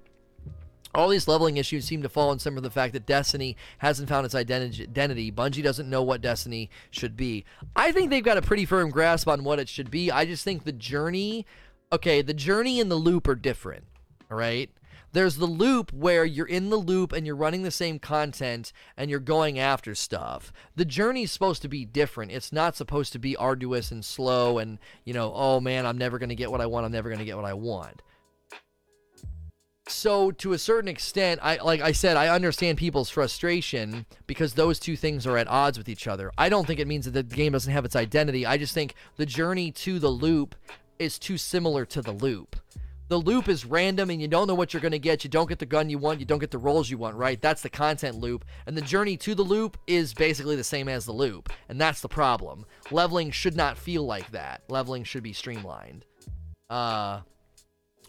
All 0.95 1.08
these 1.08 1.28
leveling 1.28 1.58
issues 1.58 1.86
seem 1.86 2.01
to 2.01 2.10
fall 2.10 2.32
in 2.32 2.39
some 2.39 2.58
of 2.58 2.64
the 2.64 2.72
fact 2.72 2.93
that 2.93 3.06
Destiny 3.06 3.56
hasn't 3.78 4.10
found 4.10 4.26
its 4.26 4.34
identity. 4.34 5.32
Bungie 5.32 5.64
doesn't 5.64 5.89
know 5.89 6.01
what 6.01 6.22
Destiny 6.22 6.72
should 6.89 7.16
be. 7.16 7.45
I 7.76 7.91
think 7.91 8.10
they've 8.10 8.24
got 8.24 8.38
a 8.38 8.41
pretty 8.41 8.66
firm 8.66 8.89
grasp 8.89 9.28
on 9.28 9.43
what 9.43 9.60
it 9.60 9.70
should 9.70 9.91
be. 9.91 10.10
I 10.10 10.26
just 10.26 10.43
think 10.43 10.64
the 10.64 10.72
journey, 10.72 11.45
okay, 11.91 12.24
the 12.24 12.34
journey 12.34 12.80
and 12.80 12.89
the 12.89 12.95
loop 12.95 13.28
are 13.28 13.36
different, 13.36 13.86
all 14.32 14.38
right? 14.38 14.72
There's 15.14 15.38
the 15.38 15.45
loop 15.45 15.93
where 15.93 16.26
you're 16.26 16.47
in 16.47 16.70
the 16.70 16.78
loop 16.78 17.14
and 17.14 17.26
you're 17.26 17.36
running 17.36 17.61
the 17.61 17.72
same 17.72 17.99
content 17.99 18.74
and 18.97 19.09
you're 19.09 19.20
going 19.20 19.59
after 19.59 19.93
stuff. 19.93 20.51
The 20.76 20.86
journey's 20.86 21.32
supposed 21.32 21.61
to 21.61 21.68
be 21.68 21.86
different. 21.86 22.32
It's 22.32 22.51
not 22.51 22.76
supposed 22.76 23.14
to 23.14 23.20
be 23.20 23.36
arduous 23.36 23.91
and 23.91 24.03
slow 24.03 24.57
and, 24.57 24.80
you 25.05 25.14
know, 25.14 25.32
oh 25.34 25.59
man, 25.59 25.86
I'm 25.86 25.99
never 25.99 26.18
going 26.18 26.30
to 26.30 26.36
get 26.36 26.51
what 26.51 26.61
I 26.61 26.66
want. 26.66 26.88
I'm 26.88 26.91
never 26.91 27.09
going 27.09 27.20
to 27.20 27.26
get 27.26 27.36
what 27.36 27.45
I 27.45 27.53
want. 27.53 28.01
So 29.88 30.32
to 30.32 30.53
a 30.53 30.57
certain 30.57 30.88
extent, 30.88 31.41
I 31.43 31.57
like 31.57 31.82
I 31.82 31.91
said, 31.91 32.18
I 32.18 32.30
understand 32.30 32.78
people's 32.78 33.09
frustration 33.09 34.05
because 34.28 34.53
those 34.53 34.80
two 34.80 34.95
things 34.95 35.28
are 35.28 35.38
at 35.38 35.47
odds 35.47 35.78
with 35.78 35.89
each 35.89 36.07
other. 36.07 36.32
I 36.38 36.49
don't 36.49 36.66
think 36.66 36.80
it 36.80 36.88
means 36.88 37.05
that 37.05 37.11
the 37.11 37.24
game 37.24 37.51
doesn't 37.51 37.72
have 37.72 37.86
its 37.86 37.95
identity. 37.95 38.45
I 38.45 38.57
just 38.57 38.74
think 38.74 38.95
the 39.18 39.26
journey 39.26 39.72
to 39.72 39.99
the 39.99 40.09
loop 40.09 40.55
is 40.97 41.20
too 41.20 41.38
similar 41.38 41.86
to 41.88 42.01
the 42.01 42.14
loop 42.14 42.55
the 43.10 43.18
loop 43.18 43.47
is 43.47 43.66
random 43.66 44.10
and 44.10 44.22
you 44.22 44.28
don't 44.28 44.47
know 44.47 44.56
what 44.56 44.74
you're 44.74 44.82
going 44.82 44.91
to 44.91 44.99
get. 44.99 45.24
You 45.24 45.30
don't 45.30 45.49
get 45.49 45.60
the 45.60 45.66
gun 45.66 45.89
you 45.89 45.97
want. 45.97 46.20
You 46.20 46.26
don't 46.26 46.39
get 46.39 46.51
the 46.51 46.58
rolls 46.58 46.89
you 46.89 46.97
want, 46.97 47.16
right? 47.16 47.41
That's 47.41 47.62
the 47.62 47.70
content 47.70 48.18
loop. 48.18 48.45
And 48.66 48.78
the 48.78 48.82
journey 48.82 49.18
to 49.18 49.36
the 49.36 49.43
loop 49.43 49.78
is 49.88 50.14
basically 50.14 50.56
the 50.56 50.64
same 50.64 50.88
as 50.88 51.06
the 51.06 51.12
loop. 51.12 51.51
And 51.70 51.80
that's 51.80 52.01
the 52.01 52.10
problem. 52.10 52.66
Leveling 52.91 53.32
should 53.32 53.56
not 53.56 53.78
feel 53.78 54.06
like 54.06 54.32
that. 54.32 54.64
Leveling 54.70 55.04
should 55.04 55.24
be 55.24 55.34
streamlined. 55.34 56.06
Uh, 56.70 57.22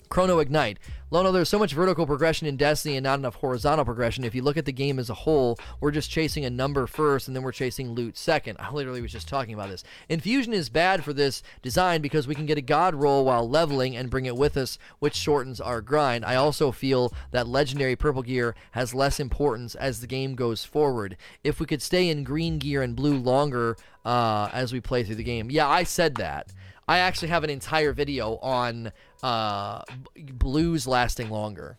Chrono 0.09 0.39
Ignite. 0.39 0.79
Lono, 1.11 1.31
there's 1.31 1.49
so 1.49 1.61
much 1.61 1.75
vertical 1.75 2.07
progression 2.07 2.49
in 2.49 2.57
Destiny 2.57 2.97
and 2.97 3.05
not 3.05 3.21
enough 3.21 3.37
horizontal 3.37 3.85
progression. 3.85 4.25
If 4.25 4.35
you 4.35 4.43
look 4.43 4.57
at 4.57 4.65
the 4.65 4.73
game 4.73 4.99
as 4.99 5.11
a 5.11 5.15
whole, 5.15 5.57
we're 5.81 5.93
just 5.93 6.11
chasing 6.11 6.45
a 6.45 6.51
number 6.51 6.89
first 6.89 7.29
and 7.29 7.37
then 7.37 7.45
we're 7.45 7.53
chasing 7.53 7.93
loot 7.93 8.17
second. 8.19 8.57
I 8.59 8.73
literally 8.73 9.01
was 9.01 9.13
just 9.13 9.29
talking 9.29 9.55
about 9.55 9.69
this. 9.69 9.85
Infusion 10.09 10.53
is 10.53 10.69
bad 10.69 11.05
for 11.05 11.13
this 11.13 11.43
design 11.63 12.03
because 12.03 12.27
we 12.27 12.35
can 12.35 12.47
get 12.47 12.59
a 12.59 12.63
god 12.63 12.97
roll 12.97 13.25
while 13.25 13.49
leveling 13.49 13.97
and 13.97 14.11
bring 14.11 14.27
it 14.27 14.37
with 14.37 14.57
us, 14.57 14.77
which 14.99 15.15
shortens 15.15 15.61
our 15.61 15.81
grind. 15.81 16.25
I 16.25 16.35
also 16.35 16.73
feel 16.73 17.13
that 17.31 17.47
legendary 17.47 17.95
purple 17.95 18.23
gear 18.23 18.57
has 18.73 18.93
less 18.93 19.21
importance 19.21 19.77
as 19.77 20.01
the 20.01 20.09
game 20.09 20.35
goes 20.35 20.65
forward. 20.65 21.17
If 21.45 21.61
we 21.61 21.67
could 21.67 21.83
stay 21.83 22.09
in 22.09 22.25
green 22.25 22.59
gear 22.59 22.83
and 22.83 22.97
blue 22.97 23.17
longer 23.17 23.77
uh, 24.05 24.49
as 24.53 24.73
we 24.73 24.81
play 24.81 25.05
through 25.05 25.15
the 25.15 25.23
game. 25.25 25.51
Yeah, 25.51 25.69
I 25.69 25.85
said 25.85 26.17
that. 26.17 26.53
I 26.87 26.99
actually 26.99 27.29
have 27.29 27.45
an 27.45 27.51
entire 27.51 27.93
video 27.93 28.37
on 28.37 28.93
uh, 29.25 29.83
blues 30.15 30.87
lasting 30.87 31.31
longer. 31.31 31.79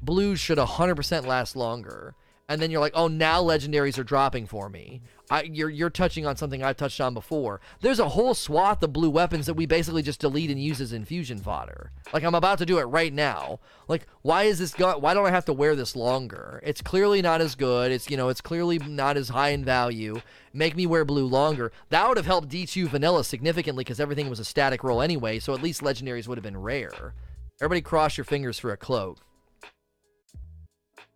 Blues 0.00 0.38
should 0.38 0.56
100% 0.56 1.26
last 1.26 1.56
longer. 1.56 2.14
And 2.48 2.62
then 2.62 2.70
you're 2.70 2.80
like, 2.80 2.92
oh, 2.94 3.08
now 3.08 3.42
legendaries 3.42 3.98
are 3.98 4.04
dropping 4.04 4.46
for 4.46 4.68
me. 4.68 5.02
I, 5.30 5.42
you're 5.42 5.70
you're 5.70 5.90
touching 5.90 6.26
on 6.26 6.36
something 6.36 6.62
I've 6.62 6.76
touched 6.76 7.00
on 7.00 7.14
before. 7.14 7.60
There's 7.80 7.98
a 7.98 8.10
whole 8.10 8.34
swath 8.34 8.82
of 8.82 8.92
blue 8.92 9.08
weapons 9.08 9.46
that 9.46 9.54
we 9.54 9.64
basically 9.64 10.02
just 10.02 10.20
delete 10.20 10.50
and 10.50 10.62
use 10.62 10.80
as 10.80 10.92
infusion 10.92 11.38
fodder. 11.38 11.92
Like 12.12 12.24
I'm 12.24 12.34
about 12.34 12.58
to 12.58 12.66
do 12.66 12.78
it 12.78 12.84
right 12.84 13.12
now. 13.12 13.60
Like 13.88 14.06
why 14.22 14.44
is 14.44 14.58
this 14.58 14.74
gun? 14.74 15.00
Why 15.00 15.14
don't 15.14 15.26
I 15.26 15.30
have 15.30 15.46
to 15.46 15.52
wear 15.52 15.74
this 15.74 15.96
longer? 15.96 16.60
It's 16.62 16.82
clearly 16.82 17.22
not 17.22 17.40
as 17.40 17.54
good. 17.54 17.90
It's 17.90 18.10
you 18.10 18.16
know 18.18 18.28
it's 18.28 18.42
clearly 18.42 18.78
not 18.78 19.16
as 19.16 19.30
high 19.30 19.50
in 19.50 19.64
value. 19.64 20.20
Make 20.52 20.76
me 20.76 20.86
wear 20.86 21.04
blue 21.04 21.26
longer. 21.26 21.72
That 21.88 22.06
would 22.06 22.18
have 22.18 22.26
helped 22.26 22.48
D2 22.48 22.88
vanilla 22.88 23.24
significantly 23.24 23.82
because 23.82 24.00
everything 24.00 24.28
was 24.28 24.40
a 24.40 24.44
static 24.44 24.84
roll 24.84 25.00
anyway. 25.00 25.38
So 25.38 25.54
at 25.54 25.62
least 25.62 25.80
legendaries 25.80 26.28
would 26.28 26.38
have 26.38 26.44
been 26.44 26.60
rare. 26.60 27.14
Everybody 27.60 27.80
cross 27.80 28.18
your 28.18 28.24
fingers 28.24 28.58
for 28.58 28.72
a 28.72 28.76
cloak. 28.76 29.18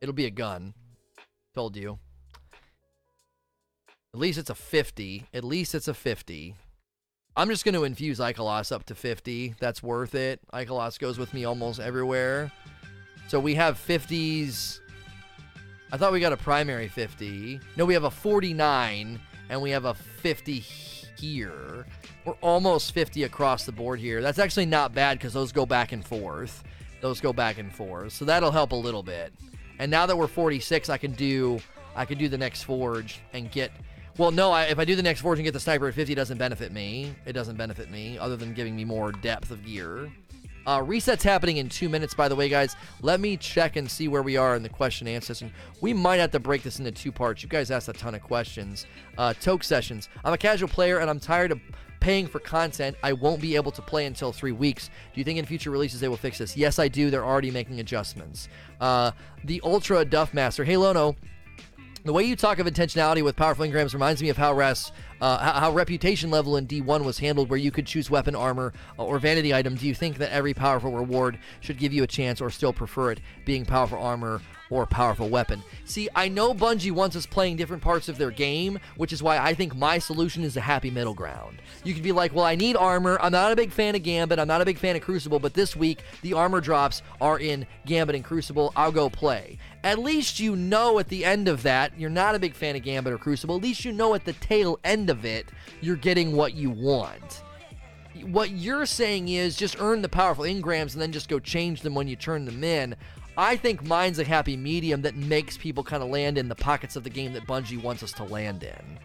It'll 0.00 0.14
be 0.14 0.26
a 0.26 0.30
gun. 0.30 0.74
Told 1.54 1.76
you. 1.76 1.98
At 4.14 4.20
least 4.20 4.38
it's 4.38 4.48
a 4.48 4.54
50. 4.54 5.26
At 5.34 5.44
least 5.44 5.74
it's 5.74 5.86
a 5.86 5.94
50. 5.94 6.54
I'm 7.36 7.48
just 7.48 7.64
going 7.64 7.74
to 7.74 7.84
infuse 7.84 8.18
Ikelos 8.18 8.72
up 8.72 8.84
to 8.84 8.94
50. 8.94 9.54
That's 9.60 9.82
worth 9.82 10.14
it. 10.14 10.40
Ikelos 10.52 10.98
goes 10.98 11.18
with 11.18 11.34
me 11.34 11.44
almost 11.44 11.78
everywhere. 11.78 12.50
So 13.28 13.38
we 13.38 13.54
have 13.56 13.76
50s. 13.76 14.80
I 15.92 15.98
thought 15.98 16.12
we 16.12 16.20
got 16.20 16.32
a 16.32 16.38
primary 16.38 16.88
50. 16.88 17.60
No, 17.76 17.84
we 17.84 17.92
have 17.92 18.04
a 18.04 18.10
49 18.10 19.20
and 19.50 19.62
we 19.62 19.70
have 19.70 19.84
a 19.84 19.92
50 19.94 20.58
here. 20.58 21.86
We're 22.24 22.32
almost 22.40 22.92
50 22.92 23.24
across 23.24 23.66
the 23.66 23.72
board 23.72 24.00
here. 24.00 24.22
That's 24.22 24.38
actually 24.38 24.66
not 24.66 24.94
bad 24.94 25.18
because 25.18 25.34
those 25.34 25.52
go 25.52 25.66
back 25.66 25.92
and 25.92 26.04
forth. 26.04 26.64
Those 27.02 27.20
go 27.20 27.34
back 27.34 27.58
and 27.58 27.72
forth. 27.72 28.14
So 28.14 28.24
that'll 28.24 28.50
help 28.50 28.72
a 28.72 28.76
little 28.76 29.02
bit. 29.02 29.34
And 29.78 29.90
now 29.90 30.06
that 30.06 30.16
we're 30.16 30.26
46, 30.26 30.88
I 30.88 30.96
can 30.96 31.12
do 31.12 31.60
I 31.94 32.04
can 32.04 32.16
do 32.16 32.28
the 32.28 32.38
next 32.38 32.62
forge 32.62 33.20
and 33.32 33.50
get 33.50 33.72
well, 34.18 34.30
no, 34.30 34.50
I, 34.50 34.64
if 34.64 34.78
I 34.78 34.84
do 34.84 34.96
the 34.96 35.02
next 35.02 35.20
forge 35.20 35.38
and 35.38 35.44
get 35.44 35.52
the 35.52 35.60
sniper 35.60 35.88
at 35.88 35.94
50, 35.94 36.12
it 36.12 36.16
doesn't 36.16 36.38
benefit 36.38 36.72
me. 36.72 37.14
It 37.24 37.32
doesn't 37.32 37.56
benefit 37.56 37.90
me, 37.90 38.18
other 38.18 38.36
than 38.36 38.52
giving 38.52 38.76
me 38.76 38.84
more 38.84 39.12
depth 39.12 39.50
of 39.50 39.64
gear. 39.64 40.10
Uh, 40.66 40.82
reset's 40.82 41.24
happening 41.24 41.56
in 41.56 41.68
two 41.68 41.88
minutes, 41.88 42.12
by 42.12 42.28
the 42.28 42.36
way, 42.36 42.48
guys. 42.48 42.76
Let 43.00 43.20
me 43.20 43.38
check 43.38 43.76
and 43.76 43.90
see 43.90 44.06
where 44.06 44.22
we 44.22 44.36
are 44.36 44.54
in 44.54 44.62
the 44.62 44.68
question 44.68 45.06
and 45.06 45.16
answer 45.16 45.32
session. 45.32 45.50
We 45.80 45.94
might 45.94 46.16
have 46.16 46.30
to 46.32 46.40
break 46.40 46.62
this 46.62 46.78
into 46.78 46.90
two 46.92 47.10
parts. 47.10 47.42
You 47.42 47.48
guys 47.48 47.70
asked 47.70 47.88
a 47.88 47.94
ton 47.94 48.14
of 48.14 48.22
questions. 48.22 48.84
Uh, 49.16 49.32
Toke 49.40 49.64
sessions. 49.64 50.10
I'm 50.24 50.34
a 50.34 50.38
casual 50.38 50.68
player, 50.68 50.98
and 50.98 51.08
I'm 51.08 51.20
tired 51.20 51.52
of 51.52 51.60
paying 52.00 52.26
for 52.26 52.38
content 52.38 52.96
I 53.02 53.12
won't 53.12 53.40
be 53.40 53.56
able 53.56 53.72
to 53.72 53.82
play 53.82 54.06
until 54.06 54.32
three 54.32 54.52
weeks. 54.52 54.88
Do 55.14 55.20
you 55.20 55.24
think 55.24 55.38
in 55.38 55.46
future 55.46 55.70
releases 55.70 56.00
they 56.00 56.08
will 56.08 56.16
fix 56.16 56.38
this? 56.38 56.56
Yes, 56.56 56.78
I 56.78 56.88
do. 56.88 57.10
They're 57.10 57.24
already 57.24 57.50
making 57.50 57.80
adjustments. 57.80 58.48
Uh, 58.80 59.12
the 59.44 59.60
Ultra 59.64 60.04
Duff 60.04 60.34
Master. 60.34 60.64
Hey, 60.64 60.76
Lono. 60.76 61.16
The 62.04 62.12
way 62.12 62.22
you 62.22 62.36
talk 62.36 62.60
of 62.60 62.66
intentionality 62.66 63.24
with 63.24 63.34
powerful 63.34 63.66
engrams 63.66 63.92
reminds 63.92 64.22
me 64.22 64.28
of 64.28 64.36
how 64.36 64.54
res, 64.54 64.92
uh, 65.20 65.60
how 65.60 65.72
reputation 65.72 66.30
level 66.30 66.56
in 66.56 66.66
D1 66.66 67.04
was 67.04 67.18
handled, 67.18 67.50
where 67.50 67.58
you 67.58 67.72
could 67.72 67.86
choose 67.86 68.08
weapon, 68.08 68.36
armor, 68.36 68.72
uh, 68.98 69.04
or 69.04 69.18
vanity 69.18 69.52
item. 69.52 69.74
Do 69.74 69.86
you 69.86 69.94
think 69.94 70.18
that 70.18 70.30
every 70.30 70.54
powerful 70.54 70.92
reward 70.92 71.38
should 71.60 71.78
give 71.78 71.92
you 71.92 72.04
a 72.04 72.06
chance, 72.06 72.40
or 72.40 72.50
still 72.50 72.72
prefer 72.72 73.12
it 73.12 73.20
being 73.44 73.64
powerful 73.64 73.98
armor 73.98 74.40
or 74.70 74.86
powerful 74.86 75.28
weapon. 75.28 75.62
See, 75.84 76.08
I 76.14 76.28
know 76.28 76.52
Bungie 76.54 76.92
wants 76.92 77.16
us 77.16 77.26
playing 77.26 77.56
different 77.56 77.82
parts 77.82 78.08
of 78.08 78.18
their 78.18 78.30
game, 78.30 78.78
which 78.96 79.12
is 79.12 79.22
why 79.22 79.38
I 79.38 79.54
think 79.54 79.74
my 79.74 79.98
solution 79.98 80.44
is 80.44 80.56
a 80.56 80.60
happy 80.60 80.90
middle 80.90 81.14
ground. 81.14 81.62
You 81.84 81.94
could 81.94 82.02
be 82.02 82.12
like, 82.12 82.34
well, 82.34 82.44
I 82.44 82.54
need 82.54 82.76
armor. 82.76 83.18
I'm 83.20 83.32
not 83.32 83.52
a 83.52 83.56
big 83.56 83.72
fan 83.72 83.94
of 83.94 84.02
Gambit. 84.02 84.38
I'm 84.38 84.48
not 84.48 84.60
a 84.60 84.66
big 84.66 84.78
fan 84.78 84.96
of 84.96 85.02
Crucible, 85.02 85.38
but 85.38 85.54
this 85.54 85.74
week 85.74 86.00
the 86.22 86.34
armor 86.34 86.60
drops 86.60 87.02
are 87.20 87.38
in 87.38 87.66
Gambit 87.86 88.16
and 88.16 88.24
Crucible. 88.24 88.72
I'll 88.76 88.92
go 88.92 89.08
play. 89.08 89.58
At 89.84 89.98
least 89.98 90.40
you 90.40 90.56
know 90.56 90.98
at 90.98 91.08
the 91.08 91.24
end 91.24 91.48
of 91.48 91.62
that, 91.62 91.98
you're 91.98 92.10
not 92.10 92.34
a 92.34 92.38
big 92.38 92.54
fan 92.54 92.76
of 92.76 92.82
Gambit 92.82 93.12
or 93.12 93.18
Crucible. 93.18 93.56
At 93.56 93.62
least 93.62 93.84
you 93.84 93.92
know 93.92 94.14
at 94.14 94.24
the 94.24 94.32
tail 94.34 94.78
end 94.84 95.08
of 95.08 95.24
it, 95.24 95.46
you're 95.80 95.96
getting 95.96 96.32
what 96.32 96.54
you 96.54 96.70
want 96.70 97.42
what 98.24 98.50
you're 98.50 98.86
saying 98.86 99.28
is 99.28 99.56
just 99.56 99.76
earn 99.80 100.02
the 100.02 100.08
powerful 100.08 100.44
engrams 100.44 100.92
and 100.92 101.02
then 101.02 101.12
just 101.12 101.28
go 101.28 101.38
change 101.38 101.82
them 101.82 101.94
when 101.94 102.08
you 102.08 102.16
turn 102.16 102.44
them 102.44 102.64
in. 102.64 102.96
I 103.36 103.56
think 103.56 103.84
mine's 103.84 104.18
a 104.18 104.24
happy 104.24 104.56
medium 104.56 105.02
that 105.02 105.14
makes 105.14 105.56
people 105.56 105.84
kind 105.84 106.02
of 106.02 106.08
land 106.08 106.38
in 106.38 106.48
the 106.48 106.54
pockets 106.54 106.96
of 106.96 107.04
the 107.04 107.10
game 107.10 107.32
that 107.34 107.46
Bungie 107.46 107.80
wants 107.80 108.02
us 108.02 108.12
to 108.12 108.24
land 108.24 108.64
in. 108.64 108.98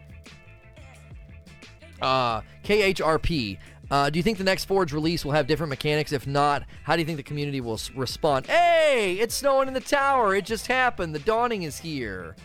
Uh, 2.01 2.41
KHRP. 2.63 3.59
Uh, 3.91 4.09
do 4.09 4.17
you 4.17 4.23
think 4.23 4.37
the 4.37 4.43
next 4.43 4.65
Forge 4.65 4.93
release 4.93 5.23
will 5.25 5.33
have 5.33 5.45
different 5.45 5.69
mechanics? 5.69 6.11
If 6.11 6.25
not, 6.25 6.63
how 6.83 6.95
do 6.95 7.01
you 7.01 7.05
think 7.05 7.17
the 7.17 7.23
community 7.23 7.61
will 7.61 7.73
s- 7.75 7.91
respond? 7.91 8.47
Hey, 8.47 9.17
it's 9.19 9.35
snowing 9.35 9.67
in 9.67 9.73
the 9.73 9.79
tower. 9.81 10.35
It 10.35 10.45
just 10.45 10.67
happened. 10.67 11.13
The 11.13 11.19
dawning 11.19 11.63
is 11.63 11.77
here. 11.77 12.35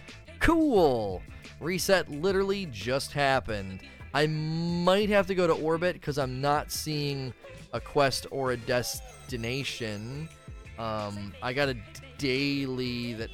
Cool. 0.40 1.22
Reset 1.60 2.10
literally 2.10 2.66
just 2.66 3.12
happened. 3.12 3.80
I 4.14 4.26
might 4.26 5.08
have 5.10 5.26
to 5.28 5.34
go 5.34 5.46
to 5.46 5.52
orbit 5.54 5.94
because 5.94 6.18
I'm 6.18 6.40
not 6.40 6.70
seeing 6.72 7.32
a 7.72 7.80
quest 7.80 8.26
or 8.30 8.52
a 8.52 8.56
destination. 8.56 10.28
Um, 10.78 11.32
I 11.42 11.52
got 11.52 11.68
a 11.68 11.76
daily 12.18 13.14
that 13.14 13.30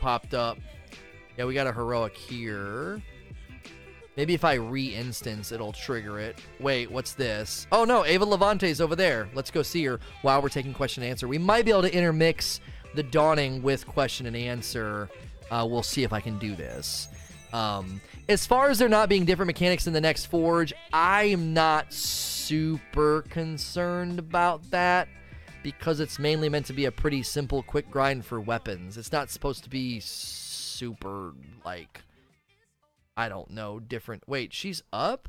popped 0.00 0.34
up. 0.34 0.58
Yeah, 1.36 1.44
we 1.44 1.54
got 1.54 1.66
a 1.66 1.72
heroic 1.72 2.16
here. 2.16 3.02
Maybe 4.16 4.34
if 4.34 4.44
I 4.44 4.54
re-instance, 4.54 5.52
it'll 5.52 5.72
trigger 5.72 6.18
it. 6.20 6.38
Wait, 6.60 6.90
what's 6.90 7.14
this? 7.14 7.66
Oh 7.72 7.84
no, 7.84 8.04
Eva 8.04 8.24
Levante's 8.24 8.80
over 8.80 8.94
there. 8.94 9.28
Let's 9.34 9.50
go 9.50 9.62
see 9.62 9.84
her 9.84 10.00
while 10.20 10.42
we're 10.42 10.50
taking 10.50 10.74
question 10.74 11.02
and 11.02 11.10
answer. 11.10 11.26
We 11.26 11.38
might 11.38 11.64
be 11.64 11.70
able 11.70 11.82
to 11.82 11.94
intermix 11.94 12.60
the 12.94 13.02
dawning 13.02 13.62
with 13.62 13.86
question 13.86 14.26
and 14.26 14.36
answer. 14.36 15.08
Uh, 15.50 15.66
we'll 15.68 15.82
see 15.82 16.02
if 16.02 16.12
I 16.12 16.20
can 16.20 16.38
do 16.38 16.54
this. 16.54 17.08
Um, 17.52 18.00
as 18.28 18.46
far 18.46 18.70
as 18.70 18.78
there 18.78 18.88
not 18.88 19.08
being 19.08 19.24
different 19.24 19.48
mechanics 19.48 19.86
in 19.86 19.92
the 19.92 20.00
next 20.00 20.26
Forge, 20.26 20.72
I 20.92 21.24
am 21.24 21.52
not 21.52 21.92
super 21.92 23.22
concerned 23.22 24.18
about 24.18 24.70
that 24.70 25.08
because 25.62 26.00
it's 26.00 26.18
mainly 26.18 26.48
meant 26.48 26.66
to 26.66 26.72
be 26.72 26.86
a 26.86 26.92
pretty 26.92 27.22
simple, 27.22 27.62
quick 27.62 27.90
grind 27.90 28.24
for 28.24 28.40
weapons. 28.40 28.96
It's 28.96 29.12
not 29.12 29.30
supposed 29.30 29.64
to 29.64 29.70
be 29.70 30.00
super, 30.00 31.32
like, 31.64 32.02
I 33.16 33.28
don't 33.28 33.50
know, 33.50 33.78
different. 33.78 34.24
Wait, 34.26 34.52
she's 34.52 34.82
up? 34.92 35.28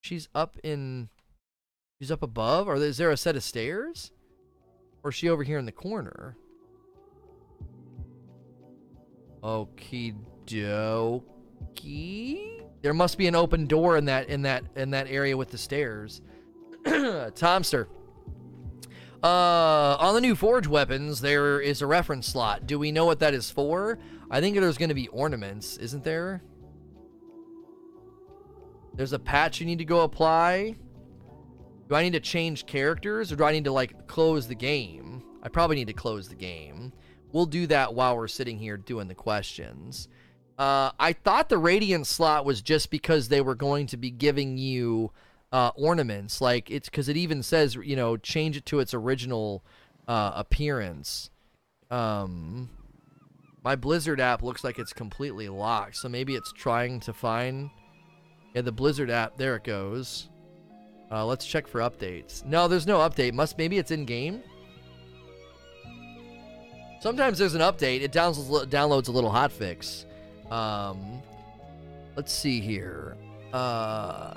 She's 0.00 0.28
up 0.34 0.56
in. 0.62 1.08
She's 2.00 2.10
up 2.10 2.22
above? 2.22 2.68
Or 2.68 2.76
is 2.76 2.98
there 2.98 3.10
a 3.10 3.16
set 3.16 3.36
of 3.36 3.42
stairs? 3.42 4.12
Or 5.02 5.10
is 5.10 5.16
she 5.16 5.28
over 5.28 5.42
here 5.42 5.58
in 5.58 5.66
the 5.66 5.72
corner? 5.72 6.36
Okie 9.42 10.14
dokie. 10.46 11.22
There 12.82 12.94
must 12.94 13.18
be 13.18 13.26
an 13.26 13.34
open 13.34 13.66
door 13.66 13.96
in 13.96 14.04
that 14.06 14.28
in 14.28 14.42
that 14.42 14.64
in 14.76 14.90
that 14.90 15.08
area 15.08 15.36
with 15.36 15.50
the 15.50 15.58
stairs. 15.58 16.22
Tomster. 16.84 17.88
Uh, 19.22 19.96
on 19.98 20.14
the 20.14 20.20
new 20.20 20.36
Forge 20.36 20.68
weapons, 20.68 21.20
there 21.20 21.60
is 21.60 21.82
a 21.82 21.86
reference 21.86 22.28
slot. 22.28 22.68
Do 22.68 22.78
we 22.78 22.92
know 22.92 23.04
what 23.04 23.18
that 23.18 23.34
is 23.34 23.50
for? 23.50 23.98
I 24.30 24.40
think 24.40 24.56
there's 24.56 24.78
going 24.78 24.90
to 24.90 24.94
be 24.94 25.08
ornaments, 25.08 25.76
isn't 25.78 26.04
there? 26.04 26.40
There's 28.98 29.12
a 29.12 29.18
patch 29.20 29.60
you 29.60 29.66
need 29.66 29.78
to 29.78 29.84
go 29.84 30.00
apply. 30.00 30.74
Do 31.88 31.94
I 31.94 32.02
need 32.02 32.14
to 32.14 32.20
change 32.20 32.66
characters 32.66 33.30
or 33.30 33.36
do 33.36 33.44
I 33.44 33.52
need 33.52 33.62
to 33.66 33.72
like 33.72 34.08
close 34.08 34.48
the 34.48 34.56
game? 34.56 35.22
I 35.40 35.48
probably 35.48 35.76
need 35.76 35.86
to 35.86 35.92
close 35.92 36.28
the 36.28 36.34
game. 36.34 36.92
We'll 37.30 37.46
do 37.46 37.68
that 37.68 37.94
while 37.94 38.16
we're 38.16 38.26
sitting 38.26 38.58
here 38.58 38.76
doing 38.76 39.06
the 39.06 39.14
questions. 39.14 40.08
Uh, 40.58 40.90
I 40.98 41.12
thought 41.12 41.48
the 41.48 41.58
Radiant 41.58 42.08
slot 42.08 42.44
was 42.44 42.60
just 42.60 42.90
because 42.90 43.28
they 43.28 43.40
were 43.40 43.54
going 43.54 43.86
to 43.86 43.96
be 43.96 44.10
giving 44.10 44.58
you 44.58 45.12
uh, 45.52 45.70
ornaments. 45.76 46.40
Like 46.40 46.68
it's 46.68 46.88
because 46.88 47.08
it 47.08 47.16
even 47.16 47.44
says, 47.44 47.76
you 47.76 47.94
know, 47.94 48.16
change 48.16 48.56
it 48.56 48.66
to 48.66 48.80
its 48.80 48.94
original 48.94 49.64
uh, 50.08 50.32
appearance. 50.34 51.30
Um, 51.88 52.68
my 53.62 53.76
Blizzard 53.76 54.20
app 54.20 54.42
looks 54.42 54.64
like 54.64 54.76
it's 54.76 54.92
completely 54.92 55.48
locked, 55.48 55.98
so 55.98 56.08
maybe 56.08 56.34
it's 56.34 56.50
trying 56.50 56.98
to 56.98 57.12
find. 57.12 57.70
Yeah, 58.54 58.62
the 58.62 58.72
Blizzard 58.72 59.10
app. 59.10 59.36
There 59.36 59.56
it 59.56 59.64
goes. 59.64 60.28
Uh, 61.10 61.24
let's 61.24 61.46
check 61.46 61.66
for 61.66 61.80
updates. 61.80 62.44
No, 62.44 62.68
there's 62.68 62.86
no 62.86 62.98
update. 62.98 63.32
Must 63.32 63.56
maybe 63.56 63.78
it's 63.78 63.90
in 63.90 64.04
game. 64.04 64.42
Sometimes 67.00 67.38
there's 67.38 67.54
an 67.54 67.60
update. 67.60 68.02
It 68.02 68.12
downloads 68.12 68.66
downloads 68.66 69.08
a 69.08 69.12
little 69.12 69.30
hotfix. 69.30 70.04
Um, 70.50 71.22
let's 72.16 72.32
see 72.32 72.60
here. 72.60 73.16
Uh, 73.52 74.34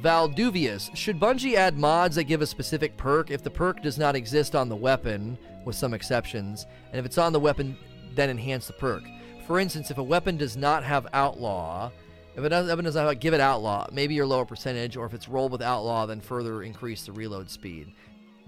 Valduvius. 0.00 0.94
Should 0.96 1.20
Bungie 1.20 1.54
add 1.54 1.78
mods 1.78 2.16
that 2.16 2.24
give 2.24 2.42
a 2.42 2.46
specific 2.46 2.96
perk 2.96 3.30
if 3.30 3.42
the 3.42 3.50
perk 3.50 3.82
does 3.82 3.98
not 3.98 4.16
exist 4.16 4.54
on 4.54 4.68
the 4.68 4.76
weapon, 4.76 5.38
with 5.64 5.76
some 5.76 5.94
exceptions, 5.94 6.66
and 6.90 6.98
if 6.98 7.06
it's 7.06 7.18
on 7.18 7.32
the 7.32 7.40
weapon, 7.40 7.76
then 8.14 8.30
enhance 8.30 8.66
the 8.66 8.72
perk? 8.72 9.02
For 9.46 9.58
instance, 9.58 9.90
if 9.90 9.98
a 9.98 10.02
weapon 10.02 10.36
does 10.36 10.56
not 10.56 10.82
have 10.84 11.06
outlaw, 11.12 11.90
if 12.36 12.44
it 12.44 12.48
doesn't, 12.48 12.84
doesn't 12.84 13.06
have, 13.06 13.20
give 13.20 13.34
it 13.34 13.40
outlaw, 13.40 13.86
maybe 13.92 14.14
your 14.14 14.26
lower 14.26 14.44
percentage, 14.44 14.96
or 14.96 15.06
if 15.06 15.14
it's 15.14 15.28
rolled 15.28 15.52
with 15.52 15.62
outlaw, 15.62 16.06
then 16.06 16.20
further 16.20 16.62
increase 16.62 17.06
the 17.06 17.12
reload 17.12 17.50
speed. 17.50 17.92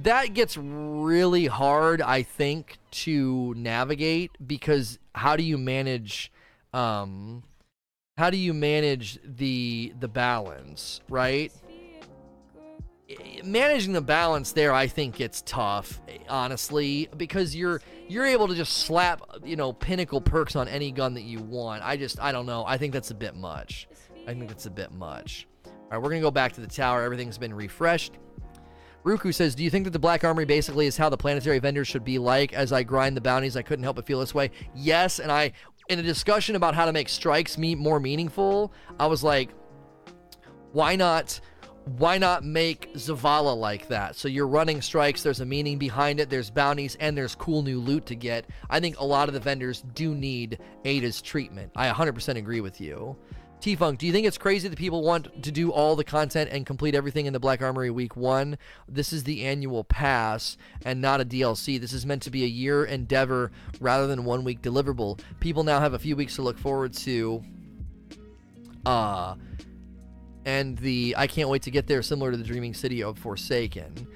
That 0.01 0.35
gets 0.35 0.57
really 0.57 1.47
hard, 1.47 2.03
I 2.03 2.23
think, 2.23 2.79
to 2.91 3.55
navigate 3.57 4.31
because 4.47 4.99
how 5.15 5.37
do 5.37 5.43
you 5.43 5.57
manage, 5.57 6.31
um, 6.75 7.43
how 8.19 8.31
do 8.31 8.37
you 8.37 8.53
manage 8.53 9.19
the 9.25 9.93
the 9.99 10.09
balance, 10.09 11.01
right? 11.09 11.53
Managing 13.45 13.93
the 13.93 14.01
balance 14.01 14.53
there 14.53 14.73
i 14.73 14.87
think 14.87 15.21
it's 15.21 15.43
tough 15.43 16.01
honestly 16.29 17.09
because 17.17 17.55
you're 17.55 17.81
you're 18.09 18.27
able 18.27 18.49
to 18.49 18.55
just 18.55 18.79
slap 18.79 19.21
you 19.45 19.57
know 19.57 19.73
pinnacle 19.73 20.21
perks 20.21 20.57
on 20.57 20.69
any 20.69 20.93
gun 20.93 21.15
that 21.15 21.23
you 21.23 21.41
want. 21.41 21.83
I 21.85 21.97
just 21.97 22.21
i 22.21 22.33
don't 22.33 22.47
know. 22.47 22.65
I 22.67 22.79
think 22.79 22.93
that's 22.93 23.11
a 23.11 23.15
bit 23.15 23.35
much. 23.35 23.89
I 24.27 24.35
think 24.35 24.49
that's 24.49 24.67
a 24.67 24.71
bit 24.71 24.93
much. 24.93 25.47
All 25.65 25.73
right 25.91 26.03
we're 26.03 26.11
gonna 26.11 26.21
go 26.21 26.31
back 26.31 26.53
to 26.55 26.61
the 26.61 26.67
tower. 26.67 27.03
Everything's 27.03 27.39
been 27.39 27.55
refreshed. 27.55 28.15
Ruku 29.05 29.33
says, 29.33 29.55
Do 29.55 29.63
you 29.63 29.71
think 29.71 29.85
that 29.85 29.93
the 29.93 30.01
Black 30.01 30.25
Armory 30.25 30.47
basically 30.47 30.87
is 30.87 30.97
how 30.97 31.09
the 31.09 31.17
planetary 31.17 31.61
vendors 31.61 31.87
should 31.87 32.05
be 32.05 32.19
like? 32.19 32.53
As 32.53 32.73
I 32.73 32.83
grind 32.83 33.17
the 33.17 33.21
bounties, 33.21 33.57
I 33.57 33.63
couldn't 33.63 33.85
help 33.85 33.95
but 33.95 34.05
feel 34.05 34.19
this 34.19 34.35
way. 34.35 34.51
Yes, 34.75 35.21
and 35.21 35.31
I, 35.31 35.53
in 35.89 36.01
a 36.01 36.03
discussion 36.03 36.57
about 36.57 36.75
how 36.75 36.87
to 36.87 36.93
make 36.93 37.09
strikes 37.09 37.57
me 37.57 37.77
more 37.77 38.01
meaningful, 38.01 38.73
I 38.99 39.07
was 39.07 39.23
like, 39.23 39.51
why 40.73 40.97
not 40.97 41.39
why 41.87 42.19
not 42.19 42.45
make 42.45 42.93
Zavala 42.95 43.57
like 43.57 43.89
that? 43.89 44.17
So 44.17 44.27
you're 44.27 44.49
running 44.49 44.83
strikes, 44.83 45.23
there's 45.23 45.41
a 45.41 45.47
meaning 45.47 45.79
behind 45.79 46.19
it, 46.19 46.29
there's 46.29 46.51
bounties, 46.51 46.97
and 46.99 47.17
there's 47.17 47.37
cool 47.37 47.63
new 47.63 47.81
loot 47.81 48.07
to 48.07 48.17
get. 48.17 48.45
I 48.69 48.81
think 48.81 48.99
a 48.99 49.05
lot 49.05 49.29
of 49.29 49.35
the 49.35 49.41
vendors 49.41 49.83
do 49.95 50.13
need 50.15 50.59
Ada's 50.85 51.23
treatment. 51.23 51.71
I 51.77 51.89
100% 51.89 52.37
agree 52.37 52.61
with 52.61 52.81
you. 52.81 53.17
T 53.61 53.75
Funk, 53.75 54.01
do 54.01 54.07
you 54.07 54.13
think 54.13 54.27
it's 54.27 54.37
crazy 54.37 54.69
that 54.69 54.79
people 54.79 55.03
want 55.03 55.43
to 55.43 55.51
do 55.51 55.71
all 55.71 55.97
the 55.97 56.05
content 56.05 56.51
and 56.53 56.67
complete 56.67 56.95
everything 56.95 57.27
in 57.27 57.33
the 57.33 57.41
Black 57.41 57.63
Armory 57.63 57.91
week 57.91 58.17
one? 58.17 58.59
This 58.89 59.13
is 59.13 59.25
the 59.25 59.45
annual 59.45 59.83
pass 59.85 60.57
and 60.85 61.01
not 61.01 61.21
a 61.21 61.25
DLC. 61.25 61.81
This 61.81 61.93
is 61.93 62.05
meant 62.05 62.23
to 62.23 62.31
be 62.31 62.45
a 62.45 62.49
year 62.49 62.85
endeavor 62.85 63.51
rather 63.81 64.07
than 64.07 64.25
one 64.25 64.45
week 64.45 64.61
deliverable. 64.61 65.21
People 65.41 65.65
now 65.65 65.81
have 65.81 65.95
a 65.95 65.99
few 65.99 66.17
weeks 66.17 66.35
to 66.37 66.43
look 66.43 66.59
forward 66.59 66.93
to. 66.95 67.43
Uh, 68.85 69.37
and 70.47 70.79
the 70.79 71.15
I 71.19 71.27
can't 71.27 71.51
wait 71.51 71.63
to 71.63 71.71
get 71.71 71.87
there, 71.87 72.01
similar 72.01 72.31
to 72.31 72.37
the 72.39 72.45
Dreaming 72.45 72.73
City 72.73 73.03
of 73.03 73.19
Forsaken. 73.19 74.07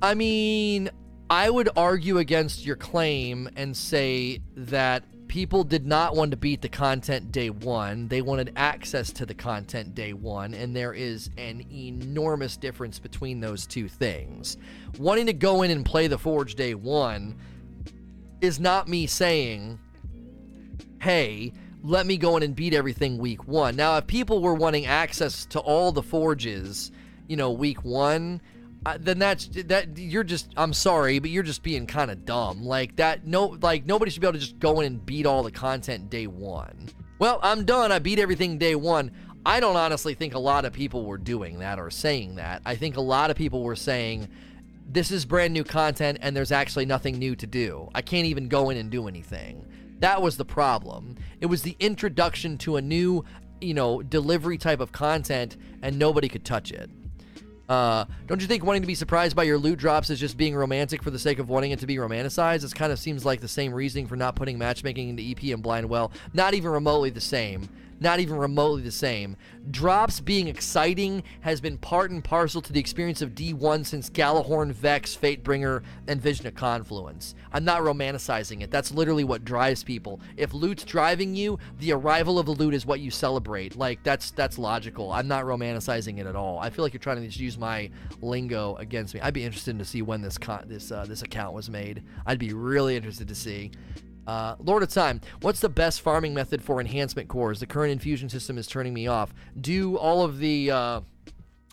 I 0.00 0.14
mean, 0.14 0.90
I 1.30 1.50
would 1.50 1.70
argue 1.74 2.18
against 2.18 2.64
your 2.66 2.76
claim 2.76 3.48
and 3.56 3.76
say 3.76 4.40
that 4.54 5.04
people 5.28 5.64
did 5.64 5.86
not 5.86 6.14
want 6.14 6.30
to 6.32 6.36
beat 6.36 6.60
the 6.60 6.68
content 6.68 7.32
day 7.32 7.48
one. 7.48 8.06
They 8.08 8.20
wanted 8.20 8.52
access 8.54 9.10
to 9.12 9.24
the 9.24 9.32
content 9.32 9.94
day 9.94 10.12
one, 10.12 10.52
and 10.52 10.76
there 10.76 10.92
is 10.92 11.30
an 11.38 11.64
enormous 11.72 12.58
difference 12.58 12.98
between 12.98 13.40
those 13.40 13.66
two 13.66 13.88
things. 13.88 14.58
Wanting 14.98 15.26
to 15.26 15.32
go 15.32 15.62
in 15.62 15.70
and 15.70 15.86
play 15.86 16.06
the 16.06 16.18
Forge 16.18 16.54
day 16.54 16.74
one 16.74 17.34
is 18.42 18.60
not 18.60 18.88
me 18.88 19.06
saying, 19.06 19.78
hey, 21.00 21.54
let 21.82 22.06
me 22.06 22.16
go 22.16 22.36
in 22.36 22.42
and 22.42 22.54
beat 22.54 22.74
everything 22.74 23.18
week 23.18 23.46
one. 23.46 23.76
Now, 23.76 23.96
if 23.96 24.06
people 24.06 24.40
were 24.40 24.54
wanting 24.54 24.86
access 24.86 25.46
to 25.46 25.60
all 25.60 25.92
the 25.92 26.02
forges, 26.02 26.92
you 27.26 27.36
know, 27.36 27.50
week 27.50 27.84
one, 27.84 28.40
uh, 28.84 28.98
then 29.00 29.18
that's 29.18 29.46
that 29.46 29.96
you're 29.96 30.24
just 30.24 30.52
I'm 30.56 30.72
sorry, 30.72 31.18
but 31.18 31.30
you're 31.30 31.42
just 31.42 31.62
being 31.62 31.86
kind 31.86 32.10
of 32.10 32.24
dumb. 32.24 32.64
Like 32.64 32.96
that 32.96 33.26
no 33.26 33.56
like 33.60 33.86
nobody 33.86 34.10
should 34.10 34.20
be 34.20 34.26
able 34.26 34.34
to 34.34 34.40
just 34.40 34.58
go 34.58 34.80
in 34.80 34.86
and 34.86 35.06
beat 35.06 35.26
all 35.26 35.42
the 35.42 35.52
content 35.52 36.10
day 36.10 36.26
1. 36.26 36.88
Well, 37.18 37.38
I'm 37.42 37.64
done. 37.64 37.92
I 37.92 38.00
beat 38.00 38.18
everything 38.18 38.58
day 38.58 38.74
1. 38.74 39.10
I 39.44 39.60
don't 39.60 39.76
honestly 39.76 40.14
think 40.14 40.34
a 40.34 40.38
lot 40.38 40.64
of 40.64 40.72
people 40.72 41.04
were 41.04 41.18
doing 41.18 41.60
that 41.60 41.78
or 41.78 41.90
saying 41.90 42.36
that. 42.36 42.62
I 42.64 42.76
think 42.76 42.96
a 42.96 43.00
lot 43.00 43.30
of 43.30 43.36
people 43.36 43.62
were 43.62 43.76
saying 43.76 44.28
this 44.88 45.10
is 45.10 45.24
brand 45.24 45.52
new 45.52 45.64
content 45.64 46.18
and 46.20 46.36
there's 46.36 46.52
actually 46.52 46.86
nothing 46.86 47.18
new 47.18 47.36
to 47.36 47.46
do. 47.46 47.88
I 47.94 48.02
can't 48.02 48.26
even 48.26 48.48
go 48.48 48.70
in 48.70 48.76
and 48.76 48.90
do 48.90 49.08
anything. 49.08 49.64
That 50.02 50.20
was 50.20 50.36
the 50.36 50.44
problem. 50.44 51.14
It 51.40 51.46
was 51.46 51.62
the 51.62 51.76
introduction 51.78 52.58
to 52.58 52.74
a 52.74 52.82
new, 52.82 53.24
you 53.60 53.72
know, 53.72 54.02
delivery 54.02 54.58
type 54.58 54.80
of 54.80 54.90
content 54.90 55.56
and 55.80 55.96
nobody 55.96 56.28
could 56.28 56.44
touch 56.44 56.72
it. 56.72 56.90
Uh, 57.68 58.06
don't 58.26 58.40
you 58.40 58.48
think 58.48 58.64
wanting 58.64 58.82
to 58.82 58.88
be 58.88 58.96
surprised 58.96 59.36
by 59.36 59.44
your 59.44 59.58
loot 59.58 59.78
drops 59.78 60.10
is 60.10 60.18
just 60.18 60.36
being 60.36 60.56
romantic 60.56 61.04
for 61.04 61.12
the 61.12 61.20
sake 61.20 61.38
of 61.38 61.48
wanting 61.48 61.70
it 61.70 61.78
to 61.78 61.86
be 61.86 61.98
romanticized? 61.98 62.64
It 62.64 62.74
kind 62.74 62.90
of 62.90 62.98
seems 62.98 63.24
like 63.24 63.40
the 63.40 63.46
same 63.46 63.72
reasoning 63.72 64.08
for 64.08 64.16
not 64.16 64.34
putting 64.34 64.58
matchmaking 64.58 65.08
into 65.08 65.22
EP 65.22 65.54
and 65.54 65.62
Blind 65.62 65.88
Well. 65.88 66.10
Not 66.34 66.54
even 66.54 66.72
remotely 66.72 67.10
the 67.10 67.20
same 67.20 67.68
not 68.02 68.20
even 68.20 68.36
remotely 68.36 68.82
the 68.82 68.90
same. 68.90 69.36
Drops 69.70 70.20
being 70.20 70.48
exciting 70.48 71.22
has 71.40 71.60
been 71.60 71.78
part 71.78 72.10
and 72.10 72.22
parcel 72.22 72.60
to 72.62 72.72
the 72.72 72.80
experience 72.80 73.22
of 73.22 73.30
D1 73.30 73.86
since 73.86 74.10
Gjallarhorn, 74.10 74.72
Vex, 74.72 75.16
Fatebringer, 75.16 75.82
and 76.08 76.20
Vision 76.20 76.46
of 76.46 76.54
Confluence. 76.54 77.34
I'm 77.52 77.64
not 77.64 77.82
romanticizing 77.82 78.62
it. 78.62 78.70
That's 78.70 78.92
literally 78.92 79.24
what 79.24 79.44
drives 79.44 79.84
people. 79.84 80.20
If 80.36 80.52
loot's 80.52 80.84
driving 80.84 81.34
you, 81.34 81.58
the 81.78 81.92
arrival 81.92 82.38
of 82.38 82.46
the 82.46 82.52
loot 82.52 82.74
is 82.74 82.84
what 82.84 83.00
you 83.00 83.10
celebrate. 83.10 83.76
Like 83.76 84.02
that's 84.02 84.30
that's 84.32 84.58
logical. 84.58 85.12
I'm 85.12 85.28
not 85.28 85.44
romanticizing 85.44 86.18
it 86.18 86.26
at 86.26 86.36
all. 86.36 86.58
I 86.58 86.70
feel 86.70 86.84
like 86.84 86.92
you're 86.92 87.00
trying 87.00 87.20
to 87.20 87.26
just 87.26 87.40
use 87.40 87.56
my 87.56 87.90
lingo 88.20 88.76
against 88.76 89.14
me. 89.14 89.20
I'd 89.20 89.34
be 89.34 89.44
interested 89.44 89.78
to 89.78 89.84
see 89.84 90.02
when 90.02 90.22
this 90.22 90.38
con- 90.38 90.64
this 90.66 90.90
uh, 90.90 91.04
this 91.06 91.22
account 91.22 91.54
was 91.54 91.70
made. 91.70 92.02
I'd 92.26 92.38
be 92.38 92.52
really 92.52 92.96
interested 92.96 93.28
to 93.28 93.34
see. 93.34 93.70
Uh, 94.26 94.54
Lord 94.60 94.82
of 94.82 94.88
Time, 94.88 95.20
what's 95.40 95.60
the 95.60 95.68
best 95.68 96.00
farming 96.00 96.34
method 96.34 96.62
for 96.62 96.80
enhancement 96.80 97.28
cores? 97.28 97.60
The 97.60 97.66
current 97.66 97.92
infusion 97.92 98.28
system 98.28 98.56
is 98.56 98.66
turning 98.66 98.94
me 98.94 99.06
off. 99.06 99.34
Do 99.60 99.96
all 99.96 100.22
of 100.22 100.38
the 100.38 100.70
uh, 100.70 101.00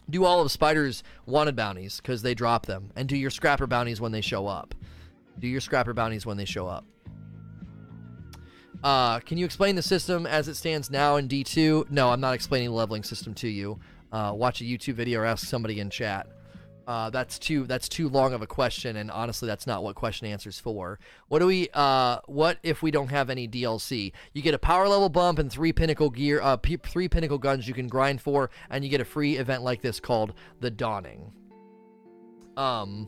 do 0.09 0.25
all 0.25 0.41
of 0.41 0.51
Spider's 0.51 1.03
wanted 1.25 1.55
bounties 1.55 1.97
because 1.97 2.21
they 2.21 2.33
drop 2.33 2.65
them, 2.65 2.91
and 2.95 3.07
do 3.07 3.15
your 3.15 3.29
scrapper 3.29 3.67
bounties 3.67 4.01
when 4.01 4.11
they 4.11 4.21
show 4.21 4.47
up. 4.47 4.73
Do 5.37 5.47
your 5.47 5.61
scrapper 5.61 5.93
bounties 5.93 6.25
when 6.25 6.37
they 6.37 6.45
show 6.45 6.67
up. 6.67 6.85
Uh, 8.83 9.19
can 9.19 9.37
you 9.37 9.45
explain 9.45 9.75
the 9.75 9.81
system 9.81 10.25
as 10.25 10.47
it 10.47 10.55
stands 10.55 10.89
now 10.89 11.17
in 11.17 11.27
D2? 11.27 11.91
No, 11.91 12.09
I'm 12.09 12.21
not 12.21 12.33
explaining 12.33 12.69
the 12.69 12.75
leveling 12.75 13.03
system 13.03 13.33
to 13.35 13.47
you. 13.47 13.79
Uh, 14.11 14.33
watch 14.35 14.61
a 14.61 14.63
YouTube 14.63 14.95
video 14.95 15.19
or 15.19 15.25
ask 15.25 15.45
somebody 15.45 15.79
in 15.79 15.89
chat. 15.89 16.27
Uh, 16.89 17.07
that's 17.11 17.37
too 17.37 17.67
that's 17.67 17.87
too 17.87 18.09
long 18.09 18.33
of 18.33 18.41
a 18.41 18.47
question, 18.47 18.95
and 18.95 19.11
honestly, 19.11 19.45
that's 19.45 19.67
not 19.67 19.83
what 19.83 19.93
question 19.95 20.25
answers 20.25 20.57
for. 20.57 20.97
What 21.27 21.37
do 21.37 21.45
we? 21.45 21.69
Uh, 21.71 22.17
what 22.25 22.57
if 22.63 22.81
we 22.81 22.89
don't 22.89 23.09
have 23.09 23.29
any 23.29 23.47
DLC? 23.47 24.11
You 24.33 24.41
get 24.41 24.55
a 24.55 24.57
power 24.57 24.87
level 24.87 25.07
bump 25.07 25.37
and 25.37 25.51
three 25.51 25.71
pinnacle 25.71 26.09
gear, 26.09 26.41
uh, 26.41 26.57
p- 26.57 26.77
three 26.77 27.07
pinnacle 27.07 27.37
guns 27.37 27.67
you 27.67 27.75
can 27.75 27.87
grind 27.87 28.21
for, 28.21 28.49
and 28.71 28.83
you 28.83 28.89
get 28.89 29.01
a 29.01 29.05
free 29.05 29.37
event 29.37 29.61
like 29.61 29.83
this 29.83 29.99
called 29.99 30.33
the 30.61 30.71
Dawning. 30.71 31.31
Um, 32.57 33.07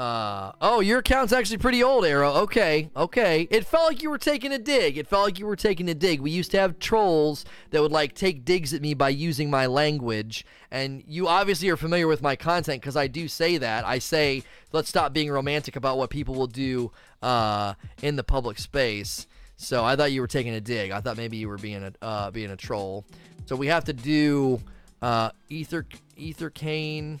uh, 0.00 0.52
oh, 0.62 0.80
your 0.80 1.00
account's 1.00 1.30
actually 1.30 1.58
pretty 1.58 1.82
old, 1.82 2.06
Arrow. 2.06 2.32
Okay, 2.32 2.88
okay. 2.96 3.46
It 3.50 3.66
felt 3.66 3.86
like 3.86 4.02
you 4.02 4.08
were 4.08 4.16
taking 4.16 4.50
a 4.50 4.58
dig. 4.58 4.96
It 4.96 5.06
felt 5.06 5.24
like 5.24 5.38
you 5.38 5.44
were 5.44 5.56
taking 5.56 5.90
a 5.90 5.94
dig. 5.94 6.22
We 6.22 6.30
used 6.30 6.50
to 6.52 6.58
have 6.58 6.78
trolls 6.78 7.44
that 7.68 7.82
would 7.82 7.92
like 7.92 8.14
take 8.14 8.46
digs 8.46 8.72
at 8.72 8.80
me 8.80 8.94
by 8.94 9.10
using 9.10 9.50
my 9.50 9.66
language, 9.66 10.46
and 10.70 11.04
you 11.06 11.28
obviously 11.28 11.68
are 11.68 11.76
familiar 11.76 12.08
with 12.08 12.22
my 12.22 12.34
content 12.34 12.80
because 12.80 12.96
I 12.96 13.08
do 13.08 13.28
say 13.28 13.58
that. 13.58 13.84
I 13.84 13.98
say 13.98 14.42
let's 14.72 14.88
stop 14.88 15.12
being 15.12 15.30
romantic 15.30 15.76
about 15.76 15.98
what 15.98 16.08
people 16.08 16.34
will 16.34 16.46
do 16.46 16.92
uh, 17.20 17.74
in 18.00 18.16
the 18.16 18.24
public 18.24 18.58
space. 18.58 19.26
So 19.58 19.84
I 19.84 19.96
thought 19.96 20.12
you 20.12 20.22
were 20.22 20.26
taking 20.26 20.54
a 20.54 20.62
dig. 20.62 20.92
I 20.92 21.02
thought 21.02 21.18
maybe 21.18 21.36
you 21.36 21.46
were 21.46 21.58
being 21.58 21.84
a 21.84 21.92
uh, 22.00 22.30
being 22.30 22.50
a 22.50 22.56
troll. 22.56 23.04
So 23.44 23.54
we 23.54 23.66
have 23.66 23.84
to 23.84 23.92
do 23.92 24.62
uh, 25.02 25.32
ether 25.50 25.84
ether 26.16 26.48
cane. 26.48 27.20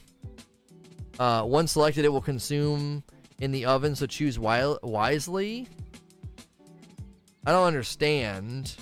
Uh, 1.18 1.44
once 1.46 1.72
selected, 1.72 2.04
it 2.04 2.08
will 2.08 2.20
consume 2.20 3.02
in 3.40 3.52
the 3.52 3.64
oven, 3.64 3.94
so 3.94 4.06
choose 4.06 4.36
wi- 4.36 4.76
wisely. 4.82 5.68
I 7.46 7.52
don't 7.52 7.66
understand. 7.66 8.76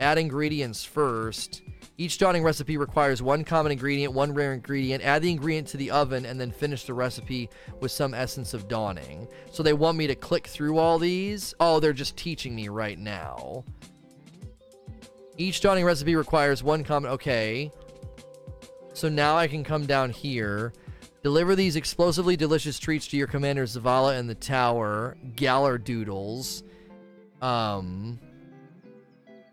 Add 0.00 0.18
ingredients 0.18 0.84
first. 0.84 1.62
Each 1.96 2.18
dawning 2.18 2.42
recipe 2.42 2.76
requires 2.76 3.22
one 3.22 3.44
common 3.44 3.70
ingredient, 3.70 4.12
one 4.12 4.34
rare 4.34 4.52
ingredient. 4.52 5.04
Add 5.04 5.22
the 5.22 5.30
ingredient 5.30 5.68
to 5.68 5.76
the 5.76 5.92
oven 5.92 6.26
and 6.26 6.40
then 6.40 6.50
finish 6.50 6.84
the 6.84 6.94
recipe 6.94 7.48
with 7.80 7.92
some 7.92 8.14
essence 8.14 8.52
of 8.52 8.66
dawning. 8.66 9.28
So 9.52 9.62
they 9.62 9.72
want 9.74 9.96
me 9.96 10.08
to 10.08 10.16
click 10.16 10.48
through 10.48 10.78
all 10.78 10.98
these. 10.98 11.54
Oh, 11.60 11.78
they're 11.78 11.92
just 11.92 12.16
teaching 12.16 12.54
me 12.54 12.68
right 12.68 12.98
now. 12.98 13.64
Each 15.36 15.60
dawning 15.60 15.84
recipe 15.84 16.16
requires 16.16 16.64
one 16.64 16.82
common. 16.82 17.12
Okay. 17.12 17.70
So 18.92 19.08
now 19.08 19.36
I 19.36 19.46
can 19.46 19.62
come 19.62 19.86
down 19.86 20.10
here 20.10 20.72
Deliver 21.24 21.56
these 21.56 21.74
explosively 21.74 22.36
delicious 22.36 22.78
treats 22.78 23.06
to 23.08 23.16
your 23.16 23.26
commander 23.26 23.64
Zavala 23.64 24.18
in 24.20 24.26
the 24.26 24.34
tower. 24.34 25.16
Gjallardoodles. 25.34 26.62
Um, 27.40 28.20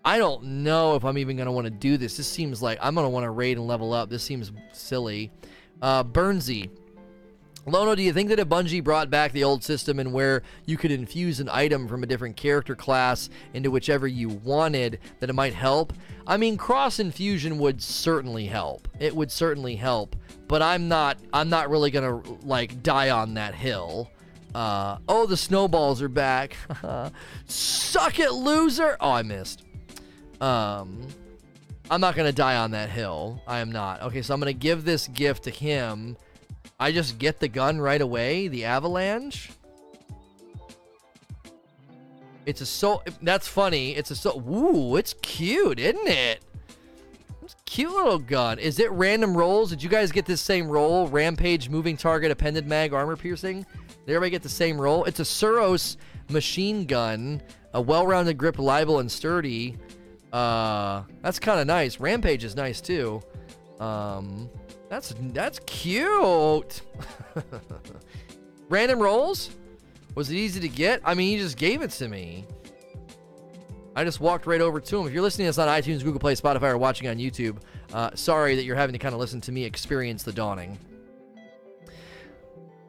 I 0.04 0.18
don't 0.18 0.44
know 0.44 0.96
if 0.96 1.06
I'm 1.06 1.18
even 1.18 1.38
gonna 1.38 1.54
want 1.54 1.68
to 1.68 1.72
do 1.72 1.96
this. 1.96 2.18
This 2.18 2.28
seems 2.28 2.62
like 2.62 2.78
I'm 2.82 2.94
gonna 2.94 3.10
want 3.10 3.24
to 3.24 3.30
raid 3.30 3.58
and 3.58 3.66
level 3.68 3.94
up. 3.94 4.10
This 4.10 4.22
seems 4.22 4.52
silly. 4.74 5.32
Uh. 5.82 6.04
Lono, 7.66 7.94
do 7.94 8.02
you 8.02 8.12
think 8.12 8.30
that 8.30 8.40
if 8.40 8.48
Bungie 8.48 8.84
brought 8.84 9.10
back 9.10 9.32
the 9.32 9.44
old 9.44 9.64
system 9.64 10.00
and 10.00 10.12
where 10.12 10.42
you 10.66 10.78
could 10.78 10.92
infuse 10.92 11.40
an 11.40 11.50
item 11.52 11.88
from 11.88 12.02
a 12.02 12.08
different 12.08 12.36
character 12.36 12.76
class 12.76 13.30
into 13.54 13.70
whichever 13.70 14.08
you 14.08 14.30
wanted, 14.30 15.00
that 15.20 15.30
it 15.30 15.34
might 15.34 15.54
help? 15.54 15.94
I 16.26 16.38
mean, 16.38 16.58
cross 16.58 17.00
infusion 17.00 17.60
would 17.60 17.82
certainly 17.82 18.48
help. 18.48 18.88
It 19.00 19.16
would 19.16 19.32
certainly 19.32 19.76
help 19.76 20.16
but 20.52 20.62
I'm 20.62 20.90
not 20.90 21.18
I'm 21.32 21.48
not 21.48 21.70
really 21.70 21.92
gonna 21.92 22.22
like 22.44 22.84
die 22.84 23.10
on 23.10 23.36
that 23.36 23.56
hill. 23.56 24.12
Uh, 24.54 24.98
oh, 25.08 25.26
the 25.26 25.38
snowballs 25.38 26.02
are 26.02 26.10
back. 26.10 26.58
Suck 27.46 28.20
it, 28.20 28.34
loser. 28.34 28.98
Oh, 29.00 29.12
I 29.12 29.22
missed. 29.24 29.64
Um, 30.42 31.08
I'm 31.90 32.02
not 32.02 32.18
gonna 32.18 32.34
die 32.34 32.58
on 32.58 32.72
that 32.72 32.90
hill. 32.90 33.42
I 33.48 33.60
am 33.60 33.72
not. 33.72 34.02
Okay, 34.02 34.22
so 34.22 34.34
I'm 34.34 34.42
gonna 34.42 34.52
give 34.52 34.84
this 34.84 35.08
gift 35.08 35.44
to 35.46 35.52
him. 35.52 36.18
I 36.82 36.92
just 36.92 37.20
get 37.20 37.40
the 37.40 37.48
gun 37.48 37.80
right 37.80 38.02
away. 38.02 38.48
The 38.48 38.66
avalanche. 38.66 39.52
It's 42.48 42.60
a 42.60 42.66
so. 42.66 43.04
That's 43.22 43.48
funny. 43.48 43.96
It's 43.96 44.10
a 44.10 44.16
so. 44.16 44.42
Ooh, 44.42 44.96
it's 44.96 45.14
cute, 45.22 45.80
isn't 45.80 46.08
it? 46.08 46.44
It's 47.44 47.56
Cute 47.66 47.92
little 47.92 48.18
gun. 48.18 48.58
Is 48.58 48.80
it 48.80 48.92
random 48.92 49.38
rolls? 49.38 49.70
Did 49.70 49.84
you 49.84 49.90
guys 49.90 50.12
get 50.12 50.26
this 50.26 50.42
same 50.42 50.68
roll? 50.68 51.08
Rampage, 51.08 51.70
moving 51.70 51.98
target, 51.98 52.32
appended 52.32 52.66
mag, 52.66 52.94
armor 52.94 53.16
piercing? 53.16 53.64
Did 54.06 54.16
everybody 54.16 54.32
get 54.32 54.42
the 54.42 54.50
same 54.50 54.82
roll? 54.82 55.04
It's 55.04 55.20
a 55.20 55.24
Suros 55.24 55.98
machine 56.30 56.86
gun, 56.86 57.44
a 57.76 57.82
well-rounded 57.82 58.40
grip, 58.40 58.58
reliable 58.58 59.00
and 59.00 59.12
sturdy. 59.12 59.78
Uh, 60.34 61.04
that's 61.22 61.38
kind 61.38 61.60
of 61.60 61.68
nice. 61.68 62.00
Rampage 62.00 62.44
is 62.44 62.56
nice 62.56 62.82
too. 62.82 63.22
Um, 63.80 64.50
that's 64.92 65.16
that's 65.32 65.58
cute. 65.60 66.82
Random 68.70 69.00
rolls? 69.00 69.50
Was 70.16 70.30
it 70.30 70.36
easy 70.36 70.60
to 70.60 70.68
get? 70.68 71.00
I 71.06 71.14
mean, 71.14 71.30
he 71.30 71.42
just 71.42 71.56
gave 71.56 71.82
it 71.82 71.92
to 71.92 72.10
me. 72.10 72.46
I 73.96 74.04
just 74.04 74.20
walked 74.20 74.46
right 74.48 74.60
over 74.60 74.82
to 74.82 75.00
him. 75.00 75.08
If 75.08 75.14
you're 75.14 75.22
listening 75.22 75.46
to 75.46 75.50
this 75.50 75.58
on 75.60 75.70
iTunes, 75.70 76.04
Google 76.04 76.20
Play, 76.20 76.36
Spotify, 76.36 76.74
or 76.74 76.78
watching 76.78 77.08
on 77.08 77.20
YouTube, 77.20 77.60
uh, 77.94 78.10
sorry 78.16 78.58
that 78.58 78.64
you're 78.64 78.76
having 78.76 78.92
to 78.92 79.00
kind 79.00 79.14
of 79.14 79.20
listen 79.22 79.40
to 79.42 79.54
me 79.54 79.64
experience 79.64 80.24
the 80.24 80.34
dawning. 80.34 80.78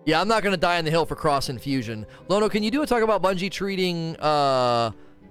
Yeah, 0.04 0.20
I'm 0.20 0.26
not 0.26 0.42
going 0.42 0.54
to 0.54 0.60
die 0.60 0.78
on 0.78 0.84
the 0.84 0.90
hill 0.90 1.06
for 1.06 1.14
cross 1.14 1.48
infusion. 1.48 2.04
Lono, 2.26 2.48
can 2.48 2.64
you 2.64 2.72
do 2.72 2.82
a 2.82 2.86
talk 2.86 3.04
about 3.04 3.22
Bungie 3.22 3.48
treating 3.48 4.16
uh, 4.16 4.90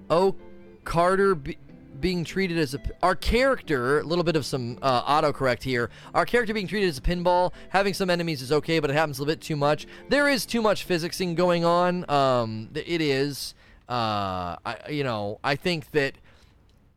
O. 0.10 0.38
Carter 0.86 1.36
be- 1.36 1.58
being 2.02 2.24
treated 2.24 2.58
as 2.58 2.74
a 2.74 2.82
our 3.02 3.16
character? 3.16 4.00
A 4.00 4.04
little 4.04 4.24
bit 4.24 4.36
of 4.36 4.46
some 4.46 4.80
uh, 4.82 5.04
autocorrect 5.04 5.64
here. 5.64 5.90
Our 6.14 6.26
character 6.26 6.54
being 6.54 6.68
treated 6.68 6.90
as 6.90 6.98
a 6.98 7.02
pinball. 7.02 7.54
Having 7.70 7.94
some 7.94 8.10
enemies 8.10 8.42
is 8.42 8.52
okay, 8.52 8.80
but 8.80 8.90
it 8.90 8.94
happens 8.94 9.20
a 9.20 9.22
little 9.22 9.34
bit 9.34 9.42
too 9.42 9.56
much. 9.56 9.88
There 10.10 10.28
is 10.28 10.46
too 10.46 10.62
much 10.62 10.88
physicsing 10.88 11.36
going 11.36 11.64
on. 11.64 12.10
Um, 12.10 12.70
it 12.74 13.02
is. 13.02 13.54
Uh, 13.88 14.58
I, 14.66 14.78
you 14.90 15.04
know, 15.04 15.40
I 15.44 15.56
think 15.56 15.92
that 15.92 16.16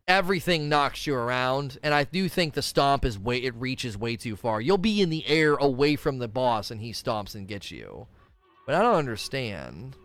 everything 0.07 0.69
knocks 0.69 1.07
you 1.07 1.15
around, 1.15 1.79
and 1.83 1.95
I 1.95 2.05
do 2.05 2.29
think 2.29 2.55
the 2.55 2.63
stomp 2.63 3.05
is 3.05 3.19
way 3.19 3.39
it 3.39 3.55
reaches 3.57 3.97
way 3.99 4.17
too 4.17 4.37
far. 4.37 4.61
You'll 4.61 4.79
be 4.79 5.01
in 5.01 5.11
the 5.11 5.27
air 5.27 5.55
away 5.55 5.97
from 5.97 6.19
the 6.19 6.29
boss, 6.29 6.71
and 6.71 6.81
he 6.81 6.93
stomps 6.93 7.35
and 7.35 7.49
gets 7.49 7.71
you. 7.71 8.07
But 8.67 8.75
I 8.75 8.83
don't 8.83 8.95
understand. 8.95 9.97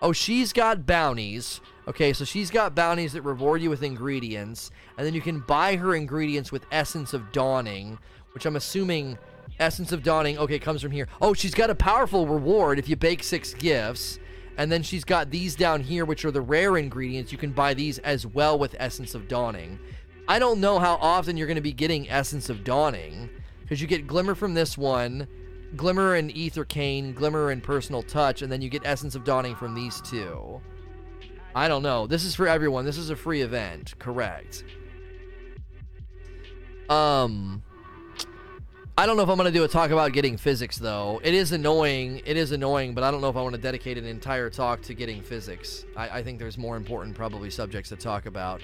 Oh, 0.00 0.12
she's 0.12 0.52
got 0.52 0.86
bounties. 0.86 1.60
Okay, 1.86 2.12
so 2.12 2.24
she's 2.24 2.50
got 2.50 2.74
bounties 2.74 3.14
that 3.14 3.22
reward 3.22 3.62
you 3.62 3.70
with 3.70 3.82
ingredients, 3.82 4.70
and 4.96 5.06
then 5.06 5.14
you 5.14 5.20
can 5.20 5.40
buy 5.40 5.76
her 5.76 5.94
ingredients 5.94 6.52
with 6.52 6.66
Essence 6.70 7.14
of 7.14 7.32
Dawning, 7.32 7.98
which 8.32 8.44
I'm 8.44 8.56
assuming 8.56 9.16
Essence 9.58 9.90
of 9.90 10.02
Dawning, 10.02 10.38
okay, 10.38 10.58
comes 10.58 10.82
from 10.82 10.92
here. 10.92 11.08
Oh, 11.20 11.32
she's 11.32 11.54
got 11.54 11.70
a 11.70 11.74
powerful 11.74 12.26
reward 12.26 12.78
if 12.78 12.88
you 12.88 12.96
bake 12.96 13.22
six 13.22 13.54
gifts. 13.54 14.18
And 14.58 14.72
then 14.72 14.82
she's 14.82 15.04
got 15.04 15.30
these 15.30 15.54
down 15.54 15.80
here, 15.80 16.04
which 16.04 16.24
are 16.24 16.32
the 16.32 16.40
rare 16.40 16.76
ingredients. 16.76 17.30
You 17.30 17.38
can 17.38 17.52
buy 17.52 17.74
these 17.74 18.00
as 18.00 18.26
well 18.26 18.58
with 18.58 18.74
Essence 18.80 19.14
of 19.14 19.28
Dawning. 19.28 19.78
I 20.26 20.40
don't 20.40 20.60
know 20.60 20.80
how 20.80 20.96
often 20.96 21.36
you're 21.36 21.46
going 21.46 21.54
to 21.54 21.60
be 21.60 21.72
getting 21.72 22.10
Essence 22.10 22.50
of 22.50 22.64
Dawning, 22.64 23.30
because 23.62 23.80
you 23.80 23.86
get 23.86 24.08
Glimmer 24.08 24.34
from 24.34 24.54
this 24.54 24.76
one, 24.76 25.28
Glimmer 25.76 26.14
and 26.14 26.34
Ether 26.34 26.64
Cane, 26.64 27.12
Glimmer 27.12 27.50
and 27.50 27.62
Personal 27.62 28.02
Touch, 28.02 28.42
and 28.42 28.50
then 28.50 28.62
you 28.62 28.68
get 28.68 28.82
Essence 28.84 29.14
of 29.14 29.24
Dawning 29.24 29.54
from 29.54 29.74
these 29.74 30.00
two. 30.00 30.60
I 31.54 31.68
don't 31.68 31.82
know. 31.82 32.06
This 32.06 32.24
is 32.24 32.34
for 32.34 32.46
everyone. 32.46 32.84
This 32.84 32.98
is 32.98 33.10
a 33.10 33.16
free 33.16 33.42
event. 33.42 33.94
Correct. 33.98 34.64
Um, 36.88 37.62
I 38.96 39.06
don't 39.06 39.16
know 39.16 39.22
if 39.22 39.28
I'm 39.28 39.36
going 39.36 39.52
to 39.52 39.56
do 39.56 39.64
a 39.64 39.68
talk 39.68 39.90
about 39.90 40.12
getting 40.12 40.36
physics, 40.36 40.78
though. 40.78 41.20
It 41.22 41.34
is 41.34 41.52
annoying. 41.52 42.22
It 42.24 42.36
is 42.36 42.52
annoying, 42.52 42.94
but 42.94 43.04
I 43.04 43.10
don't 43.10 43.20
know 43.20 43.28
if 43.28 43.36
I 43.36 43.42
want 43.42 43.54
to 43.54 43.60
dedicate 43.60 43.98
an 43.98 44.06
entire 44.06 44.50
talk 44.50 44.82
to 44.82 44.94
getting 44.94 45.22
physics. 45.22 45.84
I, 45.96 46.18
I 46.18 46.22
think 46.22 46.38
there's 46.38 46.58
more 46.58 46.76
important, 46.76 47.14
probably, 47.14 47.50
subjects 47.50 47.90
to 47.90 47.96
talk 47.96 48.26
about. 48.26 48.62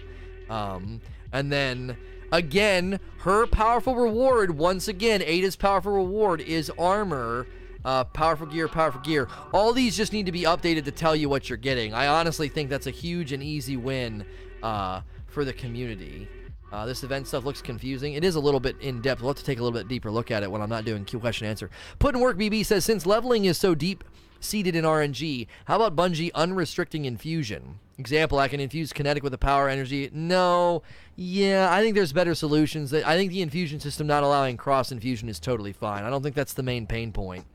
Um, 0.50 1.00
and 1.32 1.52
then, 1.52 1.96
again, 2.34 2.98
her 3.18 3.46
powerful 3.46 3.94
reward, 3.94 4.58
once 4.58 4.88
again, 4.88 5.22
Ada's 5.22 5.56
powerful 5.56 5.92
reward 5.92 6.40
is 6.40 6.70
armor. 6.78 7.46
Uh, 7.84 8.02
powerful 8.02 8.46
gear, 8.46 8.66
powerful 8.66 9.00
gear. 9.02 9.28
All 9.52 9.72
these 9.72 9.96
just 9.96 10.12
need 10.12 10.26
to 10.26 10.32
be 10.32 10.42
updated 10.42 10.84
to 10.86 10.90
tell 10.90 11.14
you 11.14 11.28
what 11.28 11.50
you're 11.50 11.58
getting. 11.58 11.92
I 11.92 12.06
honestly 12.06 12.48
think 12.48 12.70
that's 12.70 12.86
a 12.86 12.90
huge 12.90 13.32
and 13.32 13.42
easy 13.42 13.76
win 13.76 14.24
uh, 14.62 15.02
for 15.26 15.44
the 15.44 15.52
community. 15.52 16.26
Uh, 16.72 16.86
this 16.86 17.04
event 17.04 17.28
stuff 17.28 17.44
looks 17.44 17.60
confusing. 17.60 18.14
It 18.14 18.24
is 18.24 18.34
a 18.36 18.40
little 18.40 18.58
bit 18.58 18.76
in 18.80 19.02
depth. 19.02 19.20
We'll 19.20 19.30
have 19.30 19.36
to 19.36 19.44
take 19.44 19.58
a 19.58 19.62
little 19.62 19.78
bit 19.78 19.86
deeper 19.86 20.10
look 20.10 20.30
at 20.30 20.42
it 20.42 20.50
when 20.50 20.62
I'm 20.62 20.70
not 20.70 20.84
doing 20.84 21.04
Q 21.04 21.20
question 21.20 21.46
answer. 21.46 21.70
Put 21.98 22.14
in 22.14 22.20
work 22.20 22.38
BB 22.38 22.64
says 22.64 22.84
since 22.84 23.04
leveling 23.04 23.44
is 23.44 23.58
so 23.58 23.74
deep 23.74 24.02
seated 24.44 24.76
in 24.76 24.84
RNG, 24.84 25.46
how 25.64 25.76
about 25.76 25.96
Bungie 25.96 26.32
unrestricting 26.34 27.04
infusion? 27.04 27.80
Example, 27.98 28.38
I 28.38 28.48
can 28.48 28.60
infuse 28.60 28.92
kinetic 28.92 29.22
with 29.22 29.34
a 29.34 29.38
power 29.38 29.68
energy. 29.68 30.10
No, 30.12 30.82
yeah, 31.16 31.68
I 31.70 31.80
think 31.80 31.94
there's 31.94 32.12
better 32.12 32.34
solutions. 32.34 32.92
I 32.92 33.16
think 33.16 33.30
the 33.30 33.42
infusion 33.42 33.78
system 33.78 34.06
not 34.06 34.24
allowing 34.24 34.56
cross 34.56 34.90
infusion 34.90 35.28
is 35.28 35.38
totally 35.38 35.72
fine. 35.72 36.02
I 36.02 36.10
don't 36.10 36.22
think 36.22 36.34
that's 36.34 36.54
the 36.54 36.62
main 36.62 36.86
pain 36.86 37.12
point. 37.12 37.46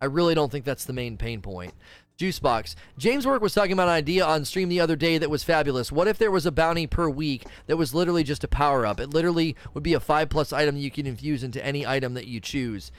I 0.00 0.06
really 0.06 0.34
don't 0.34 0.52
think 0.52 0.64
that's 0.64 0.84
the 0.84 0.92
main 0.92 1.16
pain 1.16 1.40
point. 1.40 1.74
Juicebox. 2.18 2.76
James 2.96 3.26
Work 3.26 3.42
was 3.42 3.54
talking 3.54 3.72
about 3.72 3.88
an 3.88 3.94
idea 3.94 4.24
on 4.24 4.44
stream 4.44 4.68
the 4.68 4.78
other 4.80 4.94
day 4.94 5.18
that 5.18 5.30
was 5.30 5.42
fabulous. 5.42 5.90
What 5.90 6.06
if 6.06 6.16
there 6.16 6.30
was 6.30 6.46
a 6.46 6.52
bounty 6.52 6.86
per 6.86 7.08
week 7.08 7.44
that 7.66 7.76
was 7.76 7.92
literally 7.92 8.22
just 8.22 8.44
a 8.44 8.48
power 8.48 8.86
up? 8.86 9.00
It 9.00 9.10
literally 9.10 9.56
would 9.72 9.82
be 9.82 9.94
a 9.94 10.00
5 10.00 10.28
plus 10.28 10.52
item 10.52 10.76
you 10.76 10.92
can 10.92 11.06
infuse 11.06 11.42
into 11.42 11.64
any 11.64 11.84
item 11.84 12.14
that 12.14 12.28
you 12.28 12.38
choose. 12.38 12.92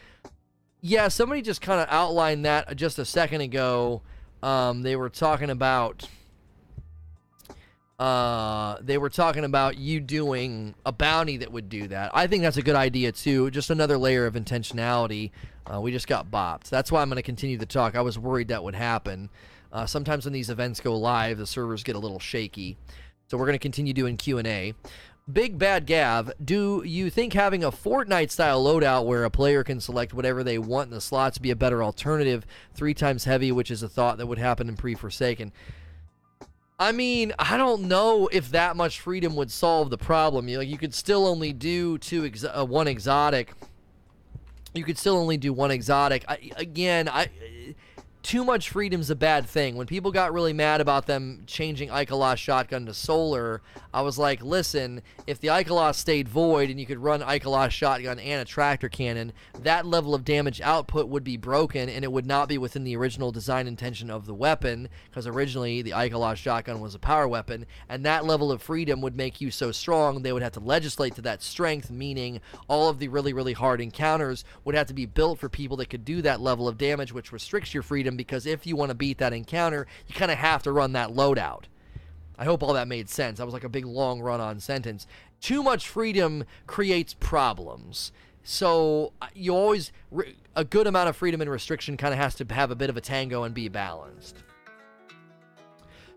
Yeah, 0.87 1.07
somebody 1.07 1.41
just 1.41 1.61
kind 1.61 1.81
of 1.81 1.87
outlined 1.89 2.45
that 2.45 2.75
just 2.75 2.99
a 2.99 3.05
second 3.05 3.41
ago. 3.41 4.03
Um, 4.43 4.83
they 4.83 4.95
were 4.95 5.09
talking 5.09 5.49
about 5.49 6.07
uh, 7.97 8.77
they 8.81 8.99
were 8.99 9.09
talking 9.09 9.45
about 9.45 9.79
you 9.79 9.99
doing 9.99 10.75
a 10.85 10.91
bounty 10.91 11.37
that 11.37 11.51
would 11.51 11.69
do 11.69 11.87
that. 11.87 12.11
I 12.13 12.27
think 12.27 12.43
that's 12.43 12.57
a 12.57 12.61
good 12.61 12.75
idea 12.75 13.11
too. 13.11 13.49
Just 13.49 13.71
another 13.71 13.97
layer 13.97 14.27
of 14.27 14.35
intentionality. 14.35 15.31
Uh, 15.65 15.81
we 15.81 15.91
just 15.91 16.07
got 16.07 16.29
bopped. 16.29 16.69
That's 16.69 16.91
why 16.91 17.01
I'm 17.01 17.09
going 17.09 17.15
to 17.15 17.23
continue 17.23 17.57
to 17.57 17.65
talk. 17.65 17.95
I 17.95 18.01
was 18.01 18.19
worried 18.19 18.49
that 18.49 18.63
would 18.63 18.75
happen. 18.75 19.31
Uh, 19.73 19.87
sometimes 19.87 20.25
when 20.25 20.33
these 20.33 20.51
events 20.51 20.81
go 20.81 20.95
live, 20.95 21.39
the 21.39 21.47
servers 21.47 21.81
get 21.81 21.95
a 21.95 21.99
little 21.99 22.19
shaky. 22.19 22.77
So 23.27 23.39
we're 23.39 23.47
going 23.47 23.53
to 23.53 23.59
continue 23.59 23.93
doing 23.93 24.17
Q&A. 24.17 24.75
Big 25.31 25.57
Bad 25.57 25.87
Gav, 25.87 26.31
do 26.43 26.83
you 26.85 27.09
think 27.09 27.33
having 27.33 27.63
a 27.63 27.71
Fortnite 27.71 28.29
style 28.29 28.63
loadout 28.63 29.05
where 29.05 29.23
a 29.23 29.31
player 29.31 29.63
can 29.63 29.79
select 29.79 30.13
whatever 30.13 30.43
they 30.43 30.59
want 30.59 30.89
in 30.89 30.93
the 30.93 31.01
slots 31.01 31.39
be 31.39 31.49
a 31.49 31.55
better 31.55 31.81
alternative? 31.81 32.45
Three 32.75 32.93
times 32.93 33.23
heavy, 33.23 33.51
which 33.51 33.71
is 33.71 33.81
a 33.81 33.89
thought 33.89 34.19
that 34.19 34.27
would 34.27 34.37
happen 34.37 34.69
in 34.69 34.75
pre 34.77 34.93
Forsaken. 34.93 35.51
I 36.77 36.91
mean, 36.91 37.33
I 37.39 37.57
don't 37.57 37.87
know 37.87 38.27
if 38.31 38.51
that 38.51 38.75
much 38.75 38.99
freedom 38.99 39.35
would 39.35 39.49
solve 39.49 39.89
the 39.89 39.97
problem. 39.97 40.47
You 40.47 40.59
like, 40.59 40.67
you 40.67 40.77
could 40.77 40.93
still 40.93 41.25
only 41.25 41.53
do 41.53 41.97
two 41.97 42.25
ex- 42.25 42.43
uh, 42.43 42.63
one 42.63 42.87
exotic. 42.87 43.53
You 44.75 44.83
could 44.83 44.99
still 44.99 45.17
only 45.17 45.37
do 45.37 45.53
one 45.53 45.71
exotic. 45.71 46.23
I, 46.27 46.51
again, 46.55 47.09
I 47.09 47.29
too 48.25 48.43
much 48.43 48.71
freedom's 48.71 49.11
a 49.11 49.15
bad 49.15 49.45
thing. 49.45 49.75
When 49.75 49.85
people 49.85 50.11
got 50.11 50.33
really 50.33 50.51
mad 50.51 50.81
about 50.81 51.05
them 51.05 51.43
changing 51.45 51.89
Ikelos 51.89 52.37
shotgun 52.37 52.87
to 52.87 52.93
solar, 52.93 53.61
I 53.93 54.01
was 54.01 54.17
like, 54.17 54.41
listen, 54.41 55.03
if 55.27 55.39
the 55.39 55.49
Ikelos 55.49 55.93
stayed 55.93 56.27
void 56.27 56.71
and 56.71 56.79
you 56.79 56.87
could 56.87 56.97
run 56.97 57.21
Ikelos 57.21 57.69
shotgun 57.69 58.17
and 58.17 58.41
a 58.41 58.45
tractor 58.45 58.89
cannon, 58.89 59.31
that 59.59 59.85
level 59.85 60.15
of 60.15 60.25
damage 60.25 60.59
output 60.59 61.07
would 61.07 61.23
be 61.23 61.37
broken 61.37 61.87
and 61.87 62.03
it 62.03 62.11
would 62.11 62.25
not 62.25 62.49
be 62.49 62.57
within 62.57 62.83
the 62.83 62.97
original 62.97 63.31
design 63.31 63.67
intention 63.67 64.09
of 64.09 64.25
the 64.25 64.33
weapon, 64.33 64.89
because 65.07 65.27
originally 65.27 65.83
the 65.83 65.91
Ikelos 65.91 66.37
shotgun 66.37 66.79
was 66.79 66.95
a 66.95 66.99
power 66.99 67.27
weapon, 67.27 67.67
and 67.89 68.03
that 68.07 68.25
level 68.25 68.51
of 68.51 68.59
freedom 68.59 69.01
would 69.01 69.15
make 69.15 69.39
you 69.39 69.51
so 69.51 69.71
strong 69.71 70.23
they 70.23 70.33
would 70.33 70.41
have 70.41 70.53
to 70.53 70.59
legislate 70.59 71.13
to 71.13 71.21
that 71.21 71.43
strength, 71.43 71.91
meaning 71.91 72.41
all 72.67 72.89
of 72.89 72.97
the 72.97 73.07
really, 73.07 73.33
really 73.33 73.53
hard 73.53 73.79
encounters 73.81 74.43
would 74.63 74.73
have 74.73 74.87
to 74.87 74.95
be 74.95 75.05
built 75.05 75.37
for 75.37 75.47
people 75.47 75.77
that 75.77 75.91
could 75.91 76.03
do 76.03 76.23
that 76.23 76.41
level 76.41 76.67
of 76.67 76.79
damage, 76.79 77.13
which 77.13 77.31
restricts 77.31 77.71
your 77.71 77.83
freedom 77.83 78.15
because 78.25 78.45
if 78.45 78.65
you 78.65 78.75
want 78.75 78.89
to 78.89 78.95
beat 78.95 79.17
that 79.19 79.33
encounter, 79.33 79.87
you 80.07 80.15
kind 80.15 80.31
of 80.31 80.37
have 80.37 80.63
to 80.63 80.71
run 80.71 80.93
that 80.93 81.09
loadout. 81.09 81.63
I 82.37 82.45
hope 82.45 82.63
all 82.63 82.73
that 82.73 82.87
made 82.87 83.09
sense. 83.09 83.37
That 83.37 83.45
was 83.45 83.53
like 83.53 83.63
a 83.63 83.69
big 83.69 83.85
long 83.85 84.19
run 84.21 84.41
on 84.41 84.59
sentence. 84.59 85.07
Too 85.39 85.63
much 85.63 85.87
freedom 85.87 86.43
creates 86.67 87.13
problems. 87.13 88.11
So 88.43 89.13
uh, 89.21 89.27
you 89.33 89.55
always, 89.55 89.91
a 90.55 90.63
good 90.63 90.87
amount 90.87 91.09
of 91.09 91.15
freedom 91.15 91.41
and 91.41 91.49
restriction 91.49 91.97
kind 91.97 92.13
of 92.13 92.19
has 92.19 92.35
to 92.35 92.45
have 92.53 92.71
a 92.71 92.75
bit 92.75 92.89
of 92.89 92.97
a 92.97 93.01
tango 93.01 93.43
and 93.43 93.55
be 93.55 93.69
balanced. 93.69 94.37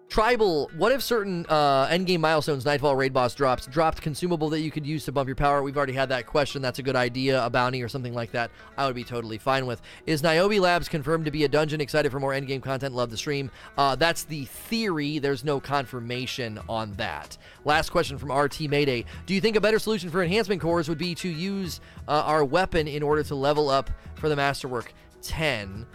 Tribal, 0.09 0.71
what 0.75 0.91
if 0.91 1.03
certain 1.03 1.45
uh, 1.51 1.87
endgame 1.89 2.21
milestones, 2.21 2.65
Nightfall 2.65 2.97
raid 2.97 3.13
boss 3.13 3.35
drops, 3.35 3.67
dropped 3.67 4.01
consumable 4.01 4.49
that 4.49 4.61
you 4.61 4.71
could 4.71 4.87
use 4.87 5.05
to 5.05 5.13
bump 5.13 5.29
your 5.29 5.37
power? 5.37 5.63
We've 5.63 5.77
already 5.77 5.93
had 5.93 6.09
that 6.09 6.25
question. 6.25 6.63
That's 6.63 6.79
a 6.79 6.83
good 6.83 6.97
idea. 6.97 7.45
A 7.45 7.51
bounty 7.51 7.83
or 7.83 7.89
something 7.89 8.15
like 8.15 8.33
that, 8.33 8.51
I 8.79 8.87
would 8.87 8.95
be 8.95 9.05
totally 9.05 9.37
fine 9.37 9.67
with. 9.67 9.83
Is 10.07 10.23
Niobe 10.23 10.63
Labs 10.63 10.89
confirmed 10.89 11.27
to 11.27 11.31
be 11.31 11.45
a 11.45 11.49
dungeon? 11.49 11.83
Excited 11.83 12.11
for 12.11 12.21
more 12.21 12.33
endgame 12.33 12.63
content. 12.63 12.95
Love 12.95 13.11
the 13.11 13.19
stream. 13.19 13.51
Uh, 13.77 13.97
that's 13.97 14.25
the 14.25 14.47
theory. 14.47 15.19
There's 15.19 15.45
no 15.45 15.61
confirmation 15.61 16.59
on 16.71 16.95
that. 16.95 17.37
Last 17.67 17.91
question 17.91 18.17
from 18.17 18.33
RT 18.33 18.63
Mayday. 18.63 19.05
Do 19.27 19.35
you 19.35 19.43
think 19.43 19.57
a 19.57 19.61
better 19.61 19.79
solution 19.79 20.09
for 20.09 20.23
enhancement 20.23 20.63
cores 20.63 20.89
would 20.89 20.99
be 20.99 21.15
to 21.17 21.29
use 21.29 21.83
uh, 22.09 22.23
our 22.25 22.47
weapon 22.47 22.89
in 22.89 23.03
order 23.03 23.23
to 23.25 23.35
level 23.35 23.69
up 23.69 23.91
for 24.15 24.31
the 24.31 24.37
Masterwork 24.37 24.95
10? 25.21 25.87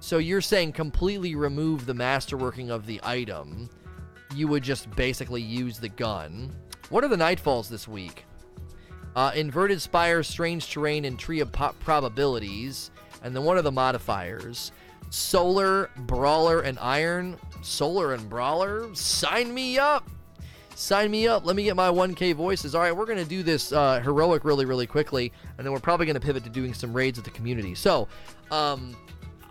So 0.00 0.18
you're 0.18 0.40
saying 0.40 0.72
completely 0.72 1.34
remove 1.34 1.86
the 1.86 1.94
masterworking 1.94 2.70
of 2.70 2.86
the 2.86 3.00
item. 3.02 3.68
You 4.34 4.48
would 4.48 4.62
just 4.62 4.90
basically 4.94 5.42
use 5.42 5.78
the 5.78 5.88
gun. 5.88 6.54
What 6.90 7.04
are 7.04 7.08
the 7.08 7.16
nightfalls 7.16 7.68
this 7.68 7.88
week? 7.88 8.24
Uh, 9.14 9.32
inverted 9.34 9.80
spire, 9.80 10.22
strange 10.22 10.70
terrain, 10.70 11.06
and 11.06 11.18
tree 11.18 11.40
of 11.40 11.50
po- 11.50 11.74
probabilities. 11.80 12.90
And 13.22 13.34
then 13.34 13.44
what 13.44 13.56
are 13.56 13.62
the 13.62 13.72
modifiers? 13.72 14.72
Solar, 15.10 15.90
brawler, 15.96 16.60
and 16.60 16.78
iron. 16.78 17.36
Solar 17.62 18.12
and 18.12 18.28
brawler? 18.28 18.94
Sign 18.94 19.52
me 19.54 19.78
up! 19.78 20.08
Sign 20.76 21.10
me 21.10 21.26
up. 21.26 21.46
Let 21.46 21.56
me 21.56 21.64
get 21.64 21.74
my 21.74 21.88
1K 21.88 22.34
voices. 22.34 22.74
All 22.74 22.82
right, 22.82 22.94
we're 22.94 23.06
going 23.06 23.18
to 23.18 23.24
do 23.24 23.42
this 23.42 23.72
uh, 23.72 23.98
heroic 24.00 24.44
really, 24.44 24.66
really 24.66 24.86
quickly. 24.86 25.32
And 25.56 25.64
then 25.64 25.72
we're 25.72 25.80
probably 25.80 26.04
going 26.04 26.14
to 26.14 26.20
pivot 26.20 26.44
to 26.44 26.50
doing 26.50 26.74
some 26.74 26.92
raids 26.92 27.16
with 27.16 27.24
the 27.24 27.30
community. 27.30 27.74
So, 27.74 28.08
um, 28.50 28.94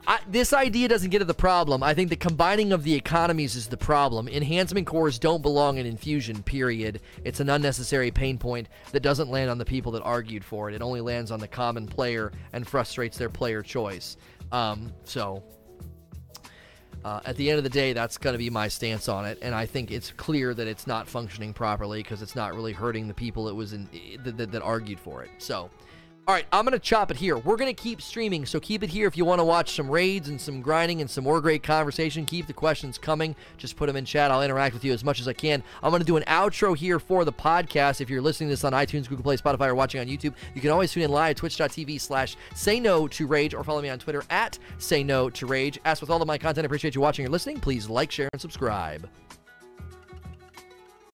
I, 0.07 0.19
this 0.27 0.53
idea 0.53 0.87
doesn't 0.87 1.09
get 1.09 1.21
at 1.21 1.27
the 1.27 1.33
problem. 1.33 1.81
I 1.81 1.93
think 1.93 2.09
the 2.09 2.15
combining 2.15 2.71
of 2.71 2.83
the 2.83 2.93
economies 2.93 3.55
is 3.55 3.67
the 3.67 3.77
problem. 3.77 4.27
Enhancement 4.27 4.85
cores 4.85 5.17
don't 5.17 5.41
belong 5.41 5.77
in 5.77 5.85
infusion, 5.85 6.43
period. 6.43 7.01
It's 7.23 7.39
an 7.39 7.49
unnecessary 7.49 8.11
pain 8.11 8.37
point 8.37 8.67
that 8.91 9.01
doesn't 9.01 9.29
land 9.29 9.49
on 9.49 9.57
the 9.57 9.65
people 9.65 9.91
that 9.93 10.03
argued 10.03 10.43
for 10.43 10.69
it. 10.69 10.75
It 10.75 10.81
only 10.81 11.01
lands 11.01 11.31
on 11.31 11.39
the 11.39 11.47
common 11.47 11.87
player 11.87 12.31
and 12.53 12.67
frustrates 12.67 13.17
their 13.17 13.29
player 13.29 13.63
choice. 13.63 14.17
Um, 14.51 14.93
so, 15.03 15.43
uh, 17.03 17.19
at 17.25 17.35
the 17.35 17.49
end 17.49 17.57
of 17.59 17.63
the 17.63 17.69
day, 17.69 17.93
that's 17.93 18.17
going 18.17 18.33
to 18.33 18.37
be 18.39 18.49
my 18.49 18.67
stance 18.67 19.07
on 19.07 19.25
it, 19.25 19.37
and 19.43 19.53
I 19.53 19.67
think 19.67 19.91
it's 19.91 20.11
clear 20.11 20.55
that 20.55 20.67
it's 20.67 20.87
not 20.87 21.07
functioning 21.07 21.53
properly 21.53 22.01
because 22.01 22.23
it's 22.23 22.35
not 22.35 22.55
really 22.55 22.73
hurting 22.73 23.07
the 23.07 23.13
people 23.13 23.45
that 23.45 23.53
was 23.53 23.73
in 23.73 23.87
that, 24.23 24.37
that, 24.37 24.51
that 24.51 24.61
argued 24.63 24.99
for 24.99 25.23
it. 25.23 25.29
So, 25.37 25.69
all 26.27 26.33
right, 26.33 26.45
I'm 26.51 26.65
going 26.65 26.73
to 26.73 26.79
chop 26.79 27.11
it 27.11 27.17
here. 27.17 27.37
We're 27.37 27.55
going 27.55 27.73
to 27.73 27.81
keep 27.81 28.01
streaming, 28.01 28.47
so 28.47 28.59
keep 28.59 28.81
it 28.81 28.89
here 28.89 29.07
if 29.07 29.15
you 29.15 29.25
want 29.25 29.39
to 29.39 29.43
watch 29.43 29.75
some 29.75 29.87
raids 29.87 30.27
and 30.27 30.41
some 30.41 30.59
grinding 30.59 31.01
and 31.01 31.09
some 31.09 31.23
more 31.23 31.39
great 31.39 31.61
conversation. 31.61 32.25
Keep 32.25 32.47
the 32.47 32.53
questions 32.53 32.97
coming. 32.97 33.35
Just 33.57 33.77
put 33.77 33.85
them 33.85 33.95
in 33.95 34.05
chat. 34.05 34.31
I'll 34.31 34.41
interact 34.41 34.73
with 34.73 34.83
you 34.83 34.91
as 34.91 35.03
much 35.03 35.19
as 35.19 35.27
I 35.27 35.33
can. 35.33 35.61
I'm 35.83 35.91
going 35.91 35.99
to 35.99 36.05
do 36.05 36.17
an 36.17 36.23
outro 36.23 36.75
here 36.75 36.97
for 36.97 37.25
the 37.25 37.31
podcast. 37.31 38.01
If 38.01 38.09
you're 38.09 38.23
listening 38.23 38.49
to 38.49 38.53
this 38.53 38.63
on 38.63 38.73
iTunes, 38.73 39.07
Google 39.07 39.21
Play, 39.21 39.37
Spotify, 39.37 39.67
or 39.67 39.75
watching 39.75 40.01
on 40.01 40.07
YouTube, 40.07 40.33
you 40.55 40.61
can 40.61 40.71
always 40.71 40.91
tune 40.91 41.03
in 41.03 41.11
live 41.11 41.35
twitch.tv 41.35 42.01
slash 42.01 42.35
say 42.55 42.79
no 42.79 43.07
to 43.09 43.27
rage 43.27 43.53
or 43.53 43.63
follow 43.63 43.83
me 43.83 43.89
on 43.89 43.99
Twitter 43.99 44.23
at 44.31 44.57
say 44.79 45.03
no 45.03 45.29
to 45.29 45.45
rage. 45.45 45.77
As 45.85 46.01
with 46.01 46.09
all 46.09 46.21
of 46.23 46.27
my 46.27 46.39
content, 46.39 46.65
I 46.65 46.67
appreciate 46.67 46.95
you 46.95 47.01
watching 47.01 47.27
or 47.27 47.29
listening. 47.29 47.59
Please 47.59 47.87
like, 47.87 48.09
share, 48.09 48.29
and 48.33 48.41
subscribe. 48.41 49.07